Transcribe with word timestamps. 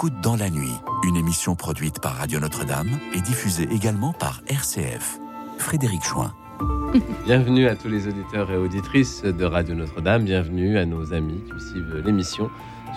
d'écoute 0.00 0.20
dans 0.22 0.36
la 0.36 0.48
nuit, 0.48 0.72
une 1.06 1.16
émission 1.16 1.54
produite 1.54 2.00
par 2.00 2.14
Radio 2.14 2.40
Notre-Dame 2.40 2.88
et 3.14 3.20
diffusée 3.20 3.68
également 3.70 4.14
par 4.14 4.40
RCF. 4.46 5.18
Frédéric 5.58 6.02
Chouin. 6.02 6.32
Bienvenue 7.26 7.66
à 7.66 7.76
tous 7.76 7.88
les 7.88 8.08
auditeurs 8.08 8.50
et 8.50 8.56
auditrices 8.56 9.22
de 9.22 9.44
Radio 9.44 9.74
Notre-Dame, 9.74 10.24
bienvenue 10.24 10.78
à 10.78 10.86
nos 10.86 11.12
amis 11.12 11.42
qui 11.44 11.66
suivent 11.68 12.02
l'émission 12.02 12.48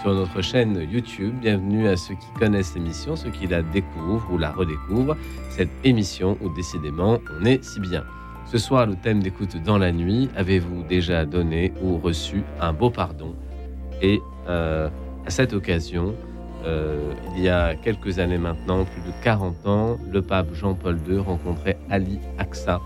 sur 0.01 0.13
notre 0.13 0.41
chaîne 0.41 0.79
YouTube, 0.89 1.35
bienvenue 1.41 1.89
à 1.89 1.97
ceux 1.97 2.13
qui 2.13 2.39
connaissent 2.39 2.73
l'émission, 2.73 3.17
ceux 3.17 3.31
qui 3.31 3.47
la 3.47 3.63
découvrent 3.63 4.31
ou 4.31 4.37
la 4.37 4.51
redécouvrent, 4.51 5.17
cette 5.49 5.71
émission 5.83 6.37
où 6.41 6.47
décidément 6.47 7.19
on 7.37 7.43
est 7.43 7.61
si 7.65 7.81
bien. 7.81 8.05
Ce 8.45 8.57
soir, 8.57 8.85
le 8.85 8.95
thème 8.95 9.21
d'écoute 9.21 9.57
dans 9.61 9.77
la 9.77 9.91
nuit, 9.91 10.29
avez-vous 10.37 10.83
déjà 10.83 11.25
donné 11.25 11.73
ou 11.81 11.97
reçu 11.97 12.43
un 12.61 12.71
beau 12.71 12.89
pardon? 12.89 13.35
Et 14.01 14.21
euh, 14.47 14.87
à 15.25 15.29
cette 15.29 15.51
occasion, 15.51 16.15
euh, 16.65 17.13
il 17.35 17.43
y 17.43 17.49
a 17.49 17.75
quelques 17.75 18.19
années 18.19 18.37
maintenant, 18.37 18.85
plus 18.85 19.01
de 19.01 19.13
40 19.23 19.67
ans, 19.67 19.97
le 20.11 20.21
pape 20.21 20.53
Jean-Paul 20.53 20.99
II 21.07 21.19
rencontrait 21.19 21.77
Ali 21.89 22.19
Aksa 22.37 22.81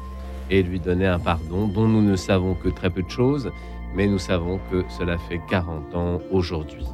et 0.49 0.63
lui 0.63 0.79
donnait 0.79 1.07
un 1.07 1.19
pardon 1.19 1.67
dont 1.67 1.87
nous 1.87 2.01
ne 2.01 2.15
savons 2.15 2.55
que 2.55 2.69
très 2.69 2.89
peu 2.89 3.03
de 3.03 3.09
choses, 3.09 3.51
mais 3.95 4.07
nous 4.07 4.19
savons 4.19 4.59
que 4.71 4.83
cela 4.97 5.17
fait 5.17 5.41
40 5.49 5.95
ans 5.95 6.21
aujourd'hui. 6.31 6.85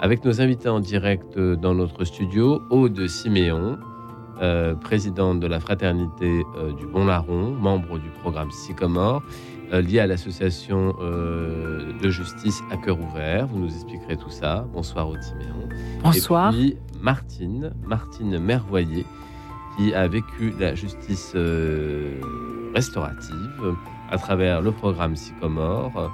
Avec 0.00 0.24
nos 0.24 0.40
invités 0.40 0.68
en 0.68 0.80
direct 0.80 1.38
dans 1.38 1.74
notre 1.74 2.04
studio, 2.04 2.62
Aude 2.70 3.06
Siméon, 3.06 3.78
euh, 4.40 4.74
présidente 4.74 5.38
de 5.38 5.46
la 5.46 5.60
fraternité 5.60 6.42
euh, 6.56 6.72
du 6.72 6.84
Bon 6.86 7.04
Larron, 7.04 7.50
membre 7.52 7.98
du 8.00 8.08
programme 8.08 8.50
Sycomore, 8.50 9.22
lié 9.70 10.00
à 10.00 10.06
l'association 10.06 10.94
de 10.98 12.08
justice 12.08 12.62
à 12.70 12.76
cœur 12.76 12.98
ouvert. 13.00 13.46
Vous 13.46 13.58
nous 13.58 13.72
expliquerez 13.72 14.16
tout 14.16 14.30
ça. 14.30 14.66
Bonsoir 14.72 15.08
Siméon. 15.22 15.68
Bonsoir. 16.02 16.52
Et 16.52 16.56
puis 16.56 16.76
Martine, 17.00 17.72
Martine 17.86 18.38
Mervoyer, 18.38 19.06
qui 19.76 19.94
a 19.94 20.08
vécu 20.08 20.52
la 20.58 20.74
justice 20.74 21.34
restaurative 22.74 23.76
à 24.10 24.18
travers 24.18 24.60
le 24.60 24.72
programme 24.72 25.16
Sycomore 25.16 26.10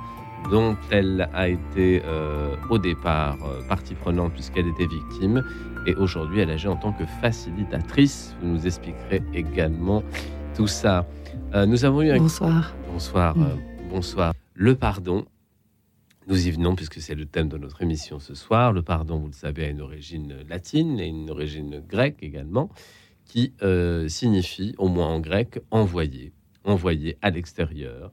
dont 0.51 0.77
elle 0.91 1.29
a 1.35 1.49
été 1.49 2.03
euh, 2.05 2.55
au 2.71 2.79
départ 2.79 3.37
euh, 3.45 3.61
partie 3.69 3.95
prenante 3.95 4.33
puisqu'elle 4.33 4.69
était 4.69 4.87
victime 4.87 5.45
et 5.87 5.95
aujourd'hui 5.97 6.41
elle 6.41 6.51
agit 6.51 6.69
en 6.69 6.77
tant 6.77 6.93
que 6.93 7.05
facilitatrice. 7.21 8.35
Vous 8.41 8.49
nous 8.49 8.67
expliquerez 8.67 9.23
également 9.35 10.03
tout 10.57 10.67
ça. 10.67 11.07
Euh, 11.55 11.67
nous 11.67 11.85
avons 11.85 12.03
eu 12.03 12.11
un... 12.11 12.19
Bonsoir. 12.19 12.75
Bonsoir. 12.93 13.37
Mm. 13.37 13.59
bonsoir. 13.91 14.35
Le 14.55 14.75
pardon. 14.75 15.25
Nous 16.27 16.47
y 16.47 16.51
venons 16.51 16.75
puisque 16.75 17.01
c'est 17.01 17.15
le 17.15 17.27
thème 17.27 17.49
de 17.49 17.57
notre 17.57 17.83
émission 17.83 18.19
ce 18.19 18.35
soir. 18.35 18.73
Le 18.73 18.83
pardon, 18.83 19.19
vous 19.19 19.29
le 19.29 19.33
savez, 19.33 19.65
a 19.65 19.69
une 19.69 19.81
origine 19.81 20.37
latine 20.49 21.01
et 21.01 21.07
une 21.07 21.31
origine 21.31 21.83
grecque 21.89 22.19
également, 22.23 22.69
qui 23.25 23.55
signifie, 24.09 24.75
au 24.77 24.89
moins 24.89 25.07
en 25.07 25.21
grec, 25.21 25.61
envoyer, 25.71 26.33
envoyer 26.65 27.17
à 27.23 27.31
l'extérieur 27.31 28.13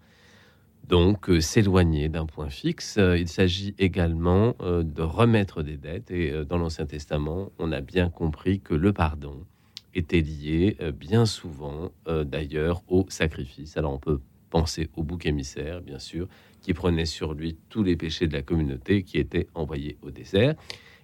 donc 0.88 1.30
euh, 1.30 1.42
s'éloigner 1.42 2.10
d'un 2.10 2.26
point 2.26 2.50
fixe. 2.50 2.98
Euh, 2.98 3.18
il 3.18 3.28
s'agit 3.28 3.76
également 3.78 4.56
euh, 4.62 4.84
de 4.84 5.02
remettre 5.02 5.64
des 5.64 5.78
dettes. 5.78 6.12
Et 6.12 6.46
dans 6.46 6.58
l'Ancien 6.58 6.86
Testament, 6.86 7.52
on 7.60 7.72
a 7.72 7.82
bien 7.82 8.10
compris 8.10 8.60
que 8.60 8.74
le 8.74 8.94
pardon 8.94 9.46
était 9.96 10.22
lié 10.22 10.78
bien 11.00 11.26
souvent 11.26 11.92
d'ailleurs 12.08 12.84
au 12.88 13.06
sacrifice. 13.10 13.78
Alors 13.78 13.94
on 13.94 14.00
peut 14.00 14.20
penser 14.50 14.90
au 14.96 15.04
bouc 15.04 15.26
émissaire, 15.26 15.82
bien 15.82 16.00
sûr, 16.00 16.28
qui 16.62 16.74
prenait 16.74 17.06
sur 17.06 17.34
lui 17.34 17.58
tous 17.70 17.84
les 17.84 17.96
péchés 17.96 18.28
de 18.28 18.34
la 18.34 18.42
communauté 18.42 19.04
qui 19.04 19.18
étaient 19.18 19.48
envoyés 19.56 19.98
au 20.02 20.12
désert. 20.12 20.56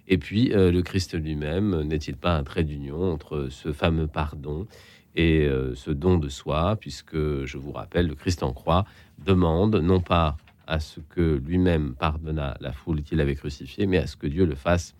Et 0.08 0.18
puis 0.18 0.48
le 0.48 0.80
Christ 0.80 1.14
lui-même 1.14 1.82
n'est-il 1.82 2.16
pas 2.16 2.36
un 2.36 2.44
trait 2.44 2.64
d'union 2.64 3.12
entre 3.12 3.48
ce 3.50 3.72
fameux 3.72 4.06
pardon 4.06 4.66
et 5.14 5.46
ce 5.74 5.90
don 5.90 6.18
de 6.18 6.28
soi, 6.28 6.76
puisque 6.80 7.44
je 7.44 7.58
vous 7.58 7.72
rappelle, 7.72 8.06
le 8.06 8.14
Christ 8.14 8.42
en 8.42 8.52
croix 8.52 8.84
demande 9.24 9.76
non 9.76 10.00
pas 10.00 10.36
à 10.66 10.80
ce 10.80 11.00
que 11.00 11.40
lui-même 11.44 11.94
pardonna 11.94 12.56
la 12.60 12.72
foule 12.72 13.02
qu'il 13.02 13.20
avait 13.20 13.34
crucifiée, 13.34 13.86
mais 13.86 13.98
à 13.98 14.06
ce 14.06 14.16
que 14.16 14.26
Dieu 14.26 14.46
le 14.46 14.54
fasse 14.54 14.94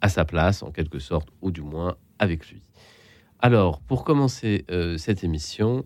à 0.00 0.08
sa 0.10 0.24
place, 0.24 0.62
en 0.62 0.70
quelque 0.70 0.98
sorte, 0.98 1.30
ou 1.40 1.50
du 1.50 1.62
moins 1.62 1.96
avec 2.18 2.50
lui. 2.50 2.60
Alors, 3.46 3.78
pour 3.78 4.02
commencer 4.02 4.64
euh, 4.72 4.98
cette 4.98 5.22
émission, 5.22 5.84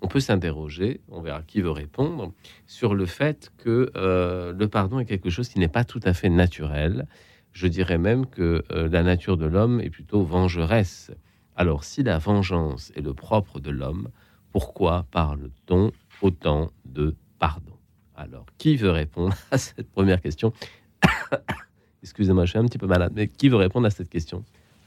on 0.00 0.06
peut 0.06 0.20
s'interroger, 0.20 1.00
on 1.10 1.22
verra 1.22 1.42
qui 1.42 1.60
veut 1.60 1.72
répondre, 1.72 2.32
sur 2.68 2.94
le 2.94 3.04
fait 3.04 3.50
que 3.58 3.90
euh, 3.96 4.52
le 4.52 4.68
pardon 4.68 5.00
est 5.00 5.04
quelque 5.04 5.28
chose 5.28 5.48
qui 5.48 5.58
n'est 5.58 5.66
pas 5.66 5.82
tout 5.82 5.98
à 6.04 6.14
fait 6.14 6.28
naturel. 6.28 7.08
Je 7.50 7.66
dirais 7.66 7.98
même 7.98 8.26
que 8.26 8.62
euh, 8.70 8.88
la 8.88 9.02
nature 9.02 9.36
de 9.36 9.44
l'homme 9.44 9.80
est 9.80 9.90
plutôt 9.90 10.22
vengeresse. 10.22 11.10
Alors, 11.56 11.82
si 11.82 12.04
la 12.04 12.18
vengeance 12.18 12.92
est 12.94 13.02
le 13.02 13.12
propre 13.12 13.58
de 13.58 13.72
l'homme, 13.72 14.08
pourquoi 14.52 15.04
parle-t-on 15.10 15.90
autant 16.22 16.70
de 16.84 17.16
pardon? 17.40 17.74
Alors, 18.14 18.46
qui 18.56 18.76
veut 18.76 18.92
répondre 18.92 19.34
à 19.50 19.58
cette 19.58 19.90
première 19.90 20.20
question? 20.20 20.52
Excusez-moi, 22.04 22.44
je 22.44 22.50
suis 22.50 22.58
un 22.60 22.66
petit 22.66 22.78
peu 22.78 22.86
malade, 22.86 23.14
mais 23.16 23.26
qui 23.26 23.48
veut 23.48 23.56
répondre 23.56 23.88
à 23.88 23.90
cette 23.90 24.10
question? 24.10 24.44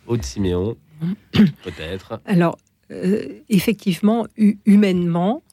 Aude 0.08 0.24
Siméon, 0.24 0.78
peut-être. 1.64 2.22
Alors, 2.26 2.58
euh, 2.92 3.42
effectivement, 3.50 4.28
humainement, 4.66 5.44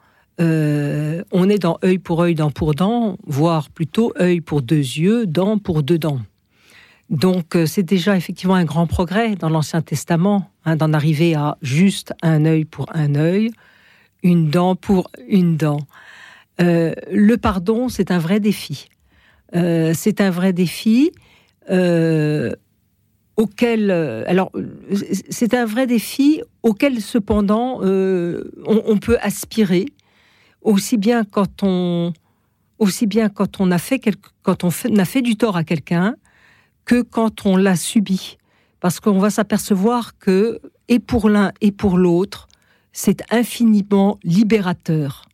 euh, 0.41 1.23
on 1.33 1.49
est 1.49 1.59
dans 1.59 1.79
œil 1.85 1.99
pour 1.99 2.23
œil, 2.23 2.35
dent 2.35 2.51
pour 2.51 2.75
dent, 2.75 3.17
voire 3.27 3.71
plutôt 3.71 4.13
œil 4.21 4.41
pour 4.41 4.63
deux 4.63 4.77
yeux, 4.77 5.27
dent 5.27 5.59
pour 5.59 5.83
deux 5.83 5.99
dents. 5.99 6.21
Donc, 7.11 7.57
euh, 7.57 7.67
c'est 7.67 7.83
déjà 7.83 8.17
effectivement 8.17 8.55
un 8.55 8.65
grand 8.65 8.87
progrès 8.87 9.35
dans 9.35 9.49
l'Ancien 9.49 9.83
Testament 9.83 10.51
hein, 10.65 10.77
d'en 10.77 10.93
arriver 10.93 11.35
à 11.35 11.59
juste 11.61 12.15
un 12.23 12.45
œil 12.45 12.65
pour 12.65 12.87
un 12.95 13.15
œil, 13.17 13.51
une 14.23 14.49
dent 14.49 14.77
pour 14.77 15.11
une 15.29 15.57
dent. 15.57 15.81
Le 16.59 17.35
pardon, 17.35 17.89
c'est 17.89 18.13
un 18.13 18.19
vrai 18.19 18.39
défi. 18.39 18.89
C'est 19.53 20.21
un 20.21 20.31
vrai 20.31 20.53
défi 20.53 21.11
auquel, 23.37 23.91
alors, 23.91 24.53
c'est 25.31 25.55
un 25.55 25.65
vrai 25.65 25.87
défi 25.87 26.41
auquel 26.63 27.01
cependant 27.01 27.81
on, 27.83 28.99
peut 29.01 29.19
aspirer 29.21 29.87
aussi 30.63 30.97
bien 30.97 31.25
quand 31.25 31.63
on, 31.63 32.13
aussi 32.79 33.07
bien 33.07 33.29
quand 33.29 33.61
on 33.61 33.71
a 33.71 33.79
fait 33.79 34.01
quand 34.43 34.65
on, 34.65 34.69
a 34.69 35.05
fait 35.05 35.23
du 35.23 35.37
tort 35.37 35.57
à 35.57 35.65
quelqu'un 35.65 36.17
que 36.85 37.03
quand 37.03 37.47
on 37.47 37.57
l'a 37.57 37.77
subi, 37.77 38.37
parce 38.81 39.01
qu'on 39.01 39.19
va 39.19 39.31
s'apercevoir 39.31 40.19
que 40.19 40.61
et 40.89 40.99
pour 40.99 41.31
l'un 41.31 41.53
et 41.61 41.73
pour 41.73 41.97
l'autre, 41.97 42.49
c'est 42.93 43.23
infiniment 43.33 44.19
libérateur. 44.23 45.27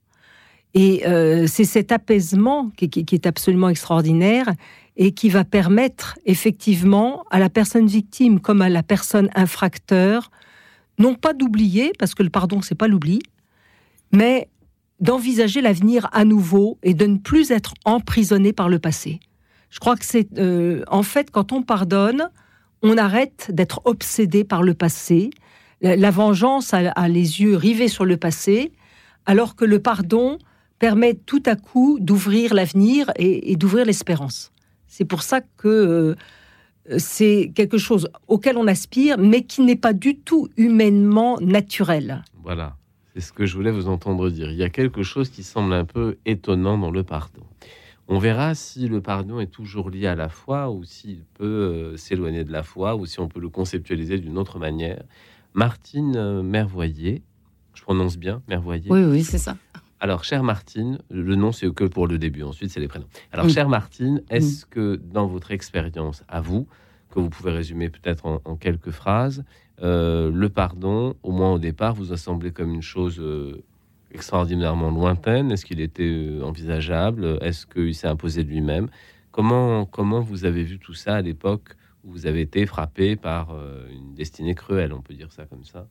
Et 0.75 1.07
euh, 1.07 1.47
c'est 1.47 1.65
cet 1.65 1.93
apaisement 1.93 2.71
qui, 2.77 3.05
est 3.13 3.27
absolument 3.27 3.69
extraordinaire 3.69 4.53
et 4.97 5.13
qui 5.13 5.29
va 5.29 5.45
permettre 5.45 6.19
effectivement 6.27 7.25
à 7.31 7.39
la 7.39 7.51
personne 7.51 7.87
victime 7.87 8.41
comme 8.41 8.63
à 8.63 8.69
la 8.69 8.83
personne 8.83 9.31
infracteur, 9.35 10.31
non 10.99 11.15
pas 11.15 11.33
d'oublier, 11.33 11.93
parce 11.99 12.15
que 12.15 12.23
le 12.23 12.31
pardon, 12.31 12.61
c'est 12.61 12.75
pas 12.75 12.87
l'oubli, 12.87 13.21
mais 14.13 14.49
d'envisager 15.01 15.61
l'avenir 15.61 16.09
à 16.13 16.25
nouveau 16.25 16.79
et 16.83 16.95
de 16.95 17.07
ne 17.07 17.17
plus 17.17 17.51
être 17.51 17.75
emprisonné 17.85 18.53
par 18.53 18.69
le 18.69 18.79
passé. 18.79 19.19
Je 19.71 19.81
crois 19.81 19.97
que 19.97 20.05
c'est 20.05 20.29
euh, 20.39 20.83
en 20.89 21.03
fait 21.03 21.31
quand 21.31 21.53
on 21.53 21.63
pardonne, 21.63 22.29
on 22.83 22.97
arrête 22.97 23.51
d'être 23.53 23.81
obsédé 23.85 24.45
par 24.45 24.63
le 24.63 24.75
passé, 24.75 25.31
la, 25.81 26.11
vengeance 26.11 26.75
a, 26.75 27.09
les 27.09 27.41
yeux 27.41 27.57
rivés 27.57 27.89
sur 27.89 28.05
le 28.05 28.19
passé, 28.19 28.73
alors 29.25 29.57
que 29.57 29.65
le 29.65 29.79
pardon 29.79 30.39
permet 30.81 31.15
tout 31.15 31.43
à 31.47 31.55
coup 31.55 31.99
d'ouvrir 32.01 32.55
l'avenir 32.55 33.13
et, 33.17 33.55
d'ouvrir 33.55 33.85
l'espérance. 33.85 34.51
C'est 34.89 35.05
pour 35.05 35.23
ça 35.23 35.43
que 35.43 35.69
euh, 35.69 36.15
c'est 36.99 37.53
quelque 37.55 37.79
chose 37.79 38.09
auquel 38.27 38.57
on 38.57 38.67
aspire, 38.67 39.19
mais 39.19 39.43
qui 39.43 39.61
n'est 39.61 39.77
pas 39.77 39.93
du 39.93 40.17
tout 40.17 40.49
humainement 40.57 41.39
naturel. 41.41 42.25
Voilà, 42.43 42.77
c'est 43.15 43.21
ce 43.21 43.33
que 43.33 43.45
je 43.47 43.55
voulais 43.55 43.71
vous 43.71 43.89
entendre 43.89 44.31
dire. 44.31 44.51
Il 44.51 44.57
y 44.57 44.65
a 44.65 44.71
quelque 44.71 45.03
chose 45.03 45.29
qui 45.29 45.43
semble 45.43 45.75
un 45.75 45.85
peu 45.85 46.17
étonnant 46.25 46.79
dans 46.79 46.91
le 46.91 47.05
pardon. 47.05 47.43
On 48.09 48.19
verra 48.19 48.55
si 48.55 48.89
le 48.89 49.03
pardon 49.03 49.39
est 49.39 49.53
toujours 49.53 49.91
lié 49.91 50.07
à 50.07 50.17
la 50.17 50.31
foi 50.31 50.71
ou 50.71 50.83
s'il 50.83 51.23
peut 51.35 51.45
euh, 51.45 51.97
s'éloigner 51.97 52.43
de 52.43 52.51
la 52.51 52.63
foi 52.63 52.97
ou 52.97 53.07
si 53.07 53.21
on 53.21 53.29
peut 53.29 53.39
le 53.39 53.51
conceptualiser 53.51 54.19
d'une 54.19 54.39
autre 54.39 54.59
manière. 54.59 55.03
Martine 55.53 56.17
euh, 56.17 56.43
Mervoyer. 56.43 57.23
Je 57.75 57.83
prononce 57.83 58.17
bien, 58.17 58.43
Mervoyer? 58.49 58.91
Oui, 58.91 59.05
oui, 59.05 59.23
c'est 59.23 59.39
ça. 59.39 59.57
Alors, 60.01 60.25
chère 60.25 60.43
Martine, 60.43 60.99
le 61.11 61.35
nom 61.37 61.53
c'est 61.53 61.73
que 61.75 61.85
pour 61.85 62.07
le 62.07 62.19
début, 62.19 62.43
ensuite 62.43 62.71
c'est 62.71 62.81
les 62.81 62.89
prénoms. 62.89 63.07
Alors, 63.33 63.49
chère 63.51 63.69
Martine, 63.69 64.23
est-ce 64.31 64.65
que 64.65 64.97
dans 64.97 65.27
votre 65.27 65.51
expérience 65.51 66.25
à 66.27 66.41
vous, 66.41 66.67
que 67.11 67.21
vous 67.21 67.29
pouvez 67.29 67.53
résumer 67.53 67.91
peut-être 67.91 68.41
en, 68.45 68.57
quelques 68.57 68.91
phrases, 68.91 69.45
euh, 69.83 70.31
le 70.33 70.49
pardon, 70.49 71.15
au 71.23 71.33
moins 71.33 71.53
au 71.53 71.59
départ, 71.59 71.95
vous 71.95 72.13
a 72.13 72.17
semblé 72.17 72.51
comme 72.51 72.73
une 72.73 72.83
chose 72.83 73.19
euh, 73.21 73.63
extraordinairement 74.11 74.91
lointaine? 74.91 75.53
Est-ce 75.53 75.67
qu'il 75.67 75.81
était 75.81 76.39
envisageable? 76.43 77.39
Est-ce 77.43 77.67
qu'il 77.67 77.95
s'est 77.95 78.09
imposé 78.09 78.43
de 78.43 78.49
lui-même? 78.49 78.89
Comment, 79.33 79.85
comment 79.85 80.21
vous 80.21 80.47
avez 80.47 80.65
vu 80.65 80.79
tout 80.79 80.95
ça 80.95 81.17
à 81.17 81.23
l'époque 81.23 81.77
vous 82.05 82.27
avez 82.27 82.41
été 82.41 82.67
frappé 82.67 83.17
par 83.17 83.51
euh, 83.51 83.87
une 83.91 84.15
destinée 84.15 84.55
cruelle, 84.55 84.93
on 84.93 85.03
peut 85.03 85.15
dire 85.15 85.33
ça 85.33 85.45
comme 85.45 85.65
ça? 85.65 85.87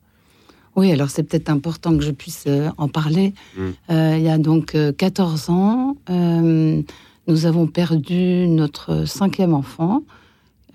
Oui, 0.76 0.92
alors 0.92 1.10
c'est 1.10 1.22
peut-être 1.22 1.48
important 1.48 1.96
que 1.96 2.02
je 2.02 2.10
puisse 2.10 2.44
euh, 2.46 2.70
en 2.78 2.88
parler. 2.88 3.34
Mm. 3.56 3.60
Euh, 3.90 4.16
il 4.16 4.22
y 4.22 4.28
a 4.28 4.38
donc 4.38 4.74
euh, 4.74 4.92
14 4.92 5.50
ans, 5.50 5.96
euh, 6.08 6.82
nous 7.26 7.46
avons 7.46 7.66
perdu 7.66 8.46
notre 8.48 9.04
cinquième 9.04 9.54
enfant, 9.54 10.02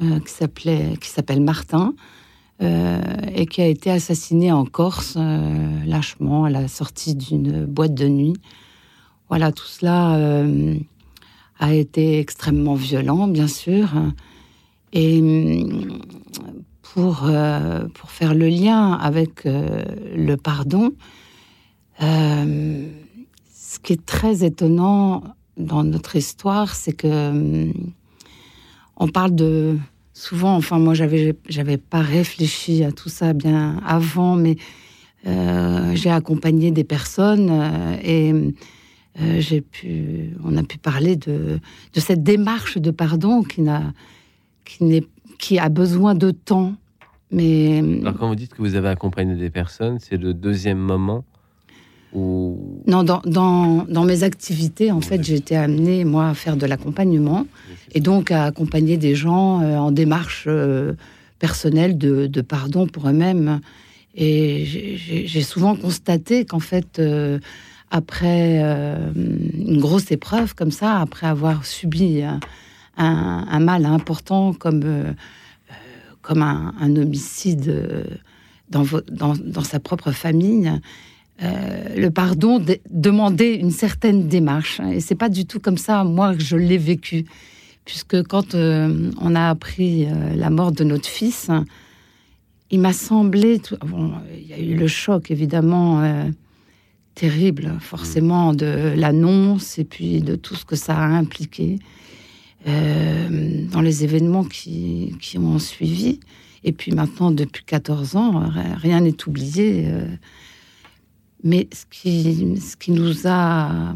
euh, 0.01 0.19
qui 0.19 0.31
s'appelait, 0.31 0.97
qui 1.00 1.09
s'appelle 1.09 1.42
Martin, 1.42 1.94
et 2.62 3.47
qui 3.47 3.62
a 3.62 3.68
été 3.68 3.92
assassiné 3.92 4.50
en 4.50 4.63
Corse, 4.63 5.18
lâchement, 5.86 6.45
à 6.45 6.50
la 6.50 6.69
sortie 6.69 7.13
d'une 7.13 7.65
boîte 7.65 7.94
de 7.94 8.07
nuit. 8.07 8.38
Voilà, 9.27 9.51
tout 9.51 9.65
cela 9.65 10.18
a 11.59 11.74
été 11.74 12.18
extrêmement 12.18 12.75
violent, 12.75 13.27
bien 13.27 13.50
sûr. 13.50 13.89
Et 14.94 15.21
pour, 16.95 17.24
euh, 17.25 17.86
pour 17.94 18.09
faire 18.09 18.33
le 18.33 18.47
lien 18.47 18.94
avec 18.94 19.45
euh, 19.45 19.83
le 20.15 20.38
pardon, 20.38 20.94
euh, 22.01 22.88
ce 23.53 23.80
qui 23.80 23.92
est 23.92 24.06
très 24.06 24.45
étonnant 24.45 25.21
dans 25.57 25.83
notre 25.83 26.15
histoire, 26.15 26.74
c'est 26.74 26.94
que 26.94 27.69
on 28.95 29.09
parle 29.09 29.36
de 29.36 29.77
souvent, 30.13 30.56
enfin 30.56 30.80
moi 30.80 30.94
j'avais 30.94 31.36
j'avais 31.50 31.75
pas 31.77 32.00
réfléchi 32.00 32.86
à 32.86 32.94
tout 32.94 33.09
ça 33.09 33.33
bien 33.33 33.81
avant, 33.86 34.38
mais 34.38 34.56
j'ai 35.95 36.12
accompagné 36.12 36.71
des 36.71 36.86
personnes 36.86 37.51
et 38.03 38.33
j'ai 39.39 39.62
pu, 39.62 40.33
on 40.45 40.56
a 40.56 40.63
pu 40.63 40.77
parler 40.77 41.18
de, 41.18 41.59
de 41.94 42.00
cette 42.00 42.24
démarche 42.24 42.77
de 42.77 42.91
pardon 42.91 43.44
qui 43.44 43.63
qui 44.63 45.03
qui 45.38 45.59
a 45.59 45.69
besoin 45.69 46.15
de 46.15 46.31
temps, 46.31 46.75
mais 47.31 47.83
Alors 48.01 48.18
quand 48.18 48.27
vous 48.27 48.36
dites 48.36 48.54
que 48.54 48.62
vous 48.62 48.75
avez 48.75 48.89
accompagné 48.89 49.36
des 49.36 49.50
personnes, 49.50 49.98
c'est 50.00 50.18
le 50.18 50.33
deuxième 50.33 50.77
moment 50.77 51.24
où... 52.13 52.81
non, 52.88 53.04
dans, 53.04 53.22
dans, 53.25 53.83
dans 53.89 54.04
mes 54.06 54.24
activités, 54.24 54.92
en 54.92 55.01
fait, 55.01 55.24
j'ai 55.24 55.36
été 55.36 55.56
amenée 55.57 56.06
moi 56.06 56.30
à 56.30 56.33
faire 56.33 56.56
de 56.56 56.66
l'accompagnement 56.66 57.45
et 57.94 58.00
donc 58.00 58.31
à 58.31 58.45
accompagner 58.45 58.98
des 58.98 59.16
gens 59.16 59.62
euh, 59.62 59.75
en 59.77 59.92
démarche 59.92 60.45
euh, 60.48 60.94
personnelle 61.39 61.98
de, 61.98 62.27
de 62.27 62.42
pardon 62.42 62.88
pour 62.88 63.07
eux-mêmes. 63.10 63.60
Et 64.16 64.63
j'ai- 64.66 65.42
souvent 65.42 65.75
constaté 65.75 66.45
qu'en 66.45 66.62
fait, 66.62 67.00
euh, 67.00 67.39
après 67.92 68.62
une 68.62 69.80
grosse 69.81 70.10
épreuve 70.12 70.56
comme 70.56 70.72
ça, 70.72 71.00
après 71.01 71.27
avoir 71.27 71.66
subi 71.66 72.22
un, 72.24 72.39
un- 72.98 73.45
un 73.50 73.60
mal 73.60 73.86
important 73.86 74.54
comme, 74.54 74.83
comme 76.25 76.42
un, 76.42 76.95
homicide 76.95 77.68
euh, 77.69 78.04
dans, 78.72 78.83
dans, 79.12 79.36
dans 79.36 79.63
sa 79.63 79.80
propre 79.80 80.12
famille, 80.12 80.72
euh, 81.44 81.95
le 81.95 82.10
pardon 82.10 82.57
de- 82.60 82.80
demandait 82.89 83.56
une 83.56 83.69
certaine 83.69 84.27
démarche. 84.27 84.81
Et 84.92 85.01
c'est 85.01 85.13
pas 85.16 85.30
du 85.30 85.45
tout 85.45 85.60
comme 85.60 85.77
ça, 85.77 86.04
moi, 86.04 86.33
que 86.36 86.42
je 86.44 86.57
l'ai 86.57 86.80
vécu. 86.80 87.25
Puisque 87.86 88.24
quand 88.24 88.56
euh, 88.56 89.12
on 89.22 89.36
a 89.36 89.50
appris 89.50 90.07
la 90.36 90.50
mort 90.50 90.72
de 90.72 90.83
notre 90.83 91.07
fils, 91.07 91.51
il 92.72 92.80
m'a 92.80 92.94
semblé. 92.94 93.60
tout- 93.60 93.77
bon, 93.86 94.13
il 94.36 94.48
y 94.48 94.54
a 94.54 94.60
eu 94.60 94.75
le 94.75 94.88
choc, 94.88 95.30
évidemment, 95.30 96.01
terrible, 97.13 97.74
forcément, 97.80 98.54
de 98.54 98.94
l'annonce 98.95 99.77
et 99.77 99.83
puis 99.83 100.22
de 100.22 100.36
tout 100.36 100.56
ce 100.56 100.66
que 100.66 100.75
ça 100.75 100.98
a 100.98 101.06
impliqué 101.06 101.77
dans 102.65 103.81
les 103.81 104.03
événements 104.03 104.44
qui, 104.44 105.15
ont 105.38 105.59
suivi. 105.59 106.19
Et 106.63 106.71
puis 106.71 106.91
maintenant, 106.91 107.29
depuis 107.31 107.63
14 107.63 108.15
ans, 108.15 108.39
ri- 108.50 108.59
rien 108.77 109.01
n'est 109.01 109.27
oublié. 109.27 109.85
euh, 109.88 110.07
mais 111.44 111.67
ce 111.71 111.85
qui, 111.91 112.91
nous 112.91 113.27
a, 113.27 113.94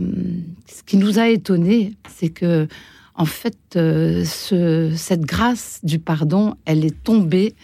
ce 0.68 0.84
qui 0.84 0.98
nous 0.98 1.18
a 1.18 1.30
étonné, 1.30 1.94
c'est 2.16 2.30
que, 2.30 2.68
en 3.16 3.26
fait, 3.26 3.58
euh, 3.76 4.24
ce- 4.24 4.94
cette 4.96 5.22
grâce 5.22 5.80
du 5.84 5.98
pardon, 5.98 6.54
elle 6.66 6.86
est 6.86 7.04
tombée, 7.04 7.56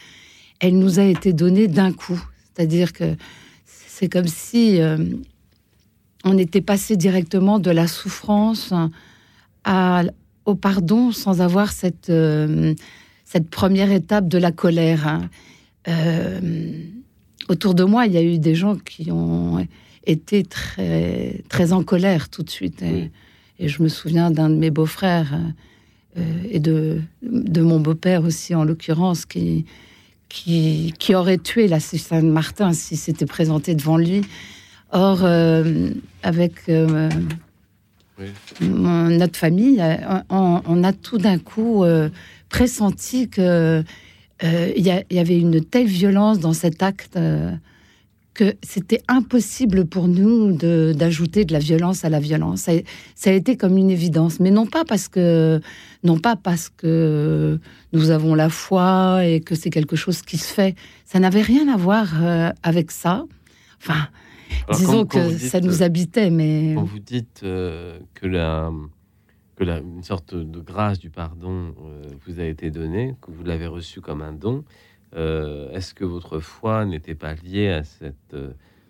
elle 0.60 0.80
nous 0.80 1.00
a 1.00 1.04
été 1.04 1.34
donnée 1.34 1.68
d'un 1.68 1.92
coup. 1.94 2.20
C'est-à-dire 2.56 2.94
que 2.94 3.16
c'est 3.66 4.10
comme 4.10 4.28
si 4.28 4.82
euh, 4.82 4.98
on 6.24 6.36
était 6.40 6.62
passé 6.62 6.98
directement 6.98 7.60
de 7.60 7.70
la 7.70 7.86
souffrance 7.88 8.74
à, 9.66 10.04
au 10.46 10.56
pardon 10.56 11.12
sans 11.12 11.42
avoir 11.42 11.72
cette, 11.72 12.10
euh, 12.10 12.74
cette 13.26 13.50
première 13.50 13.92
étape 13.92 14.28
de 14.28 14.38
la 14.38 14.52
colère. 14.52 15.08
hein. 15.08 15.30
Euh, 15.88 16.40
autour 17.50 17.76
de 17.76 17.84
moi, 17.84 18.06
il 18.08 18.14
y 18.14 18.18
a 18.18 18.24
eu 18.24 18.40
des 18.40 18.56
gens 18.56 18.76
qui 18.76 19.12
ont 19.12 19.66
été 20.06 20.44
très, 20.44 21.44
très 21.50 21.74
en 21.74 21.84
colère 21.84 22.30
tout 22.30 22.44
de 22.44 22.50
suite. 22.50 22.82
Et, 22.82 22.92
Oui. 22.92 23.10
et 23.60 23.68
je 23.68 23.82
me 23.84 23.88
souviens 23.88 24.32
d'un 24.32 24.50
de 24.50 24.56
mes 24.56 24.72
beaux-frères 24.72 25.34
euh, 26.18 26.22
et 26.50 26.60
de, 26.60 27.02
de 27.24 27.62
mon 27.62 27.80
beau-père 27.80 28.24
aussi, 28.24 28.56
en 28.56 28.64
l'occurrence, 28.64 29.26
qui, 29.26 29.66
qui, 30.30 30.94
qui 31.00 31.14
aurait 31.16 31.38
tué 31.40 31.68
la 31.68 31.80
Saint-Martin 31.80 32.74
si 32.74 32.96
c'était 32.98 33.26
présenté 33.26 33.76
devant 33.76 33.98
lui. 33.98 34.22
Or, 34.92 35.26
avec 36.24 36.54
Notre 38.62 39.38
famille, 39.38 39.82
euh, 39.82 39.98
on, 40.30 40.84
a 40.84 40.94
tout 40.94 41.18
d'un 41.18 41.38
coup 41.38 41.84
euh, 41.84 42.10
pressenti 42.50 43.30
que 43.30 43.84
euh, 44.44 44.72
il 44.76 44.86
y, 44.86 45.20
avait 45.20 45.40
une 45.40 45.64
telle 45.64 45.88
violence 45.88 46.40
dans 46.40 46.54
cet 46.54 46.84
acte 46.84 47.18
que 48.34 48.54
c'était 48.62 49.02
impossible 49.08 49.86
pour 49.86 50.10
nous 50.10 50.52
d'ajouter 50.94 51.46
de, 51.46 51.54
la 51.54 51.60
violence 51.60 52.04
à 52.04 52.10
la 52.10 52.20
violence. 52.20 52.68
Ça, 53.16 53.30
a- 53.30 53.34
été 53.34 53.56
comme 53.56 53.78
une 53.78 53.90
évidence, 53.90 54.42
mais 54.42 54.52
non 54.52 54.66
pas 54.66 54.84
parce 54.84 55.08
que 55.08 55.62
non 56.04 56.20
pas 56.20 56.36
parce 56.36 56.68
que 56.68 57.58
nous 57.94 58.10
avons 58.10 58.36
la 58.36 58.50
foi 58.50 59.26
et 59.26 59.40
que 59.40 59.56
c'est 59.56 59.70
quelque 59.70 59.96
chose 59.96 60.22
qui 60.22 60.38
se 60.38 60.54
fait. 60.54 60.76
Ça 61.06 61.20
n'avait 61.20 61.42
rien 61.42 61.74
à 61.74 61.78
voir 61.78 62.14
avec 62.62 62.92
ça. 62.92 63.24
Enfin, 63.82 64.10
Alors, 64.68 64.80
disons 64.80 65.06
quand- 65.06 65.20
quand 65.20 65.30
que 65.30 65.36
dites, 65.36 65.50
ça 65.50 65.60
nous 65.62 65.82
euh, 65.82 65.86
habitait, 65.86 66.30
mais 66.30 66.74
Quand 66.76 66.84
vous 66.84 67.00
dites 67.00 67.42
euh, 67.44 68.00
que, 68.14 68.26
la, 68.28 68.72
que 69.56 69.64
la, 69.64 69.80
une 69.80 70.04
sorte 70.04 70.34
de 70.36 70.60
grâce 70.60 71.00
du 71.00 71.10
pardon 71.10 71.74
euh, 71.84 72.04
vous 72.26 72.40
a 72.40 72.44
été 72.46 72.72
donnée, 72.72 73.16
que 73.22 73.32
vous 73.32 73.44
l'avez 73.44 73.68
reçu 73.68 74.02
comme 74.02 74.22
un 74.22 74.34
don, 74.34 74.64
euh, 75.16 75.72
est-ce 75.72 75.94
que 75.94 76.04
votre 76.06 76.40
foi 76.40 76.86
n'était 76.86 77.16
pas 77.16 77.34
liée 77.36 77.70
à 77.70 77.84
cette 77.84 78.36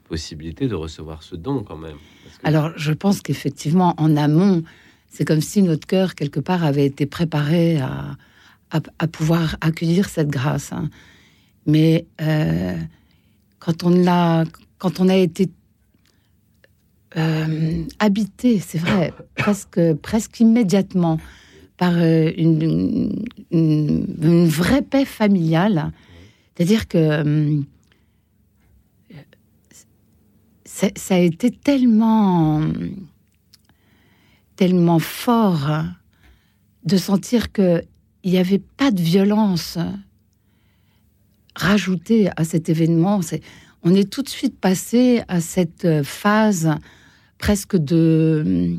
possibilité 0.07 0.67
de 0.67 0.75
recevoir 0.75 1.23
ce 1.23 1.35
don 1.35 1.63
quand 1.63 1.77
même? 1.77 1.97
Que- 2.41 2.47
Alors, 2.47 2.71
je 2.77 2.93
pense 2.93 3.21
qu'effectivement, 3.21 3.93
en 3.97 4.15
amont, 4.17 4.63
c'est 5.09 5.25
comme 5.25 5.41
si 5.41 5.61
notre 5.63 5.87
cœur, 5.87 6.15
quelque 6.15 6.39
part, 6.39 6.63
avait 6.63 6.85
été 6.85 7.05
préparé 7.05 7.79
à, 7.79 8.15
à, 8.71 8.79
à 8.99 9.07
pouvoir 9.07 9.55
accueillir 9.61 10.09
cette 10.09 10.29
grâce. 10.29 10.73
hein. 10.73 10.89
Mais 11.67 12.05
euh, 12.21 12.77
quand, 13.59 13.83
on 13.83 13.89
l'a, 13.89 14.43
quand 14.77 14.99
on 14.99 15.09
a 15.09 15.15
été 15.15 15.49
euh, 17.17 17.83
habité, 17.99 18.59
c'est 18.59 18.77
vrai, 18.77 19.13
presque, 19.35 19.93
presque 20.01 20.39
immédiatement, 20.39 21.19
par 21.77 21.93
euh, 21.95 22.31
une, 22.37 23.25
une, 23.51 24.15
une 24.21 24.47
vraie 24.47 24.81
paix 24.81 25.05
familiale, 25.05 25.91
c'est-à-dire 26.55 26.87
que 26.87 27.21
hum, 27.21 27.65
ça, 30.65 31.15
a 31.15 31.19
été 31.19 31.51
tellement, 31.51 32.61
tellement 34.55 34.99
fort 34.99 35.69
de 36.83 36.97
sentir 36.97 37.51
que 37.51 37.81
il 38.23 38.31
n'y 38.31 38.37
avait 38.39 38.59
pas 38.59 38.89
de 38.91 39.01
violence 39.01 39.77
rajoutée 41.55 42.29
à 42.35 42.43
cet 42.43 42.69
événement. 42.69 43.21
C'est- 43.21 43.41
on 43.85 43.93
est 43.93 44.09
tout 44.09 44.23
de 44.23 44.29
suite 44.29 44.59
passé 44.59 45.21
à 45.27 45.39
cette 45.39 45.87
phase 46.03 46.71
presque 47.37 47.77
de 47.77 48.77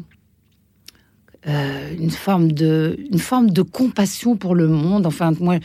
euh, 1.46 1.94
une 1.98 2.10
forme 2.10 2.50
de 2.52 2.96
une 3.10 3.18
forme 3.20 3.50
de 3.50 3.62
compassion 3.62 4.36
pour 4.36 4.54
le 4.56 4.66
monde. 4.66 5.06
Enfin, 5.06 5.32
moi, 5.38 5.58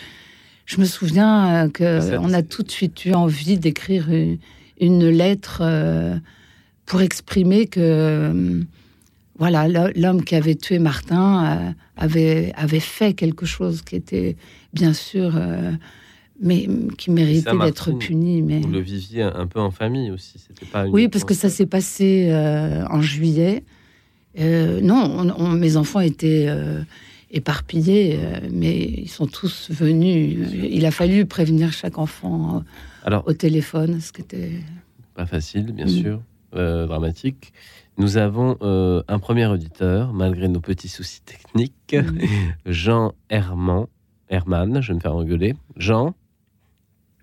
je 0.66 0.80
me 0.80 0.86
souviens 0.86 1.66
euh, 1.66 1.70
que 1.70 2.00
Ça, 2.02 2.22
on 2.22 2.32
a 2.34 2.44
tout 2.44 2.62
de 2.64 2.70
suite 2.72 3.04
eu 3.06 3.14
envie 3.14 3.58
d'écrire 3.58 4.10
une, 4.12 4.38
une 4.80 5.10
lettre 5.10 5.62
euh, 5.62 6.16
pour 6.86 7.02
exprimer 7.02 7.66
que 7.66 7.80
euh, 7.82 8.62
voilà 9.40 9.68
l'ho- 9.68 9.92
l'homme 9.96 10.24
qui 10.24 10.36
avait 10.36 10.56
tué 10.56 10.78
Martin 10.78 11.46
euh, 11.46 11.72
avait 11.98 12.54
avait 12.56 12.80
fait 12.80 13.14
quelque 13.14 13.46
chose 13.48 13.82
qui 13.82 13.96
était 13.96 14.36
bien 14.74 14.94
sûr 14.94 15.32
euh, 15.36 15.72
mais 16.42 16.68
qui 16.98 17.12
méritait 17.12 17.58
d'être 17.58 17.92
puni. 17.92 18.42
Mais 18.42 18.60
Vous 18.60 18.70
le 18.70 18.80
viviez 18.80 19.22
un, 19.22 19.46
peu 19.48 19.60
en 19.60 19.72
famille 19.72 20.12
aussi. 20.12 20.40
C'était 20.40 20.66
pas 20.66 20.88
oui, 20.88 21.08
parce 21.08 21.24
que 21.24 21.36
ça 21.36 21.50
s'est 21.50 21.68
passé 21.68 22.28
euh, 22.30 22.84
en 22.90 23.02
juillet. 23.02 23.64
Euh, 24.40 24.82
non, 24.82 25.04
on- 25.18 25.44
on- 25.46 25.50
mes 25.52 25.78
enfants 25.78 26.00
étaient, 26.00 26.48
euh, 26.48 26.82
éparpillés, 27.30 28.20
mais 28.52 28.78
ils 28.78 29.10
sont 29.10 29.28
tous 29.28 29.70
venus. 29.72 30.38
Il 30.70 30.86
a 30.86 30.92
fallu 30.92 31.26
prévenir 31.26 31.72
chaque 31.72 31.98
enfant 31.98 32.62
Alors, 33.06 33.26
au 33.26 33.32
téléphone, 33.32 34.02
ce 34.02 34.12
qui 34.12 34.22
était 34.22 34.52
pas 35.14 35.26
facile, 35.26 35.72
bien 35.72 35.86
mm. 35.86 35.90
sûr, 35.90 36.22
dramatique. 36.52 37.54
Nous 37.98 38.18
avons 38.18 38.58
un 38.62 39.20
premier 39.20 39.46
auditeur, 39.46 40.12
malgré 40.12 40.50
nos 40.50 40.60
petits 40.60 40.90
soucis 40.90 41.22
techniques, 41.22 41.96
mm. 41.96 42.20
Jean 42.66 43.14
Herman. 43.30 43.86
Herman, 44.28 44.82
je 44.82 44.90
vais 44.90 44.96
me 44.96 45.00
faire 45.00 45.16
engueuler. 45.16 45.56
Jean 45.78 46.14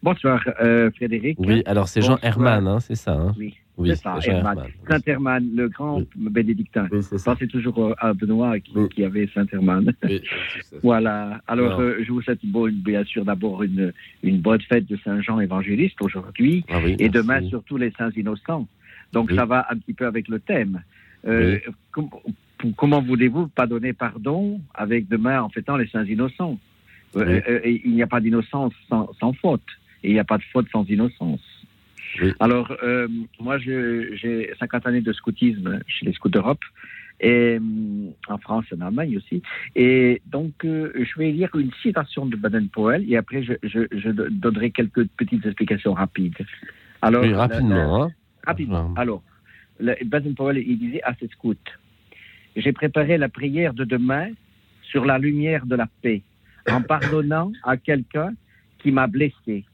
Bonsoir, 0.02 0.42
euh, 0.60 0.90
Frédéric. 0.92 1.38
Oui, 1.40 1.62
alors 1.66 1.88
c'est 1.88 2.02
Jean 2.02 2.18
Herman, 2.22 2.66
hein, 2.68 2.80
c'est 2.80 2.94
ça. 2.94 3.12
Hein? 3.12 3.34
Oui. 3.36 3.54
Oui, 3.76 3.90
c'est 3.90 4.02
ça, 4.02 4.18
Herman. 4.24 4.58
Saint 4.88 5.00
Herman, 5.06 5.50
le 5.54 5.68
grand 5.68 6.02
bénédictin. 6.16 6.88
Oui, 6.90 7.00
c'est 7.02 7.18
ça. 7.18 7.36
C'est 7.38 7.46
toujours 7.46 7.78
euh, 7.78 7.94
à 7.98 8.12
Benoît 8.12 8.58
qui, 8.58 9.04
avait 9.04 9.28
Saint 9.32 9.46
Herman. 9.52 9.92
voilà. 10.82 11.40
Alors, 11.46 11.78
euh, 11.80 11.98
je 12.04 12.10
vous 12.10 12.20
souhaite 12.20 12.40
bien 12.44 13.04
sûr 13.04 13.24
d'abord 13.24 13.62
une, 13.62 13.92
une 14.24 14.40
bonne 14.40 14.60
fête 14.62 14.86
de 14.86 14.96
Saint 15.04 15.20
Jean 15.20 15.38
évangéliste 15.38 16.02
aujourd'hui 16.02 16.64
ah 16.68 16.80
et 16.98 17.08
demain 17.08 17.40
surtout 17.48 17.76
les 17.76 17.92
saints 17.92 18.10
innocents. 18.16 18.66
Donc 19.12 19.30
ça 19.30 19.44
va 19.44 19.66
un 19.70 19.76
petit 19.76 19.94
peu 19.94 20.06
avec 20.06 20.26
le 20.26 20.40
thème. 20.40 20.82
comment 22.76 23.00
voulez-vous 23.00 23.46
pas 23.46 23.68
donner 23.68 23.92
pardon 23.92 24.60
avec 24.74 25.06
demain 25.06 25.40
en 25.40 25.50
fêtant 25.50 25.76
les 25.76 25.86
saints 25.86 26.04
innocents? 26.04 26.58
Il 27.14 27.92
n'y 27.94 28.02
a 28.02 28.08
pas 28.08 28.20
d'innocence 28.20 28.74
sans 28.88 29.32
faute 29.34 29.62
et 30.02 30.10
il 30.10 30.12
n'y 30.14 30.20
a 30.20 30.24
pas 30.24 30.38
de 30.38 30.44
faute 30.52 30.68
sans 30.70 30.84
innocence. 30.84 31.58
Alors, 32.40 32.74
euh, 32.82 33.08
moi, 33.40 33.58
j'ai 33.58 34.52
50 34.58 34.86
années 34.86 35.00
de 35.00 35.12
scoutisme 35.12 35.80
chez 35.86 36.06
les 36.06 36.12
Scouts 36.12 36.30
d'Europe, 36.30 36.62
et 37.20 37.58
euh, 37.58 38.10
en 38.28 38.38
France 38.38 38.64
et 38.70 38.76
en 38.76 38.86
Allemagne 38.86 39.16
aussi. 39.16 39.42
Et 39.74 40.22
donc, 40.26 40.64
euh, 40.64 40.92
je 40.94 41.18
vais 41.18 41.32
lire 41.32 41.50
une 41.54 41.72
citation 41.82 42.26
de 42.26 42.36
Baden-Powell, 42.36 43.04
et 43.10 43.16
après, 43.16 43.42
je, 43.42 44.28
donnerai 44.30 44.70
quelques 44.70 45.06
petites 45.08 45.44
explications 45.44 45.94
rapides. 45.94 46.34
Alors, 47.02 47.22
oui, 47.22 47.34
rapidement. 47.34 48.04
Hein. 48.04 48.10
Rapidement. 48.46 48.94
Alors, 48.96 49.22
Baden-Powell, 49.80 50.58
il 50.58 50.78
disait 50.78 51.02
à 51.02 51.14
ses 51.14 51.28
scouts, 51.28 51.54
j'ai 52.56 52.72
préparé 52.72 53.18
la 53.18 53.28
prière 53.28 53.74
de 53.74 53.84
demain 53.84 54.28
sur 54.82 55.04
la 55.04 55.18
lumière 55.18 55.66
de 55.66 55.76
la 55.76 55.86
paix, 56.02 56.22
en 56.68 56.82
pardonnant 56.82 57.52
à 57.62 57.76
quelqu'un 57.76 58.32
qui 58.78 58.90
m'a 58.90 59.06
blessé 59.06 59.64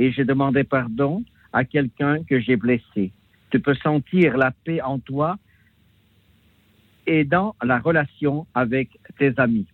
et 0.00 0.10
j'ai 0.12 0.24
demandé 0.24 0.64
pardon 0.64 1.22
à 1.52 1.64
quelqu'un 1.64 2.24
que 2.24 2.40
j'ai 2.40 2.56
blessé. 2.56 3.12
Tu 3.50 3.60
peux 3.60 3.74
sentir 3.74 4.38
la 4.38 4.50
paix 4.50 4.80
en 4.80 4.98
toi 4.98 5.36
et 7.06 7.24
dans 7.24 7.54
la 7.62 7.78
relation 7.78 8.46
avec 8.54 8.88
tes 9.18 9.32
amis. 9.36 9.66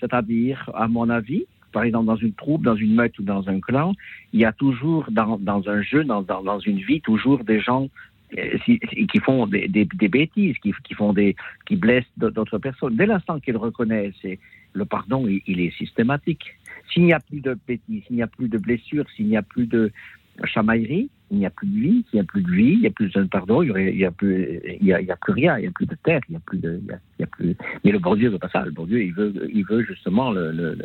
C'est-à-dire, 0.00 0.68
à 0.74 0.88
mon 0.88 1.08
avis, 1.08 1.44
par 1.72 1.84
exemple, 1.84 2.06
dans 2.06 2.16
une 2.16 2.32
troupe, 2.32 2.64
dans 2.64 2.74
une 2.74 2.94
meute 2.94 3.16
ou 3.20 3.22
dans 3.22 3.48
un 3.48 3.60
clan, 3.60 3.94
il 4.32 4.40
y 4.40 4.44
a 4.44 4.52
toujours, 4.52 5.06
dans, 5.10 5.38
un 5.68 5.82
jeu, 5.82 6.02
dans, 6.02 6.58
une 6.58 6.78
vie, 6.78 7.00
toujours 7.00 7.44
des 7.44 7.60
gens 7.60 7.88
euh, 8.36 8.58
qui 8.66 9.18
font 9.20 9.46
des, 9.46 9.68
bêtises, 9.68 10.56
qui 10.58 11.76
blessent 11.76 12.04
d'autres 12.16 12.58
personnes. 12.58 12.96
Dès 12.96 13.06
l'instant 13.06 13.38
qu'ils 13.38 13.56
reconnaissent, 13.56 14.26
le 14.72 14.84
pardon, 14.84 15.28
il 15.28 15.60
est 15.60 15.76
systématique. 15.76 16.56
S'il 16.92 17.04
n'y 17.04 17.12
a 17.12 17.20
plus 17.20 17.40
de 17.40 17.56
bêtises, 17.66 18.02
s'il 18.06 18.16
n'y 18.16 18.22
a 18.22 18.26
plus 18.26 18.48
de 18.48 18.58
blessures, 18.58 19.06
s'il 19.16 19.26
n'y 19.26 19.36
a 19.36 19.42
plus 19.42 19.66
de 19.66 19.92
chamaillerie, 20.44 21.10
il 21.30 21.38
n'y 21.38 21.46
a 21.46 21.50
plus 21.50 21.68
de 21.68 21.78
vie, 21.78 22.04
s'il 22.10 22.18
n'y 22.18 22.20
a 22.20 22.24
plus 22.24 22.42
de 22.42 22.50
vie, 22.50 22.72
il 22.72 22.80
n'y 22.80 22.86
a 22.86 22.90
plus 22.90 23.08
de 23.08 23.22
pardon, 23.24 23.62
il 23.62 23.72
n'y 23.72 24.04
a, 24.04 24.10
plus, 24.10 24.60
il 24.80 24.86
y 24.86 24.92
a, 24.92 25.16
plus 25.16 25.32
rien, 25.32 25.58
il 25.58 25.62
n'y 25.62 25.68
a 25.68 25.70
plus 25.70 25.86
de 25.86 25.96
terre, 26.02 26.20
il 26.28 26.32
n'y 26.32 26.36
a 26.36 26.40
plus 26.40 26.58
de, 26.58 26.80
il 26.86 27.20
y 27.20 27.22
a, 27.22 27.26
plus. 27.26 27.56
Mais 27.84 27.92
le 27.92 27.98
bon 27.98 28.16
Dieu 28.16 28.30
veut 28.30 28.38
pas 28.38 28.48
ça. 28.48 28.64
Le 28.64 28.72
bon 28.72 28.84
Dieu, 28.84 29.02
il 29.02 29.14
veut, 29.14 29.48
il 29.52 29.64
veut 29.64 29.84
justement 29.84 30.32
le, 30.32 30.76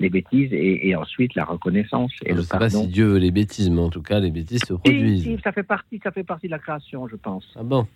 les 0.00 0.10
bêtises 0.10 0.50
et, 0.52 0.94
ensuite 0.94 1.34
la 1.34 1.44
reconnaissance 1.44 2.12
et 2.24 2.32
je 2.32 2.36
ne 2.36 2.42
sais 2.42 2.58
pas 2.58 2.68
si 2.68 2.86
Dieu 2.88 3.06
veut 3.06 3.18
les 3.18 3.30
bêtises, 3.30 3.70
mais 3.70 3.80
en 3.80 3.90
tout 3.90 4.02
cas, 4.02 4.20
les 4.20 4.30
bêtises 4.30 4.64
se 4.64 4.74
produisent. 4.74 5.40
ça 5.42 5.52
fait 5.52 5.62
partie, 5.62 6.00
ça 6.02 6.10
fait 6.10 6.24
partie 6.24 6.46
de 6.46 6.52
la 6.52 6.58
création, 6.58 7.08
je 7.08 7.16
pense. 7.16 7.50
Ah 7.56 7.62
bon? 7.62 7.86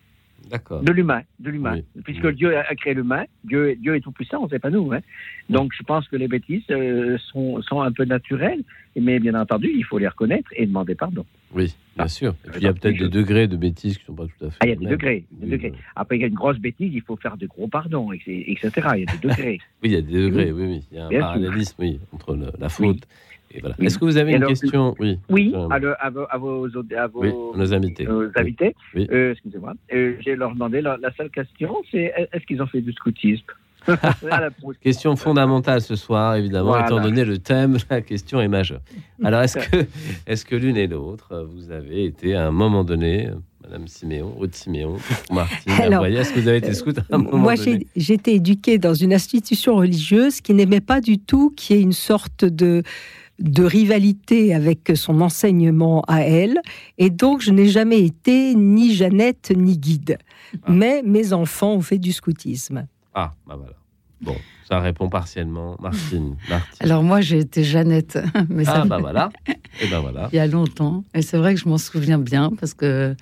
De 0.50 0.92
l'humain, 0.92 1.22
de 1.40 1.50
l'humain. 1.50 1.80
Puisque 2.04 2.28
Dieu 2.28 2.56
a 2.56 2.74
créé 2.74 2.94
l'humain, 2.94 3.24
Dieu, 3.44 3.76
Dieu 3.76 3.96
est 3.96 4.00
tout 4.00 4.12
puissant, 4.12 4.48
c'est 4.48 4.58
pas 4.58 4.70
nous. 4.70 4.92
Hein. 4.92 5.00
Donc 5.50 5.72
je 5.76 5.82
pense 5.82 6.08
que 6.08 6.16
les 6.16 6.28
bêtises 6.28 6.62
euh, 6.70 7.18
sont, 7.18 7.60
sont 7.62 7.82
un 7.82 7.92
peu 7.92 8.04
naturelles, 8.04 8.62
mais 8.96 9.18
bien 9.18 9.34
entendu, 9.34 9.70
il 9.74 9.84
faut 9.84 9.98
les 9.98 10.08
reconnaître 10.08 10.48
et 10.56 10.66
demander 10.66 10.94
pardon. 10.94 11.26
Oui, 11.52 11.74
bien 11.96 12.04
ah. 12.04 12.08
sûr. 12.08 12.34
Et 12.46 12.50
puis 12.50 12.60
il 12.60 12.64
y 12.64 12.66
a 12.66 12.72
peut-être 12.72 12.98
des 12.98 13.08
degrés 13.08 13.46
de 13.46 13.56
bêtises 13.56 13.98
qui 13.98 14.04
ne 14.04 14.06
sont 14.06 14.14
pas 14.14 14.26
tout 14.26 14.46
à 14.46 14.50
fait. 14.50 14.56
Ah, 14.60 14.66
il 14.66 14.70
y 14.70 14.72
a 14.72 14.76
des 14.76 14.86
degrés, 14.86 15.24
degrés. 15.32 15.72
Après, 15.96 16.16
il 16.16 16.20
y 16.20 16.24
a 16.24 16.28
une 16.28 16.34
grosse 16.34 16.58
bêtise, 16.58 16.92
il 16.94 17.02
faut 17.02 17.16
faire 17.16 17.36
de 17.36 17.46
gros 17.46 17.68
pardons, 17.68 18.12
etc. 18.12 18.70
Il 18.94 19.00
y 19.00 19.02
a 19.02 19.12
des 19.12 19.18
degrés. 19.28 19.60
oui, 19.82 19.90
il 19.90 19.92
y 19.92 19.96
a 19.96 20.02
des 20.02 20.12
degrés, 20.12 20.52
oui, 20.52 20.64
oui. 20.66 20.84
Il 20.92 20.96
y 20.96 21.00
a 21.00 21.06
un 21.06 21.20
parallélisme, 21.20 21.76
oui, 21.78 22.00
entre 22.12 22.38
la 22.58 22.68
faute 22.68 23.06
est-ce 23.50 23.98
que 23.98 24.04
vous 24.04 24.16
avez 24.16 24.32
une 24.32 24.46
question? 24.46 24.94
Oui. 24.98 25.18
Oui, 25.28 25.54
à, 25.70 25.78
vos, 26.08 26.26
à, 26.28 26.38
vos, 26.38 26.68
nos 27.56 27.74
invités. 27.74 28.06
invités. 28.36 28.74
Euh, 28.96 29.32
excusez-moi. 29.32 29.74
Euh, 29.92 30.16
je 30.20 30.30
vais 30.30 30.36
leur 30.36 30.52
demander 30.52 30.80
la, 30.80 30.98
seule 31.16 31.30
question, 31.30 31.74
c'est 31.90 32.12
est-ce 32.32 32.44
qu'ils 32.46 32.62
ont 32.62 32.66
fait 32.66 32.80
du 32.80 32.92
scoutisme? 32.92 33.46
Question 34.82 35.16
fondamentale 35.16 35.80
ce 35.80 35.96
soir, 35.96 36.34
évidemment, 36.34 36.78
étant 36.78 37.00
donné 37.00 37.24
le 37.24 37.38
thème, 37.38 37.78
la 37.90 38.02
question 38.02 38.40
est 38.40 38.48
majeure. 38.48 38.80
Alors, 39.24 39.42
est-ce 39.42 39.58
que, 39.58 39.86
est 40.26 40.46
que 40.46 40.56
l'une 40.56 40.76
et 40.76 40.86
l'autre, 40.86 41.46
vous 41.50 41.70
avez 41.70 42.04
été 42.04 42.34
à 42.34 42.48
un 42.48 42.50
moment 42.50 42.84
donné, 42.84 43.30
Madame 43.62 43.86
Siméon, 43.86 44.34
Aude 44.38 44.54
Siméon, 44.54 44.96
Martine, 45.30 45.72
est-ce 45.72 46.32
que 46.32 46.40
vous 46.40 46.48
avez 46.48 46.58
été 46.58 46.74
scout 46.74 46.98
à 46.98 47.02
un 47.10 47.18
moment 47.18 47.38
Moi, 47.38 47.54
j'ai 47.96 48.14
été 48.14 48.34
éduquée 48.34 48.78
dans 48.78 48.94
une 48.94 49.14
institution 49.14 49.76
religieuse 49.76 50.40
qui 50.40 50.54
n'aimait 50.54 50.80
pas 50.80 51.00
du 51.00 51.18
tout 51.18 51.50
qu'il 51.56 51.76
y 51.76 51.78
ait 51.78 51.82
une 51.82 51.92
sorte 51.92 52.44
de 52.44 52.82
de 53.38 53.62
rivalité 53.62 54.54
avec 54.54 54.92
son 54.94 55.20
enseignement 55.20 56.02
à 56.08 56.22
elle. 56.22 56.60
Et 56.98 57.10
donc, 57.10 57.40
je 57.40 57.52
n'ai 57.52 57.68
jamais 57.68 58.02
été 58.04 58.54
ni 58.54 58.94
Jeannette 58.94 59.52
ni 59.56 59.78
guide. 59.78 60.18
Ah. 60.54 60.72
Mais 60.72 61.02
mes 61.04 61.32
enfants 61.32 61.74
ont 61.74 61.80
fait 61.80 61.98
du 61.98 62.12
scoutisme. 62.12 62.86
Ah, 63.14 63.32
bah 63.46 63.56
voilà. 63.56 63.74
Bon, 64.20 64.34
ça 64.68 64.80
répond 64.80 65.08
partiellement. 65.08 65.76
Martine. 65.80 66.36
Alors 66.80 67.02
moi, 67.02 67.20
j'ai 67.20 67.38
été 67.38 67.62
Jeannette. 67.62 68.18
Mais 68.48 68.64
ah, 68.66 68.84
bah 68.84 68.98
voilà. 68.98 69.30
Et 69.46 69.52
eh 69.82 69.86
ben 69.86 70.00
voilà. 70.00 70.28
Il 70.32 70.36
y 70.36 70.40
a 70.40 70.46
longtemps. 70.46 71.04
Et 71.14 71.22
c'est 71.22 71.38
vrai 71.38 71.54
que 71.54 71.60
je 71.60 71.68
m'en 71.68 71.78
souviens 71.78 72.18
bien 72.18 72.50
parce 72.58 72.74
que 72.74 73.14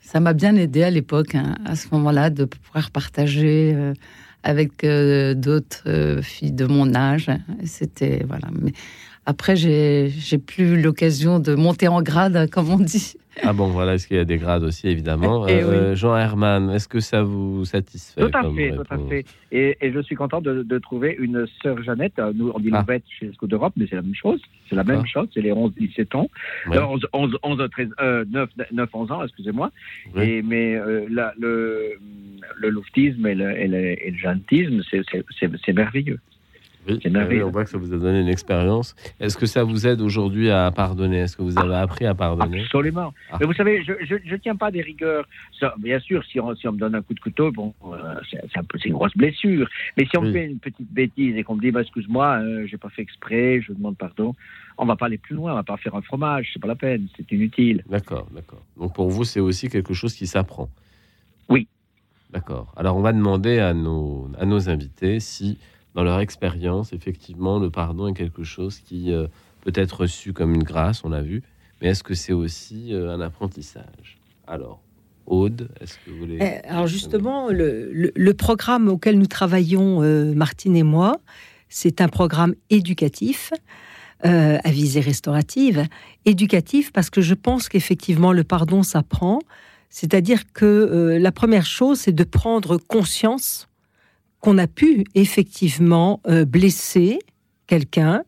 ça 0.00 0.20
m'a 0.20 0.32
bien 0.32 0.56
aidé 0.56 0.82
à 0.82 0.90
l'époque, 0.90 1.34
hein, 1.34 1.54
à 1.64 1.76
ce 1.76 1.88
moment-là, 1.92 2.30
de 2.30 2.44
pouvoir 2.44 2.90
partager 2.90 3.72
euh, 3.74 3.94
avec 4.42 4.84
euh, 4.84 5.34
d'autres 5.34 5.82
euh, 5.86 6.22
filles 6.22 6.52
de 6.52 6.66
mon 6.66 6.94
âge. 6.94 7.30
C'était, 7.64 8.24
voilà. 8.26 8.48
Mais 8.52 8.72
après, 9.28 9.56
j'ai 9.56 10.38
plus 10.38 10.80
l'occasion 10.80 11.38
de 11.38 11.54
monter 11.54 11.86
en 11.86 12.00
grade, 12.00 12.48
comme 12.48 12.70
on 12.70 12.78
dit. 12.78 13.12
Ah 13.42 13.52
bon, 13.52 13.66
voilà, 13.66 13.94
est-ce 13.94 14.08
qu'il 14.08 14.16
y 14.16 14.20
a 14.20 14.24
des 14.24 14.38
grades 14.38 14.62
aussi, 14.62 14.88
évidemment. 14.88 15.46
Eh 15.48 15.62
euh, 15.62 15.94
Jean 15.94 16.16
Herman, 16.16 16.70
est-ce 16.70 16.88
que 16.88 16.98
ça 16.98 17.22
vous 17.22 17.66
satisfait 17.66 18.22
Tout 18.22 18.30
à 18.32 18.50
fait, 18.50 18.74
tout 18.74 18.82
à 18.88 18.96
fait. 19.06 19.26
Et, 19.52 19.76
je 19.82 20.00
suis 20.00 20.14
content 20.14 20.40
de, 20.40 20.78
trouver 20.78 21.14
une 21.18 21.46
sœur 21.62 21.82
Jeannette. 21.82 22.18
Nous, 22.34 22.50
on 22.54 22.58
dit 22.58 22.70
ah. 22.72 22.86
chez 23.18 23.26
les 23.26 23.32
Scouts 23.34 23.48
d'Europe, 23.48 23.74
mais 23.76 23.86
c'est 23.90 23.96
la 23.96 24.02
même 24.02 24.14
chose. 24.14 24.40
C'est 24.70 24.76
la 24.76 24.84
même 24.84 25.04
chose, 25.04 25.28
c'est 25.34 25.42
les 25.42 25.52
11-17 25.52 26.16
ans. 26.16 26.30
11, 26.66 27.06
11, 27.12 27.38
11, 27.42 27.68
13, 27.70 27.88
9, 28.30 28.50
9, 28.72 28.88
11 28.94 29.12
ans, 29.12 29.24
excusez-moi. 29.24 29.70
Mais 30.14 30.74
euh, 30.74 31.04
le, 31.06 31.98
le 32.56 32.70
louvetisme 32.70 33.26
et 33.26 33.34
le, 33.34 33.50
et 33.60 33.68
le, 33.68 34.06
et 34.06 34.10
le 34.10 34.82
c'est 35.64 35.72
merveilleux. 35.74 36.18
Oui, 36.88 37.42
on 37.42 37.50
voit 37.50 37.64
que 37.64 37.70
ça 37.70 37.78
vous 37.78 37.92
a 37.92 37.98
donné 37.98 38.20
une 38.20 38.28
expérience. 38.28 38.96
Est-ce 39.20 39.36
que 39.36 39.46
ça 39.46 39.64
vous 39.64 39.86
aide 39.86 40.00
aujourd'hui 40.00 40.50
à 40.50 40.70
pardonner? 40.70 41.18
Est-ce 41.18 41.36
que 41.36 41.42
vous 41.42 41.58
avez 41.58 41.74
appris 41.74 42.06
à 42.06 42.14
pardonner? 42.14 42.62
Absolument. 42.62 43.12
Ah. 43.30 43.36
Mais 43.40 43.46
vous 43.46 43.52
savez, 43.52 43.82
je 43.84 44.14
ne 44.14 44.36
tiens 44.36 44.56
pas 44.56 44.70
des 44.70 44.80
rigueurs. 44.80 45.28
bien 45.78 46.00
sûr, 46.00 46.24
si 46.24 46.40
on, 46.40 46.54
si 46.54 46.66
on, 46.68 46.72
me 46.72 46.78
donne 46.78 46.94
un 46.94 47.02
coup 47.02 47.14
de 47.14 47.20
couteau, 47.20 47.50
bon, 47.52 47.74
euh, 47.86 48.14
c'est 48.30 48.86
une 48.86 48.94
grosse 48.94 49.16
blessure. 49.16 49.68
Mais 49.96 50.06
si 50.06 50.16
on 50.16 50.22
me 50.22 50.32
fait 50.32 50.46
une 50.46 50.58
petite 50.58 50.92
bêtise 50.92 51.36
et 51.36 51.42
qu'on 51.42 51.56
me 51.56 51.60
dit, 51.60 51.70
bah, 51.70 51.82
excuse-moi, 51.82 52.40
euh, 52.40 52.66
j'ai 52.66 52.76
pas 52.76 52.88
fait 52.88 53.02
exprès, 53.02 53.60
je 53.60 53.72
demande 53.72 53.96
pardon, 53.96 54.34
on 54.78 54.86
va 54.86 54.96
pas 54.96 55.06
aller 55.06 55.18
plus 55.18 55.34
loin, 55.34 55.52
on 55.52 55.56
va 55.56 55.62
pas 55.62 55.76
faire 55.76 55.94
un 55.94 56.02
fromage, 56.02 56.50
c'est 56.52 56.60
pas 56.60 56.68
la 56.68 56.76
peine, 56.76 57.08
c'est 57.16 57.30
inutile. 57.32 57.82
D'accord, 57.88 58.28
d'accord. 58.34 58.62
Donc 58.76 58.94
pour 58.94 59.10
vous, 59.10 59.24
c'est 59.24 59.40
aussi 59.40 59.68
quelque 59.68 59.94
chose 59.94 60.14
qui 60.14 60.26
s'apprend? 60.26 60.68
Oui. 61.48 61.66
D'accord. 62.30 62.72
Alors 62.76 62.96
on 62.96 63.00
va 63.00 63.12
demander 63.12 63.58
à 63.58 63.74
nos, 63.74 64.30
à 64.38 64.44
nos 64.44 64.68
invités 64.68 65.18
si 65.20 65.58
dans 65.98 66.04
leur 66.04 66.20
expérience, 66.20 66.92
effectivement, 66.92 67.58
le 67.58 67.70
pardon 67.70 68.06
est 68.06 68.12
quelque 68.12 68.44
chose 68.44 68.78
qui 68.78 69.12
euh, 69.12 69.26
peut 69.62 69.72
être 69.74 70.02
reçu 70.02 70.32
comme 70.32 70.54
une 70.54 70.62
grâce, 70.62 71.02
on 71.04 71.08
l'a 71.08 71.22
vu, 71.22 71.42
mais 71.82 71.88
est-ce 71.88 72.04
que 72.04 72.14
c'est 72.14 72.32
aussi 72.32 72.94
euh, 72.94 73.12
un 73.12 73.20
apprentissage? 73.20 74.20
Alors, 74.46 74.80
Aude, 75.26 75.68
est-ce 75.80 75.94
que 75.94 76.10
vous 76.12 76.18
voulez... 76.18 76.38
Eh, 76.40 76.64
alors 76.68 76.86
justement, 76.86 77.48
le, 77.50 78.32
programme 78.34 78.86
auquel 78.86 79.18
nous 79.18 79.26
travaillons, 79.26 80.00
euh, 80.04 80.32
Martine 80.34 80.76
et 80.76 80.84
moi, 80.84 81.16
c'est 81.68 82.00
un 82.00 82.08
programme 82.08 82.54
éducatif. 82.70 83.52
à 84.22 84.70
visée 84.70 85.00
restaurative, 85.00 85.84
éducatif 86.24 86.92
parce 86.92 87.10
que 87.10 87.20
je 87.20 87.34
pense 87.34 87.68
qu'effectivement 87.68 88.32
le 88.32 88.44
pardon 88.44 88.84
s'apprend, 88.84 89.40
c'est-à-dire 89.90 90.42
que 90.52 91.18
la 91.20 91.30
première 91.30 91.66
chose 91.66 92.00
c'est 92.00 92.12
de 92.12 92.24
prendre 92.24 92.78
conscience 92.78 93.68
qu'on 94.40 94.58
a 94.58 94.66
pu 94.66 95.04
effectivement 95.14 96.20
euh, 96.28 96.44
blesser 96.44 97.18
quelqu'un 97.66 98.22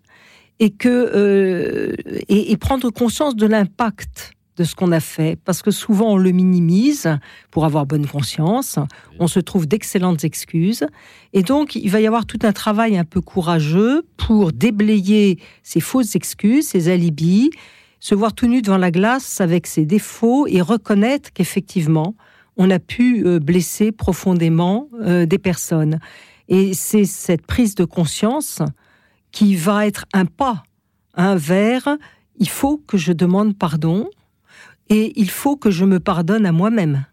et 0.59 0.71
que 0.71 0.89
euh, 0.89 1.95
et, 2.29 2.57
prendre 2.57 2.91
conscience 2.91 3.35
de 3.35 3.47
l'impact 3.47 4.33
de 4.57 4.65
ce 4.65 4.75
qu'on 4.75 4.93
a 4.93 5.01
fait, 5.01 5.39
parce 5.43 5.63
que 5.63 5.71
souvent 5.71 6.13
on 6.13 6.17
le 6.19 6.33
minimise 6.33 7.09
pour 7.51 7.65
avoir 7.65 7.87
bonne 7.87 8.07
conscience, 8.07 8.79
on 9.19 9.27
se 9.27 9.41
trouve 9.41 9.67
d'excellentes 9.67 10.23
excuses, 10.23 10.87
et 11.33 11.43
donc 11.43 11.77
il 11.77 11.89
va 11.89 12.01
y 12.03 12.07
avoir 12.07 12.27
tout 12.27 12.41
un 12.43 12.53
travail 12.53 12.99
un 12.99 13.05
peu 13.05 13.23
courageux 13.23 14.03
pour 14.19 14.53
déblayer 14.53 15.39
ces 15.63 15.81
fausses 15.81 16.15
excuses, 16.15 16.69
ces 16.69 16.91
alibis, 16.91 17.51
se 18.01 18.15
voir 18.15 18.35
tout 18.35 18.49
nu 18.49 18.61
devant 18.61 18.77
la 18.77 18.91
glace 18.91 19.41
avec 19.41 19.67
ses 19.67 19.87
défauts 19.87 20.47
et 20.47 20.61
reconnaître 20.61 21.33
qu'effectivement 21.33 22.15
on 22.61 22.71
a 22.71 22.79
pu 22.79 23.27
euh, 23.27 23.39
blesser 23.39 23.91
profondément 23.91 24.87
euh, 25.01 25.25
des 25.25 25.39
personnes. 25.39 25.99
Et 26.49 26.75
c'est 26.75 27.07
cette 27.07 27.47
prise 27.47 27.75
de 27.75 27.87
conscience 27.87 28.61
qui 29.33 29.57
va 29.57 29.87
être 29.87 30.05
un 30.13 30.27
pas 30.27 30.63
un 31.15 31.37
vers 31.37 31.97
il 32.39 32.49
faut 32.49 32.77
que 32.77 32.99
je 32.99 33.13
demande 33.13 33.57
pardon 33.57 34.11
et 34.91 35.19
il 35.19 35.31
faut 35.31 35.57
que 35.57 35.71
je 35.71 35.87
me 35.87 36.01
pardonne 36.01 36.45
à 36.45 36.53
moi-même. 36.53 37.07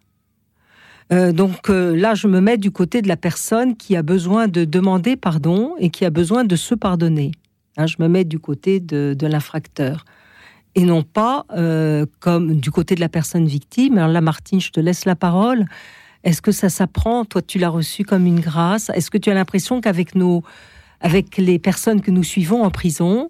Euh, 1.14 1.32
donc 1.32 1.70
là, 1.70 2.14
je 2.14 2.28
me 2.28 2.42
mets 2.42 2.58
du 2.58 2.72
côté 2.72 3.02
de 3.02 3.08
la 3.08 3.18
personne 3.18 3.78
qui 3.78 3.96
a 3.96 4.04
besoin 4.04 4.50
de 4.50 4.66
demander 4.66 5.16
pardon 5.16 5.76
et 5.80 5.90
qui 5.90 6.04
a 6.04 6.10
besoin 6.10 6.44
de 6.44 6.58
se 6.58 6.76
pardonner. 6.76 7.32
Hein, 7.78 7.86
je 7.88 7.96
me 8.00 8.10
mets 8.10 8.26
du 8.26 8.40
côté 8.40 8.82
de, 8.82 9.16
l'infracteur 9.22 10.04
et 10.76 10.84
non 10.84 11.04
pas 11.04 11.46
euh, 11.52 12.06
comme 12.20 12.60
du 12.60 12.72
côté 12.72 12.96
de 12.96 13.00
la 13.00 13.10
personne 13.10 13.46
victime. 13.46 13.98
Alors 13.98 14.10
là, 14.10 14.22
Martine, 14.22 14.62
je 14.62 14.72
te 14.72 14.80
laisse 14.80 15.06
la 15.06 15.16
parole. 15.16 15.66
Est-ce 16.24 16.42
que 16.42 16.52
ça 16.52 16.70
s'apprend? 16.70 17.26
Toi, 17.26 17.42
tu 17.42 17.60
l'as 17.60 17.70
reçu 17.70 18.04
comme 18.04 18.26
une 18.26 18.40
grâce. 18.40 18.90
Est-ce 18.94 19.10
que 19.10 19.18
tu 19.18 19.30
as 19.30 19.34
l'impression 19.34 19.82
qu'avec 19.82 20.16
nos, 20.16 20.44
avec 21.02 21.38
les 21.38 21.60
personnes 21.60 22.02
que 22.02 22.12
nous 22.12 22.24
suivons 22.24 22.64
en 22.64 22.70
prison, 22.70 23.30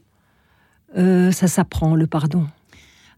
ça 0.96 1.48
s'apprend 1.48 1.96
le 1.96 2.08
pardon? 2.08 2.48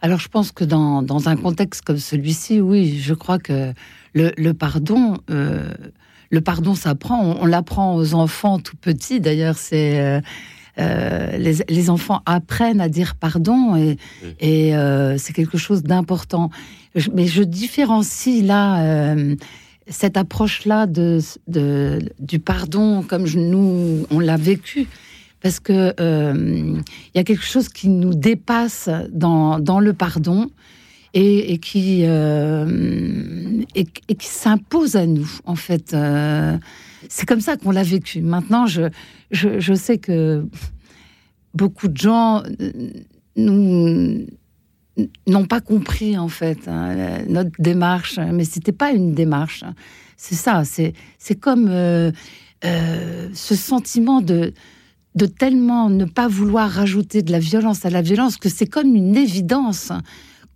Alors 0.01 0.19
je 0.19 0.29
pense 0.29 0.51
que 0.51 0.63
dans, 0.63 1.27
un 1.27 1.35
contexte 1.35 1.83
comme 1.83 1.97
celui-ci, 1.97 2.61
oui, 2.61 2.97
je 2.99 3.13
crois 3.13 3.37
que 3.37 3.73
le, 4.13 4.51
pardon, 4.53 5.17
euh, 5.29 5.73
le 6.29 6.41
pardon 6.41 6.73
s'apprend. 6.73 7.37
On, 7.41 7.45
l'apprend 7.45 7.95
aux 7.95 8.13
enfants 8.13 8.59
tout 8.59 8.77
petits. 8.77 9.19
D'ailleurs, 9.19 9.57
c'est 9.57 9.99
euh, 9.99 10.21
euh, 10.79 11.37
les, 11.37 11.89
enfants 11.89 12.21
apprennent 12.25 12.81
à 12.81 12.89
dire 12.89 13.15
pardon 13.15 13.75
et, 13.75 13.97
et 14.39 14.73
c'est 15.17 15.33
quelque 15.33 15.57
chose 15.57 15.83
d'important. 15.83 16.49
Mais 17.13 17.27
je 17.27 17.43
différencie 17.43 18.43
là 18.43 19.15
cette 19.89 20.17
approche-là 20.17 20.85
de, 20.85 21.19
de, 21.47 21.99
du 22.19 22.39
pardon 22.39 23.01
comme 23.01 23.25
nous 23.27 24.05
on 24.11 24.19
l'a 24.19 24.37
vécu 24.37 24.87
parce 25.41 25.59
que 25.59 25.93
euh, 25.99 26.33
il 27.13 27.17
y 27.17 27.19
a 27.19 27.23
quelque 27.23 27.43
chose 27.43 27.69
qui 27.69 27.89
nous 27.89 28.13
dépasse 28.13 28.89
dans, 29.11 29.59
dans 29.59 29.79
le 29.79 29.93
pardon 29.93 30.49
et, 31.13 31.53
et 31.53 31.57
qui 31.57 32.01
euh, 32.03 33.63
et, 33.75 33.85
qui 33.85 34.27
s'impose 34.27 34.95
à 34.95 35.05
nous 35.05 35.29
en 35.45 35.55
fait. 35.55 35.93
Euh, 35.93 36.57
c'est 37.07 37.25
comme 37.25 37.41
ça 37.41 37.57
qu'on 37.57 37.71
l'a 37.71 37.83
vécu. 37.83 38.21
Maintenant, 38.21 38.67
je, 38.67 38.83
je, 39.31 39.73
sais 39.73 39.97
que 39.97 40.45
beaucoup 41.53 41.87
de 41.87 41.97
gens 41.97 42.43
nous 43.35 44.25
n'ont 45.27 45.45
pas 45.45 45.61
compris 45.61 46.17
en 46.17 46.27
fait 46.27 46.67
hein, 46.67 47.23
notre 47.27 47.51
démarche, 47.59 48.19
mais 48.19 48.43
c'était 48.43 48.73
pas 48.73 48.91
une 48.91 49.13
démarche. 49.13 49.63
C'est 50.17 50.35
ça, 50.35 50.65
c'est 50.65 50.93
c'est 51.17 51.35
comme 51.35 51.69
euh, 51.69 52.11
ce 52.63 53.55
sentiment 53.55 54.21
de 54.21 54.53
de 55.15 55.25
tellement 55.25 55.89
ne 55.89 56.05
pas 56.05 56.27
vouloir 56.27 56.69
rajouter 56.69 57.21
de 57.21 57.31
la 57.31 57.39
violence 57.39 57.85
à 57.85 57.89
la 57.89 58.01
violence 58.01 58.37
que 58.37 58.49
c'est 58.49 58.67
comme 58.67 58.95
une 58.95 59.15
évidence 59.15 59.91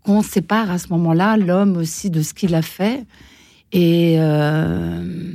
qu'on 0.04 0.22
sépare 0.22 0.70
à 0.70 0.78
ce 0.78 0.90
moment-là 0.90 1.38
l'homme 1.38 1.78
aussi 1.78 2.10
de 2.10 2.22
ce 2.22 2.34
qu'il 2.34 2.56
a 2.56 2.62
fait. 2.62 3.06
Et 3.72 4.18
euh, 4.20 5.34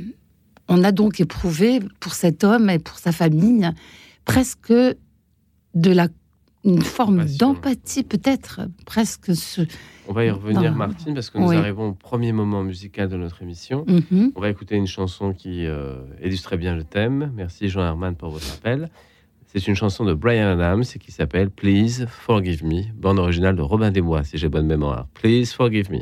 on 0.69 0.83
a 0.83 0.91
donc 0.91 1.19
éprouvé 1.19 1.79
pour 1.99 2.13
cet 2.13 2.43
homme 2.43 2.69
et 2.69 2.79
pour 2.79 2.97
sa 2.97 3.11
famille 3.11 3.69
presque 4.23 4.71
de 4.71 5.91
la 5.91 6.07
une 6.65 6.81
forme 6.81 7.25
d'empathie 7.25 8.03
peut-être 8.03 8.61
presque 8.85 9.33
ce... 9.33 9.61
On 10.09 10.13
va 10.13 10.25
y 10.25 10.29
revenir 10.29 10.75
Martine 10.75 11.13
parce 11.13 11.29
que 11.29 11.37
nous 11.37 11.51
arrivons 11.53 11.89
au 11.89 11.93
premier 11.93 12.33
moment 12.33 12.63
musical 12.63 13.07
de 13.07 13.15
notre 13.15 13.41
émission. 13.41 13.85
Mhm. 13.87 14.33
On 14.35 14.41
va 14.41 14.49
écouter 14.49 14.75
une 14.75 14.87
chanson 14.87 15.33
qui 15.33 15.65
euh, 15.65 15.95
illustre 16.21 16.57
bien 16.57 16.75
le 16.75 16.83
thème. 16.83 17.31
Merci 17.33 17.69
Jean 17.69 17.81
Herman 17.81 18.15
pour 18.15 18.29
votre 18.29 18.53
appel. 18.53 18.89
C'est 19.47 19.67
une 19.67 19.75
chanson 19.75 20.03
de 20.03 20.13
Brian 20.13 20.47
Adams 20.47 20.83
qui 20.83 21.11
s'appelle 21.11 21.49
Please 21.49 22.05
Forgive 22.07 22.65
Me, 22.65 22.91
bande 22.93 23.19
originale 23.19 23.55
de 23.55 23.61
Robin 23.61 23.89
des 23.89 24.01
Bois, 24.01 24.23
si 24.23 24.37
j'ai 24.37 24.49
bonne 24.49 24.67
mémoire. 24.67 25.07
Please 25.13 25.53
Forgive 25.55 25.89
Me. 25.91 26.01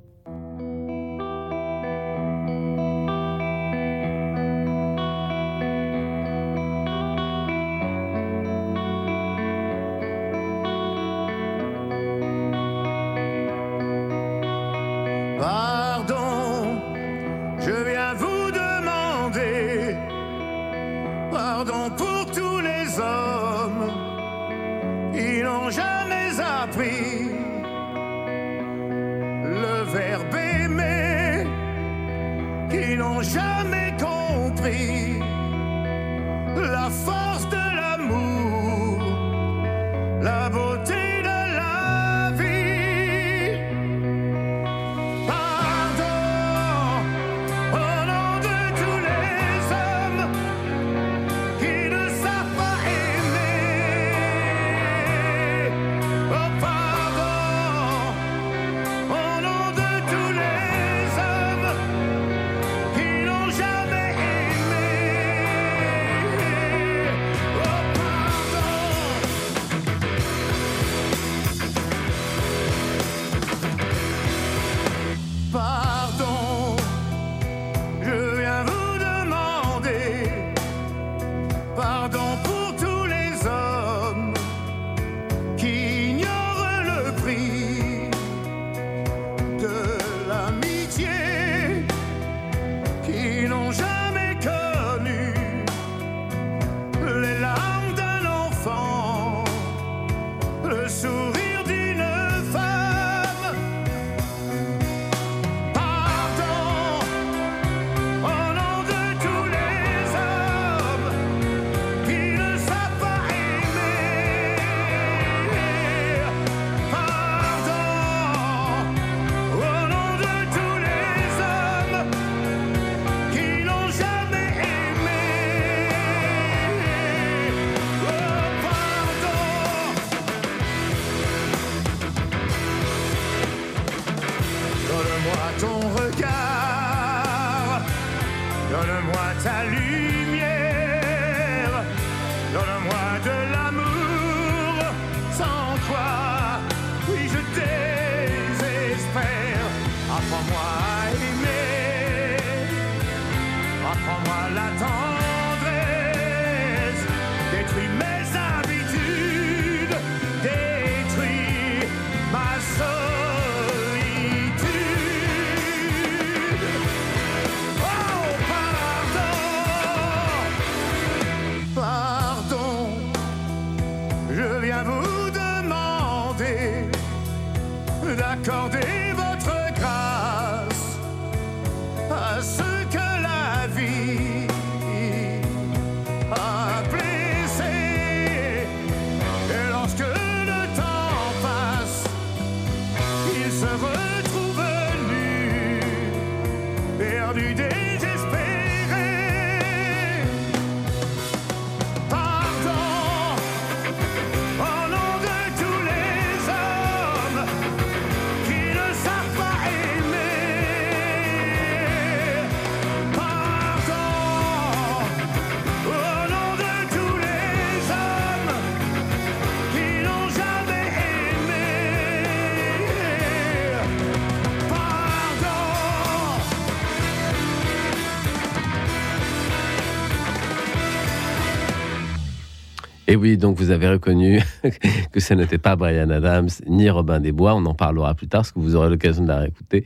Et 233.11 233.17
oui, 233.17 233.35
donc 233.35 233.57
vous 233.57 233.71
avez 233.71 233.89
reconnu 233.89 234.41
que 235.11 235.19
ce 235.19 235.33
n'était 235.33 235.57
pas 235.57 235.75
Brian 235.75 236.09
Adams 236.11 236.47
ni 236.65 236.89
Robin 236.89 237.19
des 237.19 237.33
Bois. 237.33 237.53
On 237.55 237.65
en 237.65 237.73
parlera 237.73 238.15
plus 238.15 238.29
tard, 238.29 238.43
parce 238.43 238.53
que 238.53 238.59
vous 238.59 238.77
aurez 238.77 238.89
l'occasion 238.89 239.23
de 239.23 239.27
la 239.27 239.39
réécouter 239.39 239.83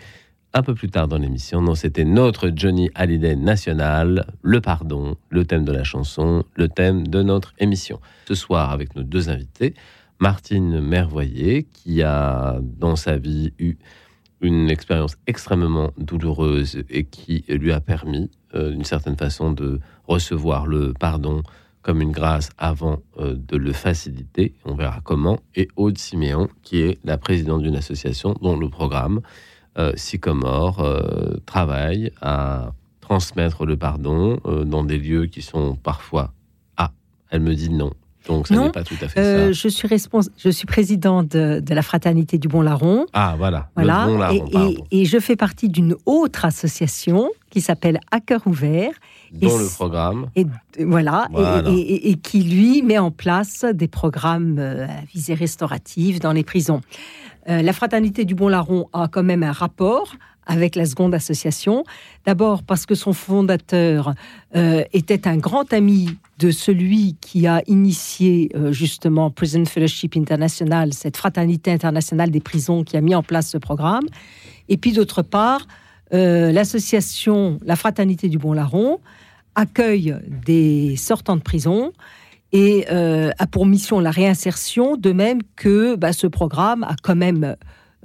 un 0.54 0.62
peu 0.62 0.76
plus 0.76 0.92
tard 0.92 1.08
dans 1.08 1.18
l'émission. 1.18 1.60
Non, 1.60 1.74
c'était 1.74 2.06
notre 2.06 2.52
Johnny 2.56 2.92
Hallyday 2.94 3.36
national, 3.36 4.28
le 4.44 4.62
pardon, 4.62 5.16
le 5.30 5.44
thème 5.44 5.66
de 5.66 5.72
la 5.72 5.84
chanson, 5.84 6.44
le 6.54 6.68
thème 6.68 7.08
de 7.08 7.24
notre 7.24 7.56
émission. 7.58 8.00
Ce 8.28 8.36
soir, 8.36 8.70
avec 8.70 8.96
nos 8.96 9.02
deux 9.02 9.28
invités, 9.32 9.74
Martine 10.20 10.80
Mervoyer, 10.80 11.64
qui 11.64 12.04
a 12.04 12.60
dans 12.62 12.96
sa 12.96 13.18
vie 13.18 13.54
eu 13.58 13.78
une 14.42 14.70
expérience 14.70 15.18
extrêmement 15.26 15.90
douloureuse 15.98 16.84
et 16.92 17.06
qui 17.06 17.44
lui 17.50 17.72
a 17.72 17.80
permis, 17.80 18.30
euh, 18.54 18.70
d'une 18.70 18.86
certaine 18.86 19.18
façon, 19.18 19.52
de 19.52 19.80
recevoir 20.08 20.68
le 20.68 20.94
pardon 20.94 21.42
comme 21.86 22.02
une 22.02 22.12
grâce 22.12 22.50
avant 22.58 22.98
euh, 23.20 23.36
de 23.38 23.58
le 23.58 23.72
faciliter. 23.72 24.56
On 24.66 24.74
verra 24.74 25.02
comment. 25.04 25.38
Et 25.56 25.68
Aude 25.76 26.00
Siméon, 26.00 26.50
qui 26.64 26.82
est 26.82 26.98
la 27.04 27.20
présidente 27.20 27.62
d'une 27.62 27.76
association 27.76 28.36
dont 28.42 28.58
le 28.58 28.70
programme 28.70 29.22
euh, 29.78 29.92
Sycomore 29.96 30.80
euh, 30.80 31.36
travaille 31.46 32.12
à 32.22 32.72
transmettre 33.02 33.68
le 33.68 33.78
pardon 33.78 34.40
euh, 34.48 34.64
dans 34.64 34.84
des 34.84 34.98
lieux 34.98 35.28
qui 35.28 35.44
sont 35.44 35.76
parfois 35.76 36.34
ah, 36.76 36.90
elle 37.30 37.42
me 37.42 37.54
dit 37.54 37.70
non. 37.70 37.92
Donc 38.28 38.48
ça 38.48 38.56
n'est 38.56 38.72
pas 38.72 38.84
tout 38.84 38.96
à 39.02 39.08
fait 39.08 39.22
ça. 39.24 39.52
je 39.52 39.68
suis 39.68 39.88
respons- 39.88 40.28
je 40.40 40.50
suis 40.50 40.66
présidente 40.66 41.28
de, 41.28 41.60
de 41.60 41.74
la 41.76 41.84
fraternité 41.84 42.40
du 42.40 42.48
Bon 42.48 42.62
Larron. 42.64 43.06
Ah 43.14 43.36
voilà. 43.38 43.70
le 43.78 43.84
Voilà, 43.84 44.06
bon 44.08 44.18
larron, 44.18 44.34
et, 44.48 44.52
pardon. 44.52 44.74
et- 44.90 45.02
et 45.02 45.06
je 45.06 45.20
fais 45.20 45.36
partie 45.36 45.70
d'une 45.70 45.96
autre 46.08 46.46
association 46.46 47.30
qui 47.52 47.62
s'appelle 47.62 48.00
À 48.10 48.20
cœur 48.22 48.42
ouvert. 48.48 48.90
Dans 49.32 49.50
et 49.60 49.64
le 49.64 49.68
programme. 49.70 50.28
Et 50.36 50.46
voilà, 50.86 51.28
et- 51.30 51.34
Voilà. 51.34 51.70
Et, 51.70 51.74
et- 51.80 52.10
et 52.12 52.16
qui 52.16 52.44
lui 52.44 52.82
met 52.82 52.98
en 52.98 53.12
place 53.12 53.66
des 53.74 53.88
programmes 53.88 54.58
euh, 54.60 54.86
à 54.88 55.06
visée 55.14 55.34
restaurative 55.34 56.20
dans 56.20 56.32
les 56.34 56.44
prisons. 56.44 56.82
Euh, 57.50 57.62
la 57.62 57.74
fraternité 57.74 58.26
du 58.26 58.34
Bon 58.36 58.48
Larron 58.48 58.88
a 58.94 59.08
quand 59.08 59.24
même 59.24 59.44
un 59.44 59.52
rapport 59.52 60.16
avec 60.48 60.76
la 60.76 60.86
seconde 60.86 61.14
association. 61.16 61.84
D'abord 62.26 62.62
parce 62.64 62.86
que 62.86 62.94
son 62.94 63.14
fondateur 63.14 64.14
euh, 64.56 64.84
était 64.94 65.28
un 65.28 65.38
grand 65.38 65.72
ami 65.74 66.10
de 66.38 66.52
celui 66.52 67.16
qui 67.22 67.48
a 67.48 67.62
initié 67.68 68.50
euh, 68.56 68.72
justement 68.72 69.32
Prison 69.32 69.66
Fellowship 69.66 70.16
International, 70.18 70.94
cette 70.94 71.18
fraternité 71.18 71.72
internationale 71.72 72.30
des 72.30 72.42
prisons 72.42 72.84
qui 72.84 72.96
a 72.98 73.02
mis 73.02 73.16
en 73.16 73.24
place 73.24 73.50
ce 73.50 73.58
programme. 73.58 74.06
Et 74.70 74.78
puis 74.78 74.92
d'autre 74.94 75.22
part, 75.24 75.66
euh, 76.14 76.52
l'association, 76.52 77.60
la 77.66 77.76
fraternité 77.76 78.30
du 78.30 78.38
Bon 78.38 78.54
Larron, 78.54 79.00
accueille 79.56 80.16
des 80.46 80.96
sortants 80.98 81.36
de 81.38 81.42
prison 81.42 81.94
et 82.52 82.86
euh, 82.92 83.32
a 83.40 83.48
pour 83.48 83.66
mission 83.66 84.00
la 84.00 84.12
réinsertion, 84.12 84.98
de 84.98 85.12
même 85.12 85.40
que 85.56 85.96
bah, 85.96 86.14
ce 86.14 86.28
programme 86.28 86.84
a 86.84 86.96
quand 87.02 87.16
même 87.16 87.56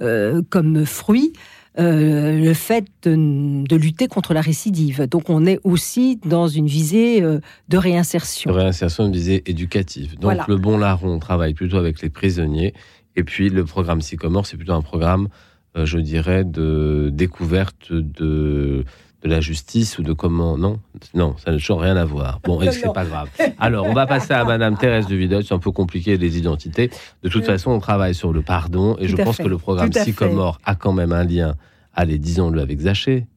euh, 0.01 0.41
comme 0.49 0.85
fruit 0.85 1.33
euh, 1.79 2.37
le 2.37 2.53
fait 2.53 2.85
de, 3.03 3.63
de 3.65 3.75
lutter 3.77 4.07
contre 4.07 4.33
la 4.33 4.41
récidive. 4.41 5.07
Donc 5.07 5.29
on 5.29 5.45
est 5.45 5.59
aussi 5.63 6.19
dans 6.25 6.47
une 6.47 6.67
visée 6.67 7.21
euh, 7.21 7.39
de 7.69 7.77
réinsertion. 7.77 8.51
de 8.51 8.57
réinsertion 8.57 9.07
de 9.07 9.13
visée 9.13 9.43
éducative. 9.45 10.15
Donc 10.15 10.23
Voilà. 10.23 10.45
le 10.49 10.57
bon 10.57 10.77
larron 10.77 11.19
travaille 11.19 11.53
plutôt 11.53 11.77
avec 11.77 12.01
les 12.01 12.09
prisonniers 12.09 12.73
et 13.15 13.23
puis 13.23 13.49
le 13.49 13.63
programme 13.63 14.01
Sycomore 14.01 14.45
c'est 14.47 14.57
plutôt 14.57 14.73
un 14.73 14.81
programme 14.81 15.29
je 15.75 15.97
dirais 15.99 16.43
de 16.43 17.09
découverte 17.13 17.91
de 17.91 18.83
de 19.23 19.29
la 19.29 19.39
justice 19.39 19.99
ou 19.99 20.03
de 20.03 20.13
comment 20.13 20.57
non? 20.57 20.79
Non 21.13 21.35
ça 21.37 21.51
n'a 21.51 21.57
toujours 21.57 21.81
rien 21.81 21.95
à 21.95 22.05
voir 22.05 22.39
bon 22.43 22.59
et 22.61 22.71
c'est 22.71 22.91
pas 22.91 23.05
grave 23.05 23.29
alors 23.59 23.85
on 23.85 23.93
va 23.93 24.07
passer 24.07 24.33
à 24.33 24.43
Madame 24.43 24.77
Thérèse 24.77 25.05
de 25.07 25.15
Vidal 25.15 25.43
c'est 25.43 25.53
un 25.53 25.59
peu 25.59 25.71
compliqué 25.71 26.17
les 26.17 26.37
identités 26.39 26.89
de 27.21 27.29
toute 27.29 27.45
façon 27.45 27.69
on 27.71 27.79
travaille 27.79 28.15
sur 28.15 28.33
le 28.33 28.41
pardon 28.41 28.95
et 28.97 29.05
Tout 29.05 29.17
je 29.17 29.23
pense 29.23 29.37
fait. 29.37 29.43
que 29.43 29.47
le 29.49 29.59
programme. 29.59 29.93
Sycomore 29.93 30.59
a 30.65 30.73
quand 30.75 30.91
même 30.93 31.11
un 31.11 31.23
lien 31.23 31.55
allez 31.93 32.17
disons-le 32.17 32.61
avec 32.61 32.79
Zaché 32.79 33.27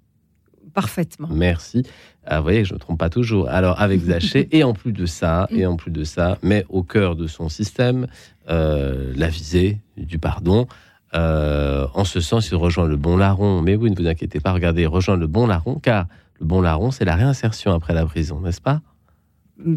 Parfaitement. 0.73 1.29
Merci. 1.31 1.85
Ah, 2.27 2.38
vous 2.38 2.42
voyez, 2.42 2.64
je 2.64 2.73
ne 2.73 2.75
me 2.75 2.81
trompe 2.81 2.99
pas 2.99 3.09
toujours. 3.09 3.49
Alors, 3.49 3.81
avec 3.81 4.01
Zaché, 4.05 4.49
et 4.51 4.64
en 4.64 4.73
plus 4.73 4.92
de 4.92 5.07
ça, 5.07 5.47
et 5.51 5.66
en 5.66 5.77
plus 5.77 5.92
de 5.92 6.03
ça, 6.03 6.37
mais 6.42 6.64
au 6.68 6.83
cœur 6.83 7.14
de 7.14 7.29
son 7.29 7.49
système, 7.49 8.09
euh, 8.51 9.12
la 9.14 9.29
visée 9.29 9.79
du 9.97 10.18
pardon. 10.18 10.66
Euh, 11.14 11.87
en 11.94 12.05
ce 12.05 12.20
sens, 12.20 12.48
il 12.50 12.57
rejoint 12.57 12.87
le 12.87 12.96
bon 12.96 13.16
larron. 13.16 13.62
Mais 13.62 13.77
oui, 13.77 13.90
ne 13.90 13.96
vous 13.96 14.07
inquiétez 14.09 14.40
pas, 14.40 14.53
regardez, 14.53 14.83
il 14.83 14.88
rejoint 14.88 15.16
le 15.16 15.27
bon 15.27 15.46
larron, 15.46 15.77
car 15.77 16.07
le 16.40 16.46
bon 16.46 16.61
larron, 16.61 16.90
c'est 16.90 17.05
la 17.05 17.14
réinsertion 17.14 17.72
après 17.72 17.94
la 17.94 18.05
prison, 18.07 18.40
n'est-ce 18.40 18.61
pas? 18.61 18.81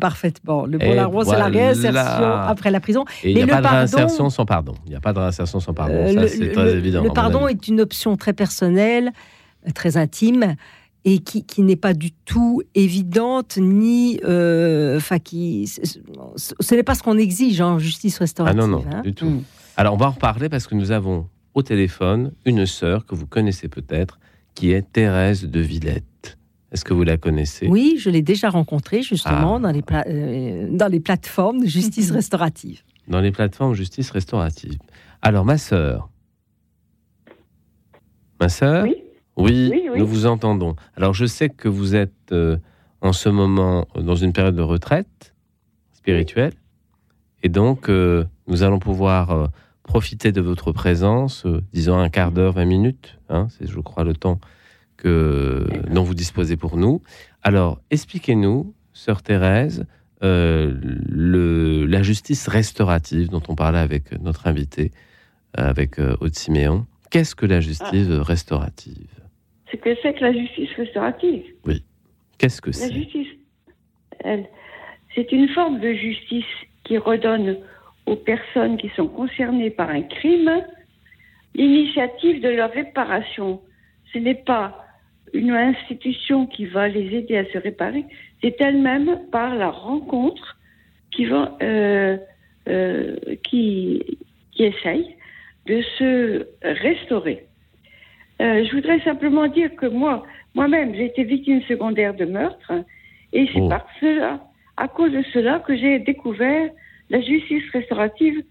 Parfaitement. 0.01 0.65
Le 0.65 0.81
Et 0.81 0.87
bon 0.89 0.95
larron, 0.95 1.23
c'est 1.23 1.37
la 1.37 1.45
réinsertion 1.45 1.93
après 2.25 2.71
la 2.71 2.79
prison. 2.79 3.05
Et 3.23 3.31
il 3.31 3.35
n'y 3.35 3.43
a 3.43 3.47
pas 3.47 3.61
de 3.61 3.67
réinsertion 3.67 4.29
sans 4.31 4.45
pardon. 4.45 4.73
Il 4.85 4.89
n'y 4.89 4.95
a 4.95 4.99
pas 4.99 5.13
de 5.13 5.19
réinsertion 5.19 5.59
sans 5.59 5.73
pardon. 5.73 5.93
Euh, 5.93 6.13
ça, 6.13 6.21
le- 6.21 6.27
c'est 6.27 6.37
le- 6.39 6.51
très 6.51 6.71
évident. 6.73 7.03
Le 7.03 7.11
pardon 7.11 7.47
est 7.47 7.67
une 7.67 7.79
option 7.81 8.17
très 8.17 8.33
personnelle, 8.33 9.11
très 9.75 9.95
intime, 9.97 10.55
et 11.05 11.19
qui, 11.19 11.45
qui 11.45 11.61
n'est 11.61 11.75
pas 11.75 11.93
du 11.93 12.11
tout 12.11 12.63
évidente, 12.73 13.57
ni. 13.61 14.19
euh, 14.25 14.97
Enfin, 14.97 15.19
qui. 15.19 15.67
ce- 15.67 16.75
n'est 16.75 16.83
pas 16.83 16.95
ce 16.95 17.03
qu'on 17.03 17.17
exige 17.19 17.61
en 17.61 17.77
justice 17.77 18.15
Ah 18.19 18.23
restaurative. 18.23 18.59
non, 18.59 18.67
non, 18.67 18.83
hein. 18.91 19.01
du 19.03 19.13
tout. 19.13 19.27
Mm. 19.29 19.43
Alors, 19.77 19.93
on 19.93 19.97
va 19.97 20.07
en 20.07 20.11
reparler 20.11 20.49
parce 20.49 20.67
que 20.67 20.75
nous 20.75 20.91
avons 20.91 21.27
au 21.53 21.61
téléphone 21.61 22.31
une 22.45 22.65
sœur 22.65 23.05
que 23.05 23.15
vous 23.15 23.27
connaissez 23.27 23.67
peut-être, 23.67 24.19
qui 24.55 24.71
est 24.71 24.81
Thérèse 24.91 25.45
de 25.45 25.59
Villette. 25.59 26.37
Est-ce 26.71 26.83
que 26.83 26.93
vous 26.93 27.03
la 27.03 27.17
connaissez? 27.17 27.67
Oui, 27.67 27.95
je 27.99 28.09
l'ai 28.09 28.21
déjà 28.21 28.49
rencontré 28.49 29.01
justement 29.01 29.55
Ah. 29.55 29.59
dans, 29.59 29.71
les 29.71 29.81
pla- 29.81 30.03
euh, 30.07 30.67
dans 30.71 30.87
les 30.87 30.99
plateformes 30.99 31.61
de 31.61 31.67
justice 31.67 32.11
restaurative. 32.19 32.81
Dans 33.07 33.21
les 33.21 33.31
plateformes 33.31 33.73
justice 33.73 34.09
restaurative. 34.11 34.77
Alors, 35.21 35.45
ma 35.45 35.57
sœur. 35.57 36.09
Ma 38.39 38.49
sœur? 38.49 38.83
Oui. 38.83 38.95
Oui, 39.37 39.69
Oui, 39.71 39.87
oui. 39.93 39.99
nous 39.99 40.07
vous 40.07 40.25
entendons. 40.25 40.75
Alors, 40.95 41.13
je 41.13 41.25
sais 41.25 41.49
que 41.49 41.67
vous 41.69 41.95
êtes 41.95 42.31
euh, 42.31 42.57
en 43.01 43.13
ce 43.13 43.29
moment 43.29 43.87
dans 43.95 44.15
une 44.15 44.33
période 44.33 44.55
de 44.55 44.61
retraite 44.63 45.35
spirituelle. 45.93 46.53
Et 47.43 47.49
donc, 47.49 47.87
euh, 47.89 48.25
nous 48.47 48.63
allons 48.63 48.79
pouvoir 48.79 49.29
euh, 49.31 49.47
profiter 49.87 50.31
de 50.31 50.41
votre 50.41 50.71
présence, 50.71 51.45
euh, 51.47 51.61
disons 51.73 51.97
un 51.97 52.09
quart 52.09 52.31
d'heure, 52.31 52.53
20 52.53 52.65
minutes. 52.65 53.17
hein, 53.29 53.47
C'est, 53.49 53.67
je 53.67 53.79
crois, 53.79 54.03
le 54.03 54.13
temps 54.13 54.39
que, 54.97 55.67
dont 55.91 56.03
vous 56.03 56.13
disposez 56.13 56.57
pour 56.57 56.77
nous. 56.77 57.01
Alors, 57.43 57.79
expliquez-nous, 57.89 58.73
sœur 58.93 59.23
Thérèse, 59.23 59.85
euh, 60.23 60.73
le, 60.81 61.85
la 61.85 62.01
justice 62.03 62.47
restaurative 62.47 63.29
dont 63.29 63.43
on 63.47 63.55
parlait 63.55 63.79
avec 63.79 64.19
notre 64.21 64.47
invité, 64.47 64.91
euh, 65.57 65.69
avec 65.69 65.99
euh, 65.99 66.15
Aude 66.21 66.35
Siméon. 66.35 66.85
Qu'est-ce 67.11 67.35
que 67.35 67.45
la 67.45 67.61
justice 67.61 68.07
restaurative? 68.09 69.07
Ce 69.71 69.77
que 69.77 69.89
c'est 70.01 70.13
que 70.13 70.21
la 70.21 70.33
justice 70.33 70.69
restaurative. 70.77 71.43
Qu'est-ce 72.37 72.61
que 72.61 72.69
La 72.71 72.75
c'est? 72.75 72.93
justice, 72.93 73.27
elle, 74.23 74.45
c'est 75.15 75.31
une 75.31 75.47
forme 75.49 75.79
de 75.79 75.93
justice 75.93 76.45
qui 76.83 76.97
redonne 76.97 77.57
aux 78.07 78.15
personnes 78.15 78.77
qui 78.77 78.89
sont 78.95 79.07
concernées 79.07 79.69
par 79.69 79.89
un 79.89 80.01
crime 80.01 80.63
l'initiative 81.53 82.41
de 82.41 82.49
leur 82.49 82.71
réparation. 82.71 83.61
Ce 84.13 84.17
n'est 84.17 84.41
pas 84.53 84.83
une 85.33 85.51
institution 85.51 86.47
qui 86.47 86.65
va 86.65 86.87
les 86.87 87.13
aider 87.15 87.37
à 87.37 87.45
se 87.51 87.57
réparer, 87.57 88.05
c'est 88.41 88.59
elle-même 88.61 89.19
par 89.31 89.55
la 89.55 89.69
rencontre 89.69 90.57
qui 91.11 91.25
va, 91.25 91.57
euh, 91.61 92.17
euh, 92.69 93.15
qui, 93.43 94.19
qui 94.51 94.63
essaye 94.63 95.15
de 95.65 95.81
se 95.97 96.47
restaurer. 96.63 97.45
Euh, 98.41 98.63
je 98.63 98.75
voudrais 98.75 99.01
simplement 99.01 99.47
dire 99.47 99.75
que 99.75 99.87
moi, 99.87 100.23
moi-même, 100.53 100.95
j'ai 100.95 101.05
été 101.05 101.23
victime 101.23 101.61
secondaire 101.63 102.13
de 102.13 102.25
meurtre, 102.25 102.71
et 103.33 103.49
c'est 103.53 103.59
Oh. 103.59 103.67
par 103.67 103.85
cela, 103.99 104.39
à 104.77 104.87
cause 104.87 105.11
de 105.11 105.23
cela, 105.33 105.59
que 105.59 105.75
j'ai 105.75 105.99
découvert 105.99 106.69
la 107.09 107.21
justice 107.21 107.63
restaurative 107.71 108.43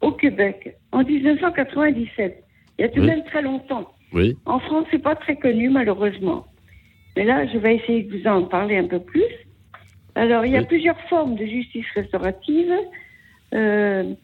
au 0.00 0.12
Québec 0.12 0.76
en 0.92 1.02
1997. 1.02 2.42
Il 2.78 2.82
y 2.82 2.84
a 2.84 2.88
tout 2.88 2.96
de 2.96 3.00
Oui. 3.02 3.06
même 3.08 3.24
très 3.24 3.42
longtemps. 3.42 3.90
Oui, 4.12 4.36
En 4.46 4.60
France, 4.60 4.86
c'est 4.90 5.02
pas 5.02 5.16
très 5.16 5.36
connu, 5.36 5.68
malheureusement. 5.70 6.46
Mais 7.16 7.24
là, 7.24 7.46
je 7.46 7.58
vais 7.58 7.76
essayer 7.76 8.02
de 8.04 8.16
vous 8.16 8.26
en 8.26 8.44
parler 8.44 8.76
un 8.76 8.86
peu 8.86 9.00
plus. 9.00 9.24
Alors, 10.14 10.44
il 10.46 10.52
y 10.52 10.56
a 10.56 10.60
Oui. 10.60 10.66
plusieurs 10.66 11.00
formes 11.08 11.34
de 11.36 11.44
justice 11.46 11.86
restaurative. 11.94 12.72
Euh, 13.54 14.14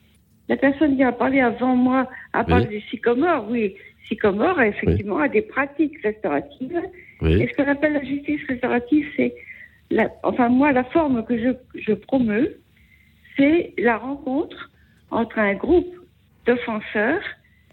la 0.49 0.57
personne 0.57 0.97
qui 0.97 1.03
a 1.03 1.13
parlé 1.13 1.41
avant 1.41 1.75
moi 1.77 2.09
a 2.33 2.45
parlé 2.45 2.67
du 2.67 2.81
sycomore. 2.83 3.47
Oui, 3.51 3.75
sycomore, 4.09 4.61
effectivement, 4.61 5.19
a 5.19 5.29
des 5.29 5.43
pratiques 5.43 6.01
restauratives. 6.03 6.81
Et 7.23 7.49
ce 7.49 7.55
qu'on 7.55 7.69
appelle 7.71 7.93
la 7.95 8.05
justice 8.05 8.41
restaurative, 8.49 9.07
c'est, 9.17 9.35
enfin, 10.23 10.49
moi, 10.49 10.73
la 10.73 10.85
forme 10.85 11.25
que 11.25 11.37
je, 11.39 11.51
je 11.81 11.93
promeux, 11.95 12.61
c'est 13.41 13.73
la 13.79 13.97
rencontre 13.97 14.71
entre 15.11 15.39
un 15.39 15.55
groupe 15.55 15.93
d'offenseurs 16.47 17.23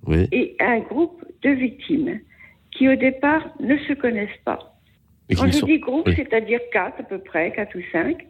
oui. 0.06 0.27
et 0.32 0.56
un 0.60 0.80
groupe 0.80 1.23
de 1.43 1.49
victimes 1.49 2.19
qui 2.71 2.88
au 2.88 2.95
départ 2.95 3.43
ne 3.60 3.77
se 3.80 3.93
connaissent 3.93 4.41
pas. 4.45 4.80
Et 5.30 5.36
Quand 5.36 5.47
je 5.47 5.51
sont- 5.51 5.65
dis 5.65 5.80
groupe, 5.80 6.08
oui. 6.08 6.13
c'est-à-dire 6.15 6.60
quatre 6.71 6.99
à 7.01 7.03
peu 7.03 7.19
près, 7.19 7.51
quatre 7.51 7.77
ou 7.77 7.82
cinq, 7.91 8.25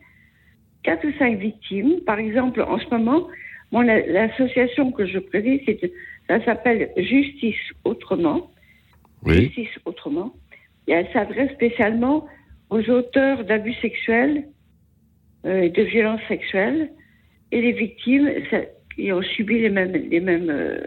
quatre 0.84 1.06
ou 1.08 1.12
cinq 1.20 1.38
victimes. 1.38 2.02
Par 2.06 2.18
exemple, 2.18 2.62
en 2.62 2.80
ce 2.80 2.90
moment, 2.90 3.28
l'association 3.72 4.92
que 4.92 5.06
je 5.06 5.20
préside, 5.20 5.92
ça 6.28 6.44
s'appelle 6.44 6.90
Justice 6.98 7.56
Autrement. 7.84 8.50
Oui, 9.24 9.44
Justice 9.44 9.80
Autrement. 9.86 10.34
Et 10.88 10.94
elle 10.94 11.08
s'adresse 11.14 11.52
spécialement 11.52 12.26
aux 12.70 12.90
auteurs 12.90 13.44
d'abus 13.44 13.74
sexuels 13.76 14.46
euh, 15.46 15.62
et 15.64 15.70
de 15.70 15.84
violences 15.84 16.22
sexuelles 16.28 16.90
et 17.52 17.62
les 17.62 17.72
victimes 17.74 18.30
ça- 18.50 18.62
qui 18.96 19.12
ont 19.12 19.22
subi 19.22 19.60
les 19.62 19.70
mêmes, 19.70 19.92
les 19.94 20.20
mêmes, 20.20 20.50
euh, 20.50 20.80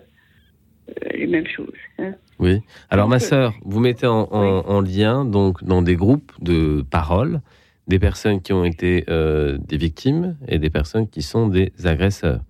euh, 0.90 1.08
les 1.14 1.26
mêmes 1.26 1.46
choses. 1.46 1.72
hein. 1.98 2.14
oui. 2.38 2.60
Alors, 2.90 3.08
ma 3.08 3.16
Donc, 3.16 3.22
euh, 3.24 3.28
sœur, 3.28 3.54
vous 3.64 3.80
mettez 3.80 4.06
en, 4.06 4.28
en- 4.32 4.64
en 4.68 4.80
lien, 4.80 5.24
donc, 5.24 5.62
dans 5.64 5.82
des 5.82 5.96
groupes 5.96 6.32
de 6.40 6.82
parole, 6.82 7.40
des 7.86 7.98
personnes 7.98 8.40
qui 8.40 8.52
ont 8.52 8.64
été 8.64 9.04
euh, 9.08 9.58
des 9.58 9.76
victimes 9.76 10.36
et 10.48 10.58
des 10.58 10.70
personnes 10.70 11.08
qui 11.08 11.22
sont 11.22 11.48
des 11.48 11.72
agresseurs. 11.84 12.40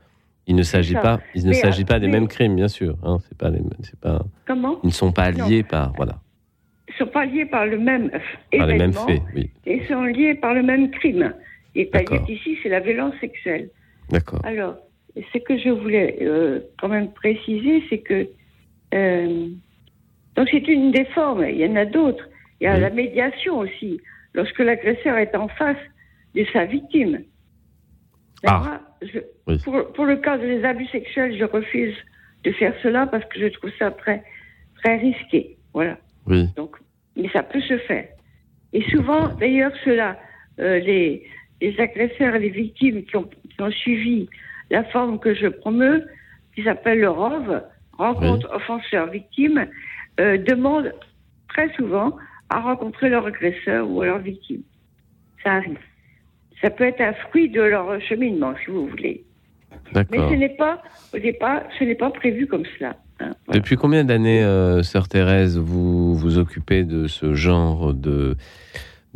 Il 0.46 0.56
ne 0.56 0.62
s'agit 0.62 0.94
pas, 0.94 1.20
il 1.34 1.46
ne 1.46 1.52
s'agit 1.52 1.84
pas 1.84 2.00
des 2.00 2.06
mais- 2.06 2.14
mêmes 2.20 2.28
crimes, 2.28 2.56
bien 2.56 2.68
sûr. 2.68 2.96
Hein, 3.04 3.18
c'est 3.28 3.38
pas 3.38 3.50
les, 3.50 3.60
c'est 3.82 3.98
pas, 4.00 4.24
Comment? 4.46 4.78
ils 4.82 4.88
ne 4.88 4.92
sont 4.92 5.12
pas 5.12 5.30
Non. 5.30 5.46
liés 5.46 5.62
par, 5.62 5.92
voilà, 5.96 6.20
Ils 6.88 6.94
sont 6.94 7.06
pas 7.06 7.24
liés 7.24 7.44
par 7.46 7.66
le 7.66 7.78
même 7.78 8.10
par 8.10 8.66
les 8.66 8.74
mêmes 8.78 8.90
événement 8.90 9.06
faits. 9.06 9.22
Oui, 9.36 9.50
et 9.66 9.86
sont 9.86 10.02
liés 10.04 10.34
par 10.34 10.54
le 10.54 10.62
même 10.62 10.90
crime. 10.90 11.32
Et 11.76 11.88
D'accord. 11.92 12.28
ici, 12.28 12.58
c'est 12.62 12.68
la 12.68 12.80
violence 12.80 13.14
sexuelle. 13.20 13.70
D'accord. 14.10 14.40
Alors, 14.44 14.76
ce 15.16 15.38
que 15.38 15.58
je 15.58 15.70
voulais 15.70 16.18
euh, 16.22 16.60
quand 16.80 16.88
même 16.88 17.10
préciser, 17.12 17.82
c'est 17.88 17.98
que 17.98 18.28
euh, 18.94 19.48
donc 20.36 20.48
c'est 20.50 20.66
une 20.68 20.92
des 20.92 21.04
formes. 21.06 21.44
Il 21.48 21.56
y 21.56 21.66
en 21.66 21.76
a 21.76 21.84
d'autres. 21.84 22.24
Il 22.60 22.64
y 22.64 22.66
a 22.66 22.74
Oui. 22.74 22.80
la 22.80 22.90
médiation 22.90 23.58
aussi, 23.58 24.00
lorsque 24.34 24.58
l'agresseur 24.58 25.16
est 25.16 25.34
en 25.34 25.48
face 25.48 25.76
de 26.34 26.44
sa 26.52 26.64
victime. 26.64 27.22
Ah. 28.46 28.58
moi, 28.64 28.80
je- 29.02 29.18
Oui. 29.46 29.58
pour, 29.64 29.92
pour 29.92 30.04
le 30.06 30.16
cas 30.16 30.38
des 30.38 30.62
abus 30.64 30.86
sexuels, 30.86 31.36
je 31.38 31.44
refuse 31.44 31.94
de 32.44 32.52
faire 32.52 32.74
cela 32.82 33.06
parce 33.06 33.24
que 33.26 33.38
je 33.40 33.46
trouve 33.48 33.70
ça 33.78 33.90
très 33.90 34.22
très 34.82 34.96
risqué. 34.96 35.56
Voilà. 35.74 35.98
Oui, 36.26 36.46
Donc, 36.56 36.76
mais 37.16 37.28
ça 37.30 37.42
peut 37.42 37.60
se 37.60 37.76
faire. 37.78 38.06
Et 38.72 38.82
souvent, 38.90 39.28
d'ailleurs, 39.28 39.72
cela, 39.84 40.18
euh, 40.58 40.78
les, 40.78 41.26
les 41.60 41.78
agresseurs 41.80 42.34
et 42.34 42.38
les 42.40 42.50
victimes 42.50 43.02
qui 43.04 43.16
ont, 43.16 43.24
qui 43.24 43.60
ont 43.60 43.70
suivi 43.70 44.28
la 44.70 44.84
forme 44.84 45.18
que 45.18 45.34
je 45.34 45.46
promeux, 45.48 46.04
qui 46.54 46.62
s'appelle 46.62 47.00
le 47.00 47.10
ROV, 47.10 47.60
rencontre 47.98 48.48
offenseur-victime, 48.54 49.66
euh, 50.20 50.38
demandent 50.38 50.92
très 51.48 51.72
souvent 51.74 52.16
à 52.48 52.60
rencontrer 52.60 53.08
leur 53.08 53.26
agresseur 53.26 53.88
ou 53.88 54.02
leur 54.02 54.18
victime. 54.18 54.62
Ça 55.44 55.54
arrive. 55.54 55.78
Ça 56.62 56.70
peut 56.70 56.84
être 56.84 57.00
un 57.00 57.12
fruit 57.14 57.48
de 57.48 57.62
leur 57.62 58.00
cheminement, 58.02 58.54
si 58.64 58.70
vous 58.70 58.86
voulez. 58.86 59.24
Mais 59.94 60.18
ce 60.18 60.34
n'est 60.34 60.48
pas, 60.56 60.82
au 61.14 61.18
départ, 61.18 61.62
ce 61.78 61.84
n'est 61.84 61.94
pas 61.94 62.10
prévu 62.10 62.46
comme 62.46 62.64
cela. 62.78 62.96
hein. 63.20 63.32
Voilà. 63.46 63.60
Depuis 63.60 63.76
combien 63.76 64.04
d'années, 64.04 64.42
euh, 64.42 64.82
sœur 64.82 65.08
Thérèse, 65.08 65.58
vous 65.58 66.14
vous 66.14 66.38
occupez 66.38 66.84
de 66.84 67.06
ce 67.06 67.34
genre 67.34 67.94
de, 67.94 68.36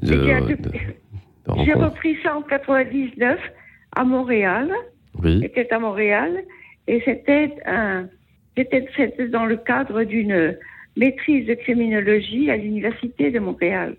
de, 0.01 0.15
Eh 0.15 0.17
bien, 0.17 0.41
de- 0.41 0.47
depuis- 0.49 0.63
de 0.87 0.95
J'ai 1.65 1.73
repris 1.75 2.17
ça 2.23 2.37
en 2.37 2.43
99 2.43 3.39
à 3.97 4.05
Montréal. 4.05 4.71
Oui, 5.23 5.41
C'était 5.43 5.73
à 5.73 5.79
Montréal 5.79 6.43
et 6.89 7.01
c'était 7.05 7.51
un, 7.67 8.09
c'était, 8.57 8.87
c'était 8.97 9.29
dans 9.29 9.45
le 9.47 9.57
cadre 9.57 10.03
d'une 10.05 10.57
maîtrise 10.97 11.47
de 11.47 11.55
criminologie 11.55 12.51
à 12.51 12.57
l'université 12.57 13.31
de 13.31 13.39
Montréal. 13.39 13.97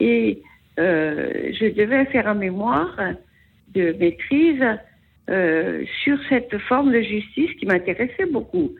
Et 0.00 0.42
euh, 0.78 1.50
je 1.58 1.66
devais 1.74 2.04
faire 2.06 2.28
un 2.28 2.34
mémoire 2.34 2.96
de 3.74 3.92
maîtrise 3.98 4.64
euh, 5.28 5.84
sur 6.04 6.18
cette 6.28 6.56
forme 6.58 6.92
de 6.92 7.00
justice 7.00 7.50
qui 7.58 7.66
m'intéressait 7.66 8.26
beaucoup. 8.30 8.70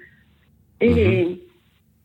Et, 0.81 1.39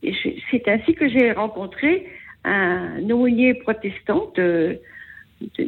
et 0.02 0.14
je- 0.14 0.30
c'est 0.50 0.68
ainsi 0.68 0.94
que 0.96 1.08
j'ai 1.08 1.32
rencontré 1.32 2.08
un 2.44 3.08
aumônier 3.10 3.54
protestant 3.54 4.32
de- 4.36 4.80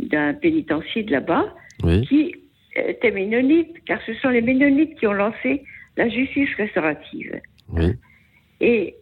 d'un 0.10 0.34
pénitencier 0.34 1.04
de 1.04 1.12
là-bas 1.12 1.54
oui, 1.84 2.06
qui 2.08 2.36
était 2.76 3.12
ménonite, 3.12 3.84
car 3.86 4.00
ce 4.06 4.14
sont 4.16 4.30
les 4.30 4.42
ménonites 4.42 4.98
qui 5.00 5.08
ont 5.08 5.14
lancé 5.14 5.64
la 5.98 6.10
justice 6.10 6.50
restaurative. 6.58 7.40
oui. 7.70 7.94
Et 8.62 8.96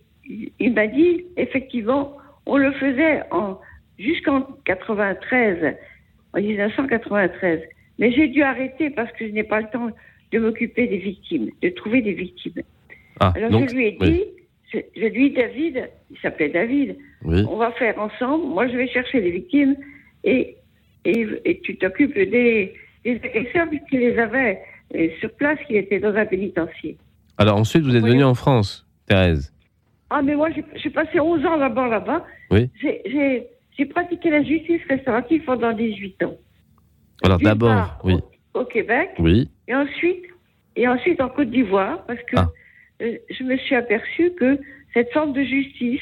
il 0.60 0.74
m'a 0.74 0.88
dit, 0.88 1.26
effectivement, 1.38 2.18
on 2.46 2.58
le 2.58 2.72
faisait 2.74 3.22
en, 3.32 3.60
jusqu'en 4.00 4.42
93, 4.66 5.76
en 6.34 6.40
1993. 6.40 7.62
Mais 8.00 8.12
j'ai 8.12 8.28
dû 8.28 8.42
arrêter 8.42 8.90
parce 8.90 9.12
que 9.14 9.28
je 9.28 9.32
n'ai 9.32 9.44
pas 9.44 9.62
le 9.62 9.68
temps 9.68 9.90
de 10.32 10.40
m'occuper 10.40 10.88
des 10.88 10.98
victimes, 10.98 11.50
de 11.62 11.70
trouver 11.70 12.02
des 12.02 12.14
victimes. 12.14 12.64
Ah, 13.20 13.34
Alors 13.36 13.52
donc, 13.52 13.70
je 13.70 13.76
lui 13.76 13.88
ai 13.88 13.98
oui, 14.00 14.12
dit, 14.12 14.24
je, 14.74 14.80
je 14.96 15.08
lui 15.08 15.26
ai 15.26 15.30
dit, 15.30 15.36
David, 15.36 15.90
il 16.10 16.18
s'appelait 16.20 16.50
David, 16.50 16.98
oui, 17.24 17.44
on 17.48 17.58
va 17.58 17.72
faire 17.74 18.00
ensemble. 18.00 18.46
Moi, 18.48 18.68
je 18.68 18.78
vais 18.78 18.88
chercher 18.88 19.22
les 19.22 19.32
victimes 19.32 19.76
et, 20.24 20.58
et, 21.06 21.28
et 21.46 21.60
tu 21.62 21.76
t'occupes 21.78 22.14
des, 22.16 22.74
des 23.04 23.16
agresseurs 23.24 23.70
puisqu'il 23.70 24.00
les 24.00 24.18
avait 24.18 24.60
euh, 24.96 25.08
sur 25.20 25.32
place, 25.34 25.60
qui 25.68 25.76
étaient 25.78 26.00
dans 26.00 26.16
un 26.16 26.26
pénitencier. 26.26 26.98
Alors 27.38 27.58
ensuite, 27.58 27.84
vous 27.84 27.96
êtes 27.96 28.04
venue 28.04 28.24
en 28.24 28.36
France, 28.36 28.88
Thérèse. 29.08 29.52
Ah, 30.10 30.22
mais 30.22 30.36
moi, 30.36 30.50
j'ai 30.76 30.90
passé 30.92 31.20
11 31.20 31.44
ans 31.46 31.56
là-bas, 31.58 31.88
là-bas. 31.88 32.26
Oui. 32.52 32.70
J'ai- 32.80 33.50
pratiqué 33.86 34.30
la 34.30 34.44
justice 34.44 34.82
restaurative 34.88 35.44
pendant 35.44 35.74
18 35.74 36.24
ans. 36.24 36.38
Alors 37.24 37.40
d'abord, 37.40 38.00
oui, 38.04 38.16
Au, 38.54 38.62
au 38.62 38.66
Québec 38.66 39.10
oui, 39.20 39.50
et 39.68 39.76
ensuite, 39.76 40.24
et 40.76 40.88
ensuite 40.88 41.20
en 41.20 41.30
Côte 41.30 41.50
d'Ivoire, 41.50 42.06
parce 42.06 42.20
que 42.22 42.36
Ah. 42.38 42.50
euh, 43.02 43.18
je 43.30 43.44
me 43.44 43.58
suis 43.58 43.76
aperçue 43.76 44.32
que 44.40 44.58
cette 44.94 45.12
forme 45.12 45.34
de 45.34 45.44
justice 45.44 46.02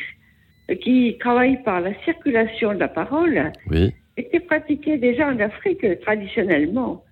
euh, 0.69 0.75
qui 0.75 1.17
travaille 1.19 1.63
par 1.63 1.79
la 1.81 1.93
circulation 2.03 2.73
de 2.73 2.79
la 2.79 2.87
parole 2.87 3.51
oui. 3.69 3.93
Était 4.21 4.39
pratiquée 4.39 4.97
déjà 4.97 5.27
en 5.27 5.39
Afrique 5.39 5.83
euh, 5.83 5.95
traditionnellement. 6.01 7.03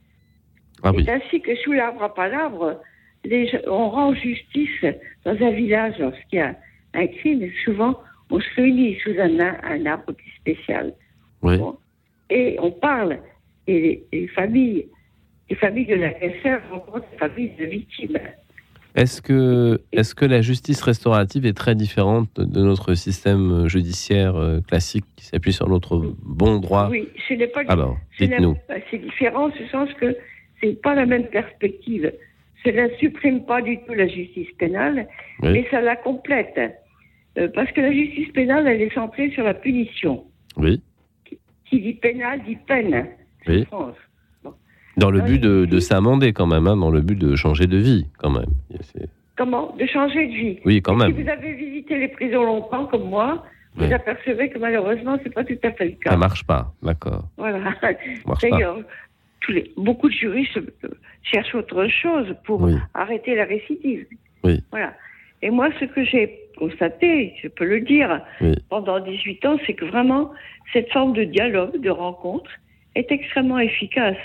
Ah 0.83 0.91
oui, 0.91 1.03
C'est 1.05 1.11
ainsi 1.11 1.41
que 1.41 1.55
sous 1.57 1.73
l'arbre 1.73 2.03
à 2.03 2.13
palabre, 2.13 2.81
les 3.25 3.51
on 3.67 3.89
rend 3.89 4.13
justice 4.13 4.85
dans 5.25 5.31
un 5.31 5.51
village 5.51 5.95
lorsqu'il 5.99 6.39
y 6.39 6.41
a 6.41 6.55
un 6.93 7.07
crime. 7.07 7.49
Souvent, 7.65 7.99
on 8.29 8.39
se 8.39 8.55
réunit 8.55 8.97
sous 9.03 9.11
un, 9.19 9.39
un 9.39 9.85
arbre 9.85 10.13
spécial. 10.39 10.93
oui. 11.41 11.57
Bon. 11.57 11.77
Et 12.29 12.57
on 12.61 12.71
parle. 12.71 13.19
Et 13.65 13.79
les, 13.81 14.03
les 14.19 14.27
familles, 14.27 14.87
les 15.49 15.55
familles 15.55 15.87
de 15.87 15.95
l'agresseur 15.95 16.61
rencontrent 16.69 17.07
les 17.11 17.17
familles 17.17 17.53
de 17.59 17.65
victimes. 17.65 18.19
Est-ce 18.95 19.21
que, 19.21 19.81
est-ce 19.91 20.15
que 20.15 20.25
la 20.25 20.41
justice 20.41 20.81
restaurative 20.81 21.45
est 21.45 21.53
très 21.53 21.75
différente 21.75 22.29
de 22.39 22.61
notre 22.61 22.95
système 22.95 23.67
judiciaire 23.67 24.35
euh, 24.35 24.61
classique 24.61 25.05
qui 25.15 25.25
s'appuie 25.25 25.53
sur 25.53 25.69
notre 25.69 26.15
bon 26.23 26.57
droit? 26.59 26.89
Oui, 26.89 27.07
ce 27.27 27.35
n'est 27.35 27.47
pas. 27.47 27.61
Alors, 27.67 27.97
ce 28.17 28.23
n'est 28.23 28.29
dites-nous. 28.31 28.57
C'est 28.89 28.97
différent 28.97 29.47
en 29.49 29.51
ce 29.51 29.65
sens 29.71 29.89
que 29.99 30.15
c'est 30.61 30.81
pas 30.81 30.95
la 30.95 31.05
même 31.05 31.27
perspective. 31.27 32.11
Cela 32.65 32.87
ne 32.87 32.93
supprime 32.95 33.45
pas 33.45 33.61
du 33.61 33.77
tout 33.85 33.93
la 33.93 34.07
justice 34.07 34.49
pénale, 34.57 35.07
Oui. 35.41 35.51
mais 35.53 35.67
ça 35.71 35.79
la 35.81 35.95
complète. 35.95 36.59
Euh, 37.37 37.47
parce 37.53 37.71
que 37.71 37.79
la 37.81 37.93
justice 37.93 38.29
pénale, 38.33 38.67
elle 38.67 38.81
est 38.81 38.93
centrée 38.93 39.29
sur 39.31 39.43
la 39.43 39.53
punition. 39.53 40.25
Oui, 40.57 40.81
Qui 41.65 41.79
dit 41.79 41.93
pénal 41.93 42.41
dit 42.45 42.57
peine. 42.67 43.05
Oui. 43.47 43.61
En 43.61 43.65
France. 43.65 43.95
Dans 44.99 45.11
le 45.11 45.21
Ah, 45.21 45.25
but 45.25 45.39
de, 45.39 45.65
de 45.65 45.79
s'amender 45.79 46.33
quand 46.33 46.47
même, 46.47 46.67
hein, 46.67 46.77
dans 46.77 46.91
le 46.91 47.01
but 47.01 47.17
de 47.17 47.35
changer 47.35 47.67
de 47.67 47.77
vie 47.77 48.05
quand 48.17 48.29
même. 48.29 48.49
Comment? 49.37 49.73
De 49.79 49.85
changer 49.85 50.27
de 50.27 50.33
vie? 50.33 50.59
Oui, 50.65 50.81
quand 50.81 50.99
Si 50.99 51.05
même. 51.07 51.11
vous 51.23 51.29
avez 51.29 51.53
visité 51.53 51.97
les 51.97 52.09
prisons 52.09 52.43
longtemps, 52.43 52.85
comme 52.87 53.03
moi, 53.09 53.43
Oui. 53.77 53.87
vous 53.87 53.93
apercevez 53.93 54.49
que 54.49 54.59
malheureusement, 54.59 55.17
c'est 55.23 55.33
pas 55.33 55.43
tout 55.45 55.57
à 55.63 55.71
fait 55.71 55.85
le 55.85 55.91
cas. 55.91 56.11
Ça 56.11 56.17
marche 56.17 56.43
pas, 56.45 56.73
d'accord. 56.83 57.23
Voilà. 57.37 57.59
D'ailleurs, 58.41 58.77
les, 59.47 59.71
beaucoup 59.77 60.09
de 60.09 60.13
juristes 60.13 60.57
euh, 60.57 60.89
cherchent 61.23 61.55
autre 61.55 61.87
chose 61.87 62.35
pour 62.45 62.61
Oui. 62.61 62.75
arrêter 62.93 63.35
la 63.35 63.45
récidive. 63.45 64.05
Oui. 64.43 64.61
Voilà. 64.71 64.93
Et 65.41 65.49
moi, 65.49 65.69
ce 65.79 65.85
que 65.85 66.03
j'ai 66.03 66.37
constaté, 66.57 67.33
je 67.41 67.47
peux 67.47 67.65
le 67.65 67.79
dire, 67.79 68.21
Oui. 68.41 68.53
pendant 68.69 68.99
18 68.99 69.45
ans, 69.45 69.57
c'est 69.65 69.73
que 69.73 69.85
vraiment, 69.85 70.31
cette 70.73 70.91
forme 70.91 71.13
de 71.13 71.23
dialogue, 71.23 71.79
de 71.79 71.89
rencontre, 71.89 72.51
est 72.95 73.09
extrêmement 73.11 73.59
efficace. 73.59 74.17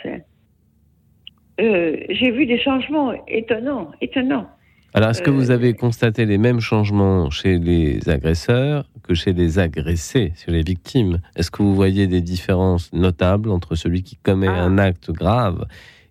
Euh, 1.61 1.97
j'ai 2.09 2.31
vu 2.31 2.47
des 2.47 2.59
changements 2.61 3.13
étonnants, 3.29 3.91
étonnants. 4.01 4.49
Alors, 4.93 5.11
est-ce 5.11 5.23
que 5.23 5.31
Euh, 5.31 5.35
vous 5.35 5.51
avez 5.51 5.75
constaté 5.75 6.25
les 6.25 6.39
mêmes 6.39 6.61
changements 6.61 7.29
chez 7.31 7.59
les 7.59 8.09
agresseurs 8.09 8.85
que 9.03 9.15
chez 9.15 9.33
les 9.33 9.59
agressés, 9.59 10.33
chez 10.37 10.51
les 10.53 10.63
victimes? 10.63 11.19
Est-ce 11.37 11.51
que 11.51 11.63
vous 11.63 11.75
voyez 11.75 12.07
des 12.07 12.21
différences 12.21 12.93
notables 12.93 13.51
entre 13.51 13.75
celui 13.75 14.03
qui 14.03 14.17
commet 14.17 14.47
Ah. 14.49 14.63
un 14.63 14.79
acte 14.79 15.11
grave 15.11 15.67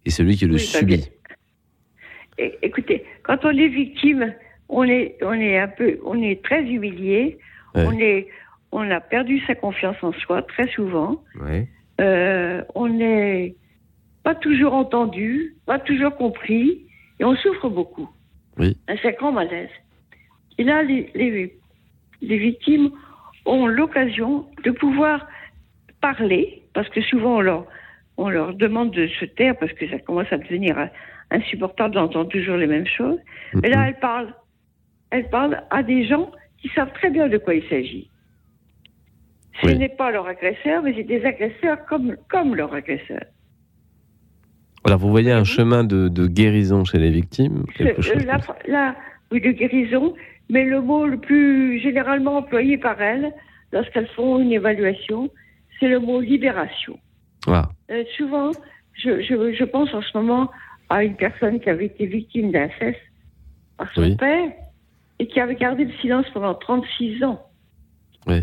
et 0.06 0.10
celui 0.10 0.36
qui 0.36 0.46
le 0.46 0.54
Oui, 0.56 0.60
subit? 0.60 1.10
Écoutez, 2.62 3.06
quand 3.24 3.46
on 3.46 3.52
est 3.52 3.68
victime, 3.68 4.34
on 4.70 4.84
est, 4.84 5.16
on 5.22 5.34
est 5.34 5.58
un 5.60 5.68
peu, 5.68 6.00
on 6.06 6.22
est 6.22 6.44
très 6.44 6.64
humilié. 6.64 7.38
Ouais. 7.76 7.86
On 7.88 7.92
est, 8.00 8.28
on 8.72 8.90
a 8.92 9.00
perdu 9.00 9.40
sa 9.46 9.56
confiance 9.56 9.98
en 10.02 10.12
soi 10.14 10.42
très 10.42 10.68
souvent. 10.70 11.22
Ouais. 11.42 11.68
Euh, 12.02 12.64
on 12.76 12.88
n'est 12.90 13.56
pas 14.24 14.36
toujours 14.36 14.74
entendu, 14.74 15.56
pas 15.66 15.80
toujours 15.80 16.16
compris, 16.16 16.86
et 17.20 17.26
on 17.26 17.36
souffre 17.36 17.70
beaucoup. 17.70 18.10
Oui. 18.58 18.78
Un 18.88 18.96
c'est 19.02 19.10
un 19.10 19.12
grand 19.12 19.32
malaise. 19.32 19.70
Et 20.58 20.64
là, 20.64 20.84
les, 20.84 21.10
les, 21.16 21.56
les 22.22 22.38
victimes 22.38 22.92
ont 23.46 23.68
l'occasion 23.68 24.46
de 24.64 24.72
pouvoir 24.72 25.28
parler, 26.02 26.62
parce 26.74 26.88
que 26.90 27.02
souvent 27.02 27.38
on 27.38 27.42
leur, 27.42 27.66
on 28.18 28.30
leur 28.30 28.54
demande 28.54 28.92
de 28.92 29.08
se 29.08 29.26
taire, 29.26 29.58
parce 29.58 29.74
que 29.74 29.90
ça 29.90 30.00
commence 30.00 30.32
à 30.32 30.38
devenir 30.38 30.90
insupportable 31.32 31.96
d'entendre 31.96 32.30
toujours 32.30 32.58
les 32.58 32.68
mêmes 32.68 32.88
choses. 32.88 33.20
Mais 33.56 33.70
là, 33.70 33.80
Mhm. 33.80 33.88
elles 33.88 34.00
parlent. 34.00 34.34
Elles 35.12 35.30
parlent 35.30 35.62
à 35.70 35.84
des 35.84 36.06
gens 36.08 36.32
qui 36.60 36.70
savent 36.70 36.92
très 36.94 37.10
bien 37.10 37.28
de 37.28 37.38
quoi 37.38 37.54
il 37.56 37.68
s'agit. 37.70 38.10
Ce 39.62 39.68
Oui. 39.68 39.78
n'est 39.78 39.90
pas 39.90 40.10
leur 40.12 40.28
agresseur, 40.28 40.82
mais 40.82 40.94
c'est 40.96 41.04
des 41.04 41.24
agresseurs 41.26 41.86
comme, 41.86 42.16
comme 42.30 42.56
leur 42.56 42.74
agresseur. 42.74 43.22
Alors, 44.86 45.00
vous 45.00 45.10
voyez 45.10 45.32
un 45.32 45.44
chemin 45.44 45.84
de, 45.84 46.10
de 46.10 46.28
guérison 46.28 46.84
chez 46.84 46.98
les 47.00 47.10
victimes 47.10 47.64
quelque 47.78 48.02
Ce- 48.02 48.10
chose 48.14 48.24
euh, 48.28 48.54
la- 48.68 48.96
oui, 49.32 49.40
de 49.42 49.52
guérison, 49.52 50.14
mais 50.50 50.66
le 50.66 50.82
mot 50.82 51.08
le 51.08 51.18
plus 51.18 51.80
généralement 51.80 52.38
employé 52.38 52.78
par 52.78 53.02
elles, 53.02 53.32
lorsqu'elles 53.72 54.08
font 54.10 54.40
une 54.40 54.52
évaluation, 54.52 55.30
c'est 55.80 55.88
le 55.88 56.00
mot 56.00 56.20
libération. 56.22 57.00
Ah, 57.48 57.70
Euh, 57.90 58.04
souvent, 58.18 58.52
je, 58.94 59.22
je, 59.22 59.54
je 59.54 59.64
pense 59.64 59.94
en 59.94 60.02
ce 60.02 60.18
moment 60.18 60.52
à 60.90 61.04
une 61.04 61.16
personne 61.16 61.60
qui 61.60 61.70
avait 61.70 61.86
été 61.88 62.06
victime 62.06 62.52
d'inceste 62.52 63.00
par 63.78 63.92
son 63.94 64.02
Oui. 64.02 64.16
père 64.18 64.52
et 65.20 65.28
qui 65.28 65.40
avait 65.40 65.56
gardé 65.56 65.86
le 65.86 65.94
silence 66.02 66.26
pendant 66.34 66.54
36 66.54 67.24
ans. 67.24 67.42
Oui. 68.28 68.42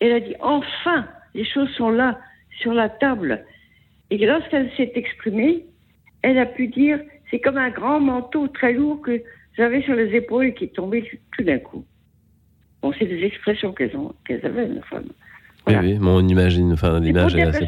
Elle 0.00 0.12
a 0.12 0.20
dit 0.20 0.34
enfin, 0.40 1.06
les 1.34 1.44
choses 1.44 1.70
sont 1.70 1.90
là, 1.90 2.18
sur 2.60 2.72
la 2.74 2.88
table. 2.88 3.44
Et 4.10 4.18
lorsqu'elle 4.18 4.70
s'est 4.76 4.92
exprimée, 4.94 5.64
elle 6.22 6.38
a 6.38 6.46
pu 6.46 6.68
dire 6.68 7.00
c'est 7.30 7.40
comme 7.40 7.58
un 7.58 7.70
grand 7.70 8.00
manteau 8.00 8.46
très 8.48 8.72
lourd 8.72 9.00
que 9.02 9.22
j'avais 9.56 9.82
sur 9.82 9.94
les 9.94 10.14
épaules 10.14 10.46
et 10.46 10.54
qui 10.54 10.64
est 10.64 10.74
tombé 10.74 11.08
tout 11.36 11.42
d'un 11.42 11.58
coup. 11.58 11.84
Bon, 12.82 12.92
c'est 12.98 13.06
des 13.06 13.24
expressions 13.24 13.72
qu'elles 13.72 13.96
qu'elles 14.24 14.44
avaient, 14.44 14.66
les 14.66 14.80
femmes. 14.82 15.08
Voilà. 15.66 15.80
Oui, 15.80 15.94
oui, 15.94 15.98
mais 16.00 16.08
on 16.08 16.28
imagine, 16.28 16.72
enfin, 16.72 17.00
l'image 17.00 17.34
est 17.34 17.42
assez. 17.42 17.66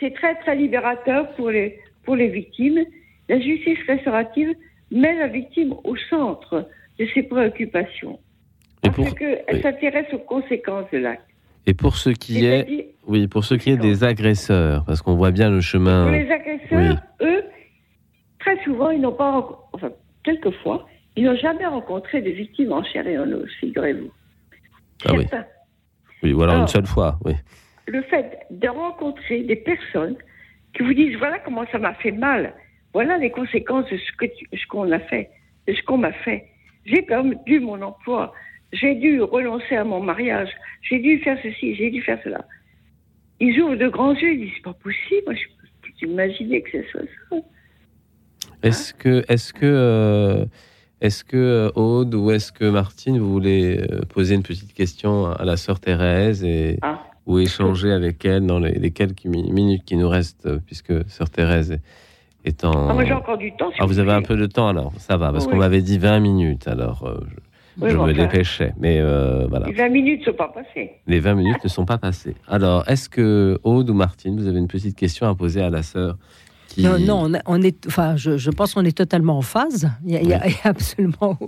C'est 0.00 0.14
très, 0.14 0.34
très 0.36 0.56
libérateur 0.56 1.30
pour 1.34 1.50
les, 1.50 1.78
pour 2.04 2.16
les 2.16 2.28
victimes. 2.28 2.84
La 3.28 3.40
justice 3.40 3.78
restaurative 3.86 4.54
met 4.90 5.14
la 5.16 5.26
victime 5.28 5.74
au 5.84 5.96
centre 6.08 6.68
de 6.98 7.06
ses 7.14 7.22
préoccupations. 7.24 8.18
Et 8.84 8.90
Parce 8.90 8.96
pour, 8.96 9.14
qu'elle 9.18 9.44
oui. 9.52 9.60
s'intéresse 9.60 10.12
aux 10.12 10.18
conséquences 10.18 10.90
de 10.92 10.98
l'acte. 10.98 11.27
Et 11.68 11.74
pour 11.74 11.96
ce 11.96 12.08
qui 12.10 12.46
est, 12.46 12.94
oui, 13.06 13.28
pour 13.28 13.44
ce 13.44 13.54
qui 13.54 13.70
est 13.70 13.76
des 13.76 14.02
agresseurs, 14.02 14.84
parce 14.86 15.02
qu'on 15.02 15.16
voit 15.16 15.30
bien 15.30 15.50
le 15.50 15.56
Pour 15.56 15.62
chemin. 15.62 16.10
les 16.10 16.30
agresseurs, 16.30 16.96
eux, 17.20 17.44
très 18.40 18.62
souvent, 18.64 18.90
ils 18.90 19.00
n'ont 19.02 19.12
pas, 19.12 19.68
enfin, 19.74 19.90
quelquefois, 20.24 20.86
ils 21.14 21.24
n'ont 21.24 21.36
jamais 21.36 21.66
rencontré 21.66 22.22
des 22.22 22.32
victimes 22.32 22.72
en 22.72 22.82
chair 22.84 23.06
et 23.06 23.18
en 23.18 23.30
os, 23.30 23.50
figurez-vous. 23.60 24.10
Ah 25.04 25.12
oui. 25.14 25.26
Oui, 26.22 26.32
ou 26.32 26.42
alors 26.42 26.56
une 26.56 26.66
seule 26.68 26.86
fois, 26.86 27.18
oui. 27.24 27.34
le 27.86 28.02
fait 28.02 28.38
de 28.50 28.68
rencontrer 28.68 29.42
des 29.42 29.56
personnes 29.56 30.16
qui 30.74 30.82
vous 30.82 30.94
disent 30.94 31.16
voilà 31.18 31.38
comment 31.40 31.64
ça 31.70 31.78
m'a 31.78 31.94
fait 31.94 32.10
mal, 32.12 32.54
voilà 32.94 33.18
les 33.18 33.30
conséquences 33.30 33.88
de 33.90 33.96
ce 33.98 34.12
que 34.16 34.24
tu- 34.26 34.48
ce 34.56 34.66
qu'on 34.68 34.90
a 34.90 34.98
fait, 35.00 35.30
de 35.68 35.74
ce 35.74 35.82
qu'on 35.82 35.98
m'a 35.98 36.12
fait. 36.12 36.46
J'ai 36.86 37.02
perdu 37.02 37.60
mon 37.60 37.80
emploi, 37.82 38.32
j'ai 38.72 38.94
dû 38.94 39.20
renoncer 39.22 39.76
à 39.76 39.84
mon 39.84 40.00
mariage, 40.00 40.50
j'ai 40.82 40.98
dû 40.98 41.18
faire 41.20 41.38
ceci, 41.42 41.74
j'ai 41.74 41.90
dû 41.90 42.02
faire 42.02 42.18
cela. 42.24 42.44
Ils 43.40 43.58
ouvrent 43.60 43.76
de 43.76 43.88
grands 43.88 44.14
yeux, 44.14 44.32
ils 44.34 44.40
disent 44.40 44.52
c'est 44.56 44.62
pas 44.64 44.72
possible, 44.74 45.22
moi 45.26 45.34
je 45.34 45.44
peux 45.82 46.06
imaginer 46.06 46.62
que 46.62 46.70
ce 46.82 46.88
soit 46.90 47.00
ça. 47.30 47.36
Est-ce 48.62 48.92
que, 48.94 49.24
est-ce 49.28 49.52
que, 49.52 49.60
euh, 49.64 50.44
est-ce 51.00 51.22
que 51.24 51.36
euh, 51.36 51.70
Aude 51.76 52.14
ou 52.14 52.30
est-ce 52.32 52.50
que 52.50 52.64
Martine, 52.68 53.18
vous 53.18 53.30
voulez 53.30 53.78
euh, 53.78 54.00
poser 54.08 54.34
une 54.34 54.42
petite 54.42 54.74
question 54.74 55.26
à 55.26 55.44
la 55.44 55.56
sœur 55.56 55.78
Thérèse 55.80 56.42
et 56.44 56.78
Ah. 56.82 57.04
ou 57.26 57.38
échanger 57.38 57.92
avec 57.92 58.24
elle 58.24 58.46
dans 58.46 58.58
les, 58.58 58.72
les 58.72 58.90
quelques 58.90 59.24
mi- 59.26 59.50
minutes 59.52 59.84
qui 59.84 59.96
nous 59.96 60.08
restent, 60.08 60.48
puisque 60.66 60.92
sœur 61.08 61.30
Thérèse 61.30 61.70
est, 61.72 61.80
est 62.44 62.64
en. 62.64 62.88
Ah, 62.90 62.94
moi 62.94 63.04
j'ai 63.04 63.12
encore 63.12 63.38
du 63.38 63.52
temps. 63.56 63.70
s'il 63.70 63.80
Ah, 63.80 63.86
vous 63.86 63.92
vous 63.94 63.98
avez 64.00 64.12
un 64.12 64.22
peu 64.22 64.36
de 64.36 64.46
temps 64.46 64.68
alors, 64.68 64.92
ça 64.98 65.16
va, 65.16 65.30
parce 65.30 65.44
Oui. 65.46 65.52
qu'on 65.52 65.58
m'avait 65.58 65.82
dit 65.82 65.98
20 65.98 66.18
minutes, 66.18 66.66
alors 66.66 67.08
je, 67.30 67.36
Oui, 67.80 67.90
je 67.90 67.96
me 67.96 68.02
enfin, 68.02 68.12
dépêchais. 68.12 68.74
Mais 68.78 68.98
euh, 69.00 69.46
voilà, 69.48 69.66
Les 69.66 69.72
20 69.72 69.88
minutes 69.90 70.20
ne 70.20 70.24
sont 70.32 70.36
pas 70.36 70.48
passées. 70.48 70.90
les 71.06 71.20
20 71.20 71.34
minutes 71.34 71.64
ne 71.64 71.68
sont 71.68 71.84
pas 71.84 71.98
passées. 71.98 72.34
Alors, 72.48 72.88
est-ce 72.88 73.08
que 73.08 73.58
Aude 73.62 73.88
ou 73.90 73.94
Martine, 73.94 74.36
vous 74.38 74.46
avez 74.48 74.58
une 74.58 74.68
petite 74.68 74.96
question 74.96 75.28
à 75.28 75.34
poser 75.34 75.60
à 75.62 75.70
la 75.70 75.82
sœur 75.82 76.16
qui... 76.68 76.82
Non, 76.82 76.98
non, 76.98 77.20
on, 77.24 77.34
a- 77.34 77.40
on 77.46 77.62
est, 77.62 77.86
enfin, 77.86 78.16
je, 78.16 78.36
je 78.36 78.50
pense 78.50 78.74
qu'on 78.74 78.84
est 78.84 78.96
totalement 78.96 79.38
en 79.38 79.42
phase. 79.42 79.90
Il 80.06 80.20
n'y 80.20 80.32
a, 80.34 80.42
absolument 80.64 81.38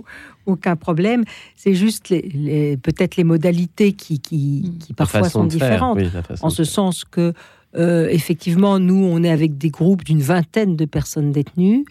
aucun 0.45 0.75
problème. 0.75 1.23
C'est 1.55 1.75
juste 1.75 2.09
les, 2.09 2.21
les- 2.33 2.77
peut-être 2.77 3.17
les 3.17 3.23
modalités 3.23 3.93
qui, 3.93 4.19
qui, 4.19 4.73
qui 4.79 4.93
parfois 4.93 5.29
sont 5.29 5.41
faire, 5.41 5.47
différentes. 5.49 5.97
oui, 5.97 6.05
façon 6.09 6.45
En 6.45 6.49
ce 6.49 6.63
faire. 6.63 6.71
sens 6.73 7.03
que, 7.03 7.33
euh, 7.75 8.07
effectivement, 8.09 8.79
nous, 8.79 8.95
on 9.05 9.21
est 9.23 9.29
avec 9.29 9.57
des 9.57 9.69
groupes 9.69 10.03
d'une 10.03 10.21
vingtaine 10.21 10.75
de 10.75 10.85
personnes 10.85 11.31
détenues 11.31 11.85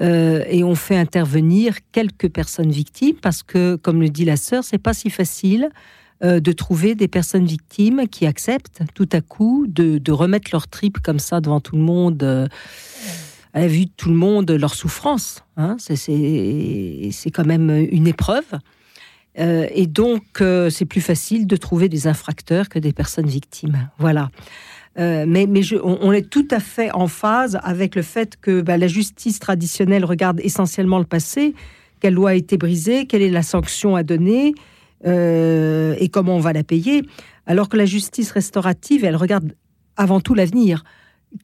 euh, 0.00 0.44
et 0.48 0.62
on 0.62 0.74
fait 0.74 0.96
intervenir 0.96 1.76
quelques 1.92 2.28
personnes 2.28 2.70
victimes 2.70 3.16
parce 3.20 3.42
que, 3.42 3.76
comme 3.76 4.00
le 4.00 4.08
dit 4.08 4.24
la 4.24 4.36
sœur, 4.36 4.62
c'est 4.64 4.78
pas 4.78 4.94
si 4.94 5.10
facile 5.10 5.70
euh, 6.22 6.40
de 6.40 6.52
trouver 6.52 6.94
des 6.94 7.08
personnes 7.08 7.46
victimes 7.46 8.06
qui 8.08 8.26
acceptent 8.26 8.82
tout 8.94 9.08
à 9.12 9.20
coup 9.20 9.66
de, 9.68 10.00
remettre 10.12 10.50
leur 10.52 10.68
trip 10.68 10.98
comme 11.00 11.18
ça 11.18 11.40
devant 11.40 11.60
tout 11.60 11.76
le 11.76 11.82
monde. 11.82 12.22
euh, 12.22 12.46
à 13.54 13.60
la 13.60 13.66
vue 13.66 13.86
de 13.86 13.90
tout 13.96 14.10
le 14.10 14.14
monde, 14.14 14.50
leur 14.50 14.74
souffrance. 14.74 15.42
Hein, 15.56 15.76
c'est- 15.78 17.30
quand 17.32 17.46
même 17.46 17.70
une 17.90 18.06
épreuve. 18.06 18.44
Et 19.36 19.86
donc, 19.86 20.42
c'est 20.70 20.84
plus 20.84 21.00
facile 21.00 21.46
de 21.46 21.56
trouver 21.56 21.88
des 21.88 22.06
infracteurs 22.06 22.68
que 22.68 22.78
des 22.78 22.92
personnes 22.92 23.26
victimes. 23.26 23.88
Voilà. 23.98 24.30
Euh, 24.98 25.26
mais 25.28 25.46
on 25.82 26.12
est 26.12 26.28
tout 26.28 26.48
à 26.50 26.58
fait 26.58 26.90
en 26.90 27.06
phase 27.06 27.58
avec 27.62 27.94
le 27.94 28.02
fait 28.02 28.36
que 28.40 28.62
bah, 28.62 28.76
la 28.76 28.88
justice 28.88 29.38
traditionnelle 29.38 30.04
regarde 30.04 30.40
essentiellement 30.42 30.98
le 30.98 31.04
passé, 31.04 31.54
quelle 32.00 32.14
loi 32.14 32.30
a 32.30 32.34
été 32.34 32.56
brisée, 32.56 33.06
quelle 33.06 33.22
est 33.22 33.30
la 33.30 33.44
sanction 33.44 33.94
à 33.94 34.02
donner 34.02 34.54
euh, 35.06 35.94
et 35.98 36.08
comment 36.08 36.36
on 36.36 36.40
va 36.40 36.52
la 36.52 36.64
payer, 36.64 37.02
alors 37.46 37.68
que 37.68 37.76
la 37.76 37.84
justice 37.84 38.32
restaurative, 38.32 39.04
elle 39.04 39.16
regarde 39.16 39.54
avant 39.96 40.20
tout 40.20 40.34
l'avenir. 40.34 40.84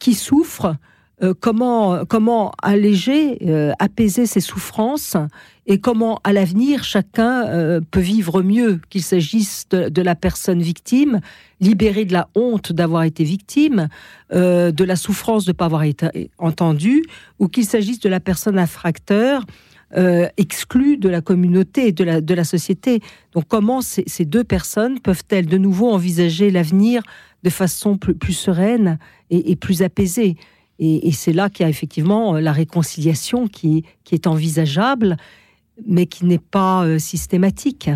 Qui 0.00 0.14
souffre 0.14 0.76
euh, 1.22 1.32
comment, 1.38 2.52
alléger, 2.60 3.38
euh, 3.46 3.72
apaiser 3.78 4.26
ses 4.26 4.40
souffrances 4.40 5.16
et 5.66 5.78
comment 5.78 6.20
à 6.24 6.32
l'avenir 6.32 6.82
chacun 6.82 7.46
euh, 7.46 7.80
peut 7.88 8.00
vivre 8.00 8.42
mieux, 8.42 8.80
qu'il 8.90 9.02
s'agisse 9.02 9.68
de, 9.70 10.02
la 10.02 10.16
personne 10.16 10.60
victime, 10.60 11.20
libérée 11.60 12.04
de 12.04 12.12
la 12.12 12.28
honte 12.34 12.72
d'avoir 12.72 13.04
été 13.04 13.22
victime, 13.22 13.88
de 14.32 14.84
la 14.84 14.96
souffrance 14.96 15.44
de 15.44 15.50
ne 15.50 15.56
pas 15.56 15.66
avoir 15.66 15.84
été 15.84 16.30
entendue, 16.38 17.04
ou 17.38 17.46
qu'il 17.46 17.64
s'agisse 17.64 18.00
de 18.00 18.08
la 18.08 18.20
personne 18.20 18.58
infracteur. 18.58 19.44
exclue 20.36 20.96
de 20.96 21.08
la 21.08 21.20
communauté, 21.20 21.92
de 21.92 22.02
la, 22.02 22.20
de 22.20 22.34
la 22.34 22.42
société. 22.42 23.00
Donc 23.32 23.44
comment 23.46 23.80
ces, 23.80 24.02
ces 24.08 24.24
deux 24.24 24.42
personnes 24.42 24.98
peuvent-elles 24.98 25.46
de 25.46 25.58
nouveau 25.58 25.92
envisager 25.92 26.50
l'avenir 26.50 27.02
de 27.44 27.50
façon 27.50 27.96
plus, 27.96 28.32
sereine 28.32 28.98
et 29.30 29.54
plus 29.54 29.82
apaisée? 29.82 30.36
Et, 30.78 31.08
et 31.08 31.12
c'est 31.12 31.32
là 31.32 31.48
qu'il 31.50 31.64
y 31.64 31.66
a 31.66 31.70
effectivement 31.70 32.34
la 32.34 32.52
réconciliation 32.52 33.46
qui, 33.48 33.84
qui 34.04 34.14
est 34.14 34.26
envisageable 34.26 35.16
mais 35.86 36.06
qui 36.06 36.24
n'est 36.24 36.38
pas 36.38 36.84
euh, 36.84 36.98
systématique. 36.98 37.90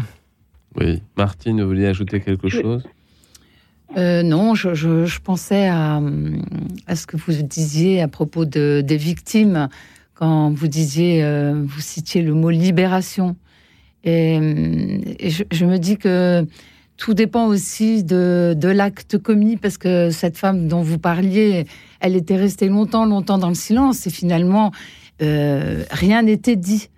Oui. 0.77 1.01
Martine, 1.17 1.61
vous 1.63 1.69
vouliez 1.69 1.87
ajouter 1.87 2.21
quelque 2.21 2.49
chose? 2.49 2.83
Euh, 3.97 4.23
non, 4.23 4.55
je, 4.55 4.75
je- 4.75 5.07
je 5.07 5.21
pensais 5.21 5.67
à, 5.69 6.01
à 6.87 6.97
ce 6.97 7.07
que 7.07 7.17
vous 7.17 7.33
disiez 7.43 8.03
à 8.03 8.09
propos 8.09 8.45
de, 8.45 8.83
des 8.85 8.97
victimes 8.97 9.69
quand 10.15 10.51
vous 10.51 10.67
disiez, 10.69 11.23
euh, 11.23 11.63
vous 11.65 11.81
citiez 11.81 12.23
le 12.23 12.35
mot 12.35 12.51
libération. 12.51 13.37
Et, 14.05 14.35
et 15.19 15.31
je, 15.31 15.45
je 15.51 15.65
me 15.65 15.79
dis 15.79 15.97
que 15.97 16.45
tout 16.99 17.15
dépend 17.15 17.47
aussi 17.47 18.03
de, 18.05 18.59
l'acte 18.63 19.17
commis 19.19 19.57
parce 19.57 19.79
que 19.79 20.11
cette 20.11 20.37
femme 20.37 20.67
dont 20.69 20.83
vous 20.83 20.99
parliez, 20.99 21.65
elle 22.01 22.17
était 22.17 22.37
restée 22.37 22.69
longtemps, 22.69 23.07
longtemps 23.07 23.39
dans 23.39 23.49
le 23.49 23.55
silence 23.55 24.07
et 24.07 24.11
finalement 24.11 24.73
euh, 25.23 25.85
rien 25.91 26.23
n'était 26.23 26.57
dit. 26.57 26.91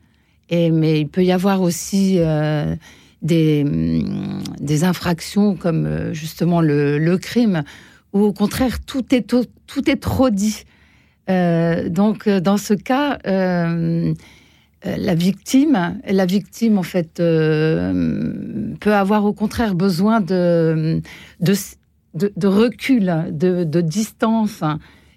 Mais 0.51 1.01
il 1.01 1.07
peut 1.07 1.23
y 1.23 1.31
avoir 1.31 1.61
aussi 1.61 2.17
euh, 2.19 2.75
des, 3.23 3.63
hum, 3.65 4.43
des 4.59 4.83
infractions 4.83 5.55
comme 5.55 5.87
euh, 5.87 6.13
justement 6.13 6.61
le, 6.61 7.17
crime, 7.19 7.63
où 8.13 8.23
au 8.23 8.33
contraire 8.33 8.81
tout 8.85 9.15
est, 9.15 9.23
tout 9.23 9.91
est 9.91 10.01
trop 10.01 10.31
dit. 10.31 10.65
Donc 11.29 12.29
dans 12.29 12.57
ce 12.57 12.75
cas, 12.75 13.19
la 14.85 15.15
victime, 15.15 16.01
la 16.09 16.27
victime 16.27 16.79
en 16.79 16.83
fait 16.83 17.21
euh, 17.21 18.75
peut 18.81 18.95
avoir 18.95 19.25
au 19.25 19.33
contraire 19.33 19.75
besoin 19.75 20.21
de, 20.21 21.01
de, 21.41 21.53
de, 22.15 22.33
de 22.37 22.47
recul, 22.47 23.13
de, 23.31 23.65
de 23.65 23.81
distance. 23.81 24.63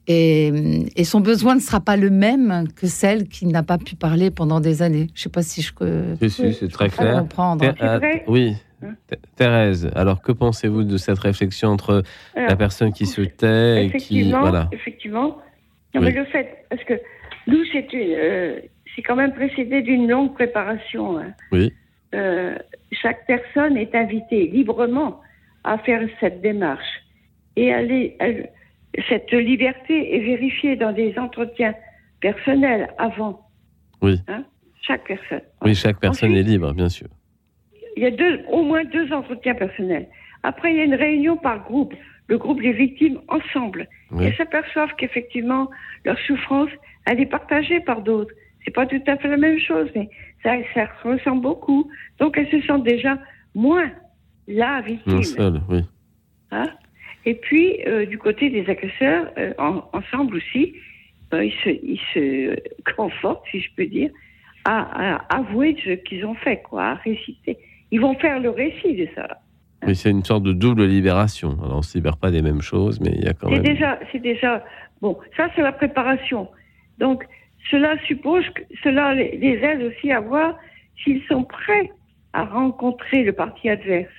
Et, 0.07 0.51
et 0.97 1.05
son 1.05 1.21
besoin 1.21 1.55
ne 1.55 1.61
sera 1.61 1.79
pas 1.79 1.95
le 1.95 2.09
même 2.09 2.65
que 2.75 2.87
celle 2.87 3.29
qui 3.29 3.45
n'a 3.45 3.63
pas 3.63 3.77
pu 3.77 3.95
parler 3.95 4.31
pendant 4.31 4.59
des 4.59 4.81
années. 4.81 5.07
Je 5.15 5.21
ne 5.21 5.23
sais 5.23 5.29
pas 5.29 5.43
si 5.43 5.61
je 5.61 5.73
peux 5.73 6.03
Si, 6.21 6.29
si, 6.29 6.53
c'est 6.53 6.67
très 6.67 6.89
clair. 6.89 7.19
comprendre. 7.19 7.65
Vrai 7.79 8.23
oui. 8.27 8.53
Hein? 8.83 8.95
Th- 9.09 9.19
Thérèse, 9.37 9.89
alors 9.95 10.21
que 10.21 10.33
pensez-vous 10.33 10.83
de 10.83 10.97
cette 10.97 11.19
réflexion 11.19 11.69
entre 11.69 12.03
la 12.35 12.57
personne 12.57 12.91
qui 12.91 13.05
se 13.05 13.21
tait 13.21 13.85
et 13.85 13.91
qui. 13.91 13.95
effectivement, 13.95 14.41
Voilà. 14.41 14.67
effectivement. 14.73 15.37
Non, 15.95 16.01
Oui. 16.01 16.07
mais 16.07 16.11
le 16.11 16.25
fait, 16.25 16.65
parce 16.69 16.83
que 16.83 16.95
nous, 17.47 17.59
c'est 17.71 17.93
une, 17.93 17.99
euh, 18.13 18.59
c'est 18.95 19.01
quand 19.01 19.15
même 19.15 19.33
précédé 19.33 19.81
d'une 19.81 20.09
longue 20.09 20.33
préparation. 20.33 21.17
hein. 21.17 21.33
Oui. 21.51 21.71
Euh, 22.15 22.55
chaque 22.91 23.25
personne 23.25 23.75
est 23.77 23.95
invitée 23.95 24.47
librement 24.47 25.19
à 25.63 25.77
faire 25.79 26.07
cette 26.19 26.41
démarche. 26.41 26.85
Et 27.55 27.67
elle 27.67 27.91
est- 27.91 28.15
elle- 28.19 28.49
cette 29.09 29.31
liberté 29.31 30.15
est 30.15 30.19
vérifiée 30.19 30.75
dans 30.75 30.91
des 30.91 31.17
entretiens 31.17 31.73
personnels 32.21 32.89
avant. 32.97 33.41
Oui. 34.01 34.19
Hein, 34.27 34.43
chaque 34.81 35.05
personne. 35.07 35.41
Oui, 35.63 35.73
chaque 35.75 35.99
personne 35.99 36.31
Ensuite, 36.31 36.45
est 36.47 36.49
libre, 36.49 36.73
bien 36.73 36.89
sûr. 36.89 37.07
il 37.95 38.03
y 38.03 38.05
a 38.05 38.11
deux, 38.11 38.41
au 38.49 38.63
moins 38.63 38.83
deux 38.83 39.11
entretiens 39.13 39.55
personnels. 39.55 40.07
Après, 40.43 40.71
il 40.71 40.77
y 40.77 40.81
a 40.81 40.83
une 40.83 40.95
réunion 40.95 41.37
par 41.37 41.63
groupe, 41.63 41.93
le 42.27 42.37
groupe 42.37 42.61
des 42.61 42.73
victimes 42.73 43.19
ensemble. 43.29 43.87
Oui. 44.11 44.25
Et 44.27 44.33
s'aperçoivent 44.33 44.93
qu'effectivement, 44.97 45.69
leur 46.05 46.19
souffrance, 46.19 46.69
elle 47.05 47.19
est 47.21 47.25
partagée 47.25 47.79
par 47.79 48.01
d'autres. 48.01 48.33
C'est 48.65 48.71
pas 48.73 48.85
tout 48.85 49.01
à 49.07 49.17
fait 49.17 49.27
la 49.27 49.37
même 49.37 49.59
chose, 49.59 49.89
mais 49.95 50.09
ça, 50.43 50.53
ça 50.73 50.87
ressemble 51.03 51.41
beaucoup. 51.41 51.89
Donc, 52.19 52.37
elles 52.37 52.49
se 52.49 52.65
sentent 52.65 52.83
déjà 52.85 53.17
moins 53.55 53.91
la 54.47 54.81
victime. 54.81 55.13
Non 55.15 55.23
seul, 55.23 55.61
oui. 55.69 55.81
hein? 56.51 56.69
Et 57.25 57.35
puis, 57.35 57.77
euh, 57.87 58.05
du 58.05 58.17
côté 58.17 58.49
des 58.49 58.69
agresseurs, 58.69 59.27
euh, 59.37 59.53
en- 59.57 59.83
ensemble 59.93 60.37
aussi, 60.37 60.73
euh, 61.33 61.45
ils, 61.45 61.53
se, 61.63 61.69
ils 61.69 61.99
se 62.13 62.55
confortent, 62.95 63.43
si 63.51 63.59
je 63.61 63.69
peux 63.75 63.85
dire, 63.85 64.11
à, 64.65 65.15
à 65.15 65.37
avouer 65.39 65.75
ce 65.83 65.91
qu'ils 65.91 66.25
ont 66.25 66.35
fait, 66.35 66.61
quoi, 66.63 66.83
à 66.83 66.93
réciter. 66.95 67.57
Ils 67.91 67.99
vont 68.01 68.15
faire 68.15 68.39
le 68.39 68.49
récit 68.49 68.95
de 68.95 69.07
ça. 69.15 69.27
Oui, 69.85 69.95
c'est 69.95 70.09
une 70.11 70.23
sorte 70.23 70.43
de 70.43 70.53
double 70.53 70.85
libération. 70.85 71.57
Alors, 71.61 71.75
on 71.75 71.77
ne 71.77 71.81
se 71.81 71.97
libère 71.97 72.17
pas 72.17 72.31
des 72.31 72.41
mêmes 72.41 72.61
choses, 72.61 72.99
mais 73.01 73.11
il 73.13 73.25
y 73.25 73.27
a 73.27 73.33
quand 73.33 73.49
C'est 73.49 73.55
même. 73.55 73.63
déjà, 73.63 73.99
c'est 74.11 74.19
déjà, 74.21 74.63
bon, 75.01 75.17
ça 75.35 75.49
c'est 75.55 75.61
la 75.61 75.73
préparation. 75.73 76.47
Donc, 76.99 77.25
cela 77.69 77.95
suppose 78.07 78.43
que 78.55 78.61
cela 78.83 79.13
les, 79.13 79.59
aide 79.61 79.81
aussi 79.83 80.11
à 80.11 80.19
voir 80.19 80.55
s'ils 81.03 81.21
sont 81.23 81.43
prêts 81.43 81.91
à 82.33 82.45
rencontrer 82.45 83.23
le 83.23 83.33
parti 83.33 83.69
adverse. 83.69 84.09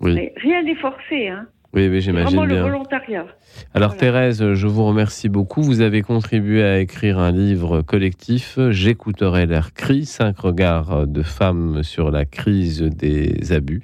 Oui. 0.00 0.14
Mais 0.14 0.32
rien 0.36 0.62
n'est 0.62 0.76
forcé, 0.76 1.28
hein. 1.28 1.46
Oui, 1.74 1.88
oui, 1.88 1.96
C'est 1.96 2.06
j'imagine 2.06 2.38
vraiment 2.38 2.44
le 2.46 2.60
volontariat. 2.60 3.26
Alors 3.74 3.90
Voilà. 3.90 3.94
Thérèse, 3.94 4.54
je 4.54 4.66
vous 4.66 4.84
remercie 4.86 5.28
beaucoup. 5.28 5.62
Vous 5.62 5.82
avez 5.82 6.00
contribué 6.00 6.62
à 6.62 6.78
écrire 6.78 7.18
un 7.18 7.32
livre 7.32 7.82
collectif, 7.82 8.58
J'écouterai 8.70 9.44
l'air 9.44 9.74
cri, 9.74 10.06
cinq 10.06 10.38
regards 10.38 11.06
de 11.06 11.22
femmes 11.22 11.82
sur 11.82 12.10
la 12.10 12.24
crise 12.24 12.80
des 12.82 13.52
abus, 13.52 13.82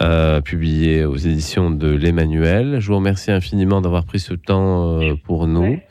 euh, 0.00 0.40
publié 0.40 1.04
aux 1.04 1.16
éditions 1.16 1.70
de 1.70 1.88
l'Emmanuel. 1.88 2.80
Je 2.80 2.88
vous 2.88 2.96
remercie 2.96 3.30
infiniment 3.30 3.82
d'avoir 3.82 4.06
pris 4.06 4.20
ce 4.20 4.32
temps 4.32 4.98
euh, 5.00 5.14
pour 5.22 5.46
nous 5.46 5.62
Ouais. 5.62 5.86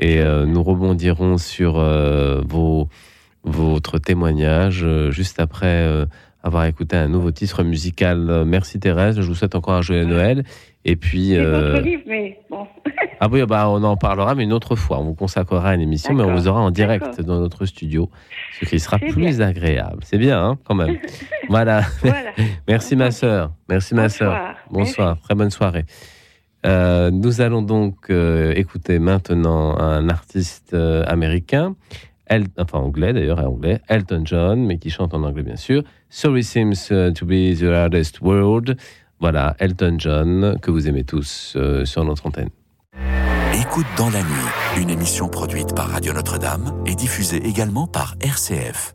Et 0.00 0.20
euh, 0.20 0.46
nous 0.46 0.62
rebondirons 0.62 1.38
sur 1.38 1.78
euh, 1.78 2.40
vos, 2.44 2.88
votre 3.44 3.98
témoignage 3.98 4.82
euh, 4.82 5.10
juste 5.10 5.38
après 5.38 5.86
avoir 6.42 6.64
écouté 6.64 6.96
un 6.96 7.08
nouveau 7.08 7.30
titre 7.30 7.62
musical. 7.62 8.44
Merci 8.46 8.80
Thérèse, 8.80 9.20
je 9.20 9.26
vous 9.26 9.34
souhaite 9.34 9.54
encore 9.54 9.74
un 9.74 9.82
joyeux 9.82 10.06
Noël. 10.06 10.44
Et 10.84 10.96
puis, 10.96 11.30
C'est 11.30 11.38
euh, 11.38 11.72
votre 11.72 11.84
livre, 11.84 12.02
mais 12.06 12.38
bon. 12.48 12.66
ah 13.20 13.28
oui, 13.30 13.44
bah, 13.44 13.68
on 13.68 13.82
en 13.82 13.96
parlera, 13.96 14.34
mais 14.34 14.44
une 14.44 14.52
autre 14.52 14.76
fois. 14.76 14.98
On 14.98 15.04
vous 15.04 15.14
consacrera 15.14 15.74
une 15.74 15.82
émission, 15.82 16.14
mais 16.14 16.22
on 16.22 16.34
vous 16.34 16.48
aura 16.48 16.60
en 16.60 16.70
direct 16.70 17.20
dans 17.20 17.38
notre 17.38 17.66
studio, 17.66 18.10
ce 18.58 18.64
qui 18.64 18.80
sera 18.80 18.98
plus 18.98 19.42
agréable. 19.42 19.98
C'est 20.02 20.16
bien, 20.16 20.42
hein, 20.42 20.58
quand 20.64 20.74
même. 20.74 20.96
voilà. 21.50 21.82
voilà. 22.00 22.30
Merci, 22.68 22.96
ma 22.96 23.10
sœur. 23.10 23.52
Merci, 23.68 23.94
ma 23.94 24.08
sœur. 24.08 24.32
Bonsoir. 24.32 24.54
Bonsoir. 24.70 25.20
Très 25.20 25.34
bonne 25.34 25.50
soirée. 25.50 25.84
Euh, 26.66 27.10
nous 27.10 27.40
allons 27.40 27.62
donc 27.62 28.10
euh, 28.10 28.52
écouter 28.54 28.98
maintenant 28.98 29.78
un 29.78 30.08
artiste 30.08 30.74
euh, 30.74 31.04
américain, 31.06 31.74
enfin 32.58 32.78
anglais 32.78 33.12
d'ailleurs, 33.12 33.38
anglais, 33.38 33.80
Elton 33.88 34.22
John, 34.24 34.64
mais 34.64 34.78
qui 34.78 34.90
chante 34.90 35.14
en 35.14 35.22
anglais 35.22 35.42
bien 35.42 35.56
sûr. 35.56 35.82
Sorry 36.10 36.44
seems 36.44 36.88
to 36.88 37.26
be 37.26 37.56
the 37.58 37.64
hardest 37.64 38.20
word. 38.20 38.74
Voilà, 39.20 39.54
Elton 39.58 39.96
John, 39.98 40.58
que 40.60 40.70
vous 40.70 40.88
aimez 40.88 41.04
tous 41.04 41.56
sur 41.84 42.04
notre 42.04 42.26
antenne. 42.26 42.50
Écoute 43.60 43.86
dans 43.96 44.08
la 44.08 44.20
nuit, 44.20 44.80
une 44.80 44.90
émission 44.90 45.28
produite 45.28 45.74
par 45.74 45.88
Radio 45.88 46.12
Notre-Dame 46.12 46.82
et 46.86 46.94
diffusée 46.94 47.44
également 47.46 47.86
par 47.86 48.14
RCF. 48.20 48.94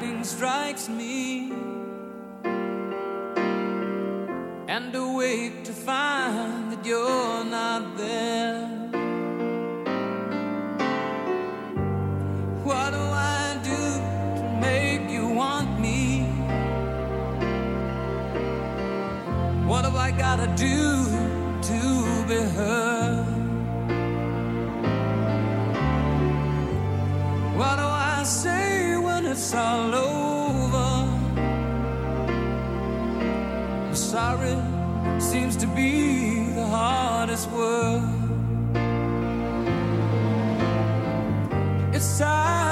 Lightning 0.00 0.24
strikes 0.24 0.88
me? 0.88 1.52
And 4.68 4.94
awake 4.94 5.64
to 5.64 5.72
find 5.72 6.72
that 6.72 6.86
you're 6.86 7.44
not 7.44 7.96
there. 7.96 8.66
What 12.64 12.90
do 12.92 12.98
I 12.98 13.58
do 13.62 14.40
to 14.40 14.58
make 14.60 15.10
you 15.10 15.28
want 15.28 15.78
me? 15.80 16.22
What 19.68 19.84
have 19.84 19.96
I 19.96 20.12
gotta 20.12 20.46
do 20.56 21.04
to 21.68 22.24
be 22.28 22.40
heard? 22.56 22.99
It's 29.50 29.56
all 29.56 29.92
over? 29.92 31.08
Sorry 33.92 34.56
seems 35.18 35.56
to 35.56 35.66
be 35.66 36.44
the 36.54 36.64
hardest 36.66 37.50
word. 37.50 38.02
It's 41.92 42.04
sad, 42.04 42.69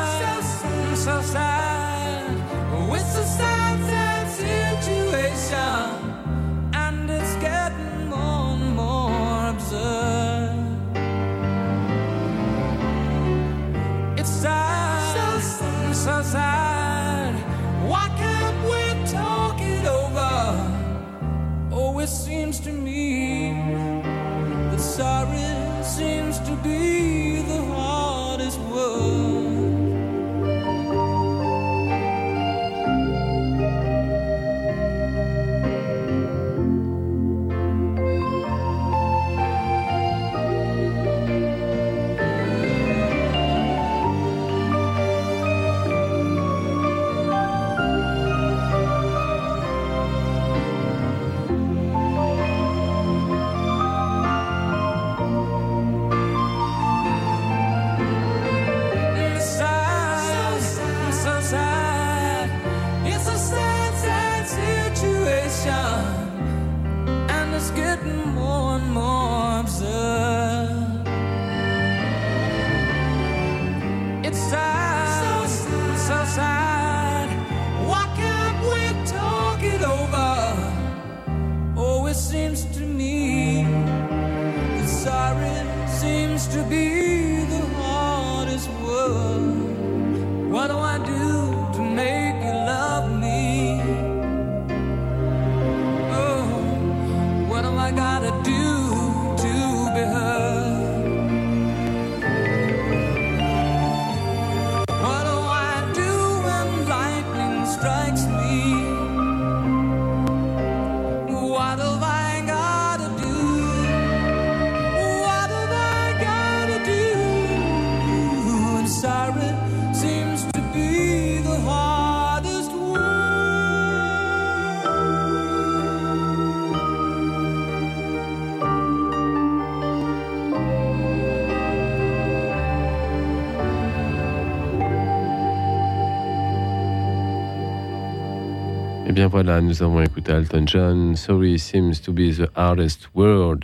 voilà, 139.41 139.61
nous 139.61 139.84
avons 139.84 140.03
écouté 140.03 140.32
Alton 140.32 140.66
John. 140.66 141.14
Sorry 141.14 141.61
seems 141.61 142.01
to 142.05 142.12
be 142.12 142.32
the 142.36 142.49
hardest 142.57 143.09
word. 143.14 143.61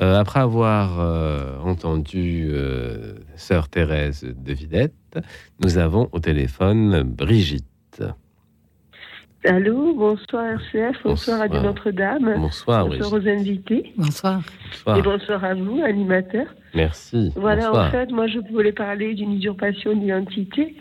Euh, 0.00 0.18
après 0.18 0.40
avoir 0.40 0.98
euh, 1.00 1.58
entendu 1.58 2.48
euh, 2.50 3.12
Sœur 3.36 3.68
Thérèse 3.68 4.24
de 4.24 4.52
Vidette, 4.54 4.94
nous 5.62 5.76
avons 5.76 6.08
au 6.12 6.18
téléphone 6.18 7.02
Brigitte. 7.02 8.02
Allô, 9.44 9.94
bonsoir 9.94 10.46
RCF, 10.46 11.02
bonsoir, 11.04 11.40
Bonsoir. 11.46 11.62
Notre-Dame, 11.62 12.34
Bonsoir 12.38 12.86
bonsoir 12.86 12.86
Brigitte. 12.86 13.12
aux 13.12 13.28
invités 13.28 13.92
Bonsoir. 13.98 14.40
Bonsoir. 14.70 14.96
et 14.96 15.02
bonsoir 15.02 15.44
à 15.44 15.52
vous, 15.52 15.82
animateurs. 15.84 16.54
Merci. 16.74 17.32
Voilà, 17.36 17.66
Bonsoir. 17.66 17.88
en 17.88 17.90
fait, 17.90 18.10
moi 18.12 18.28
je 18.28 18.38
voulais 18.50 18.72
parler 18.72 19.12
d'une 19.12 19.34
usurpation 19.34 19.94
d'identité. 19.94 20.74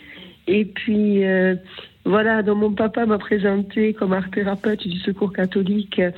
Et 0.47 0.65
puis, 0.65 1.25
euh, 1.25 1.55
voilà, 2.05 2.41
donc 2.41 2.57
mon 2.57 2.73
papa 2.73 3.05
m'a 3.05 3.17
présenté 3.17 3.93
comme 3.93 4.13
art 4.13 4.29
thérapeute 4.31 4.87
du 4.87 4.97
secours 4.99 5.33
catholique 5.33 5.99
euh, 5.99 6.11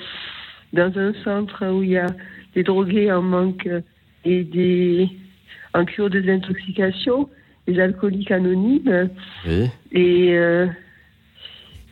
dans 0.71 0.97
un 0.97 1.13
centre 1.23 1.67
où 1.71 1.84
il 1.84 1.91
y 1.91 1.97
a 1.97 2.07
des 2.55 2.63
drogués 2.63 3.11
en 3.11 3.21
manque 3.21 3.67
et 4.25 4.43
des 4.43 5.09
en 5.73 5.86
cure 5.86 6.09
de 6.09 6.19
désintoxication, 6.19 7.29
des 7.67 7.79
alcooliques 7.79 8.31
anonymes 8.31 9.09
Oui. 9.47 9.69
et 9.91 10.38
euh, 10.38 10.67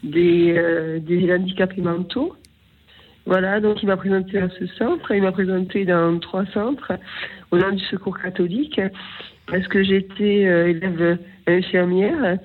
des, 0.03 0.53
euh, 0.55 0.99
des 0.99 1.33
handicapés 1.33 1.81
mentaux. 1.81 2.35
Voilà, 3.25 3.59
donc 3.59 3.83
il 3.83 3.87
m'a 3.87 3.97
présenté 3.97 4.39
à 4.39 4.49
ce 4.49 4.65
centre, 4.67 5.11
il 5.11 5.21
m'a 5.21 5.31
présenté 5.31 5.85
dans 5.85 6.17
trois 6.19 6.45
centres 6.47 6.93
au 7.51 7.57
nom 7.57 7.71
du 7.71 7.83
secours 7.85 8.17
catholique, 8.17 8.81
parce 9.47 9.67
que 9.67 9.83
j'étais 9.83 10.47
euh, 10.47 10.69
élève 10.69 11.17
infirmière 11.47 12.37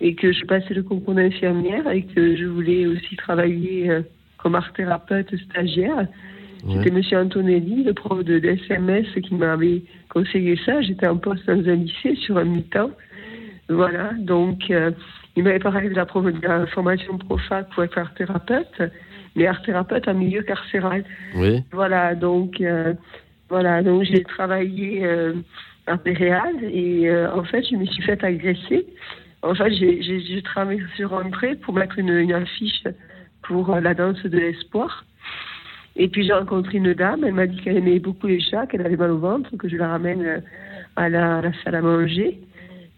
et 0.00 0.14
que 0.14 0.32
je 0.32 0.44
passais 0.44 0.74
le 0.74 0.82
concours 0.82 1.14
d'infirmière 1.14 1.88
et 1.90 2.02
que 2.02 2.36
je 2.36 2.44
voulais 2.46 2.86
aussi 2.86 3.16
travailler 3.16 3.90
euh, 3.90 4.02
comme 4.38 4.54
art 4.54 4.72
thérapeute 4.72 5.34
stagiaire. 5.36 6.06
C'était. 6.78 6.90
Monsieur 6.90 7.18
Antonelli, 7.18 7.84
le 7.84 7.92
prof 7.94 8.24
de 8.24 8.38
d'SMS, 8.38 9.20
qui 9.22 9.34
m'avait 9.34 9.82
conseillé 10.08 10.58
ça. 10.64 10.80
J'étais 10.82 11.06
en 11.06 11.16
poste 11.16 11.46
dans 11.46 11.68
un 11.68 11.74
lycée 11.76 12.14
sur 12.16 12.36
un 12.38 12.44
mi-temps. 12.44 12.90
Voilà, 13.68 14.12
donc 14.18 14.70
euh, 14.70 14.90
il 15.36 15.44
m'avait 15.44 15.58
parlé 15.58 15.88
de 15.88 15.94
la, 15.94 16.06
pro- 16.06 16.22
de 16.22 16.40
la 16.46 16.66
formation 16.66 17.18
Profac 17.18 17.68
pour 17.70 17.84
être 17.84 17.98
art 17.98 18.14
thérapeute, 18.14 18.82
mais 19.34 19.46
art 19.46 19.62
thérapeute 19.62 20.06
en 20.08 20.14
milieu 20.14 20.42
carcéral. 20.42 21.04
Oui. 21.36 21.62
Voilà, 21.72 22.14
donc 22.14 22.60
euh, 22.60 22.94
voilà, 23.48 23.82
donc 23.82 24.04
j'ai 24.04 24.22
travaillé 24.22 25.04
euh, 25.04 25.34
à 25.86 25.96
Péréal 25.98 26.54
et 26.62 27.08
en 27.34 27.44
fait 27.44 27.64
je 27.70 27.76
me 27.76 27.84
suis 27.86 28.02
fait 28.02 28.22
agresser. 28.24 28.86
En 29.46 29.54
fait, 29.54 29.70
j'ai 29.72 30.42
travaillé 30.42 30.82
sur 30.96 31.12
entrée 31.12 31.54
pour 31.54 31.74
mettre 31.74 31.98
une, 31.98 32.32
affiche 32.32 32.82
pour 33.42 33.72
euh, 33.72 33.80
la 33.80 33.94
danse 33.94 34.20
de 34.22 34.38
l'espoir. 34.38 35.04
Et 35.94 36.08
puis 36.08 36.26
j'ai 36.26 36.32
rencontré 36.32 36.78
une 36.78 36.92
dame, 36.92 37.24
elle 37.24 37.34
m'a 37.34 37.46
dit 37.46 37.56
qu'elle 37.62 37.76
aimait 37.78 38.00
beaucoup 38.00 38.26
les 38.26 38.40
chats, 38.40 38.66
qu'elle 38.66 38.84
avait 38.84 38.96
mal 38.96 39.12
au 39.12 39.18
ventre, 39.18 39.56
que 39.56 39.68
je 39.68 39.76
la 39.76 39.88
ramène 39.88 40.22
euh, 40.24 40.40
à 40.96 41.08
la, 41.08 41.42
salle 41.62 41.76
à 41.76 41.80
manger. 41.80 42.40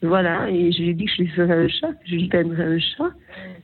Voilà, 0.03 0.49
et 0.49 0.73
je 0.73 0.79
lui 0.83 0.89
ai 0.91 0.95
dit 0.95 1.05
que 1.05 1.13
je 1.13 1.23
lui 1.23 1.29
ferais 1.29 1.65
un 1.65 1.69
chat, 1.69 1.91
je 2.07 2.15
lui 2.15 2.29
peindrais 2.29 2.65
un 2.65 2.79
chat. 2.79 3.11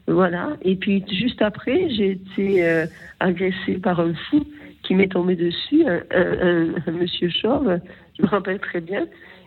Voilà, 0.06 0.56
et 0.62 0.76
puis 0.76 1.02
juste 1.10 1.40
après, 1.40 1.88
j'ai 1.90 2.10
été 2.12 2.64
euh, 2.64 2.86
agressée 3.20 3.78
par 3.82 3.98
un 4.00 4.12
fou 4.28 4.44
qui 4.82 4.94
m'est 4.94 5.08
tombé 5.08 5.36
dessus, 5.36 5.84
un, 5.86 6.02
un- 6.10 6.38
un- 6.42 6.74
un 6.86 6.92
monsieur 6.92 7.30
chauve, 7.30 7.80
je 8.18 8.22
me 8.22 8.28
rappelle 8.28 8.58
très 8.58 8.80
bien. 8.80 9.06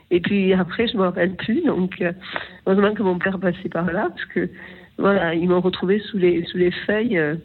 Et 0.09 0.19
puis 0.19 0.53
après, 0.53 0.87
je 0.87 0.93
ne 0.93 0.99
me 0.99 1.03
rappelle 1.03 1.35
plus, 1.35 1.61
donc 1.63 2.01
euh, 2.01 2.13
heureusement 2.65 2.93
que 2.93 3.03
mon 3.03 3.19
père 3.19 3.39
passait 3.39 3.69
par 3.69 3.91
là, 3.91 4.09
parce 4.09 4.25
que 4.25 4.49
voilà, 4.97 5.35
ils 5.35 5.47
m'ont 5.47 5.61
retrouvé 5.61 5.99
sous 5.99 6.17
les, 6.17 6.43
sous 6.45 6.57
les 6.57 6.71
feuilles, 6.71 7.17
euh, 7.17 7.35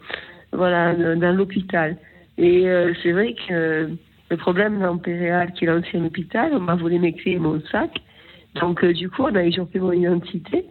voilà, 0.51 0.93
dans 0.93 1.35
l'hôpital. 1.35 1.97
Et 2.37 2.67
euh, 2.67 2.93
c'est 3.01 3.11
vrai 3.11 3.33
que 3.33 3.53
euh, 3.53 3.87
le 4.29 4.37
problème 4.37 4.79
dans 4.79 4.97
Péréal, 4.97 5.51
qui 5.53 5.65
est 5.65 5.67
l'ancien 5.67 6.03
hôpital, 6.03 6.51
on 6.53 6.59
m'a 6.59 6.75
volé 6.75 6.97
mes 6.97 7.13
clés 7.13 7.33
et 7.33 7.39
mon 7.39 7.61
sac. 7.71 7.91
Donc, 8.59 8.83
du 8.85 9.09
coup, 9.09 9.23
on 9.23 9.35
a 9.35 9.43
usurpé 9.43 9.79
mon 9.79 9.91
identité. 9.91 10.65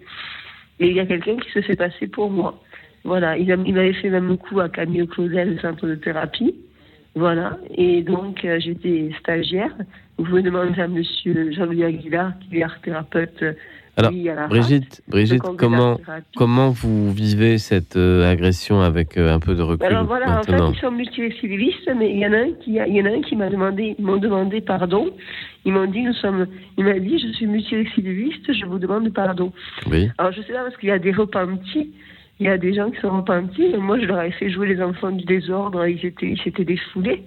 Et 0.81 0.89
il 0.89 0.95
y 0.95 1.01
a 1.01 1.07
quelqu'un 1.07 1.37
qui 1.37 1.51
se 1.53 1.61
fait 1.61 1.77
passer 1.77 2.09
pour 2.09 2.31
moi. 2.31 2.61
Voilà, 3.05 3.37
il, 3.37 3.49
il 3.67 3.75
m'avait 3.75 3.93
fait 3.93 4.11
même 4.11 4.31
un 4.31 4.37
coup 4.37 4.59
à 4.59 4.69
Camille 4.69 5.07
Claudel, 5.07 5.55
le 5.55 5.59
centre 5.61 5.87
de 5.87 5.95
thérapie. 5.95 6.55
Voilà, 7.15 7.59
et 7.77 8.03
donc 8.03 8.45
euh, 8.45 8.59
j'étais 8.59 9.11
stagiaire. 9.21 9.75
Vous 10.17 10.25
pouvez 10.25 10.43
demander 10.43 10.81
à 10.81 10.89
monsieur 10.89 11.53
Jean-Louis 11.53 11.85
Aguilar, 11.85 12.33
qui 12.41 12.59
est 12.59 12.63
art 12.63 12.81
thérapeute. 12.81 13.43
euh, 13.43 13.53
Alors, 13.99 14.13
lui, 14.13 14.29
à 14.31 14.35
la 14.35 14.47
Brigitte, 14.47 15.03
Brigitte, 15.09 15.43
comment, 15.59 15.99
comment 16.37 16.71
vous 16.71 17.13
vivez 17.13 17.59
cette 17.59 17.97
euh, 17.97 18.31
agression 18.31 18.81
avec 18.81 19.19
euh, 19.19 19.35
un 19.35 19.41
peu 19.41 19.55
de 19.55 19.61
recul 19.61 19.87
Alors 19.87 20.07
voilà, 20.07 20.27
en 20.31 20.35
maintenant 20.37 20.71
fait, 20.73 20.79
ils 20.79 20.81
sont 20.81 20.91
multirécidivistes, 20.91 21.91
mais 21.95 22.11
il 22.13 22.19
y 22.19 22.27
en 22.27 22.33
a 22.33 22.39
un 22.39 22.53
qui, 22.53 22.79
il 22.87 22.97
y 22.97 23.03
en 23.03 23.05
a 23.05 23.11
un 23.11 23.21
qui 23.21 23.37
m'a 23.37 23.51
demandé, 23.51 23.95
m'ont 23.99 24.17
demandé 24.17 24.63
pardon. 24.63 25.11
Ils 25.67 25.73
m'ont 25.73 25.87
dit, 25.87 26.03
nous 26.03 26.15
sommes, 26.15 26.47
il 26.79 26.85
m'a 26.85 26.99
dit, 26.99 27.19
je 27.19 27.33
suis 27.35 27.47
multirécidiviste, 27.47 28.53
je 28.55 28.65
vous 28.65 28.79
demande 28.79 29.13
pardon. 29.13 29.53
Oui. 29.91 30.09
Alors 30.17 30.33
je 30.33 30.41
sais 30.43 30.53
pas 30.55 30.63
parce 30.65 30.77
qu'il 30.79 30.89
y 30.89 30.93
a 30.93 30.99
des 30.99 31.13
repentis, 31.13 31.91
il 32.41 32.47
y 32.47 32.49
a 32.49 32.59
des 32.59 32.75
gens 32.75 32.91
qui 32.91 33.01
sont 33.01 33.17
repentis. 33.19 33.75
Moi, 33.79 33.99
je 34.01 34.07
leur 34.07 34.21
ai 34.23 34.33
fait 34.33 34.51
jouer 34.51 34.67
les 34.69 34.83
enfants 34.83 35.11
du 35.11 35.25
désordre, 35.25 35.87
ils 35.87 36.05
étaient, 36.05 36.31
ils 36.31 36.41
s'étaient 36.41 36.65
défoulés. 36.65 37.23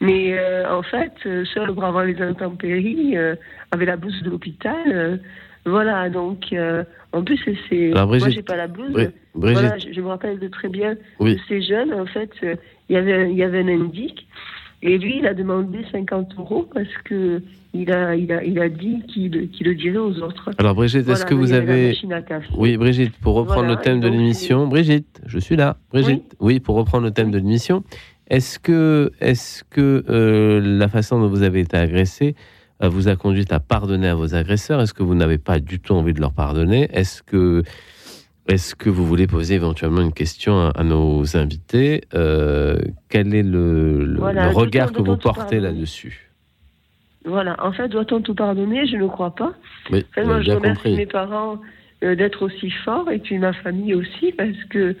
Mais 0.00 0.36
euh, 0.38 0.68
en 0.72 0.82
fait, 0.82 1.12
euh, 1.26 1.44
seul 1.46 1.70
bravant 1.72 2.02
les 2.02 2.20
intempéries, 2.22 3.16
euh, 3.16 3.34
avec 3.72 3.86
la 3.88 3.96
blouse 3.96 4.20
de 4.22 4.30
l'hôpital, 4.30 4.76
euh, 4.88 5.16
voilà. 5.64 6.08
Donc, 6.08 6.54
en 7.12 7.22
plus, 7.24 7.38
c'est- 7.68 7.92
moi, 7.94 8.28
j'ai 8.30 8.42
pas 8.42 8.56
la 8.56 8.68
blouse. 8.68 8.90
Bri- 8.92 9.10
Brigitte, 9.34 9.60
Voilà, 9.60 9.78
je, 9.78 9.92
je 9.92 10.00
me 10.00 10.06
rappelle 10.08 10.38
de 10.38 10.48
très 10.48 10.68
bien 10.68 10.96
Oui. 11.20 11.38
ces 11.48 11.62
jeunes. 11.62 11.92
En 11.92 12.06
fait, 12.06 12.30
il 12.42 12.94
y 12.94 12.96
avait, 12.96 13.30
il 13.30 13.36
y 13.36 13.42
avait 13.42 13.60
un 13.60 13.68
indique. 13.68 14.26
Et 14.82 14.96
lui, 14.98 15.18
il 15.18 15.26
a 15.26 15.34
demandé 15.34 15.78
50 15.90 16.34
euros 16.38 16.68
parce 16.72 16.88
que 17.04 17.42
il 17.74 17.92
a, 17.92 18.14
il 18.16 18.32
a, 18.32 18.42
il 18.42 18.58
a 18.58 18.68
dit 18.68 19.02
qu'il 19.08 19.32
le 19.32 19.74
dirait 19.74 19.98
aux 19.98 20.18
autres. 20.20 20.50
alors 20.58 20.74
Brigitte, 20.74 21.08
est-ce 21.08 21.26
que 21.26 21.34
vous 21.34 21.52
avez... 21.52 21.94
Oui, 22.56 22.76
Brigitte, 22.76 23.14
pour 23.18 23.34
reprendre 23.34 23.66
Voilà, 23.66 23.74
le 23.74 23.80
thème 23.82 24.00
de 24.00 24.08
l'émission, 24.08 24.66
Brigitte, 24.66 25.20
je 25.26 25.38
suis 25.38 25.56
là. 25.56 25.76
Brigitte, 25.92 26.34
oui, 26.40 26.60
pour 26.60 26.76
reprendre 26.76 27.04
le 27.04 27.10
thème 27.10 27.30
de 27.30 27.38
l'émission, 27.38 27.84
est-ce 28.30 28.58
que, 28.58 29.12
est-ce 29.20 29.64
que 29.64 30.04
euh, 30.08 30.60
la 30.62 30.88
façon 30.88 31.20
dont 31.20 31.28
vous 31.28 31.42
avez 31.42 31.60
été 31.60 31.76
agressé 31.76 32.36
euh, 32.82 32.88
vous 32.88 33.08
a 33.08 33.16
conduit 33.16 33.44
à 33.50 33.60
pardonner 33.60 34.08
à 34.08 34.14
vos 34.14 34.34
agresseurs? 34.34 34.80
Est-ce 34.80 34.94
que 34.94 35.02
vous 35.02 35.14
n'avez 35.14 35.38
pas 35.38 35.60
du 35.60 35.80
tout 35.80 35.94
envie 35.94 36.14
de 36.14 36.20
leur 36.20 36.32
pardonner? 36.32 36.88
Est-ce 36.92 37.22
que, 37.22 37.62
est-ce 38.48 38.74
que 38.74 38.88
vous 38.90 39.04
voulez 39.06 39.26
poser 39.26 39.54
éventuellement 39.54 40.00
une 40.00 40.12
question 40.12 40.58
à, 40.58 40.72
à 40.76 40.84
nos 40.84 41.36
invités 41.36 42.02
Euh, 42.14 42.76
Quel 43.08 43.34
est 43.34 43.42
le, 43.42 44.04
le- 44.04 44.18
Voilà, 44.18 44.46
le 44.46 44.52
doit-on- 44.52 44.60
regard 44.64 44.92
que 44.92 45.02
vous 45.02 45.16
portez 45.16 45.60
là-dessus? 45.60 46.30
Voilà, 47.24 47.56
en 47.64 47.72
fait, 47.72 47.88
doit-on 47.88 48.20
tout 48.22 48.34
pardonner? 48.34 48.86
Je 48.86 48.96
ne 48.96 49.06
crois 49.06 49.34
pas. 49.34 49.52
Oui, 49.90 50.04
En 50.10 50.12
fait, 50.14 50.22
vous 50.22 50.28
moi, 50.28 50.40
je 50.40 50.50
remercie 50.52 50.82
compris. 50.82 50.96
mes 50.96 51.06
parents 51.06 51.60
euh, 52.02 52.14
d'être 52.14 52.42
aussi 52.42 52.70
forts 52.84 53.10
et 53.10 53.18
puis 53.18 53.38
ma 53.38 53.52
famille 53.52 53.94
aussi 53.94 54.32
parce 54.32 54.64
que, 54.70 54.94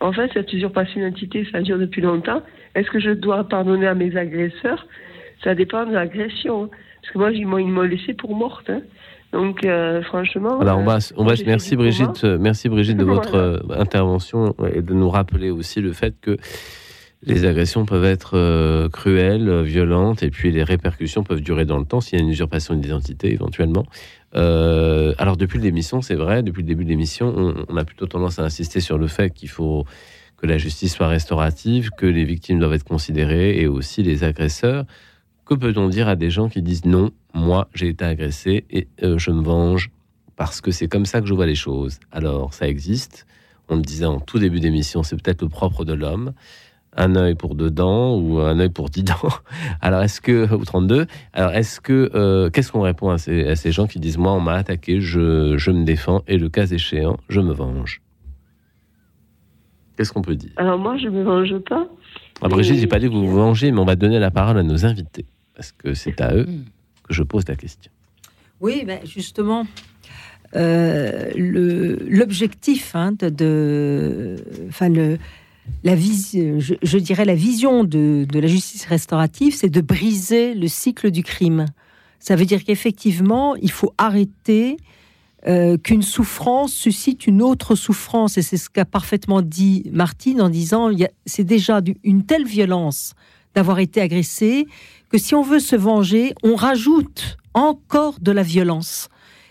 en 0.00 0.12
fait, 0.12 0.30
cette 0.32 0.52
usurpation 0.52 1.00
d'identité, 1.00 1.46
ça 1.52 1.60
dure 1.60 1.78
depuis 1.78 2.00
longtemps. 2.00 2.42
Est-ce 2.74 2.90
que 2.90 3.00
je 3.00 3.10
dois 3.10 3.44
pardonner 3.44 3.86
à 3.86 3.94
mes 3.94 4.16
agresseurs? 4.16 4.86
Ça 5.42 5.54
dépend 5.54 5.84
de 5.84 5.92
l'agression. 5.92 6.70
Parce 7.02 7.12
que 7.12 7.18
moi, 7.18 7.32
ils 7.32 7.46
m'ont 7.46 7.58
ils 7.58 7.68
m'ont 7.68 7.82
laissé 7.82 8.14
pour 8.14 8.34
morte. 8.34 8.70
hein. 8.70 8.80
Donc, 9.34 9.64
euh, 9.64 10.00
franchement. 10.02 10.60
Alors 10.60 10.78
on 10.78 10.82
euh, 10.82 10.84
va, 10.84 10.98
on 11.16 11.24
moi, 11.24 11.34
va 11.34 11.42
merci. 11.44 11.74
Brigitte, 11.76 12.22
euh, 12.24 12.38
merci 12.40 12.68
Brigitte 12.68 12.96
de 12.96 13.04
votre 13.14 13.30
Voilà. 13.32 13.80
euh, 13.80 13.80
intervention 13.82 14.54
et 14.72 14.80
de 14.80 14.94
nous 14.94 15.10
rappeler 15.10 15.50
aussi 15.50 15.80
le 15.80 15.92
fait 15.92 16.14
que 16.22 16.36
Les 17.26 17.44
agressions 17.46 17.84
peuvent 17.84 18.04
être 18.04 18.36
euh, 18.36 18.88
cruelles, 18.90 19.48
euh, 19.48 19.62
violentes, 19.62 20.22
et 20.22 20.30
puis 20.30 20.52
les 20.52 20.62
répercussions 20.62 21.24
peuvent 21.24 21.40
durer 21.40 21.64
dans 21.64 21.78
le 21.78 21.84
temps 21.86 22.00
s'il 22.00 22.18
y 22.18 22.22
a 22.22 22.24
une 22.24 22.30
usurpation 22.30 22.74
d'identité 22.76 23.32
éventuellement. 23.32 23.84
Euh, 24.36 25.14
alors 25.18 25.36
depuis 25.36 25.58
l'émission, 25.58 26.00
c'est 26.02 26.16
vrai, 26.16 26.42
depuis 26.42 26.62
le 26.62 26.68
début 26.68 26.84
de 26.84 26.90
l'émission, 26.90 27.32
on, 27.36 27.54
on 27.68 27.76
a 27.76 27.84
plutôt 27.84 28.06
tendance 28.06 28.38
à 28.38 28.42
insister 28.44 28.80
sur 28.80 28.98
le 28.98 29.06
fait 29.08 29.30
qu'il 29.30 29.48
faut 29.48 29.84
que 30.36 30.46
la 30.46 30.58
justice 30.58 30.94
soit 30.94 31.08
restaurative, 31.08 31.90
que 31.96 32.06
les 32.06 32.24
victimes 32.24 32.58
doivent 32.60 32.74
être 32.74 32.84
considérées, 32.84 33.58
et 33.60 33.66
aussi 33.66 34.02
les 34.02 34.22
agresseurs. 34.22 34.84
Que 35.46 35.54
peut-on 35.54 35.88
dire 35.88 36.08
à 36.08 36.16
des 36.16 36.30
gens 36.30 36.48
qui 36.48 36.62
disent 36.62 36.84
non, 36.84 37.10
moi 37.34 37.68
j'ai 37.74 37.88
été 37.88 38.04
agressé 38.04 38.64
et 38.70 38.88
euh, 39.02 39.18
je 39.18 39.30
me 39.30 39.42
venge 39.42 39.90
parce 40.36 40.60
que 40.60 40.70
c'est 40.70 40.88
comme 40.88 41.06
ça 41.06 41.20
que 41.20 41.26
je 41.26 41.34
vois 41.34 41.46
les 41.46 41.54
choses. 41.54 41.98
Alors 42.10 42.54
ça 42.54 42.66
existe. 42.68 43.26
On 43.68 43.76
le 43.76 43.82
disait 43.82 44.04
en 44.04 44.20
tout 44.20 44.38
début 44.38 44.60
d'émission, 44.60 45.02
c'est 45.02 45.20
peut-être 45.20 45.42
le 45.42 45.48
propre 45.48 45.84
de 45.84 45.92
l'homme 45.92 46.32
un 46.96 47.16
œil 47.16 47.34
pour 47.34 47.54
deux 47.54 47.70
dents 47.70 48.16
ou 48.16 48.38
un 48.38 48.58
œil 48.58 48.68
pour 48.68 48.88
dix 48.88 49.02
dents. 49.02 49.14
Alors, 49.80 50.02
est-ce 50.02 50.20
que, 50.20 50.52
ou 50.54 50.64
32, 50.64 51.06
alors 51.32 51.52
est-ce 51.52 51.80
que, 51.80 52.10
euh, 52.14 52.50
qu'est-ce 52.50 52.72
qu'on 52.72 52.82
répond 52.82 53.10
à 53.10 53.18
ces, 53.18 53.48
à 53.48 53.56
ces 53.56 53.72
gens 53.72 53.86
qui 53.86 53.98
disent, 53.98 54.18
moi, 54.18 54.32
on 54.32 54.40
m'a 54.40 54.54
attaqué, 54.54 55.00
je, 55.00 55.56
je 55.56 55.70
me 55.70 55.84
défends, 55.84 56.22
et 56.26 56.38
le 56.38 56.48
cas 56.48 56.66
échéant, 56.66 57.18
je 57.28 57.40
me 57.40 57.52
venge? 57.52 58.00
Qu'est-ce 59.96 60.12
qu'on 60.12 60.22
peut 60.22 60.34
dire? 60.34 60.50
Alors 60.56 60.78
moi, 60.78 60.96
je 60.96 61.08
me 61.08 61.22
venge 61.22 61.56
pas. 61.68 61.86
ah, 62.42 62.48
Brigitte, 62.48 62.78
j'ai 62.78 62.86
pas 62.86 62.98
dit 62.98 63.06
que 63.06 63.12
vous 63.12 63.26
vous 63.26 63.36
vengez, 63.36 63.70
mais 63.70 63.78
on 63.80 63.84
va 63.84 63.96
donner 63.96 64.18
la 64.18 64.30
parole 64.30 64.58
à 64.58 64.62
nos 64.62 64.86
invités, 64.86 65.26
parce 65.54 65.72
que 65.72 65.94
c'est 65.94 66.20
à 66.20 66.34
eux 66.34 66.46
que 67.04 67.14
je 67.14 67.22
pose 67.22 67.44
la 67.48 67.56
question. 67.56 67.90
Oui, 68.60 68.84
ben 68.86 69.00
justement, 69.04 69.66
euh, 70.56 71.30
l'objectif 71.36 72.94
hein, 72.94 73.12
de, 73.12 74.36
enfin 74.68 74.88
la 75.82 75.94
vis- 75.94 76.38
je, 76.58 76.98
dirais 76.98 77.24
la 77.24 77.34
vision 77.34 77.84
de, 77.84 78.26
la 78.32 78.46
justice 78.46 78.86
restaurative, 78.86 79.54
c'est 79.54 79.68
de 79.68 79.80
briser 79.80 80.54
le 80.54 80.68
cycle 80.68 81.10
du 81.10 81.22
crime. 81.22 81.66
Ça 82.20 82.36
veut 82.36 82.46
dire 82.46 82.64
qu'effectivement, 82.64 83.56
il 83.56 83.70
faut 83.70 83.92
arrêter 83.98 84.76
euh, 85.46 85.76
qu'une 85.76 86.02
souffrance 86.02 86.72
suscite 86.72 87.26
une 87.26 87.42
autre 87.42 87.74
souffrance, 87.74 88.38
et 88.38 88.42
c'est 88.42 88.56
ce 88.56 88.70
qu'a 88.70 88.86
parfaitement 88.86 89.42
dit 89.42 89.90
Martine 89.92 90.40
en 90.40 90.48
disant 90.48 90.90
c'est 91.26 91.44
déjà 91.44 91.80
une 92.02 92.24
telle 92.24 92.46
violence 92.46 93.14
d'avoir 93.54 93.78
été 93.78 94.00
agressé 94.00 94.66
que 95.08 95.18
si 95.18 95.34
on 95.34 95.42
veut 95.42 95.60
se 95.60 95.76
venger, 95.76 96.34
on 96.42 96.56
rajoute 96.56 97.38
encore 97.54 98.18
de 98.20 98.32
la 98.32 98.42
violence. 98.42 99.08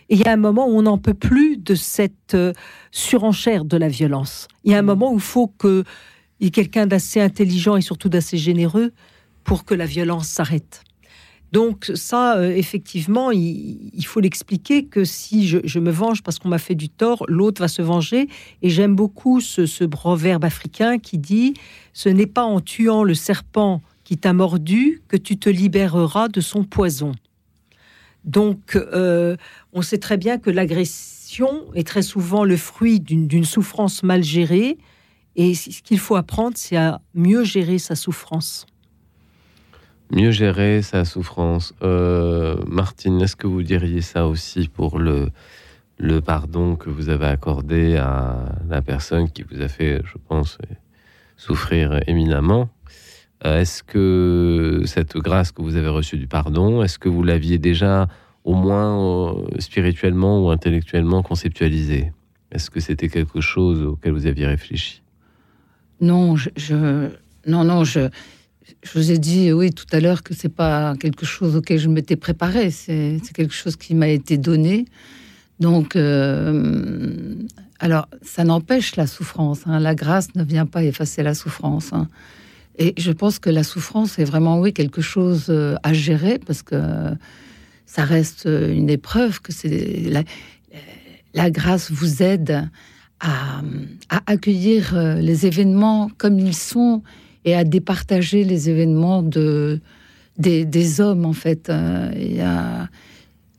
Et 0.09 0.15
il 0.15 0.21
y 0.21 0.25
a 0.25 0.33
un 0.33 0.37
moment 0.37 0.67
où 0.67 0.77
on 0.77 0.83
n'en 0.83 0.97
peut 0.97 1.13
plus 1.13 1.57
de 1.57 1.75
cette 1.75 2.33
euh, 2.35 2.53
surenchère 2.91 3.65
de 3.65 3.77
la 3.77 3.87
violence. 3.87 4.47
Il 4.63 4.71
y 4.71 4.75
a 4.75 4.79
un 4.79 4.83
moment 4.83 5.11
où 5.11 5.15
il 5.15 5.21
faut 5.21 5.47
qu'il 5.47 5.85
y 6.41 6.47
ait 6.47 6.51
quelqu'un 6.51 6.85
d'assez 6.85 7.21
intelligent 7.21 7.77
et 7.77 7.81
surtout 7.81 8.09
d'assez 8.09 8.37
généreux 8.37 8.91
pour 9.43 9.63
que 9.63 9.73
la 9.73 9.85
violence 9.85 10.27
s'arrête. 10.27 10.83
Donc 11.53 11.91
ça, 11.93 12.37
euh, 12.37 12.49
effectivement, 12.49 13.29
il, 13.31 13.91
il 13.93 14.05
faut 14.05 14.19
l'expliquer 14.19 14.85
que 14.85 15.05
si 15.05 15.47
je, 15.47 15.59
je 15.63 15.79
me 15.79 15.91
venge 15.91 16.23
parce 16.23 16.39
qu'on 16.39 16.49
m'a 16.49 16.57
fait 16.57 16.75
du 16.75 16.89
tort, 16.89 17.23
l'autre 17.27 17.61
va 17.61 17.67
se 17.67 17.83
venger. 17.83 18.27
Et 18.63 18.69
j'aime 18.69 18.95
beaucoup 18.95 19.39
ce, 19.39 19.67
ce 19.67 19.83
proverbe 19.83 20.43
africain 20.43 20.97
qui 20.97 21.19
dit, 21.19 21.53
ce 21.93 22.09
n'est 22.09 22.27
pas 22.27 22.43
en 22.43 22.59
tuant 22.59 23.03
le 23.03 23.13
serpent 23.13 23.81
qui 24.13 24.19
t'a 24.19 24.33
mordu 24.33 25.01
que 25.07 25.17
tu 25.17 25.39
te 25.39 25.49
libéreras 25.49 26.27
de 26.27 26.39
son 26.39 26.63
poison. 26.65 27.13
Donc, 28.25 28.75
euh, 28.75 29.37
on 29.71 29.81
sait 29.81 29.97
très 29.97 30.17
bien 30.17 30.37
que 30.37 30.51
l'agression 30.51 31.73
est 31.73 31.87
très 31.87 32.03
souvent 32.03 32.43
le 32.43 32.55
fruit 32.55 32.99
d'une 32.99 33.43
souffrance 33.43 34.03
mal 34.03 34.21
gérée. 34.21 34.77
Et 35.35 35.55
ce 35.55 35.81
qu'il 35.81 35.97
faut 35.97 36.15
apprendre, 36.15 36.55
c'est 36.57 36.77
à 36.77 37.01
mieux 37.15 37.43
gérer 37.43 37.79
sa 37.79 37.95
souffrance. 37.95 38.67
Mieux 40.11 40.29
gérer 40.29 40.83
sa 40.83 41.05
souffrance. 41.05 41.73
Euh, 41.81 42.57
Martine, 42.67 43.19
est-ce 43.19 43.35
que 43.35 43.47
vous 43.47 43.63
diriez 43.63 44.01
ça 44.01 44.27
aussi 44.27 44.67
pour 44.67 44.99
le, 44.99 45.31
pardon 46.23 46.75
que 46.75 46.91
vous 46.91 47.09
avez 47.09 47.25
accordé 47.25 47.97
à 47.97 48.45
la 48.69 48.83
personne 48.83 49.27
qui 49.31 49.41
vous 49.41 49.59
a 49.63 49.67
fait, 49.67 50.03
je 50.05 50.19
pense, 50.27 50.59
souffrir 51.35 51.99
éminemment? 52.05 52.69
Est-ce 53.43 53.83
que 53.83 54.83
cette 54.85 55.17
grâce 55.17 55.51
que 55.51 55.61
vous 55.61 55.75
avez 55.75 55.89
reçue 55.89 56.17
du 56.17 56.27
pardon, 56.27 56.81
est-ce 56.83 56.97
que 56.97 57.09
vous 57.09 57.23
l'aviez 57.23 57.57
déjà 57.57 58.07
au 58.45 58.53
moins 58.55 59.33
euh, 59.33 59.33
spirituellement 59.59 60.45
ou 60.45 60.49
intellectuellement 60.49 61.21
conceptualisé 61.23 62.13
Est-ce 62.51 62.69
que 62.69 62.79
c'était 62.79 63.09
quelque 63.09 63.41
chose 63.41 63.81
auquel 63.83 64.13
vous 64.13 64.27
aviez 64.27 64.45
réfléchi? 64.47 65.01
Non, 65.99 66.35
je, 66.37 67.09
non, 67.45 67.63
non, 67.63 67.83
je, 67.83 68.09
je 68.83 68.91
vous 68.99 69.11
ai 69.11 69.17
dit 69.17 69.51
oui 69.51 69.71
tout 69.71 69.85
à 69.91 69.99
l'heure 69.99 70.23
que 70.23 70.33
c'est 70.33 70.49
pas 70.53 70.95
quelque 70.97 71.25
chose 71.25 71.55
auquel 71.55 71.79
je 71.79 71.89
m'étais 71.89 72.15
préparée. 72.15 72.71
C'est 72.71 73.19
c'est 73.23 73.33
quelque 73.33 73.53
chose 73.53 73.75
qui 73.75 73.93
m'a 73.93 74.07
été 74.07 74.37
donné. 74.37 74.85
Donc, 75.59 75.95
euh, 75.95 77.35
alors, 77.79 78.07
ça 78.21 78.43
n'empêche 78.43 78.95
la 78.95 79.07
souffrance. 79.07 79.61
hein. 79.65 79.79
La 79.79 79.95
grâce 79.95 80.33
ne 80.35 80.43
vient 80.43 80.65
pas 80.65 80.83
effacer 80.83 81.23
la 81.23 81.33
souffrance. 81.33 81.91
hein. 81.93 82.07
Et 82.77 82.93
je 82.97 83.11
pense 83.11 83.39
que 83.39 83.49
la 83.49 83.63
souffrance 83.63 84.19
est 84.19 84.23
vraiment, 84.23 84.59
oui, 84.59 84.73
quelque 84.73 85.01
chose 85.01 85.47
euh, 85.49 85.75
à 85.83 85.93
gérer 85.93 86.39
parce 86.39 86.63
que 86.63 86.75
ça 87.85 88.03
reste 88.03 88.45
une 88.45 88.89
épreuve, 88.89 89.41
que 89.41 89.53
c'est 89.53 90.11
la, 91.33 91.51
grâce 91.51 91.91
vous 91.91 92.23
aide 92.23 92.69
à, 93.19 93.61
accueillir 94.25 94.95
euh, 94.95 95.15
les 95.15 95.45
événements 95.45 96.09
comme 96.17 96.39
ils 96.39 96.55
sont 96.55 97.03
et 97.45 97.55
à 97.55 97.63
départager 97.63 98.43
les 98.43 98.69
événements 98.69 99.21
de, 99.21 99.79
des, 100.37 101.01
hommes, 101.01 101.25
en 101.25 101.33
fait. 101.33 101.69
Euh, 101.69 102.11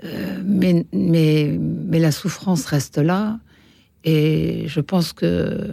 euh, 0.05 0.43
mais, 0.45 0.85
mais, 0.93 1.59
mais 1.59 1.99
la 1.99 2.12
souffrance 2.12 2.67
reste 2.67 2.99
là. 2.99 3.39
Et 4.05 4.65
je 4.67 4.81
pense 4.81 5.12
que 5.12 5.71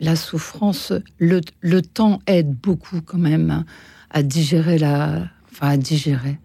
la 0.00 0.16
souffrance, 0.16 0.92
le, 1.18 1.40
le 1.60 1.82
temps 1.82 2.18
aide 2.26 2.52
beaucoup 2.52 3.00
quand 3.00 3.18
même 3.18 3.64
à 4.10 4.22
digérer 4.22 4.78
la, 4.78 5.28
enfin 5.52 5.68
à 5.70 5.76
digérer, 5.76 6.38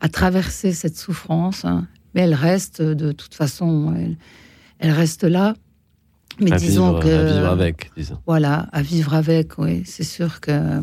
à 0.00 0.08
traverser 0.08 0.72
cette 0.72 0.96
souffrance. 0.96 1.64
hein. 1.64 1.86
Mais 2.14 2.22
elle 2.22 2.34
reste 2.34 2.82
de 2.82 3.12
toute 3.12 3.34
façon, 3.34 3.94
elle, 3.96 4.16
elle 4.78 4.90
reste 4.92 5.24
là. 5.24 5.54
Mais 6.40 6.52
à, 6.52 6.56
disons 6.56 6.92
vivre, 6.92 7.00
que 7.02 7.08
à 7.08 7.24
vivre 7.24 7.46
avec, 7.48 7.90
disons. 7.96 8.18
voilà, 8.26 8.68
à 8.72 8.82
vivre 8.82 9.14
avec, 9.14 9.58
oui, 9.58 9.82
c'est 9.84 10.04
sûr 10.04 10.40
que 10.40 10.50
euh, 10.50 10.80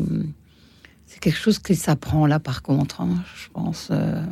c'est 1.06 1.18
quelque 1.20 1.38
chose 1.38 1.58
qui 1.58 1.74
s'apprend 1.74 2.26
là, 2.26 2.38
par 2.38 2.62
contre, 2.62 3.00
hein, 3.00 3.10
je 3.36 3.48
pense. 3.52 3.88
euh. 3.90 4.22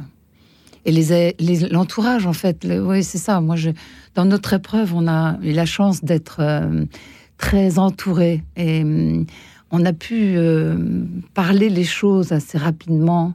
Et 0.85 0.93
les, 0.93 1.35
les- 1.41 1.69
l'entourage, 1.69 2.27
en 2.27 2.33
fait, 2.33 2.65
oui, 2.65 3.03
c'est 3.03 3.19
ça. 3.19 3.41
Moi, 3.41 3.57
je, 3.57 3.71
dans 4.15 4.25
notre 4.25 4.53
épreuve, 4.53 4.95
on 4.95 5.09
a 5.09 5.37
eu 5.43 5.51
la 5.53 5.67
chance 5.67 6.05
d'être 6.05 6.37
euh, 6.39 6.85
très 7.39 7.79
entouré 7.79 8.43
et 8.57 8.83
euh, 8.83 9.25
on 9.71 9.85
a 9.85 9.93
pu 9.93 10.37
euh, 10.37 10.77
parler 11.35 11.69
les 11.69 11.85
choses 11.85 12.33
assez 12.33 12.57
rapidement. 12.59 13.35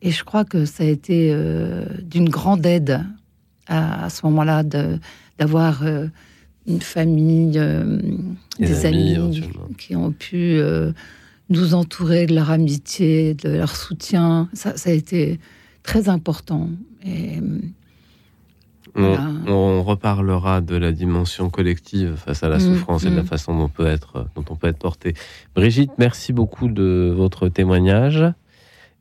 Et 0.00 0.10
je 0.10 0.24
crois 0.24 0.44
que 0.44 0.64
ça 0.64 0.84
a 0.84 0.86
été 0.86 1.30
euh, 1.32 1.84
d'une 2.02 2.28
grande 2.28 2.64
aide 2.64 3.04
à, 3.66 4.04
à 4.04 4.10
ce 4.10 4.24
moment-là 4.26 4.62
d'avoir 5.38 5.82
euh, 5.82 6.06
une 6.66 6.80
famille, 6.80 7.60
Des 8.58 8.86
amis, 8.86 9.42
qui 9.78 9.96
ont 9.96 10.12
pu 10.12 10.60
nous 11.48 11.74
entourer 11.74 12.26
de 12.26 12.34
leur 12.34 12.50
amitié, 12.50 13.32
de 13.34 13.48
leur 13.48 13.74
soutien. 13.74 14.50
Ça, 14.52 14.76
ça 14.76 14.90
a 14.90 14.92
été 14.92 15.40
très 15.82 16.10
important. 16.10 16.68
Et, 17.04 17.38
euh, 17.38 17.60
On, 18.98 19.02
Voilà. 19.14 19.30
on 19.46 19.82
reparlera 19.84 20.60
de 20.60 20.74
la 20.76 20.90
dimension 20.92 21.50
collective 21.50 22.16
face 22.16 22.42
à 22.42 22.48
la 22.48 22.56
Mm, 22.58 22.60
souffrance 22.60 23.04
et 23.04 23.10
de 23.10 23.16
la 23.16 23.22
mm. 23.22 23.26
façon 23.26 23.56
dont, 23.56 23.68
peut 23.68 23.86
être, 23.86 24.26
dont 24.34 24.44
on 24.50 24.56
peut 24.56 24.66
être 24.66 24.78
porté. 24.78 25.14
Brigitte, 25.54 25.92
merci 25.98 26.32
beaucoup 26.32 26.68
de 26.68 27.12
votre 27.16 27.48
témoignage. 27.48 28.24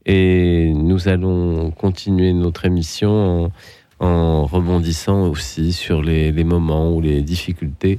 Et 0.06 0.72
nous 0.74 1.08
allons 1.10 1.72
continuer 1.72 2.32
notre 2.32 2.66
émission 2.66 3.52
en, 4.00 4.06
en 4.06 4.46
rebondissant 4.46 5.24
aussi 5.28 5.74
sur 5.74 6.02
les, 6.04 6.32
les 6.32 6.44
moments 6.44 6.92
ou 6.94 7.02
les 7.02 7.22
difficultés 7.22 7.98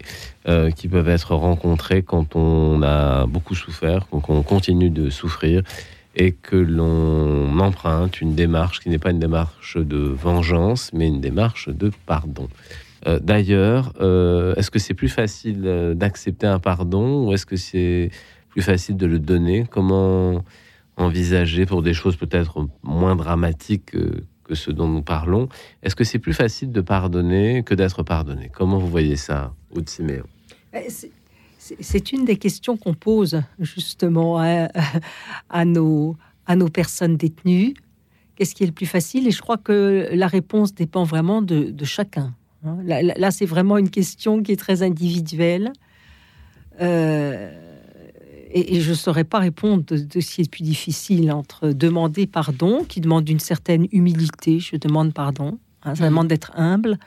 euh, 0.49 0.70
qui 0.70 0.88
peuvent 0.88 1.09
être 1.09 1.34
rencontrées 1.34 2.03
quand 2.03 2.36
on 2.36 2.80
a 2.82 3.26
beaucoup 3.26 3.55
souffert, 3.55 4.07
quand 4.11 4.30
on 4.30 4.42
continue 4.42 4.90
de 4.90 5.11
souffrir 5.11 5.62
et 6.19 6.33
que 6.33 6.57
l'on 6.57 7.59
emprunte 7.61 8.21
une 8.21 8.35
démarche 8.35 8.81
qui 8.81 8.91
n'est 8.91 8.99
pas 8.99 9.12
une 9.12 9.21
démarche 9.21 9.79
de 9.79 9.99
vengeance, 9.99 10.91
mais 10.93 11.07
une 11.07 11.21
démarche 11.21 11.69
de 11.69 11.93
pardon. 12.07 12.49
Euh, 13.07 13.21
D'ailleurs, 13.21 13.93
euh, 14.01 14.55
est-ce 14.57 14.71
que 14.73 14.81
c'est 14.81 14.95
plus 14.95 15.09
facile 15.09 15.62
euh, 15.64 15.95
d'accepter 15.95 16.49
un 16.49 16.59
pardon 16.59 17.27
ou 17.27 17.33
est-ce 17.33 17.47
que 17.47 17.57
c'est 17.57 18.11
plus 18.51 18.62
facile 18.62 18.97
de 18.97 19.07
le 19.07 19.21
donner? 19.21 19.64
Comment 19.71 20.45
envisager 20.97 21.64
pour 21.64 21.83
des 21.83 21.95
choses 21.95 22.16
peut-être 22.16 22.66
moins 22.83 23.14
dramatiques 23.14 23.93
que, 23.93 24.25
que 24.43 24.57
ce 24.57 24.73
dont 24.73 24.89
nous 24.89 25.03
parlons? 25.03 25.49
Est-ce 25.85 25.95
que 25.95 26.03
c'est 26.03 26.19
plus 26.19 26.33
facile 26.35 26.73
de 26.73 26.81
pardonner 26.81 27.62
que 27.62 27.75
d'être 27.75 28.03
pardonné? 28.03 28.51
Comment 28.53 28.79
vous 28.79 28.89
voyez 28.89 29.14
ça, 29.14 29.55
Siméon? 29.87 30.25
Eh, 30.75 30.91
c'est- 31.81 32.12
une 32.12 32.25
des 32.25 32.37
questions 32.37 32.77
qu'on 32.77 32.95
pose 32.95 33.43
justement 33.59 34.39
à, 34.39 34.69
à 35.51 35.64
nos, 35.64 36.16
à 36.47 36.57
nos 36.57 36.69
personnes 36.69 37.16
détenues. 37.16 37.75
Qu'est-ce 38.37 38.55
qui 38.55 38.62
est 38.62 38.66
le 38.66 38.73
plus 38.73 38.87
facile? 38.87 39.27
Et 39.27 39.31
je 39.33 39.41
crois 39.43 39.59
que 39.59 40.09
la 40.12 40.27
réponse 40.29 40.75
dépend 40.75 41.05
vraiment 41.05 41.43
de, 41.43 41.71
de 41.71 41.85
chacun. 41.85 42.35
hein. 42.64 42.79
Là, 42.85 43.31
c'est 43.31 43.47
vraiment 43.47 43.79
une 43.79 43.91
question 43.91 44.43
qui 44.43 44.53
est 44.53 44.57
très 44.57 44.83
individuelle. 44.83 45.73
Euh, 46.81 47.51
et, 48.51 48.77
et 48.77 48.81
je 48.81 48.91
ne 48.91 48.95
saurais 48.95 49.25
pas 49.25 49.41
répondre 49.41 49.85
de, 49.85 49.99
de 49.99 50.21
ce 50.21 50.35
qui 50.35 50.41
est 50.41 50.45
le 50.45 50.51
plus 50.51 50.62
difficile 50.62 51.31
entre 51.33 51.69
demander 51.71 52.27
pardon, 52.27 52.85
qui 52.85 53.01
demande 53.01 53.29
une 53.29 53.41
certaine 53.41 53.87
humilité, 53.93 54.59
je 54.61 54.77
demande 54.77 55.12
pardon, 55.12 55.59
hein, 55.83 55.95
ça 55.95 56.05
Mhm. 56.05 56.11
demande 56.11 56.29
d'être 56.29 56.53
humble, 56.55 56.99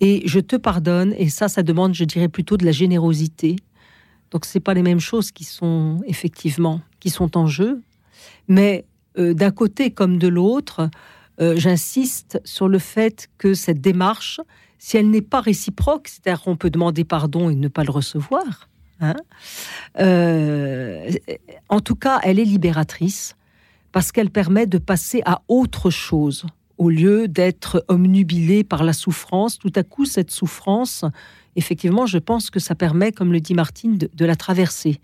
et 0.00 0.22
je 0.26 0.40
te 0.40 0.56
pardonne, 0.56 1.14
et 1.18 1.28
ça, 1.28 1.48
ça 1.48 1.62
demande, 1.62 1.94
je 1.94 2.04
dirais, 2.04 2.28
plutôt 2.28 2.56
de 2.56 2.64
la 2.64 2.72
générosité. 2.72 3.56
Donc, 4.30 4.44
c'est 4.44 4.60
pas 4.60 4.74
les 4.74 4.82
mêmes 4.82 5.00
choses 5.00 5.30
qui 5.30 5.44
sont 5.44 6.00
effectivement 6.06 6.80
qui 7.00 7.10
sont 7.10 7.36
en 7.36 7.46
jeu, 7.46 7.82
mais 8.46 8.84
euh, 9.18 9.34
d'un 9.34 9.50
côté 9.50 9.90
comme 9.90 10.18
de 10.18 10.28
l'autre, 10.28 10.90
euh, 11.40 11.56
j'insiste 11.56 12.40
sur 12.44 12.68
le 12.68 12.78
fait 12.78 13.28
que 13.38 13.54
cette 13.54 13.80
démarche, 13.80 14.40
si 14.78 14.96
elle 14.96 15.10
n'est 15.10 15.22
pas 15.22 15.40
réciproque, 15.40 16.08
c'est-à-dire 16.08 16.42
qu'on 16.42 16.56
peut 16.56 16.70
demander 16.70 17.04
pardon 17.04 17.50
et 17.50 17.54
ne 17.54 17.68
pas 17.68 17.84
le 17.84 17.90
recevoir, 17.90 18.68
hein, 19.00 19.16
euh, 19.98 21.10
en 21.68 21.80
tout 21.80 21.96
cas, 21.96 22.20
elle 22.22 22.38
est 22.38 22.44
libératrice 22.44 23.36
parce 23.92 24.12
qu'elle 24.12 24.30
permet 24.30 24.66
de 24.66 24.78
passer 24.78 25.22
à 25.24 25.42
autre 25.48 25.90
chose. 25.90 26.46
Au 26.80 26.88
lieu 26.88 27.28
d'être 27.28 27.84
omnubilé 27.88 28.64
par 28.64 28.82
la 28.84 28.94
souffrance, 28.94 29.58
tout 29.58 29.72
à 29.76 29.82
coup, 29.82 30.06
cette 30.06 30.30
souffrance, 30.30 31.04
effectivement, 31.54 32.06
je 32.06 32.16
pense 32.16 32.48
que 32.48 32.58
ça 32.58 32.74
permet, 32.74 33.12
comme 33.12 33.32
le 33.34 33.40
dit 33.40 33.52
Martine, 33.52 33.98
de, 33.98 34.08
de 34.20 34.24
la 34.24 34.34
traverser. 34.34 34.98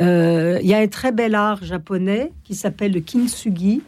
Euh, 0.00 0.58
Il 0.60 0.68
y 0.68 0.74
a 0.74 0.78
un 0.78 0.88
très 0.88 1.12
bel 1.12 1.34
art 1.36 1.62
japonais 1.64 2.32
qui 2.42 2.54
s'appelle 2.56 2.92
le 2.92 3.00
kintsugi. 3.00 3.80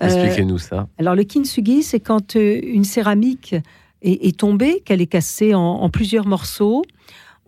Euh, 0.00 0.06
Expliquez-nous 0.06 0.58
ça. 0.58 0.88
alors 0.98 1.14
le 1.14 1.24
kintsugi, 1.24 1.82
c'est 1.82 2.00
quand 2.00 2.36
euh, 2.36 2.60
une 2.62 2.84
céramique 2.84 3.54
est, 4.00 4.26
est 4.26 4.36
tombée, 4.38 4.80
qu'elle 4.84 5.02
est 5.02 5.06
cassée 5.18 5.54
en, 5.54 5.60
en 5.60 5.90
plusieurs 5.90 6.26
morceaux. 6.26 6.82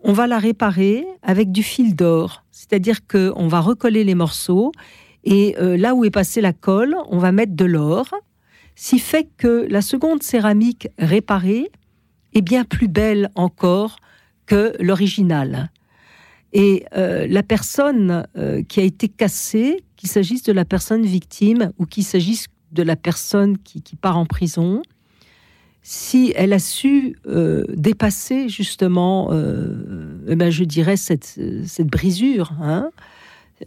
On 0.03 0.13
va 0.13 0.27
la 0.27 0.37
réparer 0.37 1.05
avec 1.23 1.51
du 1.51 1.63
fil 1.63 1.95
d'or, 1.95 2.43
c'est-à-dire 2.51 3.07
que 3.07 3.33
on 3.35 3.47
va 3.47 3.61
recoller 3.61 4.03
les 4.03 4.13
morceaux 4.15 4.71
et 5.23 5.55
euh, 5.59 5.75
là 5.75 5.95
où 5.95 6.05
est 6.05 6.11
passée 6.11 6.39
la 6.41 6.53
colle, 6.53 6.95
on 7.09 7.17
va 7.17 7.31
mettre 7.31 7.55
de 7.55 7.65
l'or, 7.65 8.05
qui 8.75 8.99
fait 8.99 9.27
que 9.37 9.65
la 9.69 9.81
seconde 9.81 10.21
céramique 10.21 10.89
réparée 10.99 11.71
est 12.33 12.41
bien 12.41 12.63
plus 12.63 12.87
belle 12.87 13.31
encore 13.35 13.97
que 14.45 14.73
l'original. 14.79 15.71
Et 16.53 16.85
euh, 16.95 17.27
la 17.27 17.43
personne 17.43 18.25
euh, 18.37 18.63
qui 18.63 18.79
a 18.79 18.83
été 18.83 19.09
cassée, 19.09 19.83
qu'il 19.95 20.09
s'agisse 20.09 20.43
de 20.43 20.53
la 20.53 20.65
personne 20.65 21.05
victime 21.05 21.71
ou 21.79 21.85
qu'il 21.85 22.03
s'agisse 22.03 22.47
de 22.71 22.83
la 22.83 22.95
personne 22.95 23.57
qui, 23.57 23.81
part 23.95 24.17
en 24.17 24.25
prison, 24.25 24.81
si 25.81 26.33
elle 26.35 26.53
a 26.53 26.59
su 26.59 27.17
euh, 27.27 27.63
dépasser 27.73 28.49
justement, 28.49 29.29
ben, 29.29 30.49
je 30.49 30.63
dirais, 30.63 30.97
cette, 30.97 31.39
cette 31.65 31.87
brisure, 31.87 32.53
hein, 32.61 32.89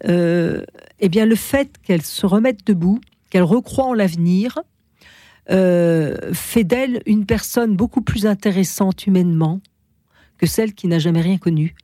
eh 0.04 1.08
bien, 1.08 1.26
le 1.26 1.36
fait 1.36 1.76
qu'elle 1.82 2.02
se 2.02 2.26
remette 2.26 2.66
debout, 2.66 3.00
qu'elle 3.30 3.44
recroit 3.44 3.86
en 3.86 3.94
l'avenir, 3.94 4.58
euh, 5.50 6.16
fait 6.32 6.64
d'elle 6.64 7.02
une 7.06 7.24
personne 7.26 7.76
beaucoup 7.76 8.02
plus 8.02 8.26
intéressante 8.26 9.06
humainement 9.06 9.60
que 10.36 10.46
celle 10.46 10.72
qui 10.74 10.88
n'a 10.88 10.98
jamais 10.98 11.20
rien 11.20 11.38
connu. 11.38 11.74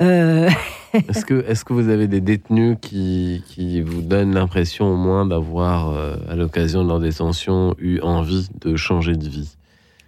Euh, 0.00 0.48
Est-ce 0.92 1.24
que, 1.24 1.44
est 1.46 1.62
que 1.62 1.72
vous 1.72 1.88
avez 1.88 2.08
des 2.08 2.20
détenus 2.20 2.76
qui, 2.80 3.44
qui 3.46 3.80
vous 3.80 4.02
donnent 4.02 4.34
l'impression 4.34 4.92
au 4.92 4.96
moins 4.96 5.26
d'avoir, 5.26 5.90
euh, 5.90 6.16
à 6.28 6.34
l'occasion 6.34 6.82
de 6.82 6.88
leur 6.88 7.00
détention, 7.00 7.76
eu 7.78 8.00
envie 8.00 8.48
de 8.60 8.74
changer 8.76 9.14
de 9.14 9.28
vie? 9.28 9.56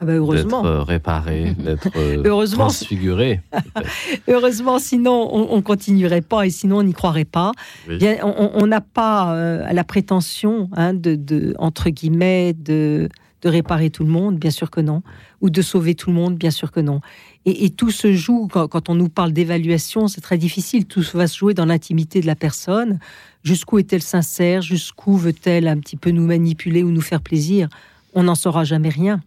Ah 0.02 0.04
ben, 0.04 0.16
heureusement. 0.16 0.62
D'être 0.62 0.70
euh, 0.70 0.82
réparé, 0.82 1.54
d'être 1.58 1.88
euh, 1.96 2.22
Heureusement. 2.24 2.64
transfiguré 2.66 3.40
Heureusement, 4.28 4.78
sinon 4.78 5.28
on, 5.32 5.54
on 5.54 5.62
continuerait 5.62 6.20
pas 6.22 6.46
et 6.46 6.50
sinon 6.50 6.78
on 6.78 6.82
n'y 6.82 6.92
croirait 6.92 7.24
pas. 7.24 7.52
Oui. 7.88 7.98
Bien, 7.98 8.16
on- 8.22 8.66
n'a 8.66 8.80
pas 8.80 9.34
euh, 9.34 9.66
la 9.72 9.84
prétention 9.84 10.68
hein, 10.74 10.94
de, 10.94 11.14
de- 11.14 11.54
entre 11.58 11.90
guillemets 11.90 12.52
de, 12.54 13.08
de 13.42 13.48
réparer 13.48 13.90
tout 13.90 14.04
le 14.04 14.10
monde, 14.10 14.38
bien 14.38 14.50
sûr 14.50 14.70
que 14.70 14.80
non, 14.80 15.02
ou 15.40 15.50
de 15.50 15.60
sauver 15.62 15.94
tout 15.94 16.10
le 16.10 16.16
monde, 16.16 16.36
bien 16.36 16.50
sûr 16.50 16.70
que 16.72 16.80
non. 16.80 17.00
Et, 17.44 17.64
et 17.64 17.70
tout 17.70 17.90
se 17.90 18.12
joue 18.12 18.48
quand, 18.50 18.68
quand 18.68 18.88
on 18.88 18.94
nous 18.94 19.08
parle 19.08 19.32
d'évaluation, 19.32 20.08
c'est 20.08 20.20
très 20.20 20.38
difficile. 20.38 20.86
Tout 20.86 21.02
va 21.14 21.26
se 21.26 21.36
jouer 21.36 21.54
dans 21.54 21.66
l'intimité 21.66 22.20
de 22.20 22.26
la 22.26 22.36
personne. 22.36 22.98
Jusqu'où 23.42 23.78
est-elle 23.78 24.02
sincère? 24.02 24.62
Jusqu'où 24.62 25.16
veut-elle 25.16 25.66
un 25.68 25.78
petit 25.78 25.96
peu 25.96 26.10
nous 26.10 26.24
manipuler 26.26 26.82
ou 26.84 26.90
nous 26.90 27.00
faire 27.00 27.20
plaisir? 27.20 27.68
On 28.14 28.22
n'en 28.24 28.36
saura 28.36 28.62
jamais 28.64 28.90
rien. 28.90 29.20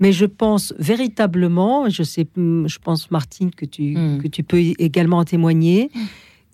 Mais 0.00 0.12
je 0.12 0.26
pense 0.26 0.72
véritablement, 0.78 1.88
je 1.88 2.02
sais, 2.02 2.26
je 2.36 2.78
pense 2.78 3.10
Martine 3.10 3.50
que 3.50 3.64
tu 3.64 3.96
Mm. 3.96 4.22
que 4.22 4.28
tu 4.28 4.42
peux 4.42 4.58
également 4.58 5.18
en 5.18 5.24
témoigner, 5.24 5.90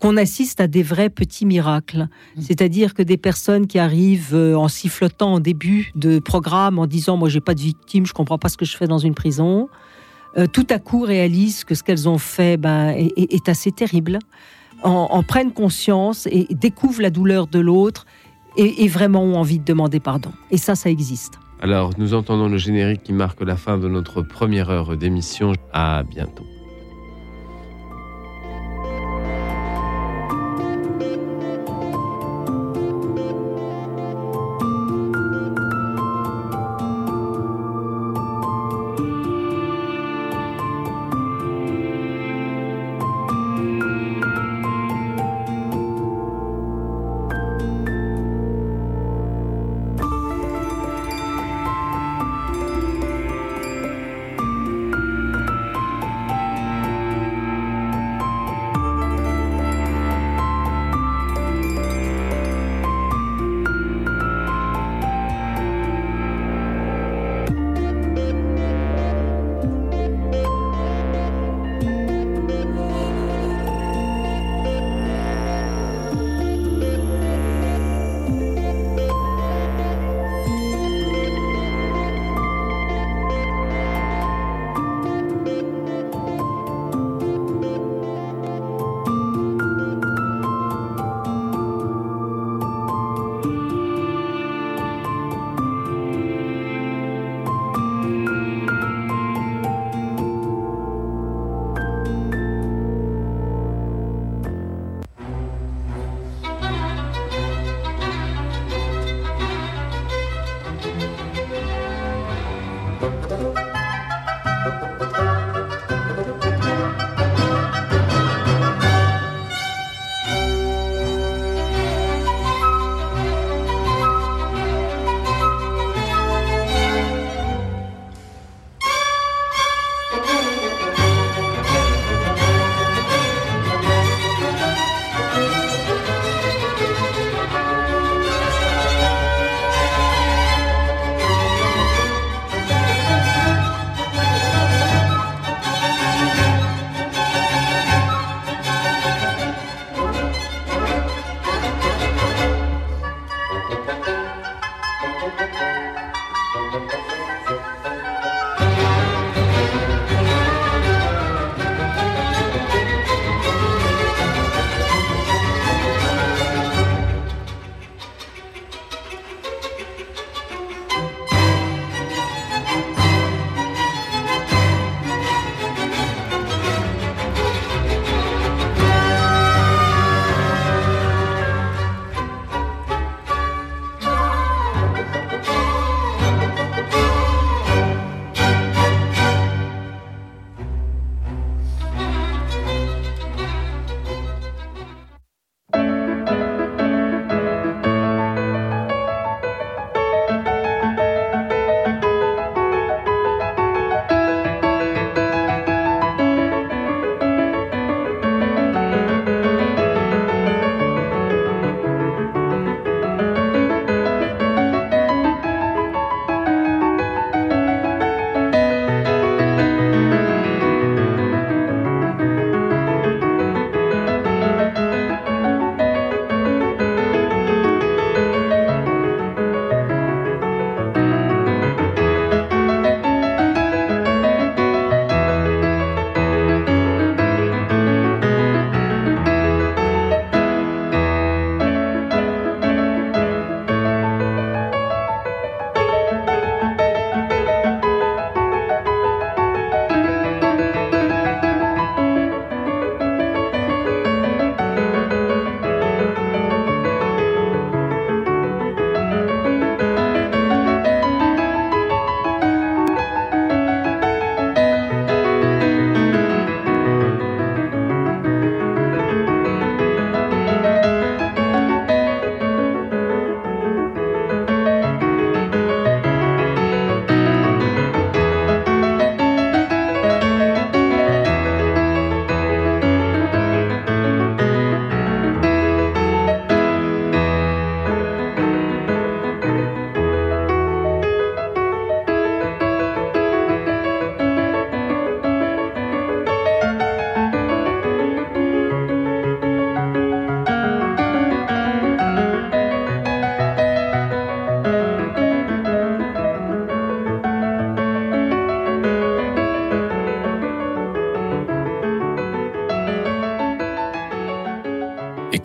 qu'on 0.00 0.16
assiste 0.16 0.60
à 0.60 0.66
des 0.66 0.82
vrais 0.82 1.10
petits 1.10 1.46
miracles. 1.46 2.08
C'est-à-dire 2.40 2.94
que 2.94 3.02
des 3.02 3.16
personnes 3.16 3.66
qui 3.66 3.78
arrivent 3.78 4.34
euh, 4.34 4.54
en 4.56 4.68
sifflotant 4.68 5.34
en 5.34 5.40
début 5.40 5.92
de 5.94 6.18
programme, 6.18 6.78
en 6.78 6.86
disant 6.86 7.16
moi 7.16 7.28
j'ai 7.28 7.40
pas 7.40 7.54
de 7.54 7.60
victime, 7.60 8.06
je 8.06 8.12
comprends 8.12 8.38
pas 8.38 8.48
ce 8.48 8.56
que 8.56 8.64
je 8.64 8.76
fais 8.76 8.86
dans 8.86 8.98
une 8.98 9.14
prison, 9.14 9.68
euh, 10.36 10.46
tout 10.46 10.66
à 10.70 10.78
coup 10.78 11.00
réalisent 11.02 11.64
que 11.64 11.74
ce 11.74 11.82
qu'elles 11.82 12.08
ont 12.08 12.18
fait 12.18 12.56
ben, 12.56 12.88
est, 12.90 13.12
est- 13.16 13.32
est 13.34 13.48
assez 13.48 13.70
terrible, 13.72 14.18
en, 14.82 14.90
en 15.10 15.22
prennent 15.22 15.52
conscience 15.52 16.26
et 16.30 16.46
découvrent 16.50 17.02
la 17.02 17.10
douleur 17.10 17.46
de 17.46 17.58
l'autre 17.60 18.04
et, 18.56 18.84
et 18.84 18.88
vraiment 18.88 19.22
ont 19.22 19.36
envie 19.36 19.58
de 19.58 19.64
demander 19.64 20.00
pardon. 20.00 20.32
Et 20.50 20.56
ça, 20.58 20.74
ça 20.74 20.90
existe. 20.90 21.34
Alors, 21.60 21.92
nous 21.98 22.14
entendons 22.14 22.48
le 22.48 22.58
générique 22.58 23.02
qui 23.02 23.12
marque 23.12 23.40
la 23.40 23.56
fin 23.56 23.78
de 23.78 23.88
notre 23.88 24.22
première 24.22 24.70
heure 24.70 24.96
d'émission. 24.96 25.52
À 25.72 26.02
bientôt. 26.02 26.44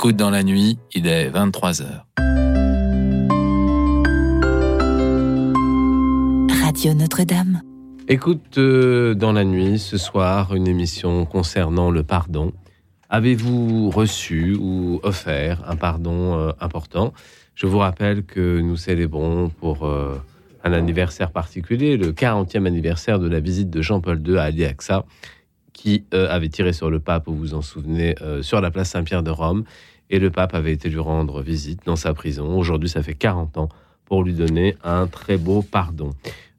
Écoute 0.10 0.18
dans 0.18 0.32
la 0.32 0.42
nuit, 0.42 0.80
il 0.96 1.06
est 1.06 1.30
23h. 1.30 1.86
Radio 6.64 6.94
Notre-Dame. 6.96 7.62
Écoute 8.08 8.58
euh, 8.58 9.14
dans 9.14 9.32
la 9.32 9.44
nuit 9.44 9.78
ce 9.78 10.00
soir 10.00 10.56
une 10.56 10.68
émission 10.68 11.28
concernant 11.28 11.92
le 11.92 12.02
pardon. 12.02 12.54
Avez-vous 13.10 13.92
reçu 13.92 14.58
ou 14.60 15.00
offert 15.04 15.62
un 15.70 15.76
pardon 15.76 16.40
euh, 16.40 16.54
important? 16.60 17.14
Je 17.54 17.68
vous 17.68 17.78
rappelle 17.78 18.24
que 18.24 18.62
nous 18.62 18.78
célébrons 18.78 19.50
pour 19.60 19.86
euh, 19.86 20.20
un 20.64 20.74
anniversaire 20.74 21.30
particulier, 21.30 21.98
le 21.98 22.14
40e 22.14 22.66
anniversaire 22.66 23.20
de 23.20 23.30
la 23.30 23.40
visite 23.40 23.70
de 23.70 23.84
Jean-Paul 23.84 24.28
II 24.28 24.40
à 24.40 24.46
Aliaxa, 24.46 25.06
qui 25.80 26.04
euh, 26.14 26.28
avait 26.30 26.50
tiré 26.50 26.74
sur 26.74 26.90
le 26.90 27.00
pape, 27.00 27.28
vous 27.28 27.38
vous 27.38 27.54
en 27.54 27.62
souvenez, 27.62 28.14
euh, 28.22 28.42
sur 28.42 28.60
la 28.60 28.70
place 28.70 28.90
Saint-Pierre 28.90 29.24
de 29.24 29.32
Rome. 29.32 29.64
Et 30.10 30.20
le 30.20 30.32
pape 30.32 30.54
avait 30.54 30.74
été 30.74 30.90
lui 30.90 31.00
rendre 31.00 31.42
visite 31.42 31.82
dans 31.86 31.96
sa 31.96 32.14
prison. 32.14 32.58
Aujourd'hui, 32.58 32.90
ça 32.90 33.04
fait 33.04 33.14
40 33.14 33.58
ans 33.58 33.70
pour 34.06 34.24
lui 34.24 34.34
donner 34.34 34.76
un 34.84 35.08
très 35.08 35.38
beau 35.38 35.62
pardon. 35.62 36.12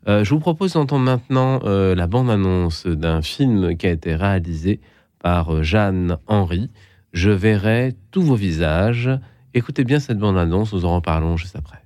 Euh, 0.09 0.25
je 0.25 0.31
vous 0.31 0.41
propose 0.41 0.73
d'entendre 0.75 1.05
maintenant 1.05 1.61
euh, 1.65 1.95
la 1.95 2.07
bande-annonce 2.07 2.87
d'un 2.87 3.21
film 3.21 3.77
qui 3.77 3.87
a 3.87 3.91
été 3.91 4.15
réalisé 4.15 4.81
par 5.19 5.55
euh, 5.55 5.63
Jeanne 5.63 6.17
Henry. 6.27 6.71
Je 7.13 7.31
verrai 7.31 7.95
tous 8.11 8.23
vos 8.23 8.37
visages. 8.37 9.11
Écoutez 9.53 9.85
bien 9.85 10.01
cette 10.01 10.19
bande-annonce, 10.19 10.73
nous 10.73 10.85
en 10.85 10.95
reparlons 10.95 11.37
juste 11.37 11.57
après. 11.57 11.83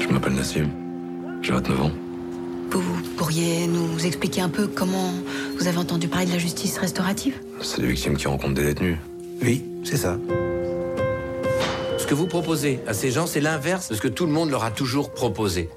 Je 0.00 0.08
m'appelle 0.08 0.34
Nassim. 0.34 0.68
J'ai 1.42 1.52
29 1.52 1.82
ans. 1.82 2.09
Vous 2.72 3.02
pourriez 3.16 3.66
nous 3.66 4.06
expliquer 4.06 4.40
un 4.40 4.48
peu 4.48 4.66
comment 4.66 5.12
vous 5.58 5.66
avez 5.66 5.78
entendu 5.78 6.08
parler 6.08 6.26
de 6.26 6.32
la 6.32 6.38
justice 6.38 6.78
restaurative? 6.78 7.34
C'est 7.62 7.80
des 7.80 7.88
victimes 7.88 8.16
qui 8.16 8.28
rencontrent 8.28 8.54
des 8.54 8.64
détenus. 8.64 8.96
Oui, 9.42 9.64
c'est 9.84 9.96
ça. 9.96 10.18
Ce 11.98 12.06
que 12.06 12.14
vous 12.14 12.26
proposez 12.26 12.80
à 12.86 12.94
ces 12.94 13.10
gens, 13.10 13.26
c'est 13.26 13.40
l'inverse 13.40 13.88
de 13.88 13.94
ce 13.94 14.00
que 14.00 14.08
tout 14.08 14.26
le 14.26 14.32
monde 14.32 14.50
leur 14.50 14.64
a 14.64 14.70
toujours 14.70 15.10
proposé. 15.10 15.68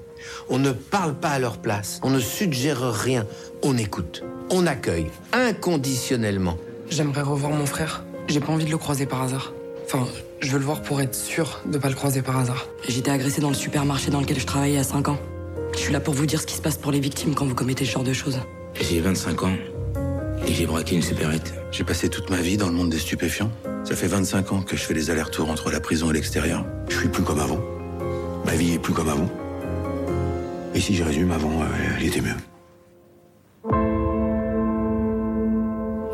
On 0.48 0.58
ne 0.58 0.72
parle 0.72 1.14
pas 1.14 1.30
à 1.30 1.38
leur 1.38 1.58
place, 1.58 2.00
on 2.02 2.10
ne 2.10 2.18
suggère 2.18 2.92
rien, 2.92 3.26
on 3.62 3.76
écoute, 3.76 4.22
on 4.50 4.66
accueille 4.66 5.06
inconditionnellement. 5.32 6.56
J'aimerais 6.88 7.22
revoir 7.22 7.52
mon 7.52 7.66
frère. 7.66 8.04
J'ai 8.28 8.40
pas 8.40 8.52
envie 8.52 8.64
de 8.64 8.70
le 8.70 8.78
croiser 8.78 9.06
par 9.06 9.22
hasard. 9.22 9.52
Enfin, 9.84 10.06
je 10.40 10.50
veux 10.50 10.58
le 10.58 10.64
voir 10.64 10.80
pour 10.80 11.00
être 11.00 11.14
sûr 11.14 11.60
de 11.66 11.76
pas 11.76 11.88
le 11.88 11.94
croiser 11.94 12.22
par 12.22 12.38
hasard. 12.38 12.66
J'étais 12.88 13.10
agressé 13.10 13.40
dans 13.40 13.50
le 13.50 13.54
supermarché 13.54 14.10
dans 14.10 14.20
lequel 14.20 14.38
je 14.38 14.46
travaillais 14.46 14.78
à 14.78 14.84
5 14.84 15.08
ans. 15.08 15.18
Je 15.74 15.80
suis 15.80 15.92
là 15.92 16.00
pour 16.00 16.14
vous 16.14 16.26
dire 16.26 16.40
ce 16.40 16.46
qui 16.46 16.54
se 16.54 16.62
passe 16.62 16.76
pour 16.76 16.92
les 16.92 17.00
victimes 17.00 17.34
quand 17.34 17.46
vous 17.46 17.54
commettez 17.54 17.84
ce 17.84 17.90
genre 17.90 18.04
de 18.04 18.12
choses. 18.12 18.38
J'ai 18.80 19.00
25 19.00 19.42
ans 19.42 19.56
et 20.46 20.52
j'ai 20.52 20.66
braqué 20.66 20.96
une 20.96 21.02
supérette. 21.02 21.54
J'ai 21.70 21.84
passé 21.84 22.08
toute 22.08 22.30
ma 22.30 22.40
vie 22.40 22.56
dans 22.56 22.68
le 22.68 22.72
monde 22.72 22.90
des 22.90 22.98
stupéfiants. 22.98 23.50
Ça 23.84 23.94
fait 23.94 24.06
25 24.06 24.52
ans 24.52 24.62
que 24.62 24.76
je 24.76 24.82
fais 24.82 24.94
les 24.94 25.10
allers-retours 25.10 25.50
entre 25.50 25.70
la 25.70 25.80
prison 25.80 26.10
et 26.10 26.14
l'extérieur. 26.14 26.64
Je 26.88 26.96
suis 26.96 27.08
plus 27.08 27.22
comme 27.22 27.40
avant. 27.40 27.60
Ma 28.46 28.54
vie 28.54 28.74
est 28.74 28.78
plus 28.78 28.94
comme 28.94 29.08
avant. 29.08 29.28
Et 30.74 30.80
si 30.80 30.94
je 30.94 31.04
résume, 31.04 31.30
avant, 31.30 31.62
euh, 31.62 31.66
elle 31.98 32.06
était 32.06 32.20
mieux. 32.20 32.36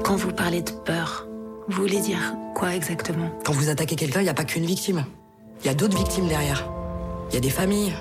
Quand 0.05 0.17
vous 0.17 0.33
parlez 0.33 0.63
de 0.63 0.71
peur, 0.85 1.29
vous 1.69 1.83
voulez 1.83 2.01
dire 2.01 2.35
quoi 2.55 2.75
exactement? 2.75 3.31
Quand 3.45 3.53
vous 3.53 3.69
attaquez 3.69 3.97
quelqu'un, 3.97 4.21
il 4.21 4.25
n'y 4.25 4.31
a 4.31 4.35
pas 4.35 4.45
qu'une 4.45 4.67
victime. 4.67 5.05
Il 5.63 5.67
y 5.67 5.71
a 5.71 5.75
d'autres 5.75 5.97
victimes 5.97 6.27
derrière. 6.27 6.69
Il 7.31 7.35
y 7.35 7.37
a 7.37 7.41
des 7.41 7.51
familles, 7.51 7.95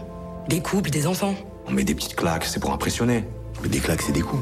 des 0.49 0.61
couples, 0.61 0.89
des 0.89 1.05
enfants. 1.05 1.35
On 1.67 1.71
met 1.71 1.83
des 1.83 1.93
petites 1.93 2.15
claques, 2.15 2.43
c'est 2.43 2.59
pour 2.59 2.73
impressionner. 2.73 3.23
Mais 3.61 3.69
des 3.69 3.79
claques, 3.79 4.01
c'est 4.01 4.11
des 4.11 4.21
coups. 4.21 4.41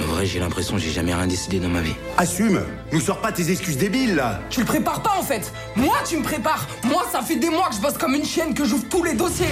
En 0.00 0.04
vrai, 0.04 0.24
j'ai 0.24 0.38
l'impression 0.38 0.76
que 0.76 0.80
j'ai 0.80 0.92
jamais 0.92 1.12
rien 1.12 1.26
décidé 1.26 1.58
dans 1.58 1.68
ma 1.68 1.80
vie. 1.80 1.94
Assume 2.16 2.62
Nous 2.92 3.00
sors 3.00 3.20
pas 3.20 3.32
tes 3.32 3.50
excuses 3.50 3.76
débiles, 3.76 4.14
là 4.14 4.40
Tu 4.50 4.60
le 4.60 4.66
prépares 4.66 5.02
pas 5.02 5.16
en 5.18 5.22
fait 5.24 5.52
Moi, 5.74 5.96
tu 6.08 6.16
me 6.16 6.22
prépares 6.22 6.64
Moi, 6.84 7.04
ça 7.10 7.22
fait 7.22 7.34
des 7.34 7.50
mois 7.50 7.68
que 7.70 7.74
je 7.74 7.80
bosse 7.80 7.98
comme 7.98 8.14
une 8.14 8.24
chienne, 8.24 8.54
que 8.54 8.64
j'ouvre 8.64 8.84
tous 8.88 9.02
les 9.02 9.14
dossiers 9.14 9.48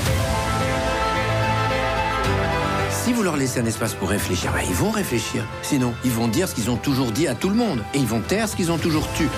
Si 2.89 3.13
vous 3.13 3.25
leur 3.25 3.37
laissez 3.37 3.59
un 3.59 3.67
espace 3.67 3.95
pour 3.95 4.09
réfléchir, 4.09 4.53
bah, 4.53 4.61
ils 4.65 4.75
vont 4.75 4.91
réfléchir. 4.91 5.45
Sinon, 5.63 5.93
ils 6.05 6.13
vont 6.13 6.29
dire 6.29 6.49
ce 6.49 6.55
qu'ils 6.55 6.71
ont 6.71 6.77
toujours 6.77 7.11
dit 7.11 7.27
à 7.27 7.35
tout 7.35 7.49
le 7.49 7.57
monde. 7.57 7.83
Et 7.95 7.99
ils 7.99 8.07
vont 8.07 8.21
taire 8.21 8.49
ce 8.49 8.55
qu'ils 8.55 8.71
ont 8.71 8.79
toujours 8.79 9.09
tu. 9.17 9.29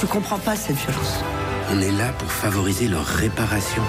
Je 0.00 0.06
comprends 0.06 0.40
pas 0.40 0.56
cette 0.56 0.76
violence. 0.76 1.22
On 1.70 1.80
est 1.80 1.92
là 1.92 2.12
pour 2.18 2.32
favoriser 2.32 2.88
leur 2.88 3.04
réparation. 3.04 3.82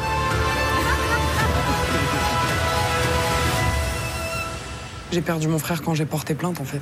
J'ai 5.14 5.22
perdu 5.22 5.48
mon 5.48 5.60
frère 5.60 5.84
quand 5.84 5.94
j'ai 5.94 6.08
porté 6.08 6.34
plainte 6.34 6.60
en 6.60 6.64
fait. 6.64 6.82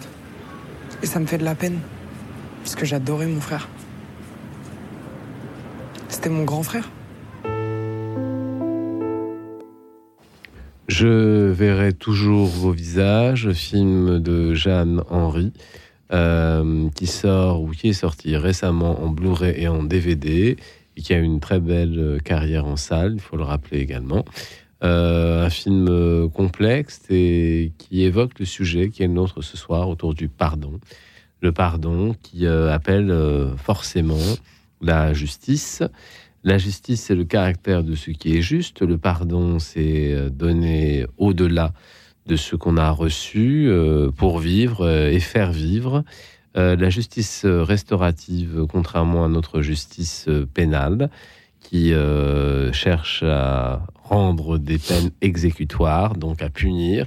Et 1.04 1.06
ça 1.06 1.20
me 1.20 1.26
fait 1.26 1.38
de 1.38 1.44
la 1.44 1.54
peine. 1.54 1.80
Parce 2.64 2.76
que 2.76 2.86
j'adorais 2.86 3.28
mon 3.28 3.42
frère. 3.42 3.68
C'était 6.08 6.30
mon 6.30 6.46
grand 6.46 6.64
frère. 6.64 6.90
Je 10.88 11.50
verrai 11.52 11.92
toujours 11.92 12.48
vos 12.48 12.72
visages, 12.72 13.52
film 13.52 14.20
de 14.20 14.54
Jeanne 14.54 15.04
Henry, 15.10 15.52
euh, 16.14 16.88
qui 16.96 17.08
sort 17.08 17.62
ou 17.62 17.72
qui 17.72 17.90
est 17.90 17.94
sorti 17.94 18.38
récemment 18.38 19.04
en 19.04 19.10
Blu-ray 19.10 19.62
et 19.62 19.68
en 19.68 19.84
DVD, 19.84 20.56
et 20.96 21.02
qui 21.02 21.14
a 21.14 21.18
une 21.18 21.42
très 21.42 21.60
belle 21.60 22.00
euh, 22.00 22.18
carrière 22.20 22.66
en 22.66 22.78
salle, 22.78 23.16
il 23.16 23.22
faut 23.22 23.36
le 23.36 23.44
rappeler 23.44 23.80
également. 23.80 24.24
Euh, 24.84 25.46
un 25.46 25.50
film 25.52 25.88
euh, 25.90 26.28
complexe 26.28 27.02
et 27.12 27.72
qui 27.78 28.02
évoque 28.02 28.40
le 28.40 28.46
sujet 28.46 28.90
qui 28.90 29.04
est 29.04 29.08
le 29.08 29.14
nôtre 29.14 29.44
ce 29.44 29.56
soir 29.56 29.88
autour 29.88 30.16
du 30.16 30.28
pardon. 30.28 30.80
Le 31.40 31.52
pardon 31.52 32.16
qui 32.24 32.48
euh, 32.48 32.74
appelle 32.74 33.16
forcément 33.58 34.18
la 34.82 35.14
justice. 35.14 35.84
La 36.44 36.58
justice, 36.58 37.02
c'est 37.02 37.16
le 37.16 37.26
caractère 37.26 37.84
de 37.84 37.94
ce 37.94 38.10
qui 38.10 38.36
est 38.36 38.42
juste. 38.42 38.82
Le 38.82 38.98
pardon, 38.98 39.60
c'est 39.60 40.32
donner 40.32 41.06
au-delà 41.20 41.74
de 42.26 42.36
ce 42.36 42.56
qu'on 42.56 42.78
a 42.78 42.90
reçu 42.90 43.72
pour 44.18 44.40
vivre 44.40 44.90
et 44.90 45.20
faire 45.20 45.52
vivre. 45.52 46.04
La 46.56 46.90
justice 46.90 47.46
restaurative, 47.46 48.66
contrairement 48.68 49.24
à 49.26 49.28
notre 49.28 49.62
justice 49.62 50.28
pénale, 50.56 51.12
qui 51.72 51.94
euh, 51.94 52.74
cherche 52.74 53.24
à 53.24 53.88
rendre 54.04 54.58
des 54.58 54.78
peines 54.78 55.12
exécutoires, 55.22 56.18
donc 56.18 56.42
à 56.42 56.50
punir, 56.50 57.06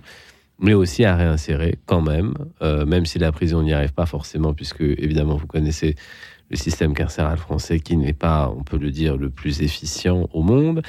mais 0.59 0.73
aussi 0.73 1.05
à 1.05 1.17
réinsérer 1.17 1.79
quand 1.85 2.01
même, 2.01 2.33
euh, 2.63 2.87
même 2.87 3.05
si 3.05 3.19
la 3.19 3.31
prison 3.31 3.63
n'y 3.63 3.75
arrive 3.75 3.93
pas 3.93 4.07
forcément, 4.07 4.55
puisque 4.55 4.81
évidemment 4.81 5.37
vous 5.37 5.47
connaissez 5.47 5.97
le 6.49 6.57
système 6.57 6.95
carcéral 6.95 7.37
français 7.37 7.79
qui 7.79 7.99
n'est 7.99 8.15
pas, 8.15 8.55
on 8.57 8.63
peut 8.63 8.79
le 8.79 8.91
dire, 8.91 9.19
le 9.19 9.29
plus 9.29 9.61
efficient 9.61 10.31
au 10.33 10.41
monde. 10.41 10.81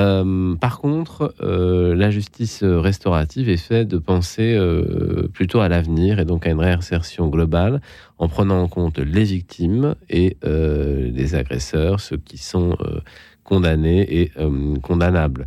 Euh, 0.00 0.54
par 0.54 0.78
contre, 0.78 1.34
euh, 1.40 1.94
la 1.94 2.10
justice 2.10 2.62
restaurative 2.62 3.48
est 3.48 3.56
faite 3.56 3.88
de 3.88 3.98
penser 3.98 4.54
euh, 4.54 5.28
plutôt 5.32 5.60
à 5.60 5.68
l'avenir 5.68 6.20
et 6.20 6.24
donc 6.24 6.46
à 6.46 6.50
une 6.50 6.60
réinsertion 6.60 7.28
globale 7.28 7.80
en 8.18 8.28
prenant 8.28 8.62
en 8.62 8.68
compte 8.68 8.98
les 8.98 9.24
victimes 9.24 9.94
et 10.08 10.36
les 10.42 11.34
agresseurs, 11.34 12.00
ceux 12.00 12.16
qui 12.16 12.38
sont 12.38 12.76
condamnés 13.44 14.20
et 14.20 14.32
condamnables. 14.82 15.46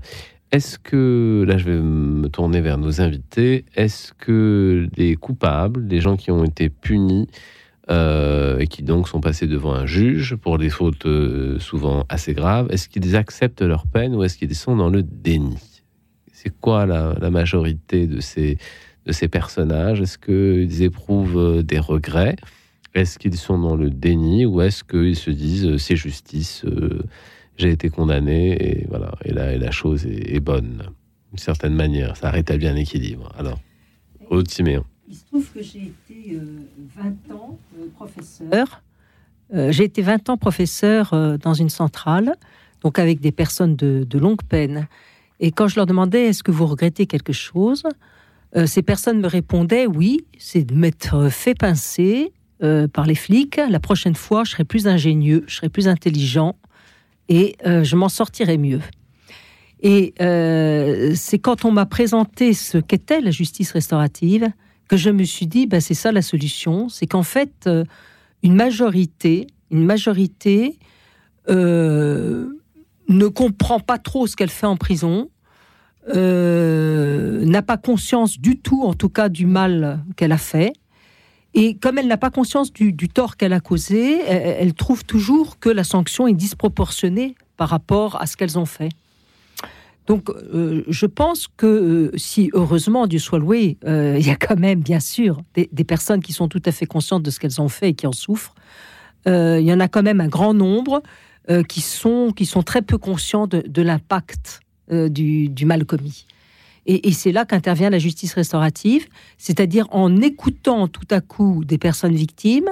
Est-ce 0.51 0.79
que, 0.79 1.43
là 1.47 1.57
je 1.57 1.65
vais 1.65 1.79
me 1.81 2.29
tourner 2.29 2.61
vers 2.61 2.77
nos 2.77 3.01
invités, 3.01 3.65
est-ce 3.75 4.13
que 4.13 4.87
les 4.95 5.15
coupables, 5.15 5.85
les 5.87 5.99
gens 5.99 6.15
qui 6.15 6.31
ont 6.31 6.45
été 6.45 6.69
punis 6.69 7.27
euh, 7.91 8.57
et 8.59 8.67
qui 8.67 8.83
donc 8.83 9.09
sont 9.09 9.19
passés 9.19 9.47
devant 9.47 9.73
un 9.73 9.85
juge 9.85 10.35
pour 10.35 10.57
des 10.57 10.69
fautes 10.69 11.05
euh, 11.05 11.59
souvent 11.59 12.05
assez 12.07 12.33
graves, 12.33 12.67
est-ce 12.69 12.87
qu'ils 12.87 13.17
acceptent 13.17 13.61
leur 13.61 13.85
peine 13.85 14.15
ou 14.15 14.23
est-ce 14.23 14.37
qu'ils 14.37 14.55
sont 14.55 14.77
dans 14.77 14.89
le 14.89 15.03
déni? 15.03 15.57
C'est 16.31 16.57
quoi 16.61 16.85
la, 16.85 17.29
majorité 17.29 18.07
de 18.07 18.21
ces, 18.21 18.57
de 19.05 19.11
ces 19.11 19.27
personnages? 19.27 19.99
Est-ce 19.99 20.17
qu'ils 20.17 20.83
éprouvent 20.83 21.37
euh, 21.37 21.63
des 21.63 21.79
regrets? 21.79 22.37
Est-ce 22.93 23.19
qu'ils 23.19 23.37
sont 23.37 23.59
dans 23.59 23.75
le 23.75 23.89
déni 23.89 24.45
ou 24.45 24.61
est-ce 24.61 24.85
qu'ils 24.85 25.17
se 25.17 25.31
disent 25.31 25.75
c'est 25.77 25.97
justice, 25.97 26.65
j'ai 27.57 27.71
été 27.71 27.89
condamné 27.89 28.51
et 28.51 28.85
voilà, 28.89 29.13
et 29.23 29.29
et 29.29 29.57
la 29.57 29.71
chose 29.71 30.05
est, 30.05 30.39
bonne? 30.41 30.83
D'une 31.29 31.39
certaine 31.39 31.73
manière, 31.73 32.17
ça 32.17 32.29
rétablit 32.31 32.67
un 32.67 32.75
équilibre. 32.75 33.31
Alors, 33.37 33.59
Aude. 34.29 34.49
Il 35.11 35.17
se 35.17 35.25
trouve 35.25 35.45
que 35.51 35.61
j'ai 35.61 35.91
été 35.91 36.35
euh, 36.35 36.61
20 36.95 37.35
ans 37.35 37.59
euh, 37.77 37.87
professeur. 37.93 38.81
Euh, 39.53 39.69
j'ai 39.69 39.83
été 39.83 40.01
20 40.01 40.29
ans 40.29 40.37
professeur 40.37 41.13
euh, 41.13 41.37
dans 41.37 41.53
une 41.53 41.67
centrale, 41.67 42.33
donc 42.81 42.97
avec 42.97 43.19
des 43.19 43.33
personnes 43.33 43.75
de, 43.75 44.17
longue 44.17 44.41
peine. 44.47 44.87
Et 45.41 45.51
quand 45.51 45.67
je 45.67 45.75
leur 45.75 45.85
demandais 45.85 46.27
est-ce 46.27 46.43
que 46.43 46.51
vous 46.51 46.65
regrettez 46.65 47.07
quelque 47.07 47.33
chose, 47.33 47.83
euh, 48.55 48.65
ces 48.65 48.81
personnes 48.83 49.19
me 49.19 49.27
répondaient 49.27 49.85
oui, 49.85 50.25
c'est 50.37 50.63
de 50.63 50.75
m'être 50.75 51.27
fait 51.27 51.55
pincer 51.55 52.31
euh, 52.63 52.87
par 52.87 53.05
les 53.05 53.15
flics. 53.15 53.59
La 53.69 53.81
prochaine 53.81 54.15
fois, 54.15 54.45
je 54.45 54.51
serai 54.51 54.63
plus 54.63 54.87
ingénieux, 54.87 55.43
je 55.47 55.55
serai 55.57 55.67
plus 55.67 55.89
intelligent 55.89 56.55
et 57.27 57.57
euh, 57.65 57.83
je 57.83 57.97
m'en 57.97 58.07
sortirai 58.07 58.57
mieux. 58.57 58.81
Et 59.81 60.13
euh, 60.21 61.11
c'est 61.15 61.39
quand 61.39 61.65
on 61.65 61.71
m'a 61.71 61.85
présenté 61.85 62.53
ce 62.53 62.77
qu'était 62.77 63.19
la 63.19 63.31
justice 63.31 63.71
restaurative 63.73 64.47
que 64.91 64.97
je 64.97 65.09
me 65.09 65.23
suis 65.23 65.47
dit, 65.47 65.67
ben, 65.67 65.79
c'est 65.79 65.93
ça 65.93 66.11
la 66.11 66.21
solution, 66.21 66.89
c'est 66.89 67.07
qu'en 67.07 67.23
fait, 67.23 67.65
euh, 67.65 67.85
une 68.43 68.55
majorité 68.55 69.47
une 69.69 69.85
majorité 69.85 70.77
euh, 71.47 72.49
ne 73.07 73.27
comprend 73.27 73.79
pas 73.79 73.97
trop 73.97 74.27
ce 74.27 74.35
qu'elle 74.35 74.49
fait 74.49 74.65
en 74.65 74.75
prison, 74.75 75.29
euh, 76.13 77.45
n'a 77.45 77.61
pas 77.61 77.77
conscience 77.77 78.37
du 78.37 78.59
tout, 78.59 78.83
en 78.83 78.93
tout 78.93 79.07
cas, 79.07 79.29
du 79.29 79.45
mal 79.45 80.03
qu'elle 80.17 80.33
a 80.33 80.37
fait. 80.37 80.73
Et 81.53 81.75
comme 81.75 81.97
elle 81.97 82.07
n'a 82.07 82.17
pas 82.17 82.29
conscience 82.29 82.73
du, 82.73 82.91
du 82.91 83.07
tort 83.07 83.37
qu'elle 83.37 83.53
a 83.53 83.61
causé, 83.61 84.19
elle, 84.27 84.57
elle 84.59 84.73
trouve 84.73 85.05
toujours 85.05 85.57
que 85.57 85.69
la 85.69 85.85
sanction 85.85 86.27
est 86.27 86.33
disproportionnée 86.33 87.35
par 87.55 87.69
rapport 87.69 88.21
à 88.21 88.27
ce 88.27 88.35
qu'elles 88.35 88.59
ont 88.59 88.65
fait. 88.65 88.89
Donc, 90.07 90.29
euh, 90.29 90.83
je 90.87 91.05
pense 91.05 91.47
que 91.47 91.65
euh, 91.65 92.11
si, 92.17 92.49
heureusement, 92.53 93.07
Dieu 93.07 93.19
soit 93.19 93.39
loué, 93.39 93.77
euh, 93.85 94.17
il 94.19 94.25
y 94.25 94.29
a 94.29 94.35
quand 94.35 94.57
même, 94.57 94.81
bien 94.81 94.99
sûr, 94.99 95.41
des, 95.53 95.67
personnes 95.83 96.21
qui 96.21 96.33
sont 96.33 96.47
tout 96.47 96.61
à 96.65 96.71
fait 96.71 96.85
conscientes 96.85 97.23
de 97.23 97.31
ce 97.31 97.39
qu'elles 97.39 97.61
ont 97.61 97.69
fait 97.69 97.89
et 97.89 97.93
qui 97.93 98.07
en 98.07 98.11
souffrent. 98.11 98.55
Il 99.27 99.61
y 99.61 99.71
en 99.71 99.79
a 99.79 99.87
quand 99.87 100.01
même 100.01 100.19
un 100.19 100.27
grand 100.27 100.55
nombre 100.55 101.03
qui, 101.67 101.81
sont, 101.81 102.31
qui 102.35 102.47
sont 102.47 102.63
très 102.63 102.81
peu 102.81 102.97
conscients 102.97 103.45
de, 103.45 103.81
l'impact 103.81 104.61
du, 104.89 105.65
mal 105.65 105.85
commis. 105.85 106.25
Et, 106.87 107.07
et 107.07 107.11
c'est 107.11 107.31
là 107.31 107.45
qu'intervient 107.45 107.91
la 107.91 107.99
justice 107.99 108.33
restaurative, 108.33 109.07
c'est-à-dire 109.37 109.85
en 109.91 110.17
écoutant 110.21 110.87
tout 110.87 111.05
à 111.11 111.21
coup 111.21 111.63
des 111.63 111.77
personnes 111.77 112.15
victimes, 112.15 112.69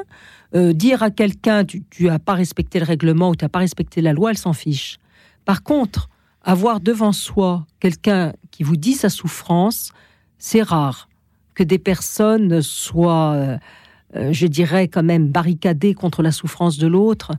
dire 0.55 1.03
à 1.03 1.11
quelqu'un 1.11 1.65
tu 1.65 1.83
n'as 1.99 2.17
pas 2.17 2.33
respecté 2.33 2.79
le 2.79 2.85
règlement 2.85 3.29
ou 3.29 3.35
tu 3.35 3.45
n'as 3.45 3.49
pas 3.49 3.59
respecté 3.59 4.01
la 4.01 4.13
loi, 4.13 4.31
elle 4.31 4.37
s'en 4.37 4.53
fiche. 4.53 4.97
Par 5.45 5.61
contre, 5.61 6.09
avoir 6.43 6.79
devant 6.79 7.11
soi 7.11 7.65
quelqu'un 7.79 8.33
qui 8.51 8.63
vous 8.63 8.77
dit 8.77 8.93
sa 8.93 9.09
souffrance, 9.09 9.91
c'est 10.37 10.61
rare 10.61 11.09
que 11.53 11.63
des 11.63 11.79
personnes 11.79 12.61
soient, 12.61 13.33
euh, 13.33 13.57
euh, 14.15 14.31
je 14.31 14.47
dirais, 14.47 14.87
quand 14.87 15.03
même 15.03 15.27
barricadées 15.29 15.93
contre 15.93 16.23
la 16.23 16.31
souffrance 16.31 16.77
de 16.77 16.87
l'autre. 16.87 17.31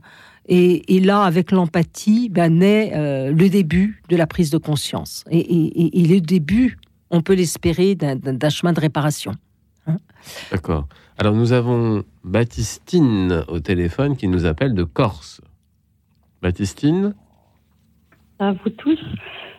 Et, 0.47 0.99
là, 0.99 1.23
avec 1.23 1.51
l'empathie, 1.51 2.27
ben, 2.29 2.59
naît 2.59 2.91
euh, 2.93 3.31
le 3.31 3.47
début 3.47 4.01
de 4.09 4.17
la 4.17 4.27
prise 4.27 4.49
de 4.49 4.57
conscience. 4.57 5.23
Et, 5.31 6.05
le 6.07 6.19
début, 6.19 6.77
on 7.09 7.21
peut 7.21 7.35
l'espérer 7.35 7.95
d'un- 7.95 8.49
chemin 8.49 8.73
de 8.73 8.79
réparation. 8.79 9.33
D'accord. 10.51 10.87
Alors 11.17 11.33
nous 11.33 11.51
avons 11.51 12.03
Baptistine 12.23 13.43
au 13.47 13.59
téléphone 13.59 14.15
qui 14.15 14.27
nous 14.27 14.45
appelle 14.45 14.73
de 14.73 14.83
Corse. 14.83 15.41
Baptistine? 16.41 17.13
À 18.41 18.51
vous 18.51 18.69
tous. 18.71 18.99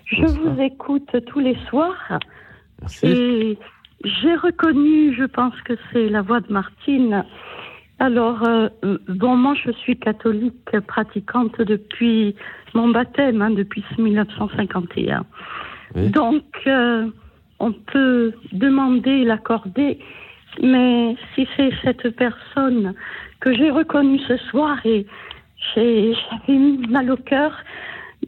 Je 0.07 0.27
vous 0.27 0.61
écoute 0.61 1.09
tous 1.27 1.39
les 1.41 1.57
soirs. 1.69 2.19
Et 3.07 3.59
j'ai 4.05 4.35
reconnu, 4.35 5.15
je 5.15 5.25
pense 5.25 5.55
que 5.63 5.75
c'est 5.93 6.09
la 6.09 6.21
voix 6.23 6.41
de 6.41 6.53
Martine. 6.53 7.25
Alors, 8.01 8.43
euh, 8.43 8.69
bon, 9.09 9.37
moi, 9.37 9.55
je 9.65 9.71
suis 9.71 9.97
catholique 9.97 10.77
pratiquante 10.89 11.61
depuis 11.61 12.35
mon 12.75 12.89
baptême, 12.89 13.41
hein, 13.41 13.51
depuis 13.51 13.85
1951. 13.99 15.25
Donc, 16.11 16.45
euh, 16.67 17.07
on 17.61 17.71
peut 17.73 18.33
demander 18.53 19.25
l'accorder, 19.25 19.99
mais 20.61 21.15
si 21.35 21.47
c'est 21.57 21.71
cette 21.85 22.17
personne 22.17 22.95
que 23.41 23.55
j'ai 23.55 23.71
reconnue 23.71 24.19
ce 24.27 24.37
soir 24.39 24.85
et 24.85 25.07
j'ai- 25.75 26.15
j'avais 26.15 26.59
mal 26.89 27.11
au 27.13 27.17
cœur 27.17 27.53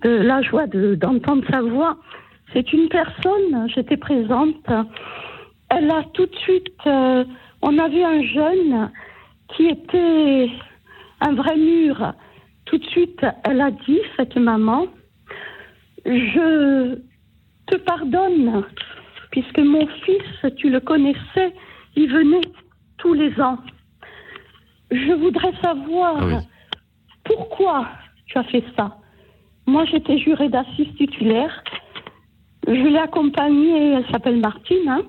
de 0.05 0.11
la 0.11 0.43
joie 0.43 0.67
de- 0.67 0.95
d'entendre 0.95 1.43
sa 1.51 1.63
voix, 1.63 1.97
c'est 2.53 2.73
une 2.73 2.89
personne, 2.89 3.69
j'étais 3.75 3.97
présente, 3.97 4.67
elle 5.71 5.91
a 5.91 6.05
tout 6.13 6.27
de 6.27 6.37
suite, 6.37 6.69
euh, 6.87 7.25
on 7.63 7.79
a 7.79 7.89
vu 7.89 8.03
un 8.03 8.23
jeune 8.23 8.91
qui 9.49 9.67
était 9.69 10.51
un 11.21 11.33
vrai 11.35 11.57
mur. 11.57 12.13
Tout 12.67 12.79
de 12.79 12.85
suite, 12.87 13.25
elle 13.45 13.61
a 13.61 13.71
dit, 13.71 14.01
cette 14.17 14.37
maman, 14.37 14.87
je 16.05 16.97
te 17.67 17.77
pardonne, 17.77 18.63
puisque 19.31 19.59
mon 19.59 19.87
fils, 20.05 20.55
tu 20.57 20.69
le 20.71 20.81
connaissais, 20.81 21.53
il 21.97 22.11
venait 22.13 22.43
tous 22.99 23.15
les 23.15 23.39
ans. 23.41 23.59
Je 24.91 25.13
voudrais 25.13 25.53
savoir 25.63 26.17
pourquoi 27.25 27.89
tu 28.27 28.37
as 28.39 28.45
fait 28.45 28.65
ça. 28.77 28.99
Moi, 29.67 29.85
j'étais 29.87 30.19
jurée 30.19 30.49
d'assises 30.49 30.95
titulaire. 30.97 31.51
Je 32.67 32.73
l'ai 32.73 32.99
accompagnée, 32.99 33.93
elle 33.95 34.07
s'appelle 34.11 34.39
Martine. 34.39 34.89
hein. 34.89 35.03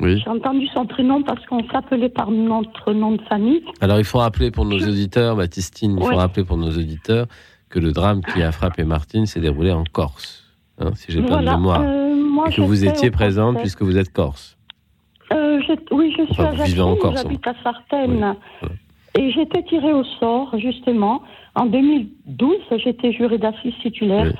Oui. 0.00 0.20
J'ai 0.24 0.28
entendu 0.30 0.66
son 0.68 0.86
prénom 0.86 1.22
parce 1.22 1.44
qu'on 1.46 1.64
s'appelait 1.68 2.08
par 2.08 2.30
notre 2.30 2.92
nom 2.92 3.12
de 3.12 3.22
famille. 3.22 3.62
Alors 3.80 3.98
il 4.00 4.04
faut 4.04 4.18
rappeler 4.18 4.50
pour 4.50 4.64
nos 4.64 4.78
auditeurs, 4.78 5.36
Baptistine, 5.36 5.92
il 5.96 6.02
faut 6.02 6.08
Ouais. 6.10 6.16
rappeler 6.16 6.42
pour 6.44 6.56
nos 6.56 6.70
auditeurs 6.70 7.26
que 7.70 7.78
le 7.78 7.92
drame 7.92 8.20
qui 8.22 8.42
a 8.42 8.50
frappé 8.50 8.82
Martine 8.82 9.26
s'est 9.26 9.38
déroulé 9.40 9.70
en 9.70 9.84
Corse, 9.84 10.42
hein, 10.80 10.90
si 10.96 11.12
j'ai 11.12 11.20
pas 11.20 11.26
de 11.28 11.32
Voilà, 11.34 11.56
mémoire. 11.56 11.82
euh, 11.84 12.14
moi, 12.16 12.48
et 12.48 12.52
que 12.52 12.60
vous 12.62 12.84
étiez 12.84 13.12
présente 13.12 13.58
puisque 13.58 13.82
vous 13.82 13.96
êtes 13.96 14.12
corse. 14.12 14.56
Euh, 15.32 15.60
oui, 15.92 16.10
je 16.18 16.24
suis 16.24 16.32
Enfin, 16.32 16.44
à 16.46 16.84
en 16.86 16.96
Corse, 16.96 17.22
j'habite 17.22 17.46
à 17.46 17.54
Sartène. 17.62 18.34
Et 19.16 19.30
j'étais 19.30 19.62
tirée 19.62 19.92
au 19.92 20.02
sort, 20.18 20.58
justement. 20.58 21.22
En 21.54 21.66
2012, 21.66 22.56
j'étais 22.78 23.12
jurée 23.12 23.38
d'assises 23.38 23.74
titulaire. 23.80 24.32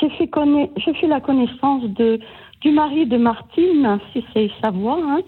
J'ai 0.00 0.08
fait, 0.10 0.26
conna- 0.26 0.68
fait 0.78 1.06
la 1.06 1.20
connaissance 1.20 1.84
de, 1.84 2.18
du 2.60 2.70
mari 2.70 3.06
de 3.06 3.16
Martine, 3.16 3.98
si 4.12 4.24
c'est 4.32 4.50
sa 4.62 4.70
voix, 4.70 4.98
hein, 5.02 5.20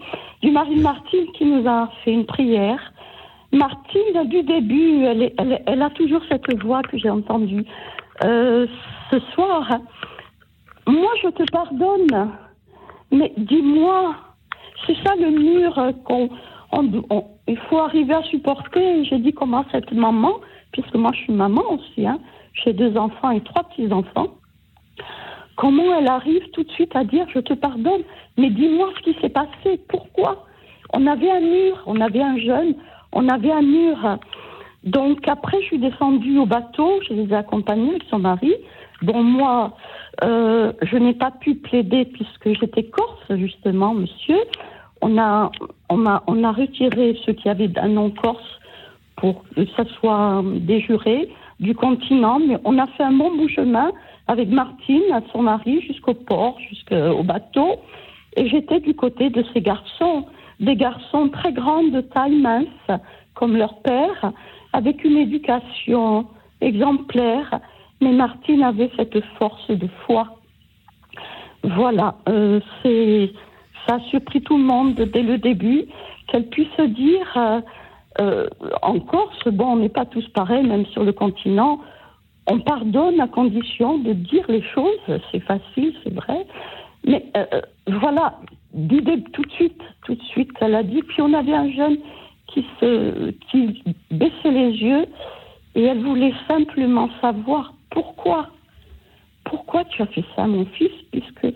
du 0.42 0.50
mari 0.50 0.76
de 0.76 0.82
Martine 0.82 1.26
qui 1.34 1.44
nous 1.44 1.66
a 1.68 1.90
fait 2.04 2.12
une 2.12 2.26
prière. 2.26 2.80
Martine, 3.52 4.24
du 4.26 4.42
début, 4.42 5.04
elle, 5.04 5.22
est- 5.22 5.34
elle, 5.38 5.52
est- 5.52 5.62
elle 5.66 5.82
a 5.82 5.90
toujours 5.90 6.20
cette 6.28 6.50
voix 6.62 6.82
que 6.82 6.98
j'ai 6.98 7.10
entendue. 7.10 7.64
Euh, 8.24 8.66
ce 9.10 9.20
soir, 9.34 9.68
moi 10.86 11.10
je 11.22 11.28
te 11.28 11.44
pardonne, 11.50 12.30
mais 13.10 13.32
dis-moi, 13.36 14.16
c'est 14.86 14.96
ça 15.06 15.14
le 15.16 15.30
mur 15.30 15.92
qu'on, 16.04 16.28
on- 16.72 17.02
on- 17.10 17.24
il 17.46 17.56
faut 17.68 17.78
arriver 17.78 18.14
à 18.14 18.22
supporter. 18.24 19.04
J'ai 19.04 19.18
dit 19.18 19.32
comment 19.32 19.64
cette 19.72 19.92
maman, 19.92 20.34
puisque 20.72 20.94
moi 20.94 21.10
je 21.14 21.20
suis 21.22 21.32
maman 21.32 21.62
aussi, 21.72 22.06
hein, 22.06 22.18
j'ai 22.52 22.72
deux 22.72 22.96
enfants 22.96 23.30
et 23.30 23.40
trois 23.40 23.64
petits 23.64 23.92
enfants. 23.92 24.28
Comment 25.56 25.98
elle 25.98 26.08
arrive 26.08 26.48
tout 26.52 26.62
de 26.62 26.70
suite 26.70 26.94
à 26.94 27.04
dire 27.04 27.26
je 27.34 27.40
te 27.40 27.54
pardonne, 27.54 28.02
mais 28.36 28.50
dis-moi 28.50 28.90
ce 28.96 29.02
qui 29.02 29.20
s'est 29.20 29.28
passé, 29.28 29.80
pourquoi? 29.88 30.46
On 30.94 31.06
avait 31.06 31.30
un 31.30 31.40
mur, 31.40 31.82
on 31.86 32.00
avait 32.00 32.22
un 32.22 32.38
jeune, 32.38 32.74
on 33.12 33.28
avait 33.28 33.52
un 33.52 33.62
mur. 33.62 34.18
Donc 34.84 35.26
après, 35.26 35.60
je 35.60 35.66
suis 35.66 35.78
descendue 35.78 36.38
au 36.38 36.46
bateau, 36.46 37.00
je 37.08 37.14
les 37.14 37.28
ai 37.32 37.34
accompagnés 37.34 37.90
avec 37.90 38.04
son 38.10 38.20
mari. 38.20 38.54
Bon, 39.02 39.22
moi, 39.22 39.76
euh, 40.24 40.72
je 40.82 40.96
n'ai 40.96 41.14
pas 41.14 41.30
pu 41.30 41.56
plaider 41.56 42.04
puisque 42.04 42.58
j'étais 42.58 42.84
corse, 42.84 43.24
justement, 43.30 43.94
monsieur. 43.94 44.38
On 45.00 45.18
a, 45.18 45.50
on 45.88 46.06
a, 46.06 46.22
on 46.26 46.42
a 46.42 46.52
retiré 46.52 47.16
ceux 47.24 47.32
qui 47.32 47.48
avaient 47.48 47.70
un 47.78 47.88
nom 47.88 48.10
corse 48.10 48.57
pour 49.18 49.44
que 49.54 49.64
ce 49.64 49.84
soit 49.94 50.42
des 50.44 50.80
jurés 50.80 51.28
du 51.60 51.74
continent, 51.74 52.38
mais 52.38 52.56
on 52.64 52.78
a 52.78 52.86
fait 52.86 53.02
un 53.02 53.12
bon 53.12 53.36
bout 53.36 53.48
chemin 53.48 53.90
avec 54.28 54.48
Martine, 54.48 55.02
son 55.32 55.42
mari, 55.42 55.80
jusqu'au 55.82 56.14
port, 56.14 56.56
jusqu'au 56.68 57.22
bateau. 57.22 57.80
Et 58.36 58.48
j'étais 58.48 58.80
du 58.80 58.94
côté 58.94 59.30
de 59.30 59.44
ces 59.52 59.60
garçons, 59.60 60.26
des 60.60 60.76
garçons 60.76 61.28
très 61.28 61.52
grands 61.52 61.82
de 61.82 62.00
taille 62.00 62.36
mince, 62.36 63.00
comme 63.34 63.56
leur 63.56 63.80
père, 63.80 64.32
avec 64.72 65.02
une 65.04 65.16
éducation 65.16 66.26
exemplaire. 66.60 67.60
Mais 68.00 68.12
Martine 68.12 68.62
avait 68.62 68.90
cette 68.96 69.20
force 69.38 69.68
de 69.68 69.88
foi. 70.06 70.36
Voilà, 71.64 72.14
euh, 72.28 72.60
c'est 72.82 73.32
ça 73.86 73.94
a 73.96 74.00
surpris 74.10 74.42
tout 74.42 74.58
le 74.58 74.64
monde 74.64 74.94
dès 74.94 75.22
le 75.22 75.38
début 75.38 75.86
qu'elle 76.28 76.46
puisse 76.48 76.78
dire 76.78 77.32
euh, 77.36 77.60
euh, 78.20 78.48
en 78.82 78.98
Corse, 79.00 79.46
bon, 79.48 79.72
on 79.72 79.76
n'est 79.76 79.88
pas 79.88 80.06
tous 80.06 80.26
pareils, 80.28 80.66
même 80.66 80.86
sur 80.86 81.04
le 81.04 81.12
continent. 81.12 81.80
On 82.46 82.60
pardonne 82.60 83.20
à 83.20 83.28
condition 83.28 83.98
de 83.98 84.12
dire 84.12 84.44
les 84.48 84.62
choses, 84.62 84.98
c'est 85.30 85.40
facile, 85.40 85.94
c'est 86.02 86.14
vrai. 86.14 86.46
Mais 87.04 87.24
euh, 87.36 87.44
euh, 87.54 87.60
voilà, 88.00 88.38
du 88.72 89.00
dé- 89.02 89.22
tout 89.32 89.42
de 89.42 89.50
suite, 89.52 89.80
tout 90.04 90.14
de 90.14 90.22
suite, 90.22 90.50
elle 90.60 90.74
a 90.74 90.82
dit. 90.82 91.02
Puis 91.02 91.20
on 91.22 91.32
avait 91.34 91.54
un 91.54 91.70
jeune 91.70 91.98
qui 92.48 92.64
se, 92.80 93.30
qui 93.50 93.82
baissait 94.10 94.50
les 94.50 94.70
yeux 94.72 95.06
et 95.74 95.82
elle 95.84 96.02
voulait 96.02 96.32
simplement 96.48 97.10
savoir 97.20 97.74
pourquoi, 97.90 98.48
pourquoi 99.44 99.84
tu 99.84 100.02
as 100.02 100.06
fait 100.06 100.24
ça, 100.34 100.46
mon 100.46 100.64
fils, 100.64 100.90
puisque 101.12 101.54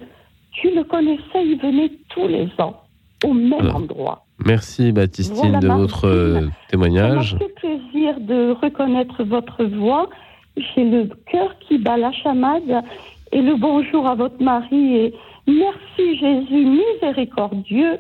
tu 0.53 0.71
le 0.75 0.85
connaissais, 0.85 1.43
il 1.45 1.59
venait 1.59 1.91
tous 2.11 2.29
les 2.29 2.49
ans 2.59 2.83
au 3.25 3.33
même 3.33 3.75
endroit. 3.75 4.25
Merci 4.45 4.93
Baptistine 4.93 5.53
Voilà, 5.53 5.59
de 5.61 5.69
votre 5.69 6.07
euh, 6.07 6.49
témoignage. 6.69 7.37
fait 7.39 7.55
plaisir 7.55 8.21
de 8.21 8.53
reconnaître 8.53 9.23
votre 9.25 9.65
voix. 9.65 10.09
J'ai 10.57 10.85
le 10.85 11.09
cœur 11.31 11.55
qui 11.61 11.79
bat 11.79 11.97
la 11.97 12.13
chamade 12.13 12.83
et 13.31 13.41
le 13.41 13.57
bonjour 13.57 14.07
à 14.07 14.15
votre 14.15 14.43
mari. 14.43 14.97
Et 14.97 15.15
merci 15.47 16.19
Jésus 16.19 16.67
miséricordieux 16.67 17.99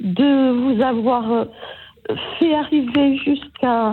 de 0.00 0.50
vous 0.52 0.82
avoir 0.82 1.32
euh, 1.32 1.44
fait 2.38 2.54
arriver 2.54 3.16
jusqu'à 3.18 3.92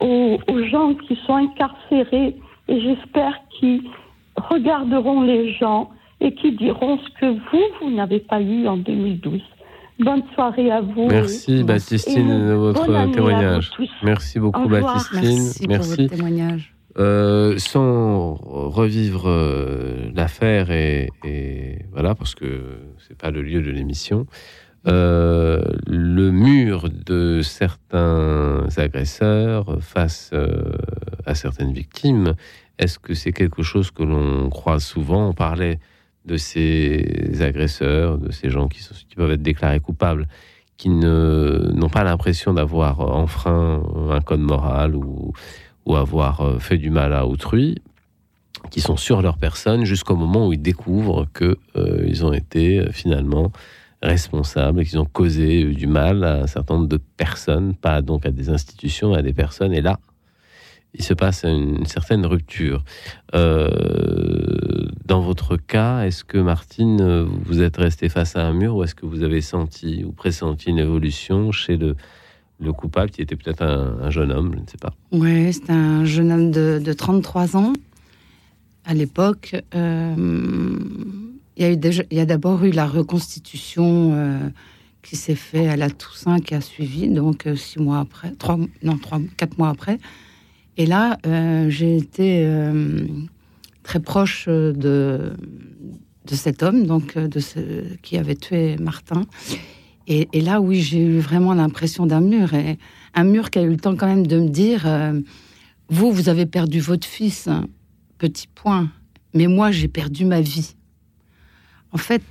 aux, 0.00 0.38
aux 0.48 0.64
gens 0.64 0.94
qui 0.94 1.18
sont 1.26 1.34
incarcérés 1.34 2.36
et 2.68 2.80
j'espère 2.80 3.34
qu'ils 3.50 3.82
regarderont 4.36 5.22
les 5.22 5.52
gens 5.54 5.90
et 6.20 6.32
qui 6.34 6.52
diront 6.52 6.98
ce 6.98 7.20
que 7.20 7.26
vous, 7.26 7.64
vous 7.80 7.90
n'avez 7.90 8.20
pas 8.20 8.40
eu 8.40 8.66
en 8.68 8.76
2012. 8.76 9.40
Bonne 10.04 10.22
soirée 10.34 10.70
à 10.70 10.80
vous. 10.80 11.06
Merci 11.08 11.64
Baptistine 11.64 12.48
de 12.48 12.52
votre 12.52 12.86
témoignage. 13.12 13.70
Merci 14.02 14.38
beaucoup. 14.38 14.68
Baptistine. 14.68 15.50
Merci 15.68 15.96
pour 15.96 16.06
votre 16.06 16.16
témoignage. 16.16 16.74
Euh, 16.98 17.56
sans 17.56 18.34
revivre 18.34 19.24
euh, 19.26 20.10
l'affaire 20.14 20.70
et, 20.70 21.08
et 21.24 21.78
voilà 21.90 22.14
parce 22.14 22.34
que 22.34 22.46
c'est 22.98 23.16
pas 23.16 23.30
le 23.30 23.40
lieu 23.42 23.62
de 23.62 23.70
l'émission. 23.70 24.26
euh, 24.86 25.62
le 25.86 26.30
mur 26.32 26.88
de 27.06 27.40
certains 27.42 28.66
agresseurs 28.76 29.78
face 29.80 30.30
euh, 30.34 30.72
à 31.24 31.34
certaines 31.34 31.72
victimes, 31.72 32.34
est-ce 32.78 32.98
que 32.98 33.14
c'est 33.14 33.32
quelque 33.32 33.62
chose 33.62 33.90
que 33.90 34.02
l'on 34.02 34.50
croise 34.50 34.84
souvent? 34.84 35.28
On 35.28 35.32
parlait 35.32 35.78
de 36.24 36.36
ces 36.36 37.40
agresseurs, 37.40 38.18
de 38.18 38.30
ces 38.30 38.50
gens 38.50 38.68
qui, 38.68 38.80
peuvent 39.16 39.32
être 39.32 39.42
déclarés 39.42 39.80
coupables, 39.80 40.28
qui 40.76 40.88
n'ont 40.88 41.90
pas 41.90 42.04
l'impression 42.04 42.54
d'avoir 42.54 43.00
enfreint 43.00 43.82
un 44.10 44.20
code 44.20 44.40
moral 44.40 44.94
ou, 44.96 45.32
avoir 45.94 46.40
euh, 46.40 46.58
fait 46.58 46.78
du 46.78 46.90
mal 46.90 47.12
à 47.12 47.26
autrui, 47.26 47.82
qui 48.70 48.80
sont 48.80 48.96
sur 48.96 49.22
leur 49.22 49.38
personne 49.38 49.84
jusqu'au 49.84 50.16
moment 50.16 50.48
où 50.48 50.52
ils 50.52 50.62
découvrent 50.62 51.26
que 51.32 51.58
euh, 51.76 52.04
ils 52.06 52.24
ont 52.24 52.32
été 52.32 52.78
euh, 52.78 52.92
finalement 52.92 53.52
responsables 54.02 54.80
et 54.80 54.84
qu'ils 54.84 54.98
ont 54.98 55.06
causé 55.06 55.64
euh, 55.64 55.74
du 55.74 55.86
mal 55.86 56.24
à 56.24 56.42
un 56.42 56.46
certain 56.46 56.74
nombre 56.74 56.88
de 56.88 57.00
personnes, 57.16 57.74
pas 57.74 58.02
donc 58.02 58.26
à 58.26 58.30
des 58.30 58.50
institutions, 58.50 59.10
mais 59.12 59.18
à 59.18 59.22
des 59.22 59.32
personnes. 59.32 59.72
Et 59.72 59.80
là, 59.80 59.98
il 60.94 61.02
se 61.02 61.14
passe 61.14 61.44
une, 61.44 61.86
certaine 61.86 62.26
rupture. 62.26 62.84
Euh, 63.34 64.88
dans 65.06 65.20
votre 65.20 65.56
cas, 65.56 66.04
est-ce 66.04 66.24
que 66.24 66.38
Martine, 66.38 67.26
vous 67.44 67.62
êtes 67.62 67.76
restée 67.76 68.08
face 68.08 68.36
à 68.36 68.46
un 68.46 68.52
mur 68.52 68.76
ou 68.76 68.84
est-ce 68.84 68.94
que 68.94 69.06
vous 69.06 69.22
avez 69.22 69.40
senti 69.40 70.04
ou 70.04 70.12
pressenti 70.12 70.70
une 70.70 70.78
évolution 70.78 71.50
chez 71.52 71.76
le, 71.76 71.96
le 72.62 72.72
coupable 72.72 73.10
qui 73.10 73.22
était 73.22 73.36
peut-être 73.36 73.62
un, 73.62 73.98
un 74.02 74.10
jeune 74.10 74.32
homme, 74.32 74.52
je 74.54 74.60
ne 74.60 74.66
sais 74.66 74.78
pas. 74.78 74.94
Ouais, 75.10 75.50
c'est 75.52 75.70
un 75.70 76.04
jeune 76.04 76.32
homme 76.32 76.50
de, 76.50 76.80
de 76.82 76.92
33 76.92 77.56
ans. 77.56 77.72
À 78.84 78.94
l'époque, 78.94 79.56
euh, 79.74 80.78
il 81.56 82.06
y 82.10 82.20
a 82.20 82.26
d'abord 82.26 82.64
eu 82.64 82.70
la 82.70 82.86
reconstitution 82.86 84.12
euh, 84.14 84.48
qui 85.02 85.16
s'est 85.16 85.34
faite 85.34 85.68
à 85.68 85.76
la 85.76 85.90
Toussaint 85.90 86.40
qui 86.40 86.54
a 86.54 86.60
suivi, 86.60 87.08
donc 87.08 87.46
euh, 87.46 87.54
six 87.54 87.78
mois 87.78 88.00
après, 88.00 88.32
trois, 88.32 88.58
non, 88.82 88.98
trois, 88.98 89.20
quatre 89.36 89.58
mois 89.58 89.68
après. 89.68 89.98
Et 90.76 90.86
là, 90.86 91.18
euh, 91.26 91.68
j'ai 91.68 91.96
été 91.96 92.44
euh, 92.46 93.06
très 93.82 94.00
proche 94.00 94.46
euh, 94.48 94.72
de, 94.72 95.32
cet 96.34 96.62
homme, 96.62 96.86
donc 96.86 97.18
de 97.18 97.40
ce, 97.40 97.94
qui 98.02 98.16
avait 98.16 98.36
tué 98.36 98.76
Martin. 98.78 99.24
Et, 100.08 100.40
là, 100.40 100.60
oui, 100.60 100.80
j'ai 100.80 100.98
eu 100.98 101.18
vraiment 101.20 101.54
l'impression 101.54 102.06
d'un 102.06 102.20
mur. 102.20 102.50
Un 103.14 103.24
mur 103.24 103.50
qui 103.50 103.58
a 103.58 103.62
eu 103.62 103.70
le 103.70 103.76
temps 103.76 103.96
quand 103.96 104.08
même 104.08 104.26
de 104.26 104.40
me 104.40 104.48
dire 104.48 104.86
Vous, 105.88 106.10
vous 106.10 106.28
avez 106.28 106.44
perdu 106.44 106.80
votre 106.80 107.06
fils, 107.06 107.46
hein, 107.46 107.66
petit 108.18 108.48
point. 108.48 108.90
Mais 109.32 109.46
moi, 109.46 109.70
j'ai 109.70 109.88
perdu 109.88 110.24
ma 110.24 110.40
vie. 110.40 110.74
En 111.92 111.98
fait, 111.98 112.22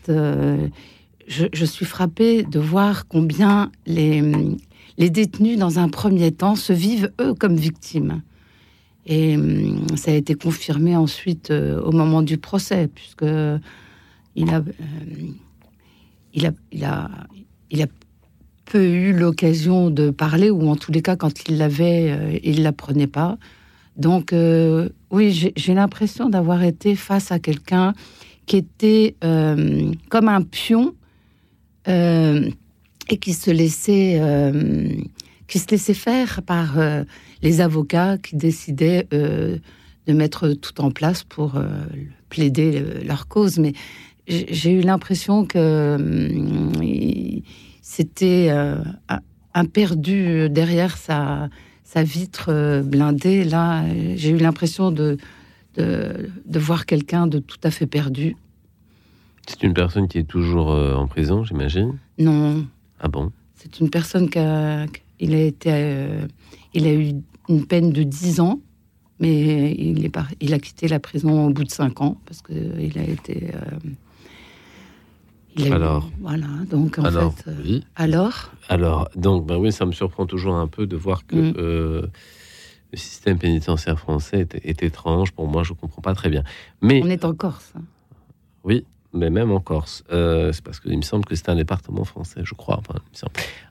je, 1.28 1.66
suis 1.66 1.86
frappée 1.86 2.44
de 2.44 2.60
voir 2.60 3.08
combien 3.08 3.72
les 3.88 5.10
détenus, 5.10 5.58
dans 5.58 5.80
un 5.80 5.88
premier 5.88 6.32
temps, 6.34 6.56
se 6.56 6.74
vivent 6.74 7.12
eux 7.22 7.34
comme 7.34 7.56
victimes. 7.56 8.22
Et 9.06 9.36
hum, 9.36 9.86
ça 9.96 10.12
a 10.12 10.14
été 10.14 10.36
confirmé 10.36 10.96
ensuite 10.96 11.52
euh, 11.52 11.82
au 11.82 11.92
moment 11.92 12.22
du 12.22 12.38
procès, 12.38 12.88
puisque 12.88 13.26
il 14.36 14.50
a, 14.50 14.58
euh, 14.58 14.62
il 16.34 16.46
a, 16.46 16.52
il 16.72 16.84
a, 16.86 17.10
il 17.70 17.82
a 17.82 17.88
peu 18.66 18.84
eu 18.84 19.14
l'occasion 19.14 19.90
de 19.90 20.12
parler, 20.12 20.50
ou 20.50 20.70
en 20.70 20.76
tous 20.76 20.92
les 20.92 21.02
cas, 21.02 21.16
quand 21.16 21.48
il 21.50 21.58
l'avait, 21.58 22.12
euh, 22.12 22.40
il 22.44 22.64
la 22.64 22.72
prenait 22.72 23.08
pas. 23.08 23.38
Donc, 23.98 24.32
euh, 24.32 24.90
oui, 25.10 25.52
j'ai 25.56 25.74
l'impression 25.74 26.30
d'avoir 26.30 26.64
été 26.64 26.96
face 26.96 27.32
à 27.32 27.40
quelqu'un 27.40 27.94
qui 28.46 28.58
était 28.58 29.16
comme 29.22 30.30
un 30.30 30.42
pion 30.42 30.96
et 31.88 33.18
qui 33.20 33.34
se 33.34 33.52
laissait, 33.52 34.20
qui 35.52 35.60
se 35.60 35.68
laissait 35.70 35.94
faire 35.94 36.42
par 36.44 36.80
euh, 36.80 37.04
les 37.42 37.60
avocats 37.60 38.18
qui 38.18 38.38
décidaient 38.38 39.06
euh, 39.14 39.58
de 40.08 40.14
mettre 40.14 40.54
tout 40.54 40.80
en 40.80 40.92
place 40.92 41.26
pour 41.26 41.58
euh, 41.58 41.68
plaider 42.30 42.82
leur 43.06 43.28
cause. 43.28 43.60
Mais 43.60 43.74
j'ai 44.28 44.72
eu 44.72 44.80
l'impression 44.80 45.46
que 45.46 45.96
hum, 46.00 46.72
c'était 47.82 48.50
un- 48.50 49.66
perdu 49.66 50.50
derrière 50.50 50.96
sa, 50.96 51.50
sa 51.84 52.02
vitre 52.04 52.82
blindée. 52.86 53.44
Là, 53.44 53.84
j'ai 54.16 54.30
eu 54.30 54.38
l'impression 54.38 54.90
de, 54.92 55.18
de, 55.76 56.30
de 56.46 56.60
voir 56.60 56.86
quelqu'un 56.86 57.28
de 57.28 57.40
tout 57.40 57.60
à 57.64 57.72
fait 57.72 57.88
perdu. 57.88 58.38
C'est 59.46 59.64
une 59.64 59.74
personne 59.74 60.08
qui 60.08 60.18
est 60.20 60.24
toujours 60.30 60.70
en 60.70 61.08
prison, 61.08 61.44
j'imagine? 61.44 61.98
Non, 62.18 62.66
Ah 63.02 63.10
bon? 63.10 63.34
C'est 63.56 63.80
une 63.82 63.90
personne 63.90 64.30
qui 64.30 64.40
a, 64.40 64.86
il 65.22 65.34
a 65.34 65.42
été, 65.42 65.70
euh, 65.72 66.28
il 66.74 66.86
a 66.88 66.94
eu 66.94 67.14
une 67.48 67.66
peine 67.66 67.92
de 67.92 68.04
10 68.04 68.40
ans, 68.42 68.60
mais 69.20 69.72
il 69.72 70.04
est 70.04 70.10
par- 70.10 70.28
il 70.42 70.54
a 70.54 70.60
quitté 70.60 70.88
la 70.90 71.00
prison 71.00 71.46
au 71.48 71.50
bout 71.52 71.64
de 71.64 71.72
5 71.72 72.02
ans 72.02 72.18
parce 72.26 72.42
que 72.42 72.54
il 72.80 72.98
a 73.00 73.04
été. 73.04 73.52
euh, 73.56 73.60
il 75.56 75.66
a 75.66 75.70
eu- 75.70 75.74
Alors 75.74 76.10
voilà, 76.20 76.48
donc 76.70 76.98
en 76.98 77.04
Alors, 77.06 77.34
fait. 77.38 77.50
euh, 77.52 77.56
oui. 77.64 77.86
alors 77.96 78.52
Alors, 78.70 79.10
donc, 79.16 79.46
ben 79.46 79.58
oui, 79.58 79.72
ça 79.72 79.86
me 79.86 79.92
surprend 79.92 80.26
toujours 80.26 80.56
un 80.56 80.68
peu 80.68 80.88
de 80.88 80.96
voir 80.96 81.26
que 81.28 81.36
Mm. 81.36 81.54
euh, 81.58 82.08
le 82.94 82.98
système 82.98 83.38
pénitentiaire 83.38 84.00
français 84.00 84.42
est, 84.42 84.56
est 84.66 84.84
étrange. 84.84 85.32
Pour 85.34 85.48
moi, 85.48 85.64
je 85.64 85.74
ne 85.74 85.78
comprends 85.78 86.02
pas 86.02 86.14
très 86.16 86.30
bien. 86.30 86.44
Mais 86.82 87.02
on 87.04 87.08
est 87.10 87.24
en 87.26 87.34
Corse. 87.34 87.74
hein. 87.78 87.82
Oui, 88.64 88.86
mais 89.14 89.30
même 89.30 89.52
en 89.52 89.60
Corse. 89.60 90.04
Euh, 90.12 90.52
c'est 90.52 90.64
parce 90.64 90.80
qu'il 90.80 90.96
me 90.98 91.02
semble 91.02 91.26
que 91.26 91.36
c'est 91.36 91.50
un 91.50 91.56
département 91.56 92.04
français, 92.04 92.42
je 92.44 92.54
crois. 92.54 92.82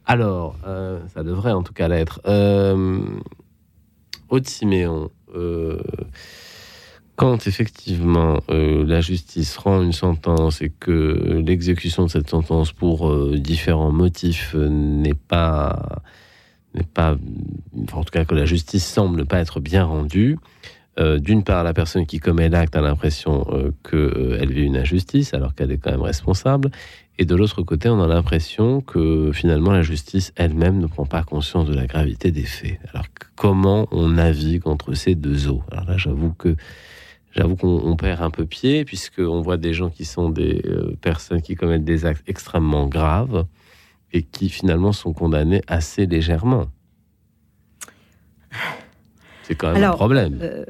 Alors, 0.06 0.56
euh, 0.66 1.00
ça 1.14 1.22
devrait 1.22 1.52
en 1.52 1.62
tout 1.62 1.72
cas 1.72 1.88
l'être. 1.88 2.20
Euh, 2.26 3.00
Siméon, 4.44 5.10
euh, 5.34 5.80
quand 7.16 7.46
effectivement 7.46 8.38
la 8.48 9.00
justice 9.00 9.56
rend 9.56 9.82
une 9.82 9.92
sentence 9.92 10.62
et 10.62 10.70
que 10.70 11.42
l'exécution 11.44 12.04
de 12.04 12.10
cette 12.10 12.30
sentence 12.30 12.72
pour 12.72 13.12
différents 13.36 13.90
motifs 13.90 14.54
n'est 14.54 15.14
pas 15.14 16.02
n'est 16.74 16.84
pas, 16.84 17.16
en 17.92 18.04
tout 18.04 18.12
cas 18.12 18.24
que 18.24 18.34
la 18.34 18.46
justice 18.46 18.86
semble 18.86 19.26
pas 19.26 19.40
être 19.40 19.60
bien 19.60 19.84
rendue. 19.84 20.38
Euh, 21.00 21.18
D'une 21.18 21.42
part, 21.44 21.64
la 21.64 21.72
personne 21.72 22.06
qui 22.06 22.18
commet 22.18 22.48
l'acte 22.48 22.76
a 22.76 22.80
l'impression 22.80 23.46
euh, 23.52 23.70
qu'elle 23.88 24.52
vit 24.52 24.64
une 24.64 24.76
injustice 24.76 25.32
alors 25.34 25.54
qu'elle 25.54 25.72
est 25.72 25.78
quand 25.78 25.90
même 25.90 26.02
responsable. 26.02 26.70
Et 27.18 27.24
de 27.24 27.34
l'autre 27.34 27.62
côté, 27.62 27.88
on 27.88 28.00
a 28.00 28.06
l'impression 28.06 28.80
que 28.80 29.30
finalement 29.32 29.72
la 29.72 29.82
justice 29.82 30.32
elle-même 30.36 30.78
ne 30.78 30.86
prend 30.86 31.06
pas 31.06 31.22
conscience 31.22 31.66
de 31.66 31.74
la 31.74 31.86
gravité 31.86 32.30
des 32.30 32.44
faits. 32.44 32.78
Alors 32.92 33.06
comment 33.36 33.88
on 33.90 34.08
navigue 34.08 34.66
entre 34.66 34.94
ces 34.94 35.14
deux 35.14 35.48
eaux? 35.48 35.62
Alors 35.70 35.84
là, 35.84 35.96
j'avoue 35.96 36.32
que 36.32 36.56
j'avoue 37.32 37.56
qu'on 37.56 37.80
on 37.84 37.96
perd 37.96 38.22
un 38.22 38.30
peu 38.30 38.46
pied 38.46 38.84
puisqu'on 38.84 39.40
voit 39.42 39.58
des 39.58 39.74
gens 39.74 39.90
qui 39.90 40.04
sont 40.04 40.30
des 40.30 40.62
euh, 40.66 40.96
personnes 41.00 41.42
qui 41.42 41.56
commettent 41.56 41.84
des 41.84 42.06
actes 42.06 42.24
extrêmement 42.26 42.86
graves 42.86 43.46
et 44.12 44.22
qui 44.22 44.48
finalement 44.48 44.92
sont 44.92 45.12
condamnés 45.12 45.62
assez 45.66 46.06
légèrement. 46.06 46.66
C'est 49.50 49.56
quand 49.56 49.72
même 49.72 49.82
un 49.82 49.92
problème. 49.92 50.38
euh, 50.40 50.64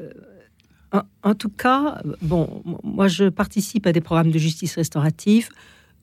en, 0.91 1.01
en 1.23 1.35
tout 1.35 1.49
cas, 1.49 2.01
bon, 2.21 2.63
moi 2.83 3.07
je 3.07 3.29
participe 3.29 3.85
à 3.87 3.93
des 3.93 4.01
programmes 4.01 4.31
de 4.31 4.39
justice 4.39 4.75
restaurative. 4.75 5.47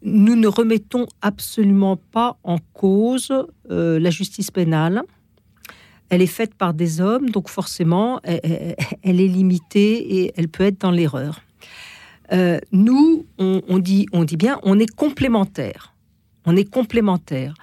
Nous 0.03 0.37
ne 0.37 0.47
remettons 0.47 1.07
absolument 1.23 1.97
pas 1.97 2.39
en 2.45 2.59
cause 2.73 3.33
euh, 3.71 3.99
la 3.99 4.11
justice 4.11 4.51
pénale. 4.53 5.03
Elle 6.09 6.23
est 6.23 6.27
faite 6.27 6.55
par 6.55 6.73
des 6.73 7.01
hommes, 7.03 7.29
donc 7.31 7.49
forcément, 7.51 8.21
elle, 8.23 8.41
elle- 8.45 8.77
elle 9.03 9.21
est 9.21 9.27
limitée 9.29 9.93
et 10.23 10.33
elle 10.37 10.49
peut 10.49 10.65
être 10.65 10.81
dans 10.81 10.91
l'erreur. 10.93 11.41
Euh, 12.33 12.59
nous, 12.73 13.27
on, 13.39 13.61
on 13.69 13.79
dit, 13.79 14.07
on 14.13 14.25
dit 14.25 14.37
bien, 14.37 14.59
on 14.63 14.79
est 14.79 14.91
complémentaires. 14.95 15.93
On 16.47 16.57
est 16.57 16.65
complémentaires. 16.71 17.55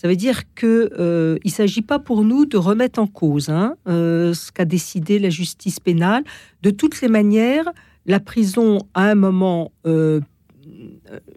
Ça 0.00 0.08
veut 0.08 0.16
dire 0.16 0.44
que 0.54 0.90
euh, 0.98 1.36
s'agit 1.46 1.82
pas 1.82 1.98
pour 1.98 2.24
nous 2.24 2.46
de 2.46 2.56
remettre 2.56 2.98
en 3.00 3.06
cause 3.06 3.50
hein, 3.50 3.76
euh, 3.86 4.32
ce 4.32 4.50
qu'a 4.50 4.64
décidé 4.64 5.18
la 5.18 5.28
justice 5.28 5.78
pénale. 5.78 6.24
De 6.62 6.70
toutes 6.70 7.02
les 7.02 7.08
manières, 7.08 7.66
la 8.06 8.18
prison 8.18 8.78
à 8.94 9.02
un 9.02 9.14
moment 9.14 9.72
euh, 9.86 10.20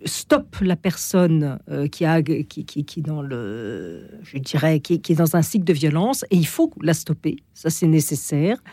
stoppe 0.06 0.56
la 0.61 0.77
personne 0.77 1.60
euh, 1.69 1.88
qui, 1.88 2.06
a, 2.06 2.22
dans 2.22 3.22
le, 3.22 4.07
je 4.23 4.38
dirais, 4.38 4.80
qui, 4.80 4.94
est 4.94 5.15
dans 5.15 5.35
un 5.35 5.41
cycle 5.41 5.65
de 5.65 5.73
violence, 5.73 6.23
et 6.31 6.38
il 6.38 6.48
faut 6.48 6.72
la 6.81 6.94
stopper. 6.94 7.44
Ça, 7.53 7.69
c'est 7.69 7.88
nécessaire. 7.88 8.64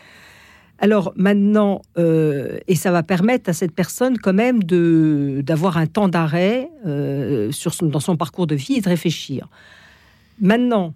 Alors 0.79 1.11
maintenant, 1.17 1.81
et 1.97 2.75
ça 2.75 2.91
va 2.91 3.03
permettre 3.03 3.49
à 3.49 3.53
cette 3.53 3.73
personne 3.73 4.17
quand 4.17 4.33
même 4.33 4.63
d'avoir 4.63 5.77
un 5.77 5.85
temps 5.85 6.07
d'arrêt 6.07 6.71
dans 6.85 7.99
son 7.99 8.15
parcours 8.15 8.47
de 8.47 8.55
vie 8.55 8.75
et 8.75 8.81
de 8.81 8.89
réfléchir. 8.89 9.49
Maintenant, 10.41 10.95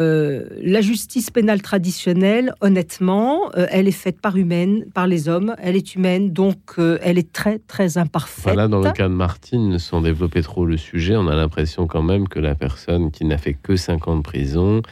euh, 0.00 0.44
la 0.62 0.80
justice 0.80 1.30
pénale 1.30 1.60
traditionnelle, 1.60 2.54
honnêtement, 2.60 3.50
euh, 3.56 3.66
elle 3.70 3.88
est 3.88 3.90
faite 3.90 4.20
par 4.20 4.36
humaine, 4.36 4.84
par 4.94 5.06
les 5.06 5.28
hommes, 5.28 5.54
elle 5.58 5.76
est 5.76 5.94
humaine, 5.94 6.32
donc 6.32 6.58
euh, 6.78 6.98
elle 7.02 7.18
est 7.18 7.32
très 7.32 7.58
très 7.58 7.98
imparfaite. 7.98 8.44
Voilà, 8.44 8.68
dans 8.68 8.80
le 8.80 8.90
cas 8.92 9.08
de 9.08 9.14
Martine, 9.14 9.78
sans 9.78 10.00
développer 10.00 10.42
trop 10.42 10.64
le 10.64 10.76
sujet, 10.76 11.16
on 11.16 11.28
a 11.28 11.34
l'impression 11.34 11.86
quand 11.86 12.02
même 12.02 12.26
que 12.28 12.38
la 12.38 12.54
personne 12.54 13.10
qui 13.10 13.24
n'a 13.24 13.38
fait 13.38 13.54
que 13.54 13.76
5 13.76 14.08
ans 14.08 14.16
de 14.16 14.22
prison. 14.22 14.82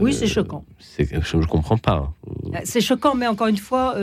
Oui, 0.00 0.12
c'est 0.12 0.26
choquant. 0.26 0.64
Je 0.98 1.36
ne 1.36 1.44
comprends 1.44 1.76
pas. 1.78 2.12
C'est 2.64 2.80
choquant, 2.80 3.14
mais 3.14 3.26
encore 3.26 3.48
une 3.48 3.58
fois, 3.58 3.94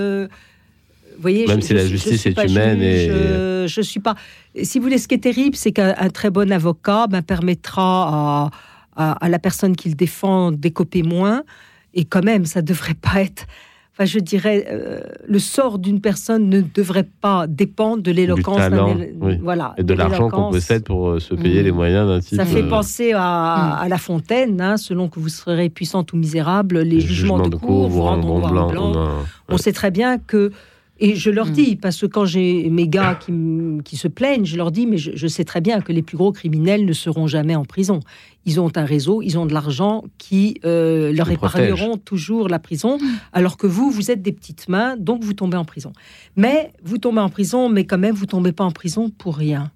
vous 1.15 1.21
voyez, 1.21 1.47
Même 1.47 1.61
je- 1.61 1.65
si 1.67 1.73
la 1.73 1.81
je- 1.83 1.87
justice 1.87 2.25
est 2.25 2.43
humaine 2.43 2.79
juge, 2.79 2.85
et- 2.87 3.09
euh, 3.11 3.67
je 3.67 3.81
suis 3.81 3.99
pas. 3.99 4.15
Si 4.63 4.79
vous 4.79 4.83
voulez, 4.85 4.97
ce 4.97 5.07
qui 5.07 5.15
est 5.15 5.19
terrible, 5.23 5.55
c'est 5.55 5.71
qu'un 5.71 5.93
un 5.97 6.09
très 6.09 6.29
bon 6.29 6.51
avocat 6.51 7.07
ben, 7.07 7.21
permettra 7.21 8.49
à, 8.95 9.11
à- 9.11 9.11
à 9.25 9.29
la 9.29 9.39
personne 9.39 9.75
qu'il 9.75 9.95
défend 9.95 10.51
d'écoper 10.51 11.03
moins, 11.03 11.43
et 11.93 12.05
quand 12.05 12.23
même, 12.23 12.45
ça 12.45 12.61
devrait 12.61 12.93
pas 12.99 13.21
être. 13.21 13.45
Enfin, 13.93 14.05
je 14.05 14.19
dirais, 14.19 14.65
euh, 14.71 15.01
le 15.27 15.37
sort 15.37 15.77
d'une 15.77 15.99
personne 15.99 16.49
ne 16.49 16.61
devrait 16.61 17.07
pas 17.19 17.45
dépendre 17.45 18.01
de 18.01 18.09
l'éloquence. 18.11 18.61
oui. 19.19 19.37
Voilà, 19.43 19.73
et 19.77 19.83
de 19.83 19.93
l'argent 19.93 20.29
qu'on 20.29 20.49
possède 20.49 20.85
pour 20.85 21.09
euh, 21.09 21.19
se 21.19 21.35
payer 21.35 21.61
les 21.61 21.73
moyens 21.73 22.07
d'un 22.07 22.21
type. 22.21 22.37
Ça 22.37 22.45
fait 22.45 22.63
euh, 22.63 22.69
penser 22.69 23.11
à, 23.13 23.73
à 23.75 23.87
La 23.89 23.97
Fontaine, 23.97 24.61
hein, 24.61 24.77
selon 24.77 25.09
que 25.09 25.19
vous 25.19 25.27
serez 25.27 25.69
puissante 25.69 26.13
ou 26.13 26.17
misérable, 26.17 26.79
les 26.79 27.01
jugements 27.01 27.39
de, 27.39 27.53
cour 27.57 27.89
vous 27.89 28.01
rendront 28.03 28.39
blanc. 28.47 28.71
on 28.77 28.97
a- 28.97 29.11
On 29.49 29.57
sait 29.57 29.73
très 29.73 29.91
bien 29.91 30.17
que, 30.17 30.51
et 31.01 31.15
je 31.15 31.31
leur 31.31 31.47
dis, 31.47 31.75
parce 31.75 31.99
que 31.99 32.05
quand 32.05 32.25
j'ai 32.25 32.69
mes 32.69 32.87
gars 32.87 33.15
qui, 33.15 33.33
qui 33.83 33.97
se 33.97 34.07
plaignent, 34.07 34.45
je 34.45 34.55
leur 34.55 34.71
dis, 34.71 34.85
mais 34.85 34.97
je, 34.97 35.11
je 35.15 35.27
sais 35.27 35.43
très 35.43 35.59
bien 35.59 35.81
que 35.81 35.91
les 35.91 36.03
plus 36.03 36.15
gros 36.15 36.31
criminels 36.31 36.85
ne 36.85 36.93
seront 36.93 37.25
jamais 37.25 37.55
en 37.55 37.65
prison. 37.65 38.01
Ils 38.45 38.59
ont 38.59 38.71
un 38.75 38.85
réseau, 38.85 39.23
ils 39.23 39.37
ont 39.39 39.47
de 39.47 39.53
l'argent 39.53 40.03
qui 40.19 40.59
euh, 40.63 41.11
leur 41.11 41.29
épargneront 41.31 41.97
toujours 41.97 42.47
la 42.49 42.59
prison, 42.59 42.99
alors 43.33 43.57
que 43.57 43.65
vous, 43.65 43.89
vous 43.89 44.11
êtes 44.11 44.21
des 44.21 44.31
petites 44.31 44.69
mains, 44.69 44.95
donc 44.95 45.23
vous 45.23 45.33
tombez 45.33 45.57
en 45.57 45.65
prison. 45.65 45.91
Mais 46.35 46.71
vous 46.83 46.99
tombez 46.99 47.19
en 47.19 47.29
prison, 47.29 47.67
mais 47.67 47.85
quand 47.85 47.97
même, 47.97 48.15
vous 48.15 48.27
tombez 48.27 48.51
pas 48.51 48.63
en 48.63 48.71
prison 48.71 49.09
pour 49.09 49.37
rien. 49.37 49.71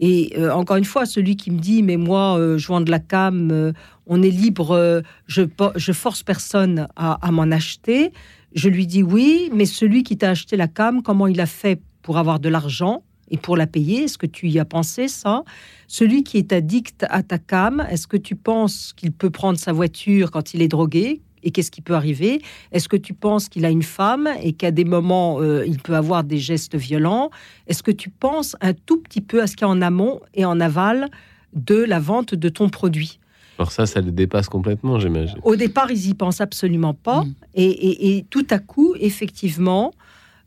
Et 0.00 0.32
euh, 0.36 0.50
encore 0.50 0.76
une 0.76 0.84
fois, 0.84 1.06
celui 1.06 1.36
qui 1.36 1.52
me 1.52 1.60
dit, 1.60 1.84
mais 1.84 1.96
moi, 1.96 2.36
euh, 2.36 2.58
je 2.58 2.66
vends 2.66 2.80
de 2.80 2.90
la 2.90 2.98
cam, 2.98 3.50
euh, 3.52 3.72
on 4.06 4.22
est 4.22 4.30
libre, 4.30 5.02
je, 5.28 5.42
je 5.76 5.92
force 5.92 6.22
personne 6.22 6.88
à, 6.96 7.26
à 7.26 7.30
m'en 7.30 7.50
acheter. 7.50 8.12
Je 8.54 8.68
lui 8.68 8.86
dis 8.86 9.02
oui, 9.02 9.50
mais 9.52 9.66
celui 9.66 10.04
qui 10.04 10.16
t'a 10.16 10.30
acheté 10.30 10.56
la 10.56 10.68
cam, 10.68 11.02
comment 11.02 11.26
il 11.26 11.40
a 11.40 11.46
fait 11.46 11.82
pour 12.02 12.18
avoir 12.18 12.38
de 12.38 12.48
l'argent 12.48 13.02
et 13.28 13.36
pour 13.36 13.56
la 13.56 13.66
payer? 13.66 14.04
Est-ce 14.04 14.16
que 14.16 14.26
tu 14.26 14.48
y 14.48 14.60
as 14.60 14.64
pensé 14.64 15.08
ça? 15.08 15.42
Celui 15.88 16.22
qui 16.22 16.38
est 16.38 16.52
addict 16.52 17.04
à 17.10 17.24
ta 17.24 17.38
cam, 17.38 17.84
est-ce 17.90 18.06
que 18.06 18.16
tu 18.16 18.36
penses 18.36 18.92
qu'il 18.96 19.10
peut 19.10 19.30
prendre 19.30 19.58
sa 19.58 19.72
voiture 19.72 20.30
quand 20.30 20.54
il 20.54 20.62
est 20.62 20.68
drogué? 20.68 21.20
Et 21.42 21.50
qu'est-ce 21.50 21.72
qui 21.72 21.82
peut 21.82 21.96
arriver? 21.96 22.40
Est-ce 22.70 22.88
que 22.88 22.96
tu 22.96 23.12
penses 23.12 23.48
qu'il 23.48 23.64
a 23.64 23.70
une 23.70 23.82
femme 23.82 24.28
et 24.40 24.52
qu'à 24.52 24.70
des 24.70 24.84
moments, 24.84 25.40
euh, 25.40 25.66
il 25.66 25.78
peut 25.78 25.96
avoir 25.96 26.22
des 26.22 26.38
gestes 26.38 26.76
violents? 26.76 27.30
Est-ce 27.66 27.82
que 27.82 27.90
tu 27.90 28.08
penses 28.08 28.56
un 28.60 28.72
tout 28.72 29.00
petit 29.00 29.20
peu 29.20 29.42
à 29.42 29.48
ce 29.48 29.56
qu'il 29.56 29.66
y 29.66 29.68
a 29.68 29.72
en 29.72 29.82
amont 29.82 30.20
et 30.32 30.44
en 30.44 30.60
aval 30.60 31.10
de 31.54 31.74
la 31.74 31.98
vente 31.98 32.36
de 32.36 32.48
ton 32.48 32.68
produit? 32.68 33.18
Alors 33.58 33.70
ça, 33.72 33.86
ça 33.86 34.00
le 34.00 34.10
dépasse 34.10 34.48
complètement, 34.48 34.98
j'imagine. 34.98 35.38
au 35.44 35.56
départ, 35.56 35.90
ils 35.90 36.08
y 36.08 36.14
pensent 36.14 36.40
absolument 36.40 36.94
pas. 36.94 37.24
Et, 37.54 37.64
et- 37.64 38.16
et 38.18 38.24
tout 38.24 38.46
à 38.50 38.58
coup, 38.58 38.94
effectivement, 38.98 39.92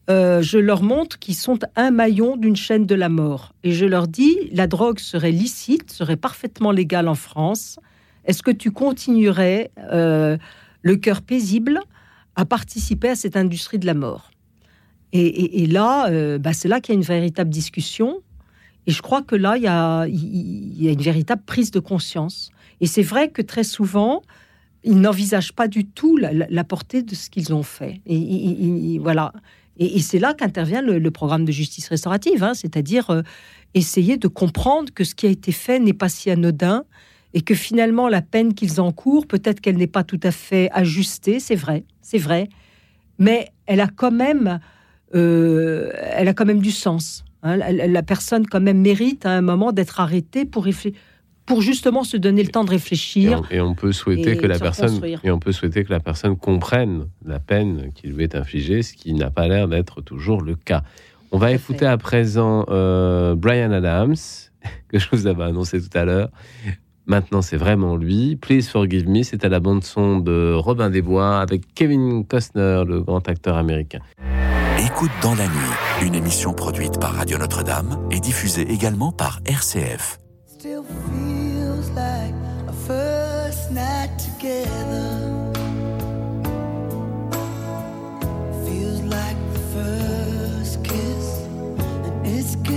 euh, 0.10 0.42
je 0.42 0.58
leur 0.58 0.84
montre 0.84 1.18
qu'ils 1.20 1.36
sont 1.36 1.60
un 1.76 1.92
maillon 1.92 2.38
d'une 2.38 2.56
chaîne 2.56 2.86
de 2.86 2.96
la 2.96 3.10
mort. 3.10 3.54
Et 3.64 3.72
je 3.72 3.86
leur 3.86 4.08
dis, 4.08 4.38
la 4.52 4.68
drogue 4.68 5.00
serait 5.00 5.32
licite, 5.32 5.92
serait 5.92 6.18
parfaitement 6.18 6.72
légale 6.72 7.08
en 7.08 7.16
France. 7.16 7.80
Est-ce 8.26 8.44
que 8.44 8.52
tu 8.52 8.72
continuerais, 8.72 9.72
euh, 9.94 10.38
le 10.82 10.96
cœur 10.98 11.22
paisible, 11.22 11.80
à 12.36 12.46
participer 12.46 13.10
à 13.10 13.16
cette 13.16 13.36
industrie 13.38 13.80
de 13.80 13.86
la 13.86 13.94
mort? 13.94 14.32
Et, 15.14 15.26
et- 15.26 15.64
et 15.64 15.68
là, 15.68 16.10
euh, 16.10 16.38
bah, 16.38 16.52
c'est 16.54 16.68
là 16.68 16.82
qu'il 16.82 16.94
y 16.94 16.98
a 16.98 17.00
une 17.00 17.06
véritable 17.06 17.50
discussion. 17.50 18.20
Et 18.86 18.92
je 18.92 19.02
crois 19.02 19.22
que 19.22 19.36
là, 19.36 19.56
il 19.58 19.64
y 19.64 19.68
a, 19.68 20.06
il- 20.08 20.74
il 20.78 20.84
y 20.84 20.88
a 20.90 20.92
une 20.92 21.02
véritable 21.02 21.42
prise 21.46 21.72
de 21.72 21.80
conscience. 21.80 22.52
Et 22.82 22.88
c'est 22.88 23.02
vrai 23.02 23.30
que 23.30 23.42
très 23.42 23.64
souvent, 23.64 24.22
ils 24.84 25.00
n'envisagent 25.00 25.54
pas 25.54 25.68
du 25.68 25.86
tout 25.86 26.18
la, 26.18 26.64
portée 26.64 27.02
de 27.02 27.16
ce 27.16 27.30
qu'ils 27.30 27.54
ont 27.54 27.64
fait. 27.64 28.02
Et, 28.06 29.00
voilà. 29.00 29.34
Et, 29.78 30.00
c'est 30.00 30.20
là 30.20 30.34
qu'intervient 30.34 30.82
le, 30.82 31.12
programme 31.12 31.46
de 31.46 31.52
justice 31.52 31.88
restaurative, 31.90 32.44
hein, 32.44 32.54
c'est-à-dire 32.54 33.10
euh, 33.10 33.22
essayer 33.74 34.18
de 34.18 34.28
comprendre 34.28 34.94
que 34.94 35.04
ce 35.04 35.16
qui 35.16 35.26
a 35.26 35.30
été 35.30 35.52
fait 35.52 35.80
n'est 35.80 35.94
pas 35.94 36.10
si 36.10 36.30
anodin 36.30 36.84
et 37.34 37.42
que 37.42 37.54
finalement 37.54 38.08
la 38.08 38.22
peine 38.22 38.54
qu'ils 38.54 38.80
encourent, 38.80 39.28
peut-être 39.28 39.60
qu'elle 39.60 39.78
n'est 39.78 39.88
pas 39.88 40.04
tout 40.04 40.20
à 40.24 40.32
fait 40.32 40.70
ajustée, 40.72 41.40
c'est 41.40 41.56
vrai, 41.56 41.84
c'est 42.02 42.18
vrai, 42.18 42.48
mais 43.20 43.50
elle 43.66 43.82
a 43.82 43.88
quand 43.88 44.12
même, 44.12 44.60
euh, 45.14 45.92
elle 46.14 46.30
a 46.30 46.34
quand 46.34 46.46
même 46.46 46.62
du 46.62 46.72
sens. 46.72 47.26
hein. 47.44 47.58
La- 47.58 47.72
la 47.72 48.04
personne 48.04 48.48
quand 48.48 48.62
même 48.62 48.80
mérite 48.80 49.26
à 49.26 49.32
un 49.32 49.42
moment 49.42 49.74
d'être 49.74 50.00
arrêtée 50.00 50.46
pour 50.46 50.64
réfléchir 50.64 50.98
pour 51.48 51.62
justement 51.62 52.04
se 52.04 52.18
donner 52.18 52.44
le 52.44 52.50
temps 52.50 52.64
de 52.64 52.70
Et 52.70 52.76
réfléchir. 52.76 53.42
on, 53.50 53.56
et 53.56 53.62
on 53.62 53.74
peut 53.74 53.94
souhaiter 53.94 54.34
et 54.34 54.38
que 54.38 54.46
la 54.46 54.60
personne 54.60 55.02
et 55.24 55.32
on 55.32 55.40
peut 55.40 55.54
souhaiter 55.54 55.84
que 55.84 55.92
la 55.92 56.00
personne 56.00 56.36
comprenne 56.36 57.08
la 57.26 57.40
peine 57.40 57.92
qui 57.96 58.08
lui 58.08 58.24
est 58.24 58.36
infligée, 58.36 58.84
ce 58.84 58.94
qui 58.94 59.14
n'a 59.14 59.32
pas 59.32 59.48
l'air 59.48 59.68
d'être 59.68 60.02
toujours 60.02 60.42
le 60.42 60.56
cas. 60.56 60.84
On 61.32 61.38
va 61.38 61.52
écouter 61.52 61.86
à 61.86 61.98
présent 61.98 62.66
euh, 62.70 63.34
Brian 63.36 63.72
Adams 63.72 64.16
que 64.90 65.00
je 65.00 65.08
vous 65.12 65.26
avais 65.26 65.46
annoncé 65.46 65.82
tout 65.82 65.98
à 65.98 66.06
l'heure. 66.06 66.30
Maintenant, 67.06 67.42
c'est 67.42 67.58
vraiment 67.58 67.96
lui. 67.96 68.36
Please 68.36 68.64
Forgive 68.64 69.08
Me, 69.08 69.24
c'est 69.24 69.46
à 69.46 69.50
la 69.50 69.62
bande 69.62 69.86
son 69.86 70.20
de 70.20 70.54
Robin 70.54 70.90
des 70.90 71.02
Bois 71.02 71.40
avec 71.40 71.74
Kevin 71.74 72.26
Costner, 72.26 72.84
le 72.86 73.02
grand 73.02 73.28
acteur 73.30 73.56
américain. 73.56 74.00
Écoute 74.86 75.12
dans 75.22 75.36
la 75.36 75.46
nuit, 75.46 76.06
une 76.06 76.16
émission 76.16 76.54
produite 76.54 77.00
par 77.00 77.14
Radio 77.14 77.38
Notre-Dame 77.38 77.98
et 78.12 78.20
diffusée 78.20 78.70
également 78.70 79.14
par 79.14 79.40
RCF. 79.46 80.20
Still 80.58 80.84
Feels 84.40 84.62
like 89.02 89.38
the 89.54 89.60
first 89.74 90.84
kiss, 90.84 91.42
and 92.06 92.28
it's 92.28 92.56
getting 92.58 92.77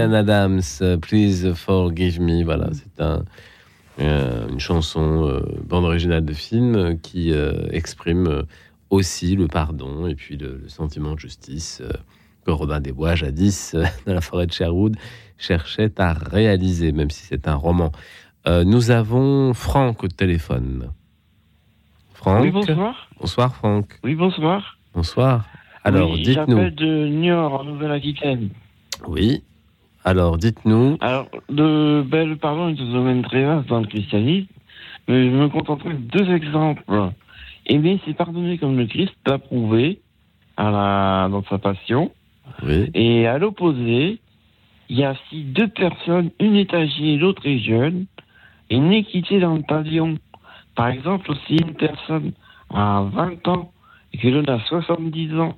Brian 0.00 0.14
Adams, 0.14 0.62
euh, 0.80 0.96
Please 0.96 1.52
Forgive 1.54 2.22
Me. 2.22 2.42
Voilà, 2.42 2.70
c'est 2.72 3.02
un, 3.02 3.22
euh, 4.00 4.48
une 4.48 4.58
chanson, 4.58 5.28
euh, 5.28 5.42
bande 5.62 5.84
originale 5.84 6.24
de 6.24 6.32
film, 6.32 6.98
qui 7.02 7.32
euh, 7.32 7.66
exprime 7.70 8.44
aussi 8.88 9.36
le 9.36 9.46
pardon 9.46 10.06
et 10.06 10.14
puis 10.14 10.38
le, 10.38 10.58
le 10.62 10.68
sentiment 10.70 11.12
de 11.14 11.18
justice 11.18 11.82
euh, 11.82 11.92
que 12.46 12.50
Robin 12.50 12.80
des 12.80 12.92
Bois, 12.92 13.14
jadis, 13.14 13.74
euh, 13.74 13.84
dans 14.06 14.14
la 14.14 14.22
forêt 14.22 14.46
de 14.46 14.52
Sherwood, 14.52 14.96
cherchait 15.36 15.92
à 16.00 16.14
réaliser, 16.14 16.92
même 16.92 17.10
si 17.10 17.26
c'est 17.26 17.46
un 17.46 17.56
roman. 17.56 17.92
Euh, 18.48 18.64
nous 18.64 18.90
avons 18.90 19.52
Franck 19.52 20.02
au 20.02 20.08
téléphone. 20.08 20.92
Franck 22.14 22.42
Oui, 22.42 22.50
bonsoir. 22.50 23.10
Bonsoir, 23.20 23.54
Franck. 23.54 23.98
Oui, 24.02 24.14
bonsoir. 24.14 24.78
Bonsoir. 24.94 25.44
Alors, 25.84 26.12
Oui, 26.12 26.22
dites-nous. 26.22 26.56
J'appelle 26.56 26.74
de 26.74 27.06
Niort, 27.08 27.60
en 27.60 27.64
Nouvelle-Aquitaine. 27.64 28.48
Oui. 29.06 29.42
Alors, 30.04 30.38
dites-nous. 30.38 30.96
Alors, 31.00 31.28
le, 31.48 32.02
ben, 32.02 32.28
le 32.28 32.36
pardon 32.36 32.68
est 32.68 32.80
un 32.80 32.92
domaine 32.92 33.22
très 33.22 33.44
vaste 33.44 33.68
dans 33.68 33.80
le 33.80 33.86
christianisme, 33.86 34.48
mais 35.08 35.30
je 35.30 35.36
me 35.36 35.48
contenterai 35.48 35.94
de 35.94 36.18
deux 36.18 36.32
exemples. 36.32 36.82
Aimer, 37.66 38.00
c'est 38.04 38.14
pardonner 38.14 38.58
comme 38.58 38.76
le 38.78 38.86
Christ 38.86 39.14
l'a 39.26 39.38
prouvé 39.38 40.00
à 40.56 40.70
la, 40.70 41.28
dans 41.30 41.44
sa 41.44 41.58
passion. 41.58 42.10
Oui. 42.62 42.90
Et 42.94 43.26
à 43.26 43.38
l'opposé, 43.38 44.18
il 44.88 44.98
y 44.98 45.04
a 45.04 45.14
si 45.28 45.44
deux 45.44 45.68
personnes, 45.68 46.30
une 46.40 46.56
est 46.56 46.72
âgée 46.74 47.14
et 47.14 47.16
l'autre 47.16 47.46
est 47.46 47.58
jeune, 47.58 48.06
et 48.70 48.76
une 48.76 48.92
équité 48.92 49.38
dans 49.38 49.54
le 49.54 49.62
pavillon. 49.62 50.16
Par 50.74 50.88
exemple, 50.88 51.32
si 51.46 51.56
une 51.56 51.74
personne 51.74 52.32
a 52.72 53.02
20 53.12 53.46
ans 53.48 53.72
et 54.12 54.18
que 54.18 54.28
l'autre 54.28 54.52
a 54.52 54.60
70 54.60 55.38
ans, 55.38 55.56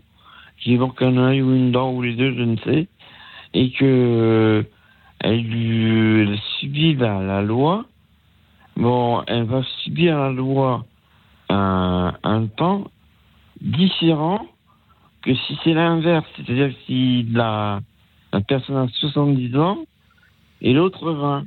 qui 0.59 0.77
manque 0.77 1.01
un 1.02 1.16
œil 1.16 1.43
ou 1.43 1.55
une 1.55 1.73
dent 1.73 1.93
ou 1.93 2.02
les 2.02 2.14
deux, 2.14 2.35
je 2.35 2.43
ne 2.43 2.56
sais, 2.59 2.89
et 3.54 3.70
que 3.72 4.64
elle, 5.20 6.38
subit 6.58 6.94
la, 6.94 7.22
la 7.22 7.42
loi, 7.42 7.84
bon, 8.76 9.22
elle 9.26 9.44
va 9.44 9.62
subir 9.82 10.18
la 10.18 10.30
loi 10.30 10.84
un, 11.48 12.14
un 12.22 12.46
temps 12.46 12.90
différent 13.60 14.46
que 15.22 15.34
si 15.34 15.58
c'est 15.62 15.74
l'inverse, 15.74 16.26
c'est-à-dire 16.36 16.72
si 16.86 17.24
la, 17.32 17.80
la 18.32 18.40
personne 18.40 18.76
a 18.76 18.88
70 18.88 19.56
ans 19.56 19.78
et 20.60 20.72
l'autre 20.72 21.12
20. 21.12 21.44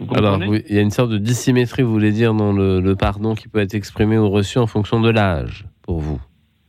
Vous 0.00 0.14
Alors, 0.16 0.40
oui, 0.48 0.62
il 0.68 0.74
y 0.74 0.78
a 0.78 0.82
une 0.82 0.90
sorte 0.90 1.10
de 1.10 1.18
dissymétrie, 1.18 1.82
vous 1.82 1.92
voulez 1.92 2.10
dire, 2.10 2.34
dans 2.34 2.52
le, 2.52 2.80
le 2.80 2.96
pardon 2.96 3.36
qui 3.36 3.46
peut 3.46 3.60
être 3.60 3.74
exprimé 3.74 4.18
ou 4.18 4.28
reçu 4.28 4.58
en 4.58 4.66
fonction 4.66 5.00
de 5.00 5.08
l'âge, 5.08 5.66
pour 5.82 6.00
vous? 6.00 6.20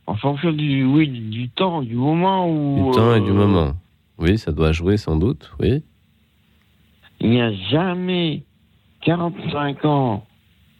En 0.06 0.14
fonction 0.14 0.52
du, 0.52 0.84
oui, 0.84 1.08
du, 1.08 1.20
du 1.20 1.48
temps, 1.48 1.82
du 1.82 1.96
moment 1.96 2.48
où. 2.48 2.90
Du 2.90 2.96
temps 2.96 3.14
et 3.14 3.20
du 3.20 3.30
euh, 3.30 3.34
moment. 3.34 3.74
Oui, 4.18 4.38
ça 4.38 4.52
doit 4.52 4.72
jouer 4.72 4.96
sans 4.96 5.16
doute, 5.16 5.52
oui. 5.60 5.82
Il 7.20 7.30
n'y 7.30 7.40
a 7.40 7.52
jamais 7.70 8.44
45 9.02 9.84
ans 9.84 10.26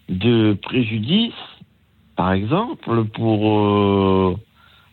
de 0.08 0.54
préjudice, 0.62 1.32
par 2.16 2.32
exemple, 2.32 3.04
pour, 3.04 3.50
euh, 3.50 4.36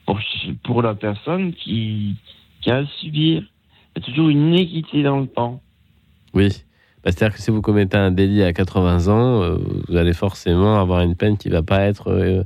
pour, 0.06 0.20
pour 0.64 0.82
la 0.82 0.95
personne 0.95 1.53
qui, 1.53 2.15
qui 2.61 2.72
a 2.72 2.78
à 2.78 2.86
subir. 2.99 3.44
il 3.95 4.02
y 4.02 4.03
a 4.03 4.06
toujours 4.06 4.30
une 4.30 4.53
équité 4.53 5.03
dans 5.03 5.20
le 5.20 5.28
temps. 5.28 5.61
Oui. 6.34 6.49
Bah, 7.03 7.11
C'est-à-dire 7.11 7.36
que 7.36 7.41
si 7.41 7.52
vous 7.52 7.61
commettez 7.61 7.98
un 7.98 8.11
délit 8.11 8.44
à 8.44 8.53
80 8.53 9.07
ans, 9.07 9.41
euh, 9.41 9.57
vous 9.88 9.95
allez 9.95 10.14
forcément 10.14 10.80
avoir 10.80 11.02
une 11.02 11.15
peine 11.15 11.38
qui 11.38 11.49
va 11.49 11.61
pas 11.61 11.82
être, 11.82 12.10
euh, 12.10 12.44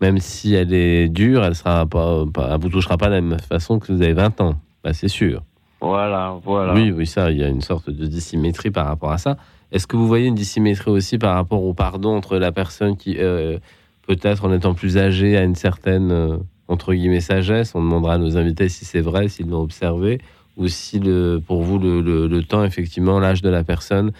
même 0.00 0.18
si 0.18 0.54
elle 0.54 0.72
est 0.72 1.08
dure, 1.08 1.44
elle 1.44 1.54
elle 1.64 2.60
vous 2.60 2.68
touchera 2.68 2.96
pas 2.96 3.06
de 3.06 3.14
la 3.14 3.20
même 3.20 3.38
façon 3.40 3.78
que 3.78 3.92
vous 3.92 4.02
avez 4.02 4.12
20 4.12 4.40
ans. 4.40 4.54
Bah, 4.84 4.92
c'est 4.92 5.08
sûr. 5.08 5.42
Voilà, 5.80 6.36
voilà. 6.44 6.74
Oui, 6.74 6.90
oui, 6.90 7.06
ça, 7.06 7.30
il 7.30 7.38
y 7.38 7.44
a 7.44 7.48
une 7.48 7.60
sorte 7.62 7.90
de 7.90 8.06
dissymétrie 8.06 8.70
par 8.70 8.86
rapport 8.86 9.10
à 9.12 9.18
ça. 9.18 9.36
Est-ce 9.72 9.86
que 9.86 9.96
vous 9.96 10.06
voyez 10.06 10.26
une 10.28 10.34
dissymétrie 10.34 10.90
aussi 10.90 11.18
par 11.18 11.34
rapport 11.34 11.62
au 11.64 11.74
pardon 11.74 12.14
entre 12.16 12.38
la 12.38 12.52
personne 12.52 12.96
qui, 12.96 13.16
euh, 13.18 13.58
peut-être 14.06 14.44
en 14.44 14.52
étant 14.52 14.74
plus 14.74 14.96
âgée, 14.98 15.36
a 15.36 15.42
une 15.42 15.54
certaine, 15.56 16.10
euh, 16.12 16.36
entre 16.68 16.94
guillemets, 16.94 17.20
sagesse? 17.20 17.74
On 17.74 17.80
demandera 17.82 18.14
à 18.14 18.18
nos 18.18 18.36
invités 18.36 18.68
si 18.68 18.84
c'est 18.84 19.00
vrai, 19.00 19.28
s'ils 19.28 19.48
l'ont 19.48 19.62
observé, 19.62 20.20
ou 20.56 20.68
si, 20.68 21.00
le, 21.00 21.40
pour 21.44 21.62
vous, 21.62 21.78
le, 21.78 22.00
le- 22.00 22.28
le 22.28 22.42
temps, 22.44 22.62
effectivement, 22.64 23.18
l'âge 23.18 23.42
de 23.42 23.48
la 23.50 23.64
personne 23.64 24.12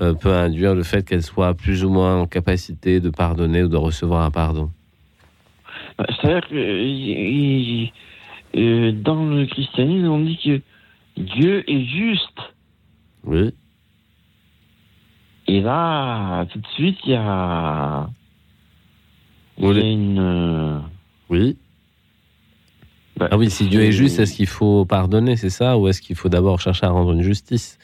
euh, 0.00 0.14
peut 0.14 0.32
induire 0.32 0.74
le 0.74 0.82
fait 0.84 1.02
qu'elle 1.06 1.22
soit 1.22 1.52
plus 1.54 1.84
ou 1.84 1.90
moins 1.90 2.20
en 2.20 2.26
capacité 2.26 3.00
de 3.00 3.10
pardonner 3.10 3.62
ou 3.62 3.68
de 3.68 3.76
recevoir 3.76 4.22
un 4.24 4.30
pardon. 4.30 4.70
Bah, 5.98 6.06
C'est-à-dire 6.20 6.48
que 6.48 6.54
euh, 8.56 8.92
dans 8.92 9.24
le 9.24 9.46
christianisme, 9.46 10.08
on 10.08 10.20
dit 10.20 10.38
que 10.38 10.60
Dieu 11.20 11.68
est 11.70 11.84
juste. 11.84 12.38
Oui. 13.24 13.52
Et 15.46 15.60
là, 15.60 16.46
tout 16.46 16.58
de 16.58 16.66
suite, 16.74 16.98
il 17.04 17.10
y 17.12 17.14
a, 17.16 18.08
il 19.58 19.64
y 19.64 19.80
a 19.80 19.88
une. 19.90 20.18
euh, 20.18 20.78
Oui. 21.28 21.56
bah, 23.16 23.28
Ah 23.30 23.36
oui, 23.36 23.50
si 23.50 23.68
Dieu 23.68 23.82
est 23.82 23.92
juste, 23.92 24.18
est-ce 24.20 24.34
qu'il 24.36 24.46
faut 24.46 24.84
pardonner, 24.84 25.36
c'est 25.36 25.50
ça 25.50 25.76
Ou 25.78 25.88
est-ce 25.88 26.00
qu'il 26.00 26.16
faut 26.16 26.28
d'abord 26.28 26.60
chercher 26.60 26.86
à 26.86 26.90
rendre 26.90 27.12
une 27.12 27.22
justice? 27.22 27.78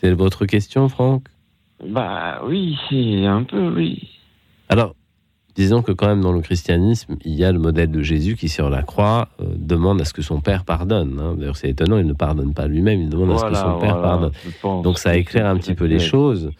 C'est 0.00 0.12
votre 0.12 0.46
question, 0.46 0.88
Franck? 0.88 1.24
Bah 1.84 2.42
oui, 2.44 2.76
c'est 2.88 3.26
un 3.26 3.42
peu, 3.42 3.68
oui. 3.74 4.08
Alors, 4.68 4.94
disons 5.60 5.82
que 5.82 5.92
quand 5.92 6.06
même 6.08 6.22
dans 6.22 6.32
le 6.32 6.40
christianisme, 6.40 7.16
il 7.22 7.34
y 7.34 7.44
a 7.44 7.52
le 7.52 7.58
modèle 7.58 7.90
de 7.90 8.02
Jésus 8.02 8.34
qui, 8.34 8.48
sur 8.48 8.70
la 8.70 8.82
croix, 8.82 9.28
euh, 9.40 9.44
demande 9.56 10.00
à 10.00 10.06
ce 10.06 10.14
que 10.14 10.22
son 10.22 10.40
Père 10.40 10.64
pardonne. 10.64 11.20
hein. 11.20 11.34
D'ailleurs, 11.36 11.56
c'est 11.56 11.68
étonnant, 11.68 11.98
il 11.98 12.06
ne 12.06 12.14
pardonne 12.14 12.54
pas 12.54 12.66
lui-même, 12.66 13.02
il 13.02 13.10
demande 13.10 13.32
à 13.32 13.38
ce 13.38 13.44
que 13.44 13.54
son 13.54 13.78
Père 13.78 13.98
voilà, 13.98 14.02
pardonne. 14.02 14.82
Donc 14.82 14.98
ça 14.98 15.16
éclaire 15.16 15.46
un 15.46 15.56
petit 15.56 15.74
peu 15.74 15.84
les 15.84 15.98
choses. 15.98 16.50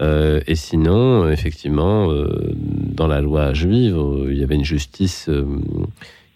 Euh, 0.00 0.40
et 0.48 0.56
sinon, 0.56 1.22
euh, 1.22 1.30
effectivement, 1.30 2.10
euh, 2.10 2.26
dans 2.56 3.06
la 3.06 3.20
loi 3.20 3.54
juive, 3.54 3.96
il 4.28 4.36
y 4.36 4.42
avait 4.42 4.56
une 4.56 4.64
justice 4.64 5.30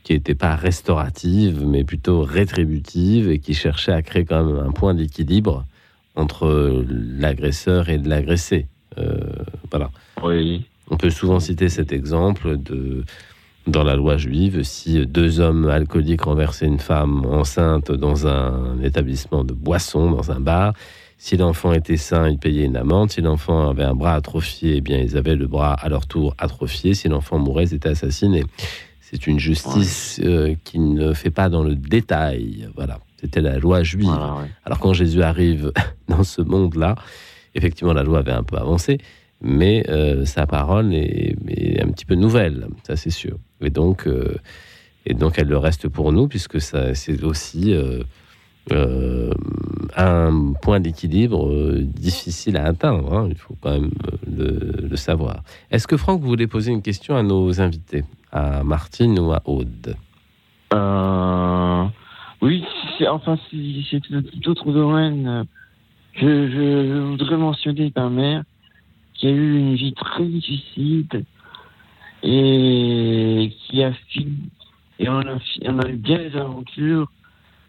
qui 0.04 0.12
n'était 0.12 0.36
pas 0.36 0.54
restaurative, 0.54 1.64
mais 1.66 1.82
plutôt 1.82 2.22
rétributive 2.22 3.28
et 3.28 3.40
qui 3.40 3.54
cherchait 3.54 3.92
à 3.92 4.02
créer 4.02 4.24
quand 4.24 4.44
même 4.44 4.64
un 4.64 4.70
point 4.70 4.94
d'équilibre 4.94 5.64
entre 6.14 6.84
l'agresseur 7.18 7.88
et 7.88 7.98
l'agressé. 7.98 8.66
Voilà. 9.70 9.90
Oui. 10.22 10.64
On 10.90 10.96
peut 10.96 11.10
souvent 11.10 11.40
citer 11.40 11.68
cet 11.68 11.92
exemple 11.92 12.56
de 12.56 13.04
dans 13.66 13.84
la 13.84 13.96
loi 13.96 14.16
juive, 14.16 14.62
si 14.62 15.06
deux 15.06 15.40
hommes 15.40 15.68
alcooliques 15.68 16.22
renversaient 16.22 16.66
une 16.66 16.78
femme 16.78 17.26
enceinte 17.26 17.92
dans 17.92 18.26
un 18.26 18.80
établissement 18.82 19.44
de 19.44 19.52
boissons, 19.52 20.10
dans 20.10 20.30
un 20.30 20.40
bar, 20.40 20.72
si 21.18 21.36
l'enfant 21.36 21.72
était 21.72 21.96
sain, 21.96 22.28
ils 22.28 22.38
payaient 22.38 22.64
une 22.64 22.76
amende. 22.76 23.10
Si 23.10 23.20
l'enfant 23.20 23.68
avait 23.68 23.82
un 23.82 23.94
bras 23.94 24.14
atrophié, 24.14 24.76
eh 24.76 24.80
bien, 24.80 24.98
ils 24.98 25.16
avaient 25.16 25.34
le 25.34 25.48
bras 25.48 25.74
à 25.74 25.88
leur 25.88 26.06
tour 26.06 26.34
atrophié. 26.38 26.94
Si 26.94 27.08
l'enfant 27.08 27.38
mourait, 27.38 27.64
ils 27.64 27.74
étaient 27.74 27.88
assassinés. 27.88 28.44
C'est 29.00 29.26
une 29.26 29.40
justice 29.40 30.20
euh, 30.22 30.54
qui 30.64 30.78
ne 30.78 31.12
fait 31.14 31.30
pas 31.30 31.48
dans 31.48 31.64
le 31.64 31.74
détail. 31.74 32.68
Voilà, 32.76 33.00
c'était 33.20 33.40
la 33.40 33.58
loi 33.58 33.82
juive. 33.82 34.16
Alors 34.64 34.78
quand 34.78 34.92
Jésus 34.92 35.22
arrive 35.22 35.72
dans 36.08 36.22
ce 36.22 36.40
monde-là, 36.40 36.94
effectivement, 37.54 37.92
la 37.92 38.04
loi 38.04 38.20
avait 38.20 38.32
un 38.32 38.44
peu 38.44 38.56
avancé, 38.56 38.98
mais 39.40 39.84
euh, 39.88 40.24
sa 40.24 40.46
parole 40.46 40.92
est, 40.94 41.36
un 41.80 41.88
petit 41.90 42.04
peu 42.04 42.14
nouvelle, 42.14 42.66
ça 42.82 42.96
c'est 42.96 43.10
sûr. 43.10 43.36
Et 43.60 43.70
donc, 43.70 44.06
euh, 44.06 44.36
et 45.06 45.14
donc, 45.14 45.38
elle 45.38 45.48
le 45.48 45.58
reste 45.58 45.88
pour 45.88 46.12
nous, 46.12 46.28
puisque 46.28 46.60
ça, 46.60 46.94
c'est 46.94 47.22
aussi 47.24 47.72
euh, 47.72 49.32
un 49.96 50.52
point 50.60 50.80
d'équilibre 50.80 51.78
difficile 51.80 52.56
à 52.56 52.66
atteindre. 52.66 53.12
hein. 53.14 53.28
Il 53.30 53.36
faut 53.36 53.56
quand 53.60 53.70
même 53.70 53.90
le, 54.26 54.96
savoir. 54.96 55.42
Est-ce 55.70 55.86
que 55.86 55.96
Franck, 55.96 56.20
vous 56.20 56.26
voulez 56.28 56.46
poser 56.46 56.72
une 56.72 56.82
question 56.82 57.16
à 57.16 57.22
nos 57.22 57.60
invités, 57.60 58.04
à 58.32 58.62
Martine 58.64 59.18
ou 59.18 59.32
à 59.32 59.40
Aude? 59.46 59.96
Oui, 62.42 62.64
enfin, 63.08 63.38
c'est 63.50 63.96
un 64.12 64.22
tout 64.22 64.50
autre 64.50 64.72
domaine. 64.72 65.46
Je, 66.14 66.26
je, 66.26 66.88
je 66.88 66.98
voudrais 67.00 67.36
mentionner 67.36 67.92
ma 67.96 68.10
mère 68.10 68.42
qui 69.18 69.26
a 69.26 69.30
eu 69.30 69.58
une 69.58 69.74
vie 69.74 69.92
très 69.94 70.24
difficile 70.24 71.06
et 72.22 73.52
qui 73.66 73.82
a 73.82 73.92
fini. 74.08 74.50
Et 74.98 75.08
on 75.08 75.18
a, 75.20 75.38
fi- 75.38 75.60
on 75.66 75.78
a 75.78 75.88
eu 75.88 75.96
bien 75.96 76.18
des 76.18 76.36
aventures, 76.36 77.10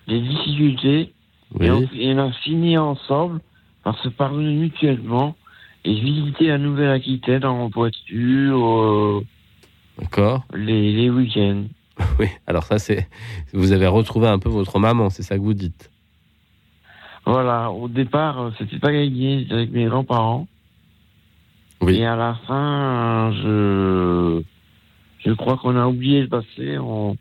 des 0.07 0.19
difficultés. 0.21 1.13
Et, 1.59 1.71
on, 1.71 1.81
et 1.93 2.13
on 2.13 2.17
a 2.19 2.31
fini 2.31 2.77
ensemble 2.77 3.41
par 3.83 3.97
se 4.03 4.09
pardonner 4.09 4.53
mutuellement 4.55 5.35
et 5.85 5.93
visiter 5.99 6.47
la 6.47 6.57
Nouvelle-Aquitaine 6.57 7.45
en 7.45 7.69
voiture 7.69 8.65
euh, 8.67 9.25
D'accord 9.99 10.45
les, 10.53 10.93
les 10.93 11.09
week-ends. 11.09 11.63
Oui, 12.19 12.27
alors 12.47 12.63
ça, 12.63 12.79
c'est. 12.79 13.07
Vous 13.53 13.71
avez 13.73 13.87
retrouvé 13.87 14.27
un 14.27 14.39
peu 14.39 14.49
votre 14.49 14.79
maman, 14.79 15.09
c'est 15.09 15.23
ça 15.23 15.35
que 15.35 15.41
vous 15.41 15.53
dites 15.53 15.89
Voilà, 17.25 17.71
au 17.71 17.87
départ, 17.89 18.39
euh, 18.39 18.51
c'était 18.57 18.79
pas 18.79 18.91
gagné 18.93 19.45
avec 19.49 19.71
mes 19.71 19.85
grands-parents. 19.85 20.47
Et 21.87 22.05
à 22.05 22.15
la 22.15 22.35
fin, 22.45 23.31
je, 23.41 24.41
je 25.25 25.31
crois 25.33 25.57
qu'on 25.57 25.75
a 25.77 25.87
oublié 25.87 26.21
le 26.21 26.27
passé 26.27 26.77
on, 26.77 27.15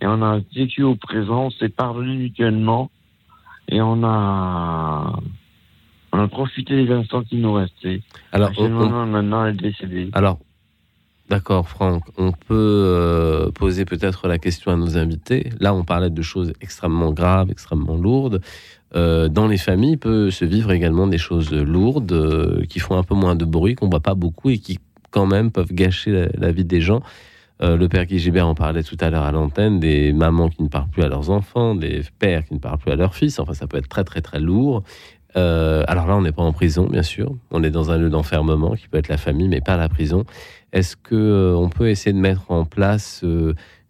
et 0.00 0.06
on 0.06 0.20
a 0.22 0.40
vécu 0.54 0.82
au 0.82 0.96
présent, 0.96 1.44
on 1.46 1.50
s'est 1.50 1.68
pardonné 1.68 2.16
mutuellement 2.16 2.90
et 3.68 3.80
on 3.80 4.02
a, 4.02 5.18
on 6.12 6.18
a 6.18 6.28
profité 6.28 6.84
des 6.84 6.92
instants 6.92 7.22
qui 7.22 7.36
nous 7.36 7.52
restaient. 7.52 8.02
Alors, 8.32 8.50
on- 8.58 9.06
maintenant, 9.06 9.44
elle 9.44 9.54
est 9.54 9.58
décédée. 9.58 10.10
Alors, 10.12 10.38
d'accord, 11.28 11.68
Franck, 11.68 12.02
on 12.18 12.32
peut 12.32 12.46
euh, 12.50 13.50
poser 13.52 13.84
peut-être 13.84 14.26
la 14.26 14.38
question 14.38 14.72
à 14.72 14.76
nos 14.76 14.98
invités. 14.98 15.50
Là, 15.60 15.72
on 15.72 15.84
parlait 15.84 16.10
de 16.10 16.22
choses 16.22 16.52
extrêmement 16.60 17.12
graves, 17.12 17.50
extrêmement 17.50 17.96
lourdes. 17.96 18.40
Euh, 18.96 19.28
dans 19.28 19.46
les 19.46 19.56
familles, 19.56 19.96
peut 19.96 20.30
se 20.30 20.44
vivre 20.44 20.72
également 20.72 21.06
des 21.06 21.18
choses 21.18 21.52
lourdes 21.52 22.12
euh, 22.12 22.64
qui 22.68 22.80
font 22.80 22.96
un 22.96 23.04
peu 23.04 23.14
moins 23.14 23.36
de 23.36 23.44
bruit, 23.44 23.74
qu'on 23.74 23.88
voit 23.88 24.00
pas 24.00 24.14
beaucoup 24.14 24.50
et 24.50 24.58
qui, 24.58 24.78
quand 25.10 25.26
même, 25.26 25.50
peuvent 25.50 25.72
gâcher 25.72 26.28
la, 26.36 26.52
vie 26.52 26.64
des 26.64 26.80
gens. 26.80 27.00
Euh, 27.62 27.76
le 27.76 27.88
père 27.88 28.06
Gilbert 28.08 28.48
en 28.48 28.54
parlait 28.54 28.82
tout 28.82 28.96
à 29.00 29.10
l'heure 29.10 29.24
à 29.24 29.32
l'antenne, 29.32 29.78
des 29.78 30.12
mamans 30.12 30.48
qui 30.48 30.62
ne 30.62 30.68
parlent 30.68 30.88
plus 30.88 31.02
à 31.02 31.08
leurs 31.08 31.30
enfants, 31.30 31.74
des 31.74 32.02
pères 32.18 32.44
qui 32.44 32.54
ne 32.54 32.58
parlent 32.58 32.78
plus 32.78 32.90
à 32.90 32.96
leurs 32.96 33.14
fils. 33.14 33.38
Enfin, 33.38 33.54
ça 33.54 33.66
peut 33.66 33.76
être 33.76 33.88
très, 33.88 34.04
très, 34.04 34.22
très 34.22 34.40
lourd. 34.40 34.82
Alors 35.34 36.08
là, 36.08 36.16
on 36.16 36.22
n'est 36.22 36.32
pas 36.32 36.42
en 36.42 36.52
prison, 36.52 36.88
bien 36.90 37.04
sûr. 37.04 37.32
On 37.52 37.62
est 37.62 37.70
dans 37.70 37.92
un 37.92 37.98
lieu 37.98 38.10
d'enfermement 38.10 38.74
qui 38.74 38.88
peut 38.88 38.98
être 38.98 39.08
la 39.08 39.16
famille, 39.16 39.46
mais 39.46 39.60
pas 39.60 39.76
la 39.76 39.88
prison. 39.88 40.24
Est-ce 40.72 40.96
que 40.96 41.54
on 41.56 41.68
peut 41.68 41.88
essayer 41.88 42.12
de 42.12 42.18
mettre 42.18 42.50
en 42.50 42.64
place 42.64 43.24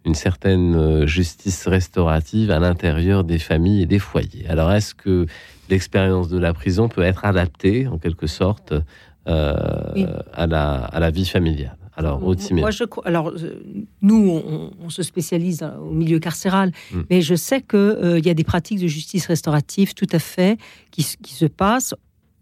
une 0.05 0.15
certaine 0.15 0.75
euh, 0.75 1.05
justice 1.05 1.67
restaurative 1.67 2.49
à 2.51 2.59
l'intérieur 2.59 3.23
des 3.23 3.37
familles 3.39 3.83
et 3.83 3.85
des 3.85 3.99
foyers 3.99 4.47
Alors, 4.49 4.71
est-ce 4.71 4.95
que 4.95 5.25
l'expérience 5.69 6.27
de 6.29 6.37
la 6.39 6.53
prison 6.53 6.89
peut 6.89 7.03
être 7.03 7.23
adaptée, 7.25 7.87
en 7.87 7.97
quelque 7.97 8.27
sorte, 8.27 8.73
euh, 9.27 9.53
Oui. 9.95 10.05
à, 10.33 10.47
la, 10.47 10.73
à 10.85 10.99
la 10.99 11.11
vie 11.11 11.25
familiale? 11.25 11.77
Alors. 11.95 12.19
Moi, 12.21 12.71
je. 12.71 12.83
Alors, 13.05 13.29
euh, 13.29 13.61
nous, 14.01 14.41
on, 14.45 14.71
on 14.81 14.89
se 14.89 15.03
spécialise 15.03 15.61
euh, 15.61 15.75
au 15.77 15.91
milieu 15.91 16.19
carcéral, 16.19 16.71
Mm. 16.91 17.01
mais 17.09 17.21
je 17.21 17.35
sais 17.35 17.61
qu'il 17.61 18.21
y 18.25 18.29
a 18.29 18.33
des 18.33 18.43
pratiques 18.45 18.79
de 18.81 18.87
justice 18.87 19.27
restaurative 19.27 19.93
tout 19.93 20.07
à 20.11 20.19
fait 20.19 20.57
qui, 20.89 21.05
qui 21.21 21.33
se 21.35 21.45
passent 21.45 21.93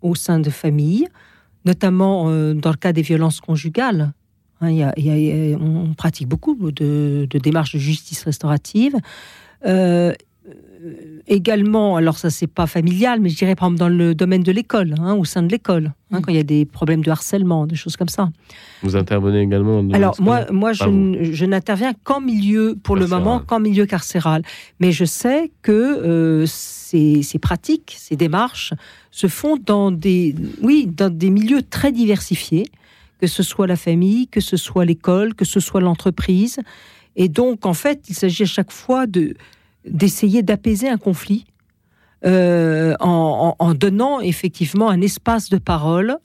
au 0.01 0.15
sein 0.15 0.39
de 0.39 0.49
familles, 0.49 1.07
notamment 1.65 2.29
euh, 2.29 2.53
dans 2.53 2.69
le 2.69 2.77
cas 2.77 2.93
des 2.93 3.01
violences 3.01 3.41
conjugales. 3.41 4.13
Hein, 4.61 4.71
y 4.71 4.83
a- 4.83 4.93
y 4.97 5.53
a- 5.53 5.57
on 5.57 5.93
pratique 5.93 6.27
beaucoup 6.27 6.55
de, 6.71 7.27
de 7.29 7.39
démarches 7.39 7.73
de 7.73 7.79
justice 7.79 8.23
restaurative. 8.23 8.95
Euh, 9.65 10.13
également, 11.27 11.95
alors 11.97 12.17
ça 12.17 12.29
c'est 12.29 12.47
pas 12.47 12.65
familial, 12.67 13.19
mais 13.19 13.29
je 13.29 13.37
dirais 13.37 13.55
par 13.55 13.67
exemple 13.67 13.79
dans 13.79 13.89
le 13.89 14.15
domaine 14.15 14.43
de 14.43 14.51
l'école, 14.51 14.95
hein, 14.99 15.13
au 15.13 15.25
sein 15.25 15.43
de 15.43 15.49
l'école, 15.49 15.93
hein, 16.11 16.21
quand 16.21 16.31
il 16.31 16.35
y 16.37 16.39
a 16.39 16.43
des 16.43 16.65
problèmes 16.65 17.03
de 17.03 17.11
harcèlement, 17.11 17.67
des 17.67 17.75
choses 17.75 17.97
comme 17.97 18.07
ça. 18.07 18.29
Vous 18.81 18.95
intervenez 18.95 19.41
également 19.41 19.83
dans 19.83 19.93
Alors 19.93 20.15
moi, 20.21 20.45
moi 20.51 20.73
je, 20.73 20.83
Pas 21.39 21.47
n'interviens 21.47 21.93
qu'en 22.03 22.21
milieu, 22.21 22.77
pour 22.81 22.95
le 22.95 23.07
moment, 23.07 23.39
qu'en 23.45 23.59
milieu 23.59 23.85
carcéral. 23.85 24.43
Mais 24.79 24.91
je 24.91 25.05
sais 25.05 25.51
que 25.61 25.71
euh, 25.71 26.45
ces, 26.47 27.21
ces 27.23 27.39
pratiques, 27.39 27.95
ces 27.99 28.15
démarches 28.15 28.73
se 29.11 29.27
font 29.27 29.57
dans 29.57 29.91
des, 29.91 30.33
oui, 30.61 30.87
dans 30.91 31.13
des 31.13 31.29
milieux 31.29 31.61
très 31.61 31.91
diversifiés, 31.91 32.67
que 33.19 33.27
ce 33.27 33.43
soit 33.43 33.67
la 33.67 33.75
famille, 33.75 34.27
que 34.27 34.41
ce 34.41 34.57
soit 34.57 34.85
l'école, 34.85 35.35
que 35.35 35.45
ce 35.45 35.59
soit 35.59 35.81
l'entreprise. 35.81 36.59
Et 37.15 37.27
donc, 37.27 37.65
en 37.65 37.73
fait, 37.73 38.09
il 38.09 38.15
s'agit 38.15 38.43
à 38.43 38.47
chaque 38.47 38.71
fois 38.71 39.05
de 39.07 39.35
d'essayer 39.85 40.43
d'apaiser 40.43 40.89
un 40.89 40.97
conflit 40.97 41.45
euh, 42.25 42.95
en, 42.99 43.73
donnant 43.73 44.19
effectivement 44.19 44.89
un 44.89 44.99
espace 44.99 45.49
de 45.49 45.57
parole 45.57 46.17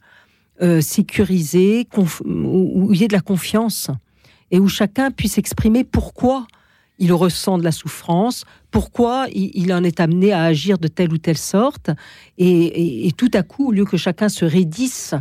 euh, 0.61 0.81
sécurisé, 0.81 1.87
où, 1.97 2.93
il 2.93 3.01
y 3.01 3.05
ait 3.05 3.09
de 3.09 3.13
la 3.13 3.21
confiance 3.21 3.91
et 4.51 4.59
où 4.59 4.69
chacun 4.69 5.13
puisse 5.13 5.39
exprimer 5.39 5.85
pourquoi 5.85 6.47
il 6.99 7.13
ressent 7.13 7.59
de 7.59 7.65
la 7.65 7.73
souffrance, 7.73 8.45
pourquoi 8.73 9.27
il, 9.33 9.73
en 9.73 9.85
est 9.85 10.01
amené 10.01 10.33
à 10.33 10.43
agir 10.43 10.79
de 10.79 10.89
telle 10.89 11.13
ou 11.13 11.19
telle 11.19 11.39
sorte. 11.39 11.91
Et- 12.39 13.07
et 13.07 13.13
tout 13.13 13.31
à 13.33 13.43
coup, 13.43 13.69
au 13.69 13.73
lieu 13.73 13.85
que 13.85 13.97
chacun 13.97 14.29
se 14.29 14.45
raidisse, 14.45 15.15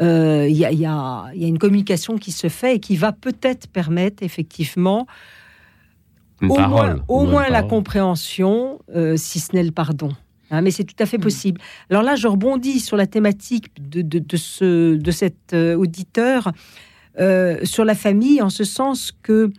euh, 0.00 0.46
il 0.48 0.56
y, 0.56 0.64
a, 0.64 0.72
y 0.72 1.38
y 1.38 1.46
une 1.46 1.58
communication 1.58 2.16
qui 2.16 2.32
se 2.32 2.48
fait 2.48 2.76
et 2.76 2.80
qui 2.80 2.96
va 2.96 3.12
peut-être 3.12 3.68
permettre 3.68 4.22
effectivement 4.22 5.06
Une 6.40 6.50
au 6.50 6.54
parole, 6.54 6.70
moins, 6.70 7.04
au 7.08 7.14
au 7.14 7.20
moins 7.20 7.24
une 7.24 7.30
moins 7.30 7.42
la 7.44 7.50
parole. 7.58 7.68
compréhension, 7.68 8.80
euh, 8.94 9.16
si 9.16 9.38
ce 9.38 9.54
n'est 9.54 9.62
le 9.62 9.70
pardon. 9.70 10.10
Hein, 10.50 10.60
mais 10.60 10.70
c'est 10.70 10.84
tout 10.84 10.96
à 10.98 11.06
fait 11.06 11.18
possible. 11.18 11.60
Alors 11.88 12.02
là, 12.02 12.14
je 12.14 12.28
rebondis 12.28 12.80
sur 12.80 12.96
la 12.96 13.06
thématique 13.06 13.70
de, 13.80 14.02
de, 14.02 14.18
de 14.18 14.36
ce, 14.36 14.96
de 14.96 15.10
cet 15.10 15.54
euh, 15.54 15.74
auditeur 15.76 16.52
euh, 17.18 17.58
sur 17.64 17.86
la 17.86 17.94
famille, 17.94 18.42
en 18.42 18.50
ce 18.50 18.64
sens 18.64 19.12
que 19.22 19.50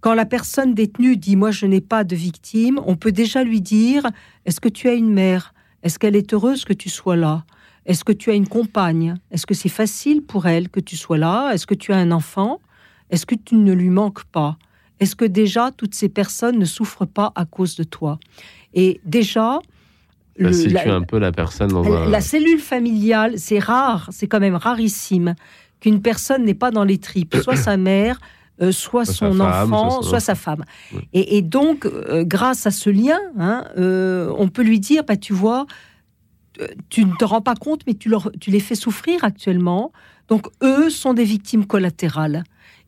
quand 0.00 0.12
la 0.12 0.26
personne 0.26 0.74
détenue 0.74 1.16
dit 1.16 1.36
Moi, 1.36 1.52
je 1.52 1.64
n'ai 1.64 1.80
pas 1.80 2.04
de 2.04 2.14
victime, 2.14 2.78
on 2.86 2.96
peut 2.96 3.12
déjà 3.12 3.44
lui 3.44 3.62
dire 3.62 4.06
Est-ce 4.44 4.60
que 4.60 4.68
tu 4.68 4.88
as 4.88 4.94
une 4.94 5.12
mère? 5.12 5.54
Est-ce 5.82 5.98
qu'elle 5.98 6.16
est 6.16 6.34
heureuse 6.34 6.66
que 6.66 6.74
tu 6.74 6.90
sois 6.90 7.16
là? 7.16 7.44
Est-ce 7.86 8.04
que 8.04 8.12
tu 8.12 8.30
as 8.30 8.34
une 8.34 8.48
compagne? 8.48 9.14
Est-ce 9.30 9.46
que 9.46 9.54
c'est 9.54 9.68
facile 9.68 10.22
pour 10.22 10.46
elle 10.46 10.68
que 10.68 10.80
tu 10.80 10.96
sois 10.96 11.18
là? 11.18 11.52
Est-ce 11.52 11.66
que 11.66 11.74
tu 11.74 11.92
as 11.92 11.96
un 11.96 12.10
enfant? 12.10 12.60
Est-ce 13.10 13.24
que 13.26 13.34
tu 13.36 13.54
ne 13.54 13.72
lui 13.72 13.90
manques 13.90 14.24
pas? 14.24 14.58
Est-ce 15.00 15.14
que 15.14 15.24
déjà 15.24 15.70
toutes 15.76 15.94
ces 15.94 16.08
personnes 16.08 16.58
ne 16.58 16.64
souffrent 16.64 17.06
pas 17.06 17.32
à 17.36 17.44
cause 17.44 17.76
de 17.76 17.84
toi? 17.84 18.18
Et 18.74 19.00
déjà, 19.04 19.60
Ça 20.38 20.42
le- 20.48 20.52
situe 20.52 20.74
la- 20.74 20.94
un 20.96 21.02
peu 21.02 21.18
la 21.18 21.32
personne 21.32 21.70
dans 21.70 21.82
la, 21.82 22.02
un. 22.04 22.10
la 22.10 22.20
cellule 22.20 22.58
familiale, 22.58 23.38
c'est 23.38 23.58
rare, 23.58 24.08
c'est 24.10 24.26
quand 24.26 24.40
même 24.40 24.56
rarissime 24.56 25.34
qu'une 25.80 26.00
personne 26.02 26.44
n'ait 26.44 26.54
pas 26.54 26.70
dans 26.70 26.84
les 26.84 26.98
tripes 26.98 27.36
soit 27.36 27.56
sa 27.56 27.76
mère, 27.90 28.18
euh, 28.62 28.72
soit 28.72 29.04
son 29.04 29.32
femme, 29.34 29.40
enfant, 29.72 29.90
soit 29.90 30.02
son 30.02 30.02
soit 30.02 30.16
enfant. 30.16 30.20
sa 30.20 30.34
femme. 30.34 30.64
Et, 31.12 31.36
et 31.36 31.42
donc, 31.42 31.84
euh, 31.86 32.24
grâce 32.24 32.66
à 32.66 32.70
ce 32.70 32.90
lien, 32.90 33.18
hein, 33.38 33.64
euh, 33.78 34.32
on 34.38 34.48
peut 34.48 34.62
lui 34.62 34.80
dire, 34.80 35.04
bah, 35.04 35.16
tu 35.16 35.32
vois, 35.34 35.66
tu 36.88 37.04
ne 37.04 37.12
te 37.16 37.24
rends 37.24 37.40
pas 37.40 37.54
compte, 37.54 37.82
mais 37.86 37.94
tu, 37.94 38.08
leur, 38.08 38.30
tu 38.40 38.50
les 38.50 38.60
fais 38.60 38.74
souffrir 38.74 39.24
actuellement. 39.24 39.92
Donc, 40.28 40.46
eux 40.62 40.90
sont 40.90 41.14
des 41.14 41.24
victimes 41.24 41.66
collatérales. 41.66 42.44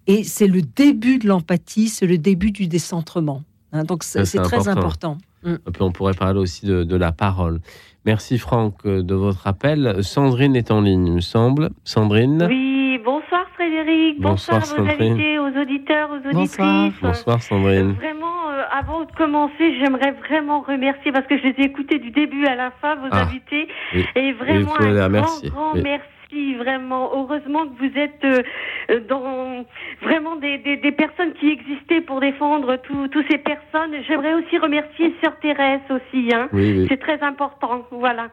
Et 0.06 0.24
c'est 0.24 0.46
le 0.46 0.62
début 0.62 1.18
de 1.18 1.28
l'empathie, 1.28 1.88
c'est 1.88 2.06
le 2.06 2.18
début 2.18 2.50
du 2.50 2.66
décentrement. 2.66 3.42
hein. 3.72 3.84
donc, 3.84 4.02
c'est 4.04 4.20
Ça, 4.20 4.24
c'est 4.24 4.38
c'est 4.38 4.42
très 4.44 4.68
important. 4.68 5.16
important. 5.16 5.18
Mm. 5.44 5.54
Et 5.68 5.70
puis 5.70 5.82
on 5.82 5.92
pourrait 5.92 6.14
parler 6.14 6.40
aussi 6.40 6.66
de, 6.66 6.82
de 6.82 6.96
la 6.96 7.12
parole. 7.12 7.60
Merci 8.04 8.38
Franck 8.38 8.84
de 8.86 9.14
votre 9.14 9.46
appel. 9.46 9.98
Sandrine 10.02 10.56
est 10.56 10.70
en 10.70 10.80
ligne, 10.80 11.06
il 11.06 11.12
me 11.12 11.20
semble. 11.20 11.70
Sandrine 11.84 12.46
Oui, 12.48 12.67
bonsoir 13.12 13.46
Frédéric, 13.54 14.20
bonsoir, 14.20 14.58
Bonsoir, 14.60 14.78
à 14.78 14.82
vos 14.82 14.88
Sandrine. 14.90 15.12
invités, 15.12 15.38
aux 15.38 15.60
auditeurs, 15.62 16.10
aux 16.10 16.18
Bonsoir. 16.32 16.84
auditrices. 16.84 17.00
Bonsoir 17.02 17.42
Sandrine. 17.42 17.92
Vraiment, 17.92 18.50
euh, 18.50 18.62
avant 18.70 19.04
de 19.04 19.12
commencer, 19.12 19.66
j'aimerais 19.80 20.12
vraiment 20.12 20.60
remercier 20.60 21.10
parce 21.12 21.26
que 21.26 21.38
je 21.38 21.42
les 21.44 21.54
ai 21.58 21.64
écoutés 21.64 21.98
du 21.98 22.10
début 22.10 22.44
à 22.46 22.54
la 22.54 22.70
fin, 22.82 22.96
vos 22.96 23.08
Ah, 23.10 23.22
invités. 23.22 23.66
oui. 23.94 24.04
Et 24.14 24.32
vraiment, 24.32 24.74
un 24.78 25.08
grand, 25.08 25.40
grand 25.50 25.72
oui. 25.74 25.82
merci, 25.82 26.54
vraiment. 26.56 27.10
Heureusement 27.14 27.64
que 27.66 27.78
vous 27.78 27.98
êtes 27.98 28.24
euh, 28.24 28.42
euh, 28.90 29.00
dans 29.08 29.64
vraiment 30.02 30.36
des, 30.36 30.58
des, 30.58 30.76
des 30.76 30.92
personnes 30.92 31.32
qui 31.40 31.48
existaient 31.50 32.02
pour 32.02 32.20
défendre 32.20 32.76
tous 32.76 33.08
tous 33.08 33.24
ces 33.30 33.38
personnes. 33.38 33.92
J'aimerais 34.06 34.34
aussi 34.34 34.58
remercier 34.58 35.14
Sœur 35.22 35.34
Thérèse 35.40 35.80
aussi. 35.90 36.28
Hein. 36.34 36.48
Oui, 36.52 36.74
oui. 36.80 36.86
C'est 36.90 36.98
très 37.00 37.20
important. 37.22 37.86
Voilà. 37.90 38.28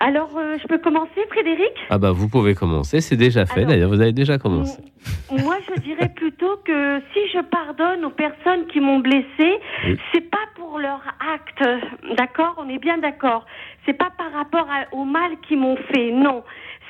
Alors, 0.00 0.30
euh, 0.36 0.56
je 0.62 0.66
peux 0.68 0.78
commencer, 0.78 1.20
Frédéric? 1.28 1.72
Ah 1.90 1.98
bah 1.98 2.12
vous 2.12 2.28
pouvez 2.28 2.54
commencer, 2.54 3.00
c'est 3.00 3.16
déjà 3.16 3.46
fait 3.46 3.64
d'ailleurs, 3.64 3.88
vous 3.90 4.00
avez 4.00 4.12
déjà 4.12 4.38
commencé. 4.38 4.80
Moi, 5.30 5.56
je 5.74 5.80
dirais 5.80 6.08
plutôt 6.14 6.56
que 6.64 7.00
si 7.12 7.20
je 7.34 7.40
pardonne 7.42 8.04
aux 8.04 8.10
personnes 8.10 8.66
qui 8.68 8.78
m'ont 8.80 9.00
blessée, 9.00 9.58
Oui. 9.86 9.98
c'est 10.12 10.30
pas 10.30 10.38
pour 10.54 10.78
leur 10.78 11.00
acte, 11.34 11.64
d'accord? 12.16 12.54
On 12.58 12.68
est 12.68 12.78
bien 12.78 12.98
d'accord. 12.98 13.44
C'est 13.86 13.92
pas 13.94 14.10
par 14.16 14.30
rapport 14.32 14.68
à- 14.70 14.94
au 14.94 15.04
mal 15.04 15.32
qu'ils 15.46 15.58
m'ont 15.58 15.76
fait, 15.92 16.12
non. 16.12 16.44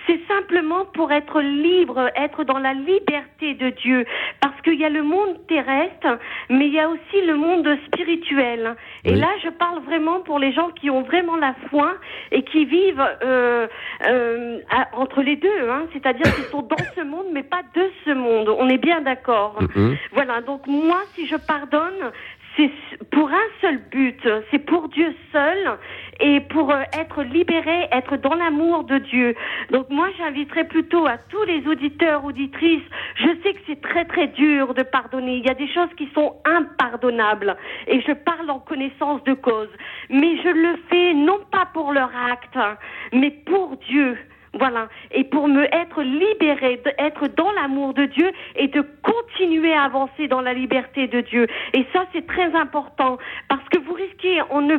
C'est 0.09 0.21
simplement 0.27 0.87
pour 0.95 1.13
être 1.13 1.41
libre, 1.43 2.11
être 2.17 2.43
dans 2.45 2.59
la 2.59 2.73
liberté 2.73 3.53
de 3.55 3.69
Dieu. 3.71 4.07
Parce 4.41 4.59
qu'il 4.63 4.75
y 4.81 4.85
a 4.85 4.89
le 4.89 5.03
monde 5.03 5.37
terrestre, 5.47 6.19
mais 6.49 6.67
il 6.67 6.73
y 6.73 6.81
a 6.81 6.89
aussi 6.89 7.21
le 7.27 7.37
monde 7.37 7.69
spirituel. 7.87 8.75
Et 9.05 9.15
là, 9.15 9.29
je 9.45 9.51
parle 9.51 9.81
vraiment 9.83 10.21
pour 10.21 10.39
les 10.39 10.53
gens 10.53 10.71
qui 10.71 10.89
ont 10.89 11.03
vraiment 11.03 11.37
la 11.37 11.55
foi 11.69 11.93
et 12.33 12.43
qui 12.43 12.65
vivent 12.65 13.05
euh, 13.23 13.67
euh, 14.07 14.59
à- 14.71 14.89
entre 14.97 15.21
les 15.23 15.37
deux. 15.37 15.69
Hein. 15.71 15.87
C'est-à-dire 15.93 16.35
qu'ils 16.35 16.45
sont 16.45 16.63
dans 16.63 16.77
ce 16.97 17.03
monde, 17.03 17.27
mais 17.33 17.43
pas 17.43 17.63
de 17.75 17.83
ce 18.07 18.11
monde. 18.11 18.49
On 18.49 18.69
est 18.71 18.79
bien 18.79 19.03
d'accord. 19.03 19.59
Mhm. 19.77 19.97
Voilà, 20.13 20.41
donc 20.41 20.67
moi, 20.67 21.01
si 21.15 21.27
je 21.27 21.37
pardonne, 21.37 22.11
c'est 22.57 22.71
pour 23.13 23.29
un 23.29 23.49
seul 23.61 23.79
but, 23.91 24.27
c'est 24.51 24.59
pour 24.59 24.89
Dieu 24.89 25.15
seul 25.33 25.79
et 26.21 26.41
pour 26.41 26.71
euh, 26.71 26.83
être 26.99 27.23
libéré, 27.23 27.89
être 27.93 28.17
dans 28.17 28.35
l'amour 28.35 28.85
de 28.85 28.99
Dieu. 28.99 29.35
Donc 29.71 29.89
moi, 29.91 30.09
j'inviterais 30.19 30.65
plutôt 30.65 31.07
à 31.07 31.19
tous 31.19 31.43
les 31.45 31.67
auditeurs, 31.67 32.25
auditrices, 32.25 32.83
je 33.17 33.29
sais 33.43 33.55
que 33.55 33.61
c'est 33.67 33.81
très 33.81 34.05
très 34.05 34.29
dur 34.29 34.75
de 34.75 34.83
pardonner, 34.83 35.37
il 35.37 35.47
y 35.47 35.51
a 35.51 35.55
des 35.55 35.73
choses 35.73 35.91
qui 35.97 36.09
sont 36.15 36.37
impardonnables 36.45 37.57
et 37.87 38.01
je 38.01 38.13
parle 38.13 38.51
en 38.51 38.59
connaissance 38.59 39.23
de 39.25 39.35
cause, 39.35 39.69
mais 40.11 40.37
je 40.43 40.49
le 40.49 40.77
fais 40.91 41.15
non 41.15 41.39
pas 41.51 41.67
pour 41.73 41.93
leur 41.93 42.11
acte, 42.31 42.59
mais 43.13 43.31
pour 43.31 43.77
Dieu. 43.89 44.17
Voilà. 44.55 44.89
Et 45.13 45.25
pour 45.25 45.49
me 45.49 45.65
être 45.75 46.03
libéré, 46.03 46.81
de- 46.85 46.93
être 46.99 47.29
dans 47.29 47.53
l'amour 47.53 47.95
de 47.95 48.05
Dieu 48.07 48.31
et 48.57 48.69
de 48.69 48.83
continuer 49.03 49.73
à 49.75 49.83
avancer 49.85 50.27
dans 50.29 50.41
la 50.41 50.55
liberté 50.55 51.07
de 51.07 51.21
Dieu. 51.21 51.47
Et 51.75 51.85
ça, 51.93 52.05
c'est 52.13 52.27
très 52.27 52.55
important 52.55 53.19
parce 53.49 53.67
que 53.69 53.79
vous 53.79 53.93
risquez, 53.93 54.41
ne, 54.61 54.79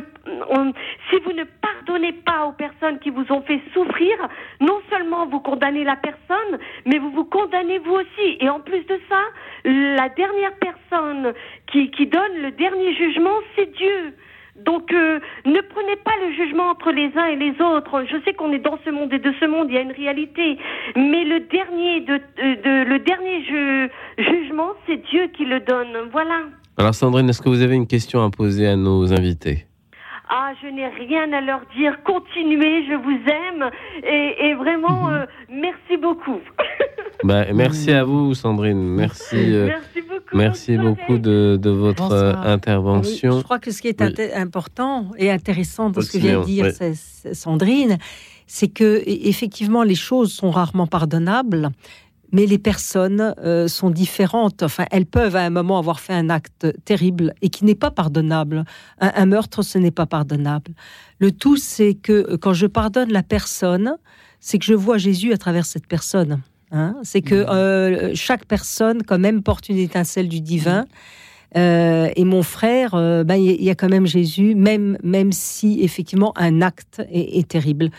si 1.10 1.16
vous 1.24 1.32
ne 1.32 1.44
pardonnez 1.44 2.12
pas 2.12 2.46
aux 2.46 2.52
personnes 2.52 2.98
qui 2.98 3.10
vous 3.10 3.24
ont 3.30 3.42
fait 3.42 3.60
souffrir, 3.72 4.16
non 4.60 4.80
seulement 4.90 5.26
vous 5.26 5.40
condamnez 5.40 5.84
la 5.84 5.96
personne, 5.96 6.58
mais 6.84 6.98
vous 6.98 7.10
vous 7.10 7.24
condamnez 7.24 7.78
vous 7.78 7.94
aussi. 7.94 8.36
Et 8.40 8.48
en 8.48 8.60
plus 8.60 8.84
de 8.86 9.00
ça, 9.08 9.20
la 9.64 10.08
dernière 10.10 10.54
personne 10.54 11.32
qui 11.68 12.06
donne 12.06 12.42
le 12.42 12.50
dernier 12.50 12.94
jugement, 12.94 13.38
c'est 13.56 13.70
Dieu. 13.72 14.14
Donc 14.64 14.92
euh, 14.92 15.18
ne 15.46 15.60
prenez 15.60 15.96
pas 16.04 16.12
le 16.26 16.32
jugement 16.34 16.70
entre 16.70 16.90
les 16.92 17.10
uns 17.16 17.26
et 17.26 17.36
les 17.36 17.60
autres. 17.60 18.04
Je 18.10 18.16
sais 18.24 18.32
qu'on 18.34 18.52
est 18.52 18.58
dans 18.58 18.78
ce 18.84 18.90
monde 18.90 19.12
et 19.12 19.18
de 19.18 19.32
ce 19.40 19.44
monde, 19.46 19.66
il 19.70 19.74
y 19.74 19.78
a 19.78 19.82
une 19.82 19.92
réalité. 19.92 20.58
Mais 20.96 21.24
le 21.24 21.40
dernier, 21.40 22.00
de, 22.00 22.16
de- 22.16 22.84
le 22.88 22.98
dernier 22.98 23.44
ju- 23.44 23.90
jugement, 24.18 24.70
c'est 24.86 24.96
Dieu 25.10 25.28
qui 25.36 25.44
le 25.44 25.60
donne. 25.60 26.08
Voilà. 26.12 26.42
Alors 26.76 26.94
Sandrine, 26.94 27.28
est-ce 27.28 27.42
que 27.42 27.48
vous 27.48 27.62
avez 27.62 27.74
une 27.74 27.86
question 27.86 28.22
à 28.24 28.30
poser 28.30 28.66
à 28.66 28.76
nos 28.76 29.12
invités? 29.12 29.66
Ah, 30.32 30.52
je 30.62 30.68
n'ai 30.68 30.86
rien 30.86 31.32
à 31.32 31.40
leur 31.40 31.60
dire. 31.76 31.92
Continuez, 32.04 32.86
je 32.88 32.94
vous 32.94 33.20
aime. 33.28 33.70
Et, 34.04 34.46
et 34.46 34.54
vraiment, 34.54 35.08
Mhm. 35.08 35.14
euh, 35.14 35.26
merci 35.50 35.96
beaucoup. 36.00 36.40
Bah, 37.24 37.44
Merci 37.52 37.90
à 37.92 38.02
vous 38.02 38.32
Sandrine, 38.32 38.78
merci, 38.94 39.36
euh, 39.36 39.66
Merci 39.66 40.00
beaucoup. 40.08 40.36
merci 40.36 40.78
beaucoup 40.78 41.18
de, 41.18 41.58
de 41.60 41.68
votre 41.68 42.10
euh, 42.12 42.32
Bonsoir. 42.32 42.46
intervention. 42.46 43.30
Oui, 43.32 43.38
je 43.40 43.42
crois 43.44 43.58
que 43.58 43.70
ce 43.72 43.82
qui 43.82 43.88
est 43.88 44.00
Oui. 44.00 44.14
important 44.34 45.04
et 45.18 45.30
intéressant 45.30 45.90
dans 45.90 46.00
ce 46.00 46.12
que 46.12 46.16
vient 46.18 46.40
de 46.40 46.44
dire 46.46 46.68
oui. 46.80 46.94
Sandrine, 47.34 47.98
c'est 48.46 48.68
que 48.68 49.02
effectivement 49.06 49.82
les 49.82 49.94
choses 49.96 50.32
sont 50.32 50.50
rarement 50.50 50.86
pardonnables, 50.86 51.68
mais 52.32 52.46
les 52.46 52.58
personnes 52.58 53.34
euh, 53.44 53.68
sont 53.68 53.90
différentes. 53.90 54.62
Enfin, 54.62 54.84
elles 54.90 55.06
peuvent 55.06 55.36
à 55.36 55.42
un 55.42 55.50
moment 55.50 55.78
avoir 55.78 56.00
fait 56.00 56.12
un 56.14 56.30
acte 56.30 56.66
terrible 56.84 57.34
et 57.42 57.48
qui 57.48 57.64
n'est 57.64 57.74
pas 57.74 57.90
pardonnable. 57.90 58.64
Un, 59.00 59.12
un 59.14 59.26
meurtre, 59.26 59.62
ce 59.62 59.78
n'est 59.78 59.90
pas 59.90 60.06
pardonnable. 60.06 60.72
Le 61.18 61.32
tout, 61.32 61.56
c'est 61.56 61.94
que 61.94 62.12
euh, 62.12 62.36
quand 62.38 62.52
je 62.54 62.66
pardonne 62.66 63.12
la 63.12 63.22
personne, 63.22 63.96
c'est 64.40 64.58
que 64.58 64.64
je 64.64 64.74
vois 64.74 64.96
Jésus 64.98 65.32
à 65.32 65.36
travers 65.38 65.66
cette 65.66 65.86
personne. 65.86 66.40
hein. 66.72 66.94
c'est 67.02 67.20
que 67.22 67.34
euh, 67.34 68.12
chaque 68.14 68.44
personne, 68.46 69.02
quand 69.02 69.18
même, 69.18 69.42
porte 69.42 69.68
une 69.68 69.78
étincelle 69.78 70.28
du 70.28 70.40
divin. 70.40 70.84
Euh, 71.56 72.08
et 72.14 72.24
mon 72.24 72.42
frère, 72.44 72.92
ben, 72.92 73.34
il 73.34 73.44
y 73.44 73.48
a- 73.50 73.52
il 73.54 73.64
y 73.64 73.70
a 73.70 73.74
quand 73.74 73.88
même 73.88 74.06
Jésus, 74.06 74.54
même, 74.54 74.96
même 75.02 75.32
si 75.32 75.80
effectivement 75.82 76.32
un 76.36 76.62
acte 76.62 77.02
est, 77.10 77.38
est 77.38 77.48
terrible. 77.48 77.90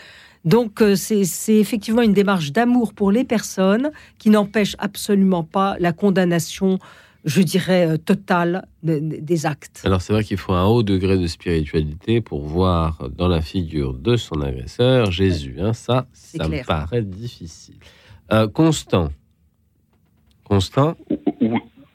Donc 0.44 0.82
euh, 0.82 0.96
c'est 0.96 1.54
effectivement 1.54 2.02
une 2.02 2.12
démarche 2.12 2.50
d'amour 2.52 2.94
pour 2.94 3.12
les 3.12 3.24
personnes 3.24 3.90
qui 4.18 4.28
n'empêche 4.30 4.74
absolument 4.80 5.44
pas 5.44 5.76
la 5.78 5.92
condamnation, 5.92 6.78
je 7.24 7.42
dirais, 7.42 7.86
euh, 7.86 7.96
totale 7.96 8.66
de- 8.82 8.98
de- 8.98 9.16
des 9.20 9.46
actes. 9.46 9.82
Alors 9.84 10.02
c'est 10.02 10.12
vrai 10.12 10.24
qu'il 10.24 10.38
faut 10.38 10.52
un 10.52 10.64
haut 10.64 10.82
degré 10.82 11.16
de 11.16 11.26
spiritualité 11.28 12.20
pour 12.20 12.42
voir 12.44 13.08
dans 13.16 13.28
la 13.28 13.40
figure 13.40 13.94
de 13.94 14.16
son 14.16 14.40
agresseur 14.40 15.10
Jésus. 15.12 15.56
hein. 15.60 15.72
Ça, 15.74 16.06
ça 16.12 16.48
me 16.48 16.64
paraît 16.66 17.02
difficile. 17.02 17.76
Euh, 18.32 18.48
Constant. 18.48 19.10
Constant? 20.44 20.96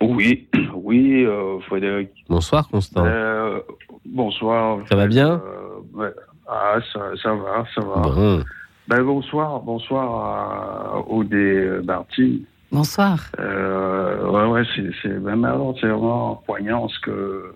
Oui, 0.01 0.47
oui, 0.73 1.23
euh, 1.25 1.59
Frédéric. 1.67 2.09
Bonsoir 2.29 2.69
Constant. 2.69 3.05
Euh, 3.05 3.59
bonsoir. 4.05 4.79
Ça 4.87 4.95
va 4.95 5.07
bien? 5.07 5.41
Euh, 5.45 5.79
ouais. 5.93 6.13
Ah, 6.47 6.77
ça, 6.93 6.99
ça 7.21 7.33
va, 7.33 7.65
ça 7.75 7.81
va. 7.81 8.01
Bon. 8.01 8.43
Ben, 8.87 9.03
bonsoir, 9.03 9.59
bonsoir 9.59 10.95
à 10.95 11.11
Odé 11.11 11.79
Martine. 11.83 12.43
Bonsoir. 12.71 13.17
Euh, 13.39 14.29
ouais, 14.29 14.51
ouais, 14.53 14.63
c'est, 14.75 14.89
c'est, 15.01 15.19
ben, 15.19 15.43
alors, 15.43 15.75
c'est 15.81 15.87
vraiment 15.87 16.41
poignant 16.45 16.87
ce 16.87 16.99
que, 17.01 17.53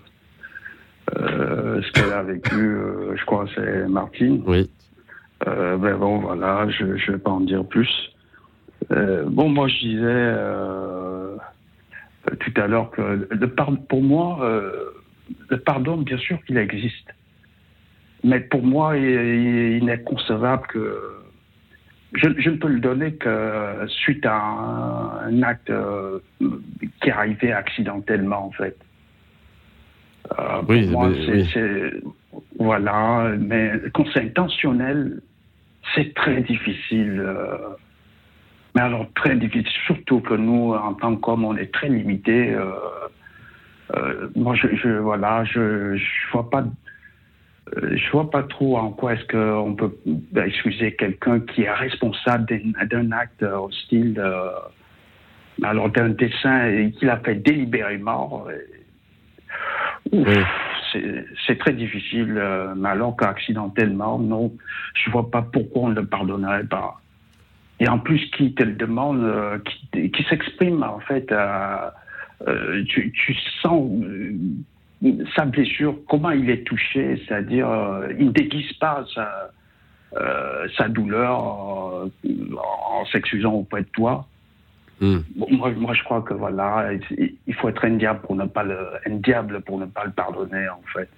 euh, 1.18 1.82
ce 1.82 1.92
qu'elle 1.94 2.12
a 2.12 2.24
vécu, 2.24 2.54
euh, 2.56 3.16
je 3.16 3.26
crois, 3.26 3.46
c'est 3.56 3.88
Martine. 3.88 4.44
Oui. 4.46 4.70
Euh, 5.48 5.76
ben 5.78 5.98
bon, 5.98 6.20
voilà, 6.20 6.70
je 6.70 6.84
ne 6.86 6.94
vais 7.14 7.18
pas 7.18 7.32
en 7.32 7.40
dire 7.42 7.66
plus. 7.66 7.90
Euh, 8.92 9.24
bon, 9.26 9.50
moi, 9.50 9.68
je 9.70 9.80
disais 9.80 10.02
euh, 10.06 11.36
tout 12.42 12.54
à 12.58 12.68
l'heure 12.68 12.92
que 12.92 13.28
le 13.32 13.48
par- 13.48 13.72
pour 13.90 14.04
moi, 14.04 14.40
euh, 14.44 14.72
le 15.50 15.58
pardon, 15.60 15.98
bien 15.98 16.18
sûr 16.18 16.38
qu'il 16.46 16.58
existe. 16.58 17.08
Mais 18.24 18.40
pour 18.40 18.64
moi, 18.64 18.98
il, 18.98 19.04
il- 19.04 19.78
il 19.78 19.86
n'est 19.86 20.02
concevable 20.02 20.68
que. 20.68 21.18
Je, 22.14 22.28
je 22.38 22.50
ne 22.50 22.58
peux 22.58 22.68
le 22.68 22.82
donner 22.82 23.14
que 23.16 23.86
suite 23.88 24.26
à 24.26 24.36
un, 24.36 25.20
un 25.28 25.44
acte 25.44 25.70
euh, 25.70 26.20
qui 27.02 27.08
est 27.08 27.12
arrivé 27.12 27.54
accidentellement, 27.54 28.48
en 28.48 28.52
fait. 28.52 28.78
Euh, 30.38 30.62
Oui, 30.68 30.84
pour 30.84 31.00
moi, 31.00 31.10
mais- 31.10 31.46
c'est- 31.46 31.94
oui. 31.94 32.02
Voilà, 32.60 33.32
mais 33.40 33.72
quand 33.94 34.06
c'est 34.14 34.22
intentionnel, 34.24 35.22
c'est 35.96 36.14
très 36.14 36.42
difficile. 36.42 37.20
euh, 37.20 37.58
mais 38.76 38.82
alors, 38.82 39.06
très 39.16 39.36
difficile, 39.36 39.72
surtout 39.86 40.20
que 40.22 40.34
nous, 40.34 40.74
en 40.74 40.94
tant 40.94 41.16
qu'hommes, 41.16 41.44
on 41.46 41.56
est 41.58 41.74
très 41.74 41.90
limités. 41.90 42.56
moi, 44.36 44.56
je, 44.56 44.68
je- 44.76 45.00
voilà, 45.00 45.44
je, 45.46 45.96
je 45.96 46.32
vois 46.32 46.50
pas. 46.50 46.64
Euh, 47.78 47.96
Je 47.96 48.12
vois 48.12 48.30
pas 48.30 48.44
trop 48.44 48.78
en 48.78 48.92
quoi 48.92 49.14
est-ce 49.14 49.26
qu'on 49.26 49.76
peut 49.76 49.96
ben, 50.06 50.46
excuser 50.46 50.96
quelqu'un 50.96 51.40
qui 51.40 51.64
est 51.64 51.72
responsable 51.72 52.46
d'un- 52.46 53.12
acte 53.12 53.44
hostile, 53.44 54.16
euh, 54.20 54.52
alors 55.64 55.90
d'un 55.90 56.10
dessin 56.10 56.90
qu'il 56.98 57.10
a 57.10 57.18
fait 57.18 57.36
délibérément. 57.36 58.46
c'est- 61.48 61.58
très 61.60 61.74
difficile, 61.74 62.36
euh, 62.38 62.74
mais 62.76 62.90
alors 62.90 63.16
qu'accidentellement, 63.16 64.18
non, 64.20 64.52
je 64.94 65.12
vois 65.12 65.30
pas 65.30 65.42
pourquoi 65.42 65.84
on 65.84 65.90
ne 65.90 65.96
le 65.96 66.06
pardonnerait 66.06 66.66
pas. 66.66 67.00
Et 67.80 67.88
en 67.88 68.00
plus, 68.00 68.20
qui 68.32 68.54
te 68.54 68.64
le 68.64 68.74
demande, 68.74 69.24
euh, 69.24 69.58
qui, 69.92 70.12
qui 70.12 70.24
s'exprime 70.24 70.84
en 70.84 71.00
fait, 71.00 71.32
euh, 71.32 71.90
euh, 72.48 72.84
tu, 72.86 73.12
tu 73.12 73.36
sens 73.62 73.90
euh, 74.04 74.34
sa 75.36 75.46
blessure, 75.46 75.96
comment 76.08 76.32
il 76.32 76.50
est 76.50 76.64
touché, 76.64 77.22
c'est-à-dire 77.28 77.68
euh, 77.70 78.08
il 78.20 78.28
ne 78.28 78.32
déguise 78.32 78.72
pas 78.74 79.04
sa, 79.16 79.52
euh, 80.18 80.68
sa 80.78 80.88
douleur 80.90 82.04
euh, 82.24 82.56
en 82.94 83.06
s'excusant 83.06 83.54
auprès 83.54 83.82
de 83.82 83.88
toi. 83.94 84.28
Hmm. 85.00 85.20
Bon, 85.36 85.48
moi, 85.52 85.72
moi, 85.72 85.94
je 85.96 86.04
crois 86.04 86.22
que 86.22 86.36
voilà, 86.36 86.92
il 86.94 87.34
il 87.48 87.54
faut 87.56 87.68
être 87.70 87.84
un 87.86 87.96
diable 87.98 88.22
pour 88.22 88.36
ne 88.36 88.46
pas 88.46 88.64
le, 88.64 88.78
un 89.08 89.16
diable 89.16 89.62
pour 89.62 89.80
ne 89.80 89.86
pas 89.86 90.06
le 90.06 90.12
pardonner, 90.12 90.70
en 90.70 90.82
fait. 90.94 91.10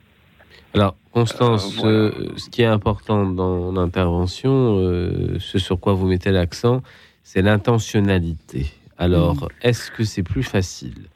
Alors, 0.73 0.95
Constance, 1.11 1.77
Euh, 1.77 1.81
voilà. 1.81 1.97
euh, 1.97 2.37
ce 2.37 2.49
qui 2.49 2.61
est 2.61 2.65
important 2.79 3.25
dans 3.25 3.71
l'intervention, 3.73 4.77
euh, 4.79 5.37
ce 5.39 5.59
sur 5.59 5.79
quoi 5.79 5.93
vous 5.93 6.07
mettez 6.07 6.31
l'accent, 6.31 6.81
c'est 7.23 7.41
l'intentionnalité. 7.41 8.67
Alors, 8.97 9.35
Mm. 9.35 9.47
est-ce 9.67 9.91
que 9.91 10.03
c'est 10.05 10.23
plus 10.23 10.43
facile 10.43 11.07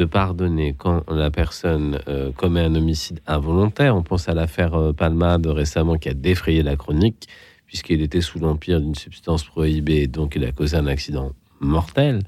de 0.00 0.06
pardonner 0.06 0.74
quand 0.76 1.04
la 1.10 1.30
personne 1.30 2.00
euh, 2.08 2.32
commet 2.32 2.62
un 2.62 2.74
homicide 2.74 3.20
involontaire 3.26 3.94
On 3.94 4.02
pense 4.02 4.30
à 4.30 4.34
l'affaire 4.34 4.74
euh, 4.74 4.92
Palmade 4.94 5.46
récemment 5.46 5.98
qui 5.98 6.08
a 6.08 6.14
défrayé 6.14 6.62
la 6.62 6.74
chronique, 6.76 7.28
puisqu'il 7.66 8.00
était 8.00 8.22
sous 8.22 8.38
l'empire 8.38 8.80
d'une 8.80 8.94
substance 8.94 9.44
prohibée, 9.44 10.06
donc 10.06 10.36
il 10.36 10.44
a 10.44 10.52
causé 10.52 10.78
un 10.78 10.86
accident 10.86 11.32
mortel. 11.60 12.22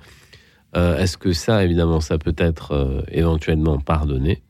Euh, 0.77 0.99
Est-ce 0.99 1.17
que 1.17 1.33
ça, 1.33 1.65
évidemment, 1.65 2.01
ça 2.01 2.19
peut 2.19 2.35
être 2.37 2.73
euh, 2.73 3.01
éventuellement 3.11 3.79
pardonné? 3.79 4.43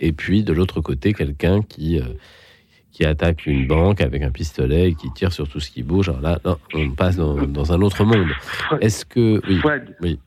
Et 0.00 0.12
puis 0.12 0.42
de 0.42 0.52
l'autre 0.52 0.80
côté, 0.80 1.12
quelqu'un 1.12 1.62
qui, 1.62 2.00
qui 2.90 3.04
attaque 3.04 3.46
une 3.46 3.66
banque 3.68 4.00
avec 4.00 4.22
un 4.22 4.30
pistolet 4.30 4.90
et 4.90 4.94
qui 4.94 5.12
tire 5.12 5.32
sur 5.32 5.48
tout 5.48 5.60
ce 5.60 5.70
qui 5.70 5.84
bouge. 5.84 6.08
Alors 6.08 6.20
là, 6.20 6.40
non, 6.44 6.56
on 6.74 6.90
passe 6.90 7.16
dans, 7.16 7.34
dans 7.46 7.72
un 7.72 7.80
autre 7.80 8.04
monde. 8.04 8.30
Est-ce 8.80 9.04
que. 9.04 9.40
Oui. 9.48 9.60
Oui. 10.00 10.18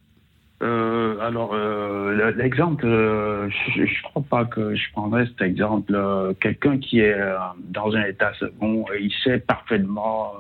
Euh, 0.62 1.18
alors, 1.22 1.52
euh, 1.54 2.14
le- 2.14 2.38
l'exemple, 2.38 2.86
euh, 2.86 3.50
je 3.76 3.82
ne 3.82 4.02
crois 4.04 4.24
pas 4.30 4.46
que 4.46 4.76
je 4.76 4.92
prendrais 4.92 5.26
cet 5.26 5.42
exemple. 5.42 5.98
Quelqu'un 6.40 6.78
qui 6.78 7.00
est 7.00 7.18
dans 7.70 7.96
un 7.96 8.04
état 8.04 8.32
second, 8.40 8.86
il 9.00 9.12
sait 9.24 9.40
parfaitement 9.40 10.34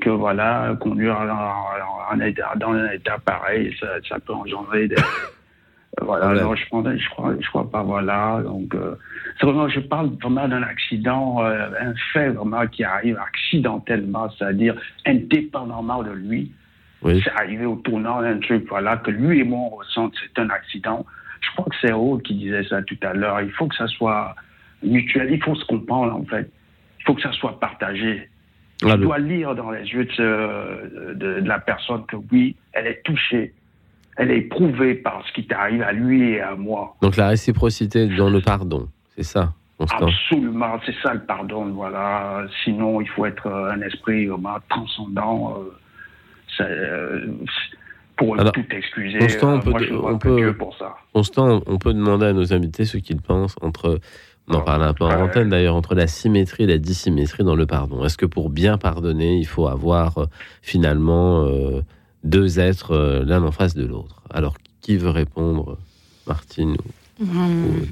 que 0.00 0.08
voilà, 0.10 0.74
conduire 0.80 1.18
en- 1.18 1.28
en- 1.28 2.14
en 2.16 2.20
état- 2.20 2.54
dans 2.56 2.72
un 2.72 2.90
état 2.90 3.18
pareil, 3.18 3.74
ça, 3.78 3.86
ça 4.08 4.18
peut 4.18 4.32
engendrer 4.32 4.88
des. 4.88 4.96
Voilà, 6.02 6.26
Voilà. 6.26 6.42
non, 6.42 6.54
je 6.54 6.66
prendrais, 6.66 6.98
je 6.98 7.08
crois, 7.08 7.32
je 7.40 7.48
crois 7.48 7.70
pas, 7.70 7.82
voilà. 7.82 8.42
Donc, 8.44 8.76
vraiment, 9.40 9.66
je 9.66 9.80
parle 9.80 10.10
vraiment 10.22 10.46
d'un 10.46 10.62
accident, 10.62 11.40
un 11.42 11.94
fait 12.12 12.28
vraiment 12.28 12.66
qui 12.66 12.84
arrive 12.84 13.18
accidentellement, 13.18 14.28
c'est-à-dire 14.36 14.74
indépendamment 15.06 16.02
de 16.02 16.10
lui. 16.12 16.52
Oui. 17.06 17.20
C'est 17.24 17.32
arrivé 17.40 17.64
au 17.66 17.76
tournant 17.76 18.20
d'un 18.22 18.38
truc, 18.38 18.66
voilà, 18.68 18.96
que 18.98 19.10
lui 19.10 19.40
et 19.40 19.44
moi 19.44 19.60
on 19.72 19.76
ressent 19.76 20.10
que 20.10 20.16
c'est 20.20 20.40
un 20.40 20.50
accident. 20.50 21.04
Je 21.40 21.50
crois 21.52 21.66
que 21.66 21.76
c'est 21.80 21.92
Raoul 21.92 22.20
qui 22.22 22.34
disait 22.34 22.64
ça 22.64 22.82
tout 22.82 22.98
à 23.02 23.12
l'heure. 23.14 23.40
Il 23.40 23.50
faut 23.52 23.66
que 23.66 23.76
ça 23.76 23.86
soit 23.86 24.34
mutuel, 24.82 25.28
il 25.32 25.42
faut 25.42 25.54
se 25.54 25.64
comprendre 25.64 26.14
en 26.14 26.24
fait. 26.24 26.50
Il 27.00 27.04
faut 27.04 27.14
que 27.14 27.22
ça 27.22 27.32
soit 27.32 27.58
partagé. 27.60 28.28
Ah, 28.82 28.92
Tu 28.92 28.96
le- 28.98 29.04
dois 29.04 29.18
lire 29.18 29.54
dans 29.54 29.70
les 29.70 29.84
yeux 29.88 30.04
de, 30.04 30.12
ce- 30.12 31.14
de- 31.14 31.40
de 31.40 31.48
la 31.48 31.58
personne 31.58 32.04
que 32.06 32.16
oui, 32.30 32.56
elle 32.72 32.86
est 32.88 33.00
touchée, 33.04 33.54
elle 34.18 34.30
est 34.30 34.38
éprouvée 34.38 34.94
par 34.94 35.22
ce 35.26 35.32
qui 35.32 35.46
t'arrive 35.46 35.82
à 35.82 35.92
lui 35.92 36.30
et 36.32 36.40
à 36.40 36.54
moi. 36.56 36.96
Donc 37.00 37.16
la 37.16 37.28
réciprocité 37.28 38.06
dans 38.08 38.28
le 38.28 38.40
pardon, 38.40 38.88
c'est 39.14 39.22
ça, 39.22 39.52
Constant? 39.78 40.06
Absolument, 40.08 40.78
c'est 40.86 40.94
ça 41.02 41.12
le 41.14 41.20
pardon, 41.20 41.66
voilà. 41.66 42.44
Sinon, 42.64 43.00
il 43.02 43.08
faut 43.10 43.26
être 43.26 43.46
euh, 43.46 43.72
un 43.72 43.80
esprit 43.82 44.26
vraiment 44.26 44.56
transcendant. 44.68 45.54
euh, 45.58 45.70
euh, 46.60 47.26
pour 48.16 48.38
Alors, 48.40 48.52
tout 48.52 48.64
excuser. 48.70 49.18
Constant, 49.18 49.54
on 49.54 49.58
euh, 49.58 49.60
peut, 49.60 49.70
moi, 49.70 49.80
je 49.82 49.92
vois 49.94 50.12
on 50.14 50.18
peut- 50.18 50.36
Dieu 50.36 50.56
pour 50.56 50.76
ça. 50.76 50.94
Constant, 51.12 51.62
on 51.66 51.78
peut 51.78 51.92
demander 51.92 52.26
à 52.26 52.32
nos 52.32 52.52
invités 52.52 52.84
ce 52.84 52.96
qu'ils 52.98 53.20
pensent 53.20 53.56
entre, 53.60 54.00
on 54.48 54.54
en 54.54 54.60
parle 54.62 54.82
un 54.84 54.94
peu 54.94 55.04
en 55.04 55.24
antenne 55.24 55.48
d'ailleurs, 55.50 55.74
entre 55.74 55.94
la 55.94 56.06
symétrie 56.06 56.64
et 56.64 56.66
la 56.66 56.78
dissymétrie 56.78 57.44
dans 57.44 57.56
le 57.56 57.66
pardon. 57.66 58.04
Est-ce 58.04 58.16
que 58.16 58.26
pour 58.26 58.48
bien 58.50 58.78
pardonner, 58.78 59.36
il 59.38 59.46
faut 59.46 59.66
avoir 59.66 60.18
euh, 60.18 60.26
finalement 60.62 61.44
euh, 61.44 61.82
deux 62.24 62.58
êtres 62.58 62.92
euh, 62.92 63.24
l'un 63.24 63.42
en 63.42 63.52
face 63.52 63.74
de 63.74 63.84
l'autre? 63.84 64.22
Alors, 64.30 64.54
qui 64.80 64.96
veut 64.96 65.10
répondre 65.10 65.78
Martine 66.26 66.72
ou- 66.72 67.22
Hum. 67.22 67.86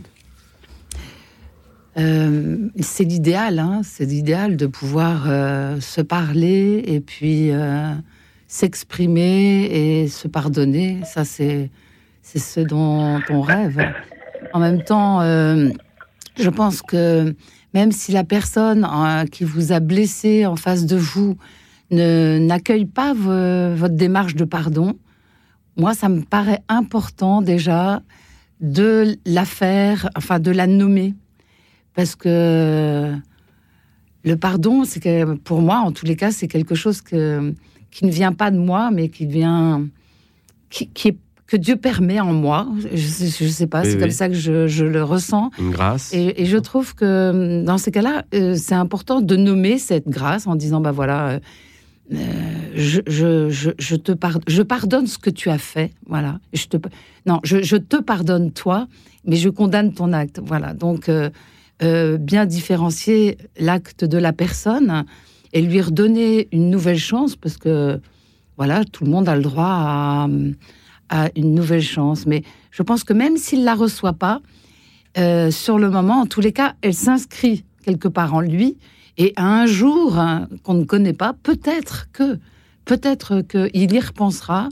Euh, 1.96 2.56
c'est 2.80 3.04
l'idéal, 3.04 3.58
hein, 3.60 3.82
c'est 3.84 4.04
l'idéal 4.04 4.56
de 4.56 4.66
pouvoir 4.66 5.26
euh, 5.28 5.78
se 5.80 6.00
parler 6.00 6.82
et 6.86 6.98
puis 7.00 7.52
euh, 7.52 7.92
s'exprimer 8.58 9.64
et 9.64 10.08
se 10.08 10.28
pardonner. 10.28 11.00
Ça, 11.04 11.24
c'est 11.24 11.70
c'est 12.22 12.38
ce 12.38 12.60
dont 12.60 13.20
on 13.28 13.40
rêve. 13.42 13.84
En 14.52 14.60
même 14.60 14.82
temps, 14.84 15.20
euh, 15.20 15.70
je 16.38 16.48
pense 16.50 16.80
que 16.80 17.34
même 17.74 17.90
si 17.90 18.12
la 18.12 18.22
personne 18.22 18.86
euh, 18.88 19.24
qui 19.26 19.42
vous 19.44 19.72
a 19.72 19.80
blessé 19.80 20.46
en 20.46 20.54
face 20.56 20.86
de 20.86 20.96
vous 20.96 21.36
ne 21.90 22.38
n'accueille 22.38 22.86
pas 22.86 23.12
vo- 23.12 23.74
votre 23.74 23.94
démarche 23.96 24.36
de 24.36 24.44
pardon, 24.44 24.94
moi, 25.76 25.92
ça 25.92 26.08
me 26.08 26.22
paraît 26.22 26.62
important 26.68 27.42
déjà 27.42 28.00
de 28.60 29.16
la 29.26 29.44
faire, 29.44 30.08
enfin 30.16 30.38
de 30.38 30.52
la 30.52 30.68
nommer. 30.68 31.14
Parce 31.94 32.14
que 32.14 33.12
le 34.24 34.36
pardon, 34.36 34.84
c'est 34.84 35.24
pour 35.42 35.60
moi, 35.60 35.78
en 35.78 35.90
tous 35.90 36.06
les 36.06 36.14
cas, 36.16 36.30
c'est 36.30 36.48
quelque 36.48 36.74
chose 36.76 37.00
que, 37.02 37.52
qui 37.94 38.04
ne 38.04 38.10
vient 38.10 38.32
pas 38.32 38.50
de 38.50 38.58
moi, 38.58 38.90
mais 38.92 39.08
qui 39.08 39.24
vient. 39.26 39.86
qui, 40.68 40.88
qui 40.88 41.08
est- 41.08 41.18
que 41.46 41.56
Dieu 41.58 41.76
permet 41.76 42.18
en 42.20 42.32
moi. 42.32 42.66
Je 42.92 43.06
sais, 43.06 43.44
je 43.44 43.48
sais 43.50 43.66
pas, 43.68 43.82
Oui, 43.82 43.88
c'est 43.88 43.94
oui. 43.96 44.00
comme 44.00 44.10
ça 44.10 44.28
que 44.28 44.34
je, 44.34 44.66
je 44.66 44.84
le 44.84 45.04
ressens. 45.04 45.50
Une 45.60 45.70
grâce 45.70 46.12
Et, 46.12 46.42
et 46.42 46.46
je 46.46 46.56
trouve 46.56 46.94
que 46.94 47.62
dans 47.64 47.78
ces 47.78 47.92
cas-là, 47.92 48.24
euh, 48.34 48.56
c'est 48.56 48.74
important 48.74 49.20
de 49.20 49.36
nommer 49.36 49.78
cette 49.78 50.08
grâce 50.08 50.46
en 50.48 50.56
disant 50.56 50.80
bah 50.80 50.90
voilà, 50.90 51.28
euh, 51.28 51.38
euh, 52.14 52.16
je, 52.74 53.00
je, 53.06 53.50
je, 53.50 53.70
je 53.78 53.94
te 53.96 54.12
pardonne, 54.12 54.42
je 54.48 54.62
pardonne 54.62 55.06
ce 55.06 55.18
que 55.18 55.30
tu 55.30 55.48
as 55.50 55.58
fait, 55.58 55.92
voilà. 56.06 56.40
Je 56.54 56.64
te, 56.66 56.78
non, 57.26 57.40
je, 57.44 57.76
te 57.76 57.96
pardonne 57.98 58.50
toi, 58.50 58.88
mais 59.26 59.36
je 59.36 59.50
condamne 59.50 59.92
ton 59.92 60.12
acte, 60.14 60.40
voilà. 60.44 60.72
Donc 60.74 61.08
euh, 61.10 61.28
bien 62.18 62.46
différencier 62.46 63.36
l'acte 63.60 64.04
de 64.04 64.18
la 64.18 64.32
personne 64.32 65.04
et 65.54 65.62
lui 65.62 65.80
redonner 65.80 66.48
une 66.52 66.68
nouvelle 66.68 66.98
chance 66.98 67.36
parce 67.36 67.56
que 67.56 68.00
voilà, 68.56 68.84
tout 68.84 69.04
le 69.04 69.10
monde 69.10 69.28
a 69.28 69.36
le 69.36 69.42
droit 69.42 70.28
à, 71.08 71.28
une 71.36 71.54
nouvelle 71.54 71.82
chance. 71.82 72.26
Mais 72.26 72.42
je 72.70 72.82
pense 72.82 73.04
que 73.04 73.12
même 73.12 73.36
s'il 73.36 73.64
la 73.64 73.74
reçoit 73.74 74.12
pas, 74.14 74.40
euh, 75.16 75.52
sur 75.52 75.78
le 75.78 75.90
moment, 75.90 76.22
en 76.22 76.26
tous 76.26 76.40
les 76.40 76.52
cas, 76.52 76.74
elle 76.82 76.94
s'inscrit 76.94 77.64
quelque 77.84 78.08
part 78.08 78.34
en 78.34 78.40
lui. 78.40 78.76
Et 79.16 79.32
à 79.36 79.46
un 79.46 79.66
jour 79.66 80.18
hein, 80.18 80.48
qu'on 80.64 80.74
ne 80.74 80.84
connaît 80.84 81.12
pas, 81.12 81.34
peut-être 81.40 82.08
que, 82.12 82.38
peut-être 82.84 83.42
qu'il 83.42 83.92
y 83.92 84.00
repensera 84.00 84.68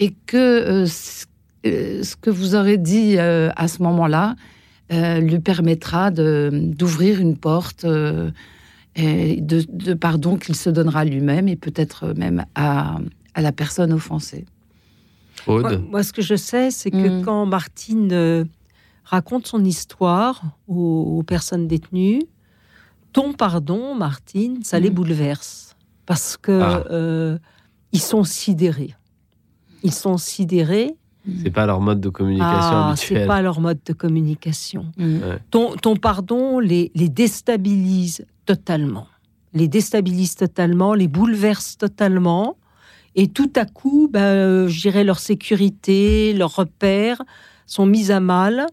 et 0.00 0.14
que 0.26 0.36
euh, 0.36 0.86
ce, 0.86 1.26
euh, 1.66 2.02
ce 2.02 2.16
que 2.16 2.30
vous 2.30 2.56
aurez 2.56 2.76
dit 2.76 3.18
à 3.18 3.68
ce 3.68 3.82
moment-là 3.82 4.36
lui 4.90 5.38
permettra 5.38 6.10
d'ouvrir 6.10 7.20
une 7.20 7.36
porte 7.36 7.84
et 8.98 9.40
de, 9.40 9.64
de 9.70 9.94
pardon 9.94 10.36
qu'il 10.36 10.56
se 10.56 10.68
donnera 10.70 11.04
lui-même 11.04 11.46
et 11.48 11.56
peut-être 11.56 12.12
même 12.16 12.44
à, 12.54 12.98
à 13.34 13.40
la 13.42 13.52
personne 13.52 13.92
offensée. 13.92 14.44
Moi, 15.46 15.78
moi, 15.78 16.02
ce 16.02 16.12
que 16.12 16.20
je 16.22 16.34
sais, 16.34 16.70
c'est 16.70 16.90
que 16.90 17.20
Mm. 17.20 17.24
quand 17.24 17.46
Martine 17.46 18.10
euh, 18.12 18.44
raconte 19.04 19.46
son 19.46 19.64
histoire 19.64 20.42
aux, 20.66 21.18
aux 21.18 21.22
personnes 21.22 21.68
détenues, 21.68 22.22
ton 23.12 23.32
pardon, 23.32 23.94
Martine, 23.94 24.62
ça 24.64 24.80
les 24.80 24.90
Mm. 24.90 24.94
bouleverse. 24.94 25.76
Parce 26.04 26.36
que 26.36 26.60
Ah. 26.60 26.84
euh, 26.90 27.38
ils 27.92 28.00
sont 28.02 28.24
sidérés. 28.24 28.94
Ils 29.84 29.94
sont 29.94 30.18
sidérés. 30.18 30.96
C'est 31.42 31.50
pas 31.50 31.66
leur 31.66 31.80
mode 31.80 32.00
de 32.00 32.08
communication 32.08 32.50
Ah, 32.52 32.90
habituel. 32.90 33.20
c'est 33.22 33.26
pas 33.26 33.42
leur 33.42 33.60
mode 33.60 33.78
de 33.84 33.92
communication. 33.92 34.86
Ouais. 34.98 35.38
Ton, 35.50 35.76
ton 35.76 35.96
pardon 35.96 36.58
les, 36.58 36.90
les 36.94 37.08
déstabilise 37.08 38.24
totalement. 38.46 39.06
Les 39.54 39.68
déstabilise 39.68 40.34
totalement, 40.34 40.94
les 40.94 41.08
bouleverse 41.08 41.76
totalement. 41.78 42.56
Et 43.14 43.28
tout 43.28 43.50
à 43.56 43.64
coup, 43.64 44.08
ben, 44.12 44.20
euh, 44.20 44.68
je 44.68 44.80
dirais, 44.80 45.04
leur 45.04 45.18
sécurité, 45.18 46.32
leurs 46.34 46.54
repères 46.56 47.22
sont 47.66 47.86
mis 47.86 48.10
à 48.12 48.20
mal. 48.20 48.66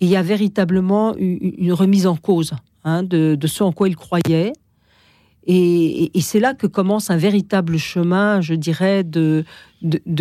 Et 0.00 0.06
il 0.06 0.08
y 0.10 0.16
a 0.16 0.22
véritablement 0.22 1.14
une, 1.16 1.38
une 1.58 1.72
remise 1.72 2.06
en 2.06 2.16
cause 2.16 2.52
hein, 2.84 3.02
de, 3.02 3.34
de 3.34 3.46
ce 3.46 3.62
en 3.62 3.72
quoi 3.72 3.88
ils 3.88 3.96
croyaient. 3.96 4.52
Et, 5.46 6.10
c'est 6.20 6.40
là 6.40 6.54
que 6.54 6.66
commence 6.66 7.10
un 7.10 7.16
véritable 7.16 7.78
chemin, 7.78 8.40
je 8.40 8.54
dirais, 8.54 9.04
de, 9.04 9.44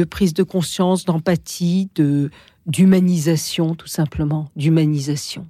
prise 0.09 0.33
de 0.33 0.43
conscience, 0.43 1.05
d'empathie, 1.05 1.89
de 1.95 2.29
d'humanisation, 2.67 3.75
tout 3.75 3.87
simplement, 3.87 4.49
d'humanisation. 4.55 5.45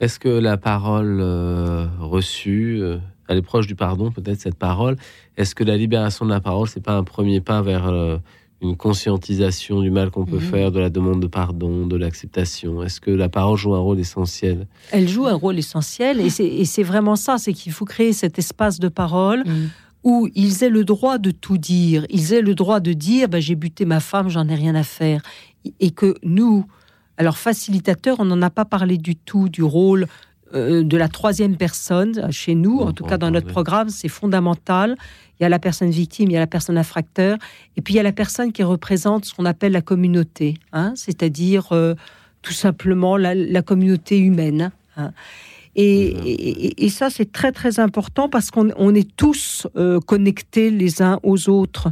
Est-ce 0.00 0.18
que 0.20 0.28
la 0.28 0.58
parole 0.58 1.18
euh, 1.22 1.86
reçue, 1.98 2.78
euh, 2.82 2.98
elle 3.26 3.38
est 3.38 3.42
proche 3.42 3.66
du 3.66 3.74
pardon, 3.74 4.10
peut-être 4.10 4.38
cette 4.38 4.58
parole? 4.58 4.96
Est-ce 5.38 5.54
que 5.54 5.64
la 5.64 5.78
libération 5.78 6.26
de 6.26 6.30
la 6.30 6.40
parole, 6.40 6.68
c'est 6.68 6.82
pas 6.82 6.92
un 6.92 7.04
premier 7.04 7.40
pas 7.40 7.62
vers 7.62 7.88
euh, 7.88 8.18
une 8.60 8.76
conscientisation 8.76 9.80
du 9.82 9.90
mal 9.90 10.10
qu'on 10.10 10.24
peut 10.24 10.36
Mhm. 10.36 10.40
faire, 10.42 10.72
de 10.72 10.80
la 10.80 10.90
demande 10.90 11.20
de 11.20 11.26
pardon, 11.28 11.86
de 11.86 11.96
l'acceptation 11.96 12.82
Est-ce 12.82 13.00
que 13.00 13.10
la 13.10 13.28
parole 13.28 13.56
joue 13.56 13.74
un 13.74 13.78
rôle 13.78 14.00
essentiel? 14.00 14.66
Elle 14.90 15.08
joue 15.08 15.26
un 15.26 15.34
rôle 15.34 15.58
essentiel 15.58 16.20
et 16.20 16.28
c'est- 16.30 16.82
vraiment 16.82 17.16
ça, 17.16 17.38
c'est 17.38 17.52
qu'il 17.52 17.72
faut 17.72 17.84
créer 17.84 18.12
cet 18.12 18.38
espace 18.38 18.78
de 18.80 18.88
parole 18.88 19.44
où 20.04 20.28
ils 20.34 20.62
aient 20.64 20.70
le 20.70 20.84
droit 20.84 21.18
de 21.18 21.30
tout 21.30 21.58
dire, 21.58 22.04
ils 22.10 22.32
aient 22.32 22.40
le 22.42 22.54
droit 22.54 22.80
de 22.80 22.92
dire 22.92 23.28
bah, 23.28 23.40
j'ai 23.40 23.54
buté 23.54 23.84
ma 23.84 24.00
femme, 24.00 24.28
j'en 24.28 24.48
ai 24.48 24.54
rien 24.54 24.74
à 24.74 24.82
faire. 24.84 25.22
Et 25.80 25.90
que 25.90 26.14
nous, 26.22 26.64
alors 27.16 27.36
facilitateurs, 27.36 28.16
on 28.20 28.24
n'en 28.24 28.40
a 28.42 28.50
pas 28.50 28.64
parlé 28.64 28.96
du 28.98 29.16
tout 29.16 29.48
du 29.48 29.62
rôle 29.62 30.06
euh, 30.54 30.82
de 30.82 30.96
la 30.96 31.08
troisième 31.08 31.56
personne 31.56 32.30
chez 32.32 32.54
nous, 32.54 32.78
en 32.78 32.92
tout 32.92 33.04
cas 33.04 33.18
dans 33.18 33.30
notre 33.30 33.46
programme, 33.52 33.88
c'est 33.90 34.08
fondamental. 34.08 34.96
Il 35.38 35.42
y 35.42 35.46
a 35.46 35.48
la 35.48 35.58
personne 35.58 35.90
victime, 35.90 36.30
il 36.30 36.34
y 36.34 36.36
a 36.36 36.40
la 36.40 36.46
personne 36.46 36.76
infracteur, 36.78 37.38
et 37.76 37.80
puis 37.82 37.94
il 37.94 37.96
y 37.96 38.00
a 38.00 38.02
la 38.02 38.12
personne 38.12 38.50
qui 38.52 38.62
représente 38.62 39.24
ce 39.24 39.34
qu'on 39.34 39.44
appelle 39.44 39.72
la 39.72 39.82
communauté, 39.82 40.54
hein, 40.72 40.92
c'est-à-dire 40.96 41.68
euh, 41.72 41.94
tout 42.42 42.52
simplement 42.52 43.16
la, 43.16 43.34
la 43.34 43.62
communauté 43.62 44.18
humaine. 44.18 44.70
hein. 44.96 45.12
Et, 45.76 46.06
et- 46.08 46.84
et 46.86 46.88
ça, 46.88 47.08
c'est 47.08 47.30
très 47.30 47.52
très 47.52 47.78
important 47.78 48.28
parce 48.28 48.50
qu'on 48.50 48.70
on 48.76 48.94
est 48.96 49.08
tous 49.16 49.66
euh, 49.76 50.00
connectés 50.00 50.70
les 50.70 51.02
uns 51.02 51.20
aux 51.22 51.48
autres. 51.48 51.88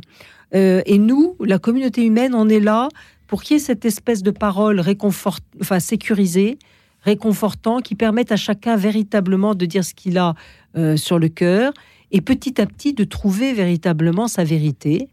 Et 0.53 0.99
nous, 0.99 1.37
la 1.45 1.59
communauté 1.59 2.05
humaine, 2.07 2.35
on 2.35 2.49
est 2.49 2.61
là 2.61 2.89
pour 3.27 3.43
qu'il 3.43 3.57
y 3.57 3.61
ait 3.61 3.63
cette 3.63 3.85
espèce 3.85 4.23
de 4.23 4.31
parole 4.31 4.81
réconfort, 4.81 5.39
enfin 5.61 5.81
sécurisée, 5.81 6.59
réconfortant, 7.07 7.79
qui 7.81 7.95
permette 7.95 8.33
à 8.33 8.37
chacun 8.37 8.77
véritablement 8.77 9.55
de 9.55 9.65
dire 9.65 9.85
ce 9.85 9.95
qu'il 9.95 10.19
a 10.19 10.35
euh, 10.77 10.97
sur 10.97 11.19
le 11.19 11.29
cœur 11.29 11.73
et 12.11 12.21
petit 12.21 12.61
à 12.61 12.67
petit 12.67 12.93
de 12.93 13.05
trouver 13.05 13.55
véritablement 13.55 14.29
sa 14.29 14.45
vérité. 14.45 15.09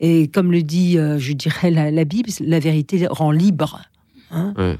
Et 0.00 0.28
comme 0.28 0.50
le 0.50 0.62
dit, 0.62 0.98
euh, 0.98 1.18
je 1.18 1.32
dirais, 1.32 1.70
la, 1.70 1.90
la 1.90 2.04
Bible, 2.04 2.30
la 2.40 2.58
vérité 2.58 3.06
rend 3.08 3.30
libre. 3.30 3.82
hein. 4.30 4.52
Ouais. 4.58 4.78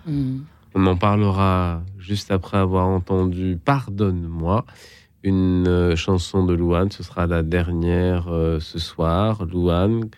On 0.75 0.85
en 0.87 0.97
parlera 0.97 1.83
juste 1.99 2.31
après 2.31 2.59
avoir 2.59 2.87
entendu 2.87 3.59
Pardonne-moi, 3.65 4.67
une 5.23 5.67
euh, 5.67 5.97
chanson 5.97 6.45
de 6.45 6.53
Louane. 6.53 6.91
Ce 6.91 7.03
sera 7.03 7.27
la 7.27 7.43
dernière 7.43 8.29
euh, 8.29 8.61
ce 8.61 8.79
soir. 8.79 9.47
Louane, 9.47 10.11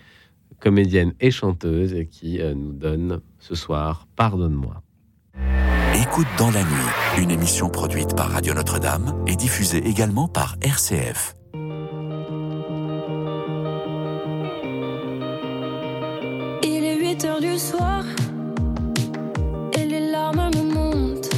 comédienne 0.58 1.12
et 1.20 1.30
chanteuse, 1.30 1.94
et 1.94 2.06
qui 2.06 2.40
euh, 2.40 2.54
nous 2.54 2.72
donne 2.72 3.20
ce 3.38 3.54
soir 3.54 4.08
Pardonne-moi. 4.16 4.82
Écoute 6.00 6.28
dans 6.38 6.52
la 6.52 6.62
nuit, 6.62 7.18
une 7.18 7.32
émission 7.32 7.68
produite 7.68 8.14
par 8.14 8.30
Radio 8.30 8.54
Notre-Dame 8.54 9.20
et 9.26 9.34
diffusée 9.34 9.78
également 9.78 10.28
par 10.28 10.54
RCF. 10.62 11.34
Il 16.62 16.84
est 16.84 17.00
8 17.00 17.24
heures 17.24 17.40
du 17.40 17.58
soir 17.58 18.04
et 19.76 19.84
les 19.86 20.10
larmes 20.12 20.50
me 20.54 20.72
montent. 20.72 21.34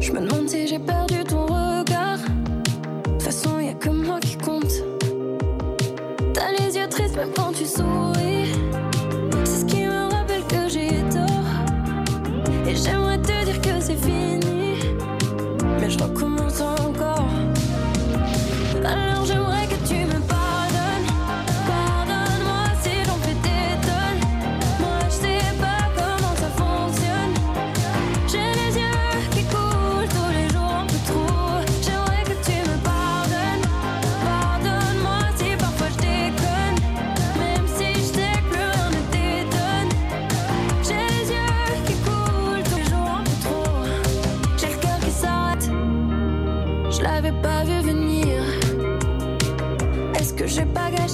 Je 0.00 0.12
me 0.12 0.20
demande 0.20 0.46
si 0.46 0.66
j'ai 0.66 0.78
perdu 0.78 1.24
ton 1.24 1.46
regard. 1.46 2.18
De 2.18 3.10
toute 3.12 3.22
façon, 3.22 3.58
y 3.58 3.70
a 3.70 3.74
que 3.74 3.88
moi 3.88 4.20
qui 4.20 4.36
compte. 4.36 4.84
T'as 6.34 6.52
les 6.58 6.76
yeux 6.76 6.88
tristes 6.90 7.16
même 7.16 7.32
quand 7.34 7.52
tu 7.52 7.64
souris. 7.64 8.19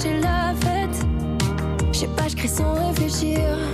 Gâché 0.06 0.20
la 0.20 0.54
fête 0.60 1.06
Je 1.92 1.98
sais 1.98 2.08
pas, 2.08 2.28
je 2.28 2.36
crie 2.36 2.48
sans 2.48 2.74
réfléchir. 2.88 3.65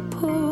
Donne, 0.00 0.51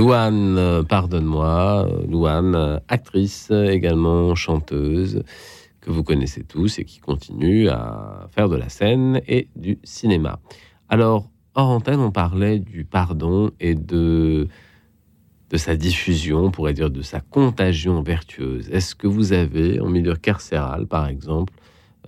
Louane, 0.00 0.56
euh, 0.56 0.82
pardonne-moi, 0.82 1.86
Louane, 2.08 2.54
euh, 2.54 2.78
actrice, 2.88 3.48
euh, 3.50 3.68
également 3.68 4.34
chanteuse, 4.34 5.22
que 5.82 5.90
vous 5.90 6.02
connaissez 6.02 6.42
tous 6.42 6.78
et 6.78 6.86
qui 6.86 7.00
continue 7.00 7.68
à 7.68 8.26
faire 8.30 8.48
de 8.48 8.56
la 8.56 8.70
scène 8.70 9.20
et 9.28 9.48
du 9.56 9.78
cinéma. 9.84 10.40
Alors, 10.88 11.28
hors 11.54 11.68
antenne, 11.68 12.00
on 12.00 12.10
parlait 12.10 12.60
du 12.60 12.86
pardon 12.86 13.50
et 13.60 13.74
de, 13.74 14.48
de 15.50 15.56
sa 15.58 15.76
diffusion, 15.76 16.46
on 16.46 16.50
pourrait 16.50 16.72
dire 16.72 16.88
de 16.88 17.02
sa 17.02 17.20
contagion 17.20 18.00
vertueuse. 18.00 18.70
Est-ce 18.70 18.94
que 18.94 19.06
vous 19.06 19.34
avez, 19.34 19.80
en 19.80 19.90
milieu 19.90 20.14
carcéral 20.14 20.86
par 20.86 21.08
exemple, 21.08 21.52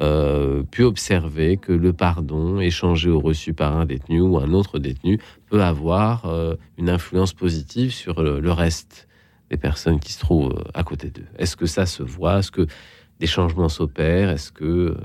euh, 0.01 0.62
pu 0.62 0.85
observer 0.85 1.59
que 1.59 1.73
le 1.73 1.93
pardon 1.93 2.60
échangé 2.60 3.10
ou 3.10 3.20
reçu 3.20 3.52
par 3.52 3.77
un 3.77 3.85
détenu 3.85 4.20
ou 4.20 4.39
un 4.39 4.52
autre 4.52 4.78
détenu 4.78 5.20
peut 5.51 5.62
avoir 5.62 6.27
euh, 6.27 6.55
une 6.78 6.89
influence 6.89 7.32
positive 7.35 7.93
sur 7.93 8.23
le, 8.23 8.51
reste 8.51 9.06
des 9.51 9.59
personnes 9.59 10.01
qui 10.01 10.12
se 10.12 10.20
trouvent 10.20 10.55
euh, 10.56 10.70
à 10.73 10.82
côté 10.82 11.10
d'eux. 11.10 11.27
Est-ce 11.39 11.56
que 11.56 11.66
ça 11.66 11.85
se 11.85 12.02
voit? 12.02 12.39
Est-ce 12.39 12.51
que 12.51 12.66
des 13.20 13.27
changements 13.27 13.69
s'opèrent? 13.69 14.31
Est-ce 14.31 14.51
que 14.51 14.97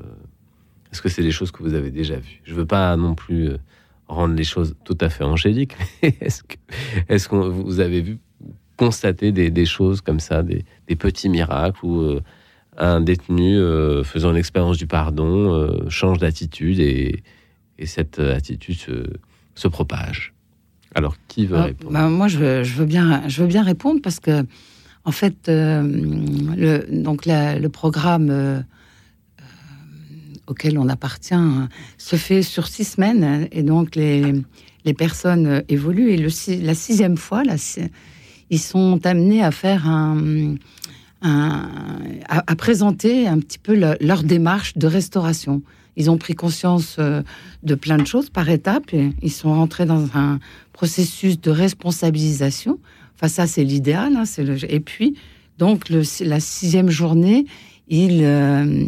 est-ce 0.92 1.08
c'est 1.10 1.22
des 1.22 1.32
choses 1.32 1.52
que 1.52 1.64
vous 1.64 1.74
avez 1.74 1.92
déjà 1.92 2.16
vues? 2.16 2.42
Je 2.46 2.56
veux 2.56 2.66
pas 2.66 2.96
non 2.96 3.14
plus 3.14 3.52
rendre 4.08 4.36
les 4.36 4.46
choses 4.46 4.76
tout 4.86 4.98
à 5.02 5.10
fait 5.10 5.26
angéliques, 5.26 5.76
mais 6.02 6.18
est-ce 6.22 6.44
que 6.44 6.56
que 7.08 7.36
vous 7.36 7.80
avez 7.82 8.02
vu 8.02 8.20
constater 8.78 9.32
des, 9.32 9.50
des 9.50 9.66
choses 9.66 10.02
comme 10.02 10.20
ça, 10.20 10.44
des, 10.44 10.64
des 10.88 10.96
petits 10.96 11.30
miracles 11.30 11.86
euh, 11.86 12.22
un 12.78 13.02
détenu 13.02 13.58
euh, 13.58 14.04
faisant 14.04 14.32
l'expérience 14.32 14.78
du 14.78 14.88
pardon 14.88 15.54
euh, 15.54 15.90
change 15.90 16.20
d'attitude 16.20 16.80
et, 16.80 17.24
et 17.80 17.86
cette 17.86 18.20
euh, 18.20 18.36
attitude 18.36 18.76
se, 18.78 19.04
se 19.56 19.68
propage. 19.68 20.34
Alors, 20.96 21.16
qui 21.28 21.46
veut 21.46 21.58
Ah, 21.58 21.64
répondre? 21.66 21.92
bah, 21.94 22.08
moi, 22.10 22.28
je 22.28 22.38
veux, 22.38 22.64
je 22.64 22.74
veux 22.76 22.86
bien, 22.86 23.24
je 23.28 23.42
veux 23.42 23.48
bien 23.48 23.64
répondre 23.64 24.00
parce 24.02 24.20
que, 24.20 24.46
en 25.06 25.12
fait, 25.12 25.50
euh, 25.50 25.82
le, 26.56 26.86
donc 27.04 27.26
la- 27.26 27.58
le 27.60 27.70
programme 27.70 28.64
auquel 30.48 30.78
on 30.78 30.88
appartient 30.88 31.34
euh, 31.34 31.66
se 31.98 32.16
fait 32.16 32.42
sur 32.42 32.68
six 32.68 32.86
semaines 32.86 33.48
et 33.52 33.64
donc 33.64 33.96
les, 33.96 34.34
les 34.86 34.94
personnes 34.94 35.62
évoluent 35.68 36.12
et 36.12 36.18
le, 36.18 36.30
la 36.64 36.74
sixième 36.74 37.18
fois, 37.18 37.44
ils 38.50 38.60
sont 38.60 39.06
amenés 39.06 39.44
à 39.44 39.52
faire 39.52 39.88
un, 39.88 40.56
à, 41.22 42.56
présenter 42.56 43.28
un 43.28 43.40
petit 43.40 43.60
peu 43.60 43.76
le- 43.76 43.98
leur 44.02 44.24
démarche 44.24 44.78
de 44.78 44.88
restauration. 44.88 45.62
Ils 45.96 46.12
ont 46.12 46.18
pris 46.18 46.36
conscience 46.36 46.98
euh, 47.00 47.24
de 47.64 47.74
plein 47.76 47.98
de 47.98 48.06
choses 48.06 48.30
par 48.30 48.50
étapes 48.50 48.94
et 48.94 49.12
ils 49.22 49.32
sont 49.32 49.54
rentrés 49.54 49.86
dans 49.86 50.06
un 50.16 50.40
processus 50.74 51.42
de 51.42 51.50
responsabilisation. 51.50 52.78
Enfin, 53.16 53.28
ça, 53.28 53.48
c'est 53.48 53.64
l'idéal. 53.64 54.16
hein, 54.16 54.24
Et 54.70 54.80
puis, 54.80 55.16
donc, 55.58 55.90
la 55.90 56.40
sixième 56.40 56.90
journée, 56.90 57.46
ils, 57.88 58.22
euh, 58.24 58.86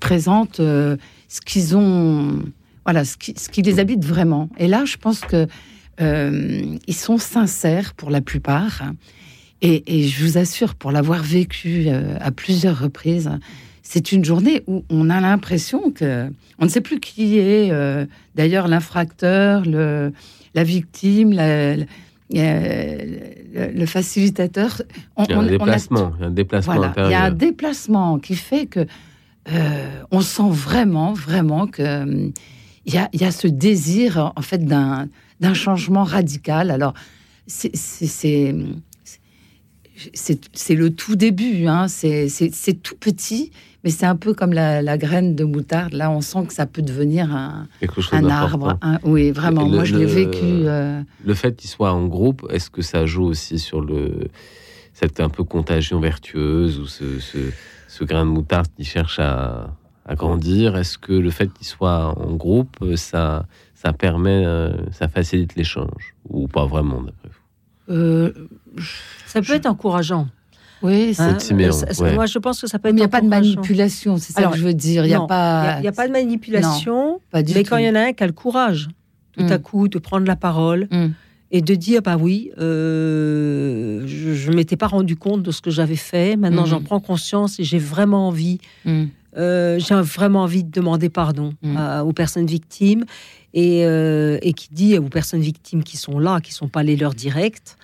présentent 0.00 0.58
euh, 0.60 0.96
ce 1.28 1.40
qu'ils 1.40 1.76
ont, 1.76 2.42
voilà, 2.84 3.04
ce 3.04 3.16
qui, 3.16 3.62
les 3.62 3.78
habite 3.78 4.04
vraiment. 4.04 4.48
Et 4.58 4.66
là, 4.66 4.84
je 4.84 4.96
pense 4.96 5.20
que 5.20 5.46
euh, 6.00 6.76
ils 6.86 6.94
sont 6.94 7.18
sincères 7.18 7.94
pour 7.94 8.10
la 8.10 8.20
plupart. 8.20 8.82
Et, 9.62 9.98
et 10.00 10.02
je 10.08 10.24
vous 10.24 10.36
assure, 10.38 10.74
pour 10.74 10.92
l'avoir 10.92 11.22
vécu 11.22 11.84
euh, 11.88 12.16
à 12.20 12.30
plusieurs 12.30 12.78
reprises, 12.78 13.30
c'est 13.82 14.12
une 14.12 14.24
journée 14.24 14.62
où 14.66 14.84
on 14.90 15.08
a 15.10 15.20
l'impression 15.20 15.90
que 15.90 16.28
on 16.58 16.64
ne 16.64 16.70
sait 16.70 16.80
plus 16.80 17.00
qui 17.00 17.38
est 17.38 17.70
euh, 17.70 18.04
d'ailleurs 18.34 18.68
l'infracteur, 18.68 19.64
le, 19.64 20.12
la 20.54 20.64
victime, 20.64 21.32
la- 21.32 21.76
la- 21.76 21.84
euh, 22.34 22.98
le, 23.54 23.78
le 23.78 23.86
facilitateur. 23.86 24.82
On- 25.16 25.24
Il 25.24 25.30
y 25.30 25.34
a 25.34 25.38
un 25.38 25.44
on 25.44 25.46
déplacement, 25.46 26.12
il 26.18 26.20
y 26.20 26.24
a 26.24 26.26
un 26.26 26.30
déplacement 26.30 26.74
voilà, 26.74 26.92
il 26.96 27.00
y 27.00 27.00
a 27.00 27.04
un 27.04 27.08
intérieur. 27.26 27.34
déplacement 27.36 28.18
qui 28.18 28.34
fait 28.34 28.66
que 28.66 28.80
euh, 29.52 30.02
on 30.10 30.20
sent 30.22 30.50
vraiment, 30.50 31.12
vraiment 31.12 31.66
que 31.68 31.82
euh, 31.82 32.28
il 32.84 32.94
y 32.94 32.98
a, 32.98 33.08
il 33.12 33.20
y 33.20 33.24
a 33.24 33.30
ce 33.30 33.46
désir 33.46 34.32
en 34.36 34.42
fait 34.42 34.64
d'un 34.64 35.08
changement 35.54 36.04
radical. 36.04 36.70
Alors 36.70 36.94
c'est 37.46 38.54
c'est- 40.14 40.74
le 40.74 40.90
tout 40.90 41.16
début, 41.16 41.66
hein. 41.66 41.88
c'est 41.88 42.28
tout 42.82 42.96
petit, 42.96 43.50
mais 43.84 43.90
c'est 43.90 44.06
un 44.06 44.16
peu 44.16 44.34
comme 44.34 44.52
la, 44.52 44.82
la 44.82 44.98
graine 44.98 45.34
de 45.34 45.44
moutarde. 45.44 45.92
Là, 45.92 46.10
on 46.10 46.20
sent 46.20 46.46
que 46.46 46.52
ça 46.52 46.66
peut 46.66 46.82
devenir 46.82 47.32
un, 47.34 47.66
un 48.12 48.28
arbre. 48.30 48.78
un- 48.82 48.98
oui, 49.04 49.30
vraiment. 49.30 49.64
Le- 49.64 49.70
Moi, 49.76 49.84
je 49.84 49.96
l'ai 49.96 50.06
vécu. 50.06 50.44
euh, 50.44 51.00
Le 51.24 51.34
fait 51.34 51.54
qu'il 51.56 51.70
soit 51.70 51.92
en 51.92 52.06
groupe, 52.06 52.46
est-ce 52.50 52.70
que 52.70 52.82
ça 52.82 53.06
joue 53.06 53.24
aussi 53.24 53.58
sur 53.58 53.80
le 53.80 54.28
cette 54.92 55.20
un 55.20 55.28
peu 55.28 55.44
contagion 55.44 56.00
vertueuse 56.00 56.78
ou 56.80 56.86
ce, 56.86 57.18
ce, 57.18 57.38
ce 57.86 58.04
grain 58.04 58.24
de 58.24 58.30
moutarde 58.30 58.66
qui 58.76 58.84
cherche 58.84 59.18
à, 59.18 59.74
à 60.06 60.14
grandir? 60.14 60.76
Est-ce 60.76 60.96
que 60.98 61.12
le 61.12 61.30
fait 61.30 61.52
qu'il 61.52 61.66
soit 61.66 62.18
en 62.18 62.34
groupe, 62.34 62.76
ça 62.96 63.46
ça 63.74 63.92
permet, 63.92 64.42
euh, 64.46 64.72
ça 64.90 65.06
facilite 65.08 65.54
l'échange 65.54 66.14
ou 66.30 66.48
pas 66.48 66.64
vraiment 66.66 67.02
d'après 67.02 67.28
vous? 67.28 67.94
Euh, 67.94 68.32
Ça 69.26 69.42
peut 69.42 69.54
être 69.54 69.66
encourageant. 69.66 70.28
Oui, 70.82 71.14
Hein, 71.18 71.36
c'est 71.38 71.54
ouais. 71.54 72.14
Moi, 72.14 72.26
je 72.26 72.38
pense 72.38 72.60
que 72.60 72.66
ça 72.66 72.78
peut 72.78 72.88
être. 72.88 72.94
Il 72.94 72.98
n'y 72.98 73.02
a 73.02 73.08
pas 73.08 73.22
de 73.22 73.26
manipulation, 73.28 74.18
c'est 74.18 74.32
ça 74.34 74.40
Alors, 74.40 74.52
que 74.52 74.58
je 74.58 74.64
veux 74.64 74.74
dire. 74.74 75.04
Il 75.04 75.08
n'y 75.08 75.14
a 75.14 75.20
pas. 75.20 75.62
il 75.62 75.66
y 75.66 75.70
a- 75.70 75.78
il 75.80 75.84
y 75.84 75.88
a 75.88 75.92
pas 75.92 76.06
de 76.06 76.12
manipulation. 76.12 77.12
Non, 77.12 77.20
pas 77.30 77.42
du 77.42 77.54
mais 77.54 77.62
tout. 77.62 77.70
quand 77.70 77.76
il 77.78 77.86
y 77.86 77.88
en 77.88 77.94
a 77.94 78.00
un 78.00 78.12
qui 78.12 78.22
a 78.22 78.26
le 78.26 78.32
courage, 78.34 78.88
tout 79.36 79.44
Mm. 79.44 79.52
à 79.52 79.58
coup, 79.58 79.88
de 79.88 79.98
prendre 79.98 80.26
la 80.26 80.36
parole 80.36 80.86
et 81.50 81.62
de 81.62 81.74
dire 81.74 82.02
bah 82.02 82.16
oui, 82.20 82.50
euh, 82.58 84.02
je 84.06 84.50
ne 84.50 84.56
m'étais 84.56 84.76
pas 84.76 84.86
rendu 84.88 85.16
compte 85.16 85.42
de 85.42 85.50
ce 85.50 85.60
que 85.62 85.70
j'avais 85.70 85.96
fait. 85.96 86.36
Maintenant, 86.36 86.62
Mm. 86.64 86.66
j'en 86.66 86.82
prends 86.82 87.00
conscience 87.00 87.58
et 87.60 87.64
j'ai 87.64 87.78
vraiment 87.78 88.28
envie. 88.28 88.58
euh, 89.38 89.78
j'ai 89.78 89.94
vraiment 89.94 90.42
envie 90.44 90.64
de 90.64 90.70
demander 90.70 91.10
pardon 91.10 91.52
à- 91.76 92.04
aux 92.06 92.14
personnes 92.14 92.46
victimes 92.46 93.04
et, 93.56 93.84
euh, 93.86 94.38
et 94.42 94.52
qui 94.52 94.68
dit 94.70 94.96
aux 94.98 95.08
personnes 95.08 95.40
victimes 95.40 95.82
qui 95.82 95.96
sont 95.96 96.18
là, 96.18 96.40
qui 96.40 96.52
sont 96.52 96.68
pas 96.68 96.82
les 96.82 96.94
leurs 96.96 97.14
directs. 97.14 97.74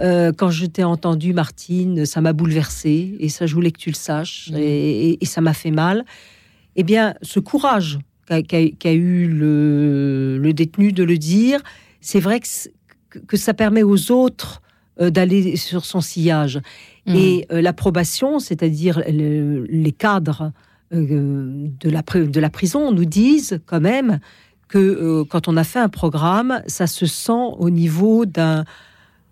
Euh, 0.00 0.32
quand 0.32 0.50
je 0.50 0.64
t'ai 0.64 0.82
entendu, 0.84 1.34
Martine, 1.34 2.06
ça 2.06 2.20
m'a 2.22 2.32
bouleversée 2.32 3.16
et 3.20 3.28
ça, 3.28 3.44
je 3.46 3.54
voulais 3.54 3.70
que 3.70 3.78
tu 3.78 3.90
le 3.90 3.94
saches 4.08 4.50
Mm. 4.50 4.56
et, 4.56 5.08
et- 5.10 5.18
et 5.22 5.26
ça 5.26 5.40
m'a 5.42 5.52
fait 5.52 5.70
mal. 5.84 6.04
Eh 6.76 6.82
bien, 6.84 7.14
ce 7.20 7.38
courage 7.40 7.98
qu'a 8.26 8.92
eu 8.92 9.26
le, 9.28 10.38
le 10.40 10.52
détenu 10.54 10.92
de 10.92 11.02
le 11.04 11.18
dire, 11.18 11.60
c'est 12.00 12.20
vrai 12.20 12.40
que, 13.26 13.36
ça 13.36 13.52
permet 13.54 13.82
aux 13.82 14.10
autres 14.10 14.62
euh, 15.00 15.10
d'aller 15.10 15.56
sur 15.56 15.84
son 15.84 16.00
sillage. 16.00 16.60
Mm. 17.06 17.14
Et 17.16 17.46
euh, 17.52 17.60
l'approbation, 17.60 18.38
c'est-à-dire 18.38 19.02
le- 19.06 19.66
les 19.68 19.92
cadres 19.92 20.52
euh, 20.94 21.66
de, 21.80 21.90
la, 21.90 22.02
pri- 22.02 22.30
de 22.30 22.40
la 22.40 22.50
prison, 22.50 22.92
nous 22.92 23.04
disent 23.04 23.60
quand 23.66 23.80
même 23.80 24.20
que 24.70 24.78
euh, 24.78 25.24
quand 25.30 25.48
on 25.48 25.56
a 25.56 25.64
fait 25.64 25.80
un 25.80 25.88
programme, 25.90 26.62
ça 26.66 26.86
se 26.86 27.06
sent 27.06 27.44
au 27.58 27.70
niveau 27.70 28.24
d'un 28.26 28.64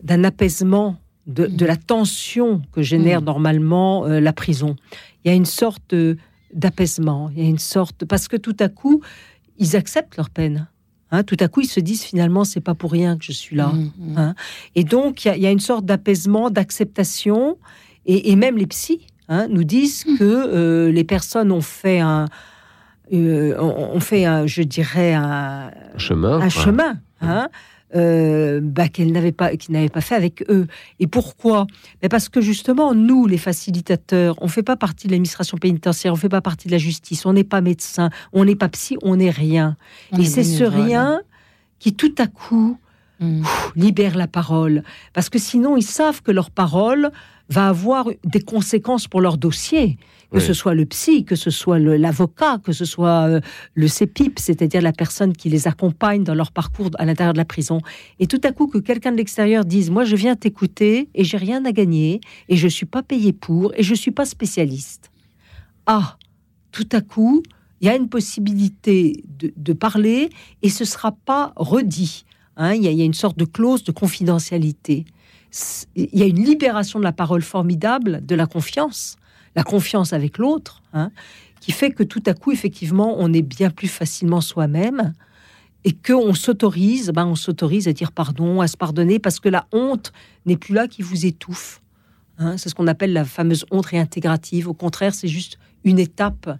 d'un 0.02 0.22
apaisement 0.24 0.96
de, 1.26 1.46
de 1.46 1.66
la 1.66 1.76
tension 1.76 2.62
que 2.72 2.82
génère 2.82 3.20
Mm. 3.20 3.24
normalement 3.24 4.06
euh, 4.06 4.20
la 4.20 4.32
prison. 4.32 4.76
Il 5.24 5.28
y 5.28 5.30
a 5.32 5.34
une 5.34 5.44
sorte 5.62 5.92
euh, 5.92 6.14
d'apaisement, 6.54 7.30
il 7.34 7.42
y 7.42 7.46
a 7.46 7.48
une 7.48 7.58
sorte 7.76 8.04
parce 8.04 8.28
que 8.28 8.36
tout 8.36 8.56
à 8.60 8.68
coup 8.68 9.00
ils 9.58 9.74
acceptent 9.76 10.16
leur 10.16 10.30
peine. 10.30 10.68
Hein, 11.10 11.22
tout 11.24 11.38
à 11.40 11.48
coup, 11.48 11.62
ils 11.62 11.66
se 11.78 11.80
disent 11.80 12.02
finalement, 12.04 12.44
c'est 12.44 12.60
pas 12.60 12.74
pour 12.74 12.92
rien 12.92 13.16
que 13.18 13.24
je 13.24 13.32
suis 13.32 13.56
là. 13.56 13.68
Mm, 13.68 13.90
mm. 13.98 14.18
hein. 14.18 14.34
Et 14.74 14.84
donc, 14.84 15.24
il 15.24 15.28
y 15.28 15.30
a- 15.30 15.36
il 15.38 15.42
y, 15.42 15.46
a 15.46 15.50
une 15.50 15.58
sorte 15.58 15.86
d'apaisement, 15.86 16.50
d'acceptation, 16.50 17.56
et, 18.06 18.30
et 18.30 18.36
même 18.36 18.56
les 18.58 18.66
psys 18.66 19.06
hein, 19.28 19.48
nous 19.48 19.64
disent 19.64 20.04
que 20.18 20.22
euh, 20.22 20.92
les 20.92 21.04
personnes 21.04 21.50
ont 21.50 21.62
fait 21.62 21.98
un, 22.00 22.26
euh, 23.12 23.56
on, 23.58 23.96
on 23.96 24.00
fait, 24.00 24.24
un, 24.24 24.46
je 24.46 24.62
dirais, 24.62 25.14
un, 25.14 25.70
chemin. 25.96 26.40
un 26.40 26.48
chemin, 26.48 26.98
hein, 27.20 27.48
euh, 27.94 28.60
bah, 28.62 28.88
qu'elle 28.88 29.12
n'avait 29.12 29.32
pas, 29.32 29.56
qu'il 29.56 29.72
n'avait 29.72 29.88
pas 29.88 30.00
fait 30.00 30.14
avec 30.14 30.44
eux. 30.50 30.66
Et 31.00 31.06
pourquoi? 31.06 31.66
Mais 32.02 32.08
parce 32.08 32.28
que 32.28 32.40
justement, 32.40 32.94
nous, 32.94 33.26
les 33.26 33.38
facilitateurs, 33.38 34.36
on 34.42 34.48
fait 34.48 34.62
pas 34.62 34.76
partie 34.76 35.06
de 35.06 35.12
l'administration 35.12 35.56
pénitentiaire, 35.56 36.12
on 36.12 36.16
fait 36.16 36.28
pas 36.28 36.42
partie 36.42 36.68
de 36.68 36.72
la 36.72 36.78
justice, 36.78 37.24
on 37.24 37.32
n'est 37.32 37.44
pas 37.44 37.60
médecin, 37.60 38.10
on 38.32 38.44
n'est 38.44 38.56
pas 38.56 38.68
psy, 38.68 38.98
on 39.02 39.16
n'est 39.16 39.30
rien. 39.30 39.76
On 40.12 40.18
Et 40.18 40.22
est 40.22 40.26
c'est 40.26 40.44
ce 40.44 40.64
rien 40.64 41.22
qui 41.78 41.94
tout 41.94 42.14
à 42.18 42.26
coup 42.26 42.76
pff, 43.20 43.72
libère 43.74 44.16
la 44.16 44.26
parole. 44.26 44.82
Parce 45.14 45.28
que 45.30 45.38
sinon, 45.38 45.76
ils 45.76 45.82
savent 45.82 46.22
que 46.22 46.30
leur 46.32 46.50
parole 46.50 47.10
va 47.48 47.68
avoir 47.68 48.10
des 48.24 48.40
conséquences 48.40 49.08
pour 49.08 49.22
leur 49.22 49.38
dossier. 49.38 49.96
Que 50.30 50.36
Oui. 50.36 50.42
ce 50.42 50.52
soit 50.52 50.74
le 50.74 50.84
psy, 50.84 51.24
que 51.24 51.36
ce 51.36 51.48
soit 51.50 51.78
l'avocat, 51.78 52.58
que 52.62 52.72
ce 52.72 52.84
soit 52.84 53.28
euh, 53.28 53.40
le 53.74 53.88
CEPIP, 53.88 54.38
c'est-à-dire 54.38 54.82
la 54.82 54.92
personne 54.92 55.32
qui 55.32 55.48
les 55.48 55.66
accompagne 55.66 56.22
dans 56.22 56.34
leur 56.34 56.52
parcours 56.52 56.90
à 56.98 57.06
l'intérieur 57.06 57.32
de 57.32 57.38
la 57.38 57.46
prison. 57.46 57.80
Et 58.18 58.26
tout 58.26 58.40
à 58.44 58.52
coup, 58.52 58.66
que 58.66 58.76
quelqu'un 58.76 59.12
de 59.12 59.16
l'extérieur 59.16 59.64
dise 59.64 59.90
Moi, 59.90 60.04
je 60.04 60.16
viens 60.16 60.36
t'écouter 60.36 61.08
et 61.14 61.24
j'ai 61.24 61.38
rien 61.38 61.64
à 61.64 61.72
gagner 61.72 62.20
et 62.50 62.56
je 62.56 62.68
suis 62.68 62.84
pas 62.84 63.02
payé 63.02 63.32
pour 63.32 63.72
et 63.74 63.82
je 63.82 63.94
suis 63.94 64.10
pas 64.10 64.26
spécialiste. 64.26 65.10
Ah, 65.86 66.18
tout 66.72 66.88
à 66.92 67.00
coup, 67.00 67.42
il 67.80 67.86
y 67.86 67.90
a 67.90 67.96
une 67.96 68.10
possibilité 68.10 69.24
de, 69.38 69.50
de 69.56 69.72
parler 69.72 70.28
et 70.60 70.68
ce 70.68 70.84
sera 70.84 71.12
pas 71.12 71.52
redit. 71.56 72.24
Hein, 72.58 72.74
il, 72.74 72.82
y 72.82 72.88
a, 72.88 72.90
il 72.90 72.98
y 72.98 73.02
a 73.02 73.04
une 73.06 73.14
sorte 73.14 73.38
de 73.38 73.44
clause 73.46 73.82
de 73.84 73.92
confidentialité. 73.92 75.06
Il 75.96 76.08
y 76.12 76.22
a 76.22 76.26
une 76.26 76.44
libération 76.44 76.98
de 76.98 77.04
la 77.04 77.12
parole 77.12 77.40
formidable, 77.40 78.20
de 78.26 78.34
la 78.34 78.46
confiance, 78.46 79.16
la 79.58 79.64
confiance 79.64 80.12
avec 80.12 80.38
l'autre, 80.38 80.82
hein, 80.92 81.10
qui 81.60 81.72
fait 81.72 81.90
que 81.90 82.04
tout 82.04 82.22
à 82.26 82.32
coup, 82.32 82.52
effectivement, 82.52 83.16
on 83.18 83.32
est 83.32 83.42
bien 83.42 83.70
plus 83.70 83.88
facilement 83.88 84.40
soi-même 84.40 85.14
et 85.82 85.92
qu'on 85.92 86.32
s'autorise, 86.32 87.10
ben, 87.10 87.26
on 87.26 87.34
s'autorise 87.34 87.88
à 87.88 87.92
dire 87.92 88.12
pardon, 88.12 88.60
à 88.60 88.68
se 88.68 88.76
pardonner, 88.76 89.18
parce 89.18 89.40
que 89.40 89.48
la 89.48 89.66
honte 89.72 90.12
n'est 90.46 90.56
plus 90.56 90.74
là 90.74 90.86
qui 90.86 91.02
vous 91.02 91.26
étouffe. 91.26 91.82
Hein, 92.38 92.56
c'est 92.56 92.68
ce 92.68 92.76
qu'on 92.76 92.86
appelle 92.86 93.12
la 93.12 93.24
fameuse 93.24 93.66
honte 93.72 93.86
réintégrative. 93.86 94.68
Au 94.68 94.74
contraire, 94.74 95.12
c'est 95.12 95.26
juste 95.26 95.58
une 95.82 95.98
étape 95.98 96.56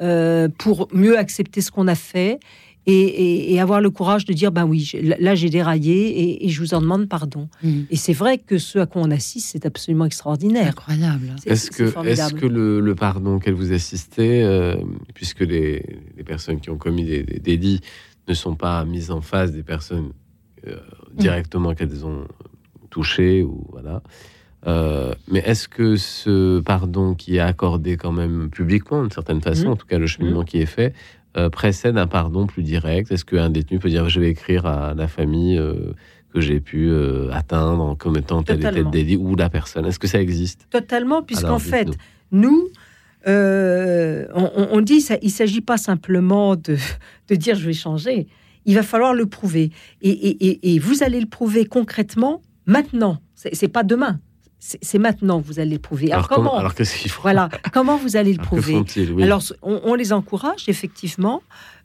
euh, 0.00 0.48
pour 0.56 0.86
mieux 0.92 1.18
accepter 1.18 1.60
ce 1.60 1.72
qu'on 1.72 1.88
a 1.88 1.96
fait 1.96 2.38
et, 2.86 2.92
et- 2.92 3.52
et 3.54 3.60
avoir 3.60 3.80
le 3.80 3.90
courage 3.90 4.24
de 4.24 4.32
dire 4.32 4.52
ben 4.52 4.64
oui, 4.64 4.92
là 5.18 5.34
j'ai 5.34 5.50
déraillé 5.50 5.96
et, 6.22 6.46
et 6.46 6.48
je 6.48 6.60
vous 6.60 6.72
en 6.74 6.80
demande 6.80 7.08
pardon. 7.08 7.48
Et 7.90 7.96
c'est 7.96 8.12
vrai 8.12 8.38
que 8.38 8.58
ce 8.58 8.78
à 8.78 8.86
quoi 8.86 9.02
on 9.02 9.10
assiste, 9.10 9.48
c'est 9.52 9.66
absolument 9.66 10.04
extraordinaire. 10.04 10.68
Incroyable. 10.68 11.34
Est-ce 11.46 11.70
que, 11.70 12.06
est-ce 12.06 12.32
que 12.34 12.46
le, 12.46 12.80
le 12.80 12.94
pardon 12.94 13.36
auquel 13.36 13.54
vous 13.54 13.72
assistez, 13.72 14.42
euh, 14.44 14.76
puisque 15.14 15.40
les, 15.40 15.84
les 16.16 16.24
personnes 16.24 16.60
qui 16.60 16.70
ont 16.70 16.78
commis 16.78 17.04
des, 17.04 17.22
des 17.24 17.40
délits 17.40 17.80
ne 18.28 18.34
sont 18.34 18.54
pas 18.54 18.84
mises 18.84 19.10
en 19.10 19.20
face 19.20 19.52
des 19.52 19.62
personnes 19.62 20.10
euh, 20.66 20.76
directement 21.14 21.74
qu'elles 21.74 22.04
ont 22.06 22.26
touchées, 22.90 23.42
ou 23.42 23.66
voilà. 23.72 24.02
euh, 24.66 25.12
mais 25.30 25.40
est-ce 25.44 25.68
que 25.68 25.96
ce 25.96 26.60
pardon 26.60 27.14
qui 27.14 27.36
est 27.36 27.40
accordé 27.40 27.96
quand 27.96 28.12
même 28.12 28.48
publiquement, 28.50 29.02
d'une 29.02 29.10
certaine 29.10 29.40
façon, 29.40 29.66
Mhm. 29.66 29.72
en 29.72 29.76
tout 29.76 29.86
cas 29.86 29.98
le 29.98 30.06
cheminement 30.06 30.42
qui 30.44 30.58
est 30.58 30.66
fait, 30.66 30.92
précède 31.50 31.96
un 31.98 32.06
pardon 32.06 32.46
plus 32.46 32.62
direct? 32.62 33.10
Est-ce 33.12 33.24
qu'un 33.24 33.50
détenu 33.50 33.78
peut 33.78 33.88
dire 33.88 34.08
je 34.08 34.20
vais 34.20 34.30
écrire 34.30 34.66
à 34.66 34.94
la 34.94 35.08
famille 35.08 35.56
euh, 35.58 35.92
que 36.32 36.40
j'ai 36.40 36.60
pu 36.60 36.88
euh, 36.90 37.30
atteindre 37.32 37.82
en 37.82 37.94
commettant 37.94 38.42
tel 38.42 38.56
et 38.58 38.62
tel 38.62 38.90
délit 38.90 39.16
ou 39.16 39.36
la 39.36 39.48
personne? 39.50 39.86
Est-ce 39.86 39.98
que 39.98 40.06
ça 40.08 40.20
existe? 40.20 40.66
Totalement, 40.70 41.22
puisqu'en 41.22 41.58
fait, 41.70 41.84
nous, 42.32 42.68
euh, 43.26 44.26
on, 44.34 44.80
dit, 44.80 45.00
ça, 45.00 45.16
il 45.22 45.26
ne 45.26 45.30
s'agit 45.30 45.60
pas 45.60 45.76
simplement 45.76 46.56
de, 46.56 46.76
de 47.28 47.34
dire 47.34 47.54
je 47.56 47.66
vais 47.66 47.72
changer, 47.72 48.26
il 48.64 48.74
va 48.74 48.82
falloir 48.82 49.14
le 49.14 49.26
prouver. 49.26 49.70
Et, 50.02 50.10
et- 50.10 50.46
et- 50.48 50.74
et 50.74 50.78
vous 50.78 51.02
allez 51.02 51.20
le 51.20 51.26
prouver 51.26 51.64
concrètement 51.66 52.42
maintenant, 52.66 53.18
c'est 53.34 53.68
pas 53.68 53.82
demain. 53.84 54.20
C'est 54.82 54.98
maintenant 54.98 55.40
que 55.40 55.46
vous 55.46 55.60
allez 55.60 55.74
le 55.74 55.78
prouver. 55.78 56.10
Alors, 56.12 56.24
Alors, 56.32 56.36
comment- 56.36 56.58
alors 56.58 56.72
Voilà, 57.22 57.48
comment 57.72 57.96
vous 57.96 58.16
allez 58.16 58.32
le 58.32 58.38
Alors, 58.40 58.46
prouver 58.48 58.82
oui. 59.12 59.22
Alors, 59.22 59.42
on, 59.62 59.80
on 59.84 59.94
les 59.94 60.12
encourage 60.12 60.68
effectivement, 60.68 61.42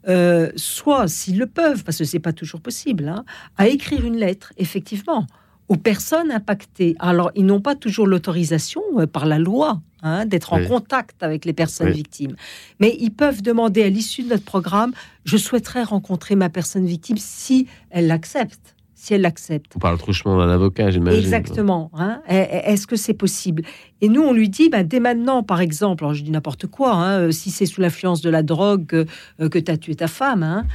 euh, 0.07 0.51
soit 0.55 1.07
s'ils 1.07 1.37
le 1.37 1.45
peuvent, 1.45 1.83
parce 1.83 1.97
que 1.99 2.05
c'est 2.05 2.19
pas 2.19 2.33
toujours 2.33 2.59
possible, 2.61 3.07
hein, 3.07 3.23
à 3.57 3.67
écrire 3.67 4.03
une 4.05 4.17
lettre, 4.17 4.51
effectivement, 4.57 5.27
aux 5.67 5.75
personnes 5.77 6.31
impactées. 6.31 6.95
Alors, 6.99 7.31
ils 7.35 7.45
n'ont 7.45 7.61
pas 7.61 7.75
toujours 7.75 8.07
l'autorisation 8.07 8.81
euh, 8.97 9.05
par 9.05 9.25
la 9.25 9.37
loi 9.37 9.79
hein, 10.01 10.25
d'être 10.25 10.53
Oui. 10.53 10.65
en 10.65 10.67
contact 10.67 11.21
avec 11.21 11.45
les 11.45 11.53
personnes 11.53 11.87
Oui. 11.89 11.93
victimes, 11.97 12.35
mais 12.79 12.97
ils 12.99 13.11
peuvent 13.11 13.41
demander 13.43 13.83
à 13.83 13.89
l'issue 13.89 14.23
de 14.23 14.29
notre 14.29 14.43
programme 14.43 14.91
je 15.23 15.37
souhaiterais 15.37 15.83
rencontrer 15.83 16.35
ma 16.35 16.49
personne 16.49 16.85
victime 16.87 17.17
si 17.17 17.67
elle 17.91 18.07
l'accepte. 18.07 18.75
Si 19.03 19.15
elle 19.15 19.22
l'accepte. 19.22 19.72
On 19.78 19.80
parle 19.80 19.98
truchement 19.98 20.38
d'un 20.38 20.48
avocat, 20.49 20.91
j'imagine. 20.91 21.19
Exactement. 21.22 21.90
hein. 21.95 22.22
E- 22.30 22.34
e- 22.34 22.69
Est-ce 22.72 22.86
que 22.86 22.95
c'est 22.95 23.15
possible? 23.15 23.64
Et 23.99 24.10
nous, 24.10 24.22
on 24.22 24.32
lui 24.32 24.48
dit, 24.48 24.69
ben, 24.69 24.86
dès 24.86 24.99
maintenant, 24.99 25.41
par 25.41 25.60
exemple, 25.60 26.03
alors 26.03 26.14
je 26.14 26.22
dis 26.22 26.30
n'importe 26.30 26.68
quoi, 26.68 26.94
hein, 26.94 27.18
euh, 27.19 27.32
si 27.32 27.49
c'est 27.49 27.65
sous 27.65 27.82
l'influence 27.82 28.22
de 28.22 28.30
la 28.30 28.44
drogue 28.44 29.07
euh, 29.40 29.49
que 29.49 29.57
tu 29.57 29.72
as 29.72 29.78
tué 29.78 29.95
ta 29.95 30.06
femme, 30.07 30.44
hein, 30.44 30.65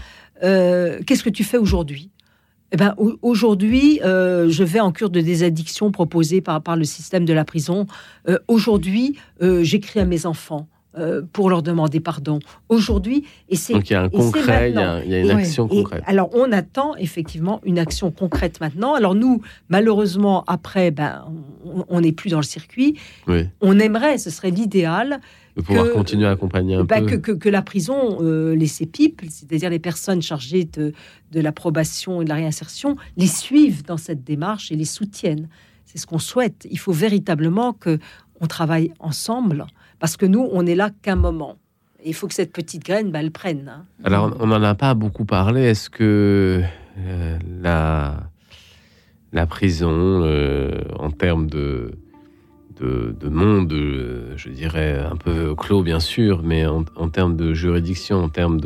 euh, 0.42 0.98
qu'est-ce 1.06 1.22
que 1.22 1.30
tu 1.30 1.44
fais 1.44 1.56
aujourd'hui? 1.56 2.10
Eh 2.72 2.76
ben, 2.76 2.94
au- 2.98 3.16
aujourd'hui, 3.22 4.00
euh, 4.04 4.48
je 4.50 4.64
vais 4.64 4.80
en 4.80 4.90
cure 4.90 5.10
de 5.10 5.20
désaddiction 5.20 5.92
proposée 5.92 6.40
par, 6.40 6.60
par 6.60 6.74
le 6.74 6.82
système 6.82 7.26
de 7.26 7.32
la 7.32 7.44
prison. 7.44 7.86
Euh, 8.28 8.38
aujourd'hui, 8.48 9.16
j'écris 9.40 10.00
à 10.00 10.04
mes 10.04 10.26
enfants 10.26 10.66
euh, 10.98 11.22
pour 11.32 11.50
leur 11.50 11.62
demander 11.62 12.00
pardon. 12.00 12.38
Aujourd'hui, 12.68 13.24
et 13.48 13.56
c'est 13.56 13.72
Donc 13.74 13.90
il 13.90 13.92
y 13.92 13.96
a 13.96 14.02
un 14.02 14.08
concret, 14.08 14.70
il 14.70 14.74
y 14.74 14.78
a- 14.78 14.80
maintenant. 14.80 15.02
il 15.04 15.10
y 15.10 15.14
a 15.14 15.20
une 15.20 15.26
Et- 15.26 15.42
action 15.42 15.66
et 15.70 15.82
concrète. 15.82 16.02
alors, 16.06 16.30
on 16.34 16.50
attend 16.52 16.96
effectivement 16.96 17.60
une 17.64 17.78
action 17.78 18.10
concrète 18.10 18.60
maintenant. 18.60 18.94
Alors, 18.94 19.14
nous, 19.14 19.42
malheureusement, 19.68 20.44
après, 20.46 20.90
ben, 20.90 21.24
on- 21.88 22.00
n'est 22.00 22.12
plus 22.12 22.30
dans 22.30 22.38
le 22.38 22.44
circuit. 22.44 22.96
Oui. 23.26 23.44
On 23.60 23.78
aimerait, 23.78 24.18
ce 24.18 24.30
serait 24.30 24.50
l'idéal, 24.50 25.20
De 25.56 25.62
pouvoir 25.62 25.86
que- 25.86 25.92
continuer 25.92 26.26
à 26.26 26.30
accompagner 26.30 26.76
un 26.76 26.84
bah, 26.84 27.00
peu. 27.00 27.06
que, 27.06 27.14
que- 27.16 27.32
que 27.32 27.48
la 27.48 27.62
prison, 27.62 28.18
euh, 28.22 28.54
les 28.54 28.66
CEPIP, 28.66 29.22
c'est-à-dire 29.28 29.70
les 29.70 29.78
personnes 29.78 30.22
chargées 30.22 30.64
de, 30.64 30.92
de 31.32 31.40
l'approbation 31.40 32.20
et 32.20 32.24
de 32.24 32.28
la 32.30 32.36
réinsertion, 32.36 32.96
les 33.16 33.26
suivent 33.26 33.84
dans 33.84 33.96
cette 33.96 34.24
démarche 34.24 34.70
et 34.72 34.76
les 34.76 34.84
soutiennent. 34.84 35.48
C'est 35.84 35.98
ce 35.98 36.06
qu'on 36.06 36.18
souhaite. 36.18 36.66
Il 36.70 36.78
faut 36.78 36.92
véritablement 36.92 37.72
que 37.72 37.98
on 38.40 38.46
travaille 38.46 38.92
ensemble, 39.00 39.66
parce 39.98 40.16
que 40.16 40.26
nous, 40.26 40.48
on 40.52 40.62
n'est 40.62 40.74
là 40.74 40.90
qu'un 41.02 41.16
moment. 41.16 41.56
Il 42.04 42.14
faut 42.14 42.28
que 42.28 42.34
cette 42.34 42.52
petite 42.52 42.84
graine, 42.84 43.10
bah, 43.10 43.20
elle 43.20 43.32
prenne. 43.32 43.68
hein. 43.68 43.84
Alors, 44.04 44.36
on 44.38 44.46
n'en 44.46 44.62
a 44.62 44.74
pas 44.74 44.94
beaucoup 44.94 45.24
parlé. 45.24 45.62
Est-ce 45.62 45.90
que 45.90 46.62
euh, 46.98 47.38
la, 47.60 48.20
la 49.32 49.46
prison, 49.46 49.90
euh, 50.22 50.82
en 50.98 51.10
termes 51.10 51.48
de, 51.48 51.98
de, 52.80 53.16
de 53.18 53.28
monde, 53.28 53.72
euh, 53.72 54.34
je 54.36 54.50
dirais 54.50 54.98
un 54.98 55.16
peu 55.16 55.54
clos, 55.56 55.82
bien 55.82 56.00
sûr, 56.00 56.42
mais 56.44 56.66
en, 56.66 56.84
termes 57.08 57.36
de 57.36 57.54
juridiction, 57.54 58.22
en 58.22 58.28
termes 58.28 58.60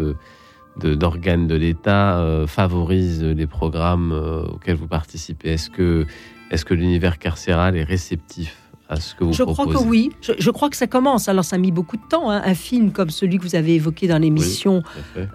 d'organes 0.76 1.46
de, 1.46 1.54
l'État, 1.54 2.44
favorise 2.46 3.22
les 3.24 3.46
programmes 3.46 4.12
auxquels 4.52 4.76
vous 4.76 4.88
participez? 4.88 5.52
Est-ce 5.52 5.70
que, 5.70 6.04
est 6.50 6.62
que 6.62 6.74
l'univers 6.74 7.18
carcéral 7.18 7.76
est 7.76 7.84
réceptif? 7.84 8.59
À 8.90 9.00
ce 9.00 9.14
que 9.14 9.24
vous 9.24 9.32
Je 9.32 9.42
proposez 9.44 9.70
crois 9.70 9.82
que 9.82 9.88
oui. 9.88 10.10
Je, 10.20 10.32
je 10.38 10.50
crois 10.50 10.68
que 10.68 10.76
ça 10.76 10.86
commence. 10.86 11.28
Alors, 11.28 11.44
ça 11.44 11.56
a 11.56 11.58
mis 11.58 11.70
beaucoup 11.70 11.96
de 11.96 12.02
temps. 12.08 12.30
hein. 12.30 12.42
Un 12.44 12.54
film 12.54 12.90
comme 12.90 13.10
celui 13.10 13.38
que 13.38 13.42
vous 13.44 13.54
avez 13.54 13.76
évoqué 13.76 14.08
dans 14.08 14.18
l'émission 14.18 14.82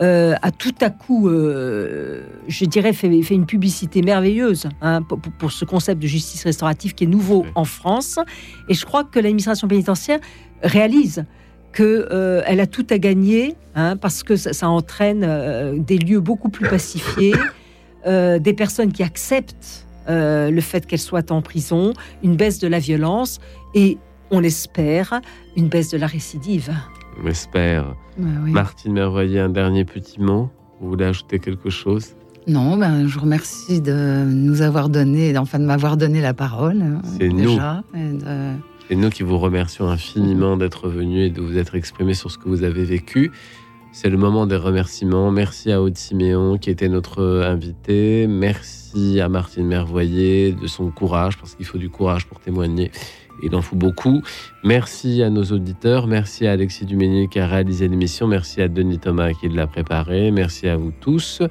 euh, 0.02 0.36
a 0.42 0.52
tout 0.52 0.76
à 0.82 0.90
coup, 0.90 1.30
euh, 1.30 2.24
je 2.48 2.66
dirais, 2.66 2.92
fait, 2.94 3.22
fait 3.22 3.36
une 3.36 3.46
publicité 3.46 4.02
merveilleuse 4.02 4.68
hein, 4.82 5.02
pour, 5.02 5.52
ce 5.52 5.64
concept 5.64 6.02
de 6.02 6.08
justice 6.08 6.44
restaurative 6.44 6.94
qui 6.94 7.06
est 7.06 7.08
nouveau 7.08 7.46
en 7.56 7.64
France. 7.64 8.20
Et 8.68 8.74
je 8.74 8.86
crois 8.86 9.06
que 9.06 9.20
l'administration 9.20 9.68
pénitentiaire 9.68 10.20
réalise 10.62 11.26
qu'elle 11.74 12.60
a 12.60 12.68
tout 12.68 12.88
à 12.90 12.98
gagner 12.98 13.56
hein, 13.76 13.98
parce 13.98 14.24
que 14.24 14.36
ça, 14.36 14.54
ça 14.54 14.70
entraîne 14.70 15.24
euh, 15.26 15.78
des 15.78 15.98
lieux 15.98 16.20
beaucoup 16.22 16.50
plus 16.50 16.68
pacifiés, 16.68 17.36
euh, 18.08 18.40
des 18.40 18.54
personnes 18.54 18.92
qui 18.92 19.04
acceptent 19.04 19.85
euh, 20.10 20.50
le 20.52 20.62
fait 20.62 20.86
qu'elles 20.86 21.00
soient 21.00 21.32
en 21.32 21.42
prison, 21.42 21.94
une 22.24 22.36
baisse 22.36 22.60
de 22.60 22.68
la 22.68 22.80
violence 22.80 23.40
et, 23.74 23.98
on 24.32 24.40
l'espère, 24.40 25.22
une 25.56 25.68
baisse 25.68 25.92
de 25.92 25.98
la 25.98 26.08
récidive. 26.08 26.72
On 27.24 27.28
espère. 27.28 27.96
Ouais, 28.18 28.26
oui. 28.44 28.52
Martine 28.52 28.94
Mervoyer, 28.94 29.40
un 29.40 29.50
dernier 29.50 29.86
petit 29.86 30.20
mot? 30.20 30.50
Vous 30.82 30.90
voulez 30.90 31.06
ajouter 31.06 31.40
quelque 31.40 31.70
chose? 31.70 32.16
Non, 32.48 32.78
ben, 32.78 33.08
je 33.08 33.14
vous 33.16 33.22
remercie 33.22 33.82
de 33.82 34.24
nous 34.28 34.62
avoir 34.62 34.90
donné, 34.90 35.36
enfin 35.38 35.58
de 35.60 35.66
m'avoir 35.66 35.98
donné 35.98 36.22
la 36.22 36.34
parole. 36.34 36.82
hein, 36.82 37.02
C'est 37.18 37.30
nous. 37.30 37.38
déjà, 37.52 37.84
et 37.96 38.12
de- 38.14 38.54
C'est 38.88 38.96
nous 38.96 39.10
qui 39.10 39.24
vous 39.24 39.40
remercions 39.40 39.90
infiniment 39.90 40.56
d'être 40.58 40.88
venu 40.90 41.22
et 41.24 41.30
de 41.32 41.42
vous 41.42 41.58
être 41.58 41.74
exprimé 41.76 42.14
sur 42.14 42.30
ce 42.30 42.38
que 42.38 42.48
vous 42.50 42.64
avez 42.64 42.84
vécu. 42.84 43.32
C'est 43.98 44.10
le 44.10 44.18
moment 44.18 44.46
des 44.46 44.58
remerciements. 44.58 45.32
Merci 45.32 45.72
à 45.72 45.82
Aude 45.82 45.96
Siméon 45.96 46.58
qui 46.58 46.70
était 46.70 46.90
notre 46.90 47.24
invité. 47.46 48.28
Merci 48.28 49.22
à 49.22 49.30
Martine 49.30 49.66
Mervoyer 49.66 50.52
de 50.52 50.68
son 50.68 50.92
courage, 50.92 51.38
parce 51.38 51.56
qu'il 51.56 51.66
faut 51.66 51.78
du 51.78 51.90
courage 51.90 52.26
pour 52.26 52.42
témoigner. 52.42 52.92
Il 53.42 53.56
en 53.56 53.62
faut 53.62 53.78
beaucoup. 53.78 54.22
Merci 54.66 55.24
à 55.24 55.30
nos 55.30 55.46
auditeurs. 55.46 56.08
Merci 56.08 56.46
à 56.46 56.52
Alexis 56.52 56.84
Duménier 56.84 57.30
qui 57.30 57.40
a 57.40 57.48
réalisé 57.48 57.88
l'émission. 57.88 58.28
Merci 58.28 58.62
à 58.62 58.68
Denis 58.68 59.00
Thomas 59.00 59.32
qui 59.32 59.48
l'a 59.48 59.66
préparé. 59.66 60.30
Merci 60.30 60.68
à 60.68 60.76
vous 60.76 60.92
tous. 61.00 61.42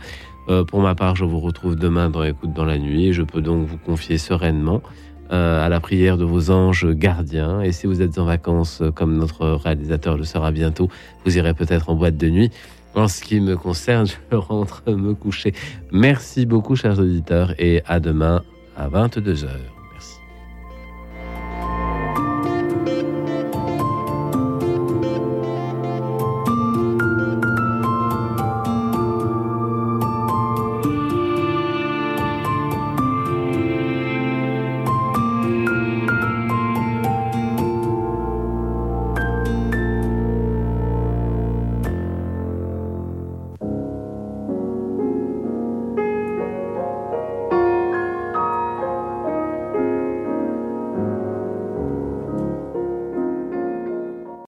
Euh, 0.50 0.64
pour 0.64 0.82
ma 0.82 0.94
part, 0.94 1.16
je 1.16 1.24
vous 1.24 1.40
retrouve 1.40 1.76
demain 1.76 2.10
dans 2.10 2.24
Écoute 2.24 2.52
dans 2.52 2.66
la 2.66 2.76
nuit. 2.76 3.14
Je 3.14 3.22
peux 3.22 3.40
donc 3.40 3.66
vous 3.66 3.78
confier 3.78 4.18
sereinement 4.18 4.82
à 5.30 5.68
la 5.68 5.80
prière 5.80 6.16
de 6.16 6.24
vos 6.24 6.50
anges 6.50 6.86
gardiens. 6.90 7.60
Et 7.60 7.72
si 7.72 7.86
vous 7.86 8.02
êtes 8.02 8.18
en 8.18 8.24
vacances, 8.24 8.80
euh, 8.80 8.90
comme 8.90 9.16
notre 9.16 9.46
réalisateur 9.46 10.16
le 10.16 10.24
sera 10.24 10.50
bientôt, 10.52 10.88
vous 11.24 11.36
irez 11.36 11.54
peut-être 11.54 11.90
en 11.90 11.94
boîte 11.94 12.16
de 12.16 12.28
nuit. 12.28 12.50
En 12.94 13.08
ce 13.08 13.22
qui 13.22 13.40
me 13.40 13.56
concerne, 13.56 14.06
je 14.30 14.36
rentre 14.36 14.82
me 14.90 15.14
coucher. 15.14 15.52
Merci 15.92 16.46
beaucoup, 16.46 16.76
chers 16.76 16.98
auditeurs, 16.98 17.54
et 17.58 17.82
à 17.86 18.00
demain 18.00 18.42
à 18.76 18.88
22h. 18.88 19.73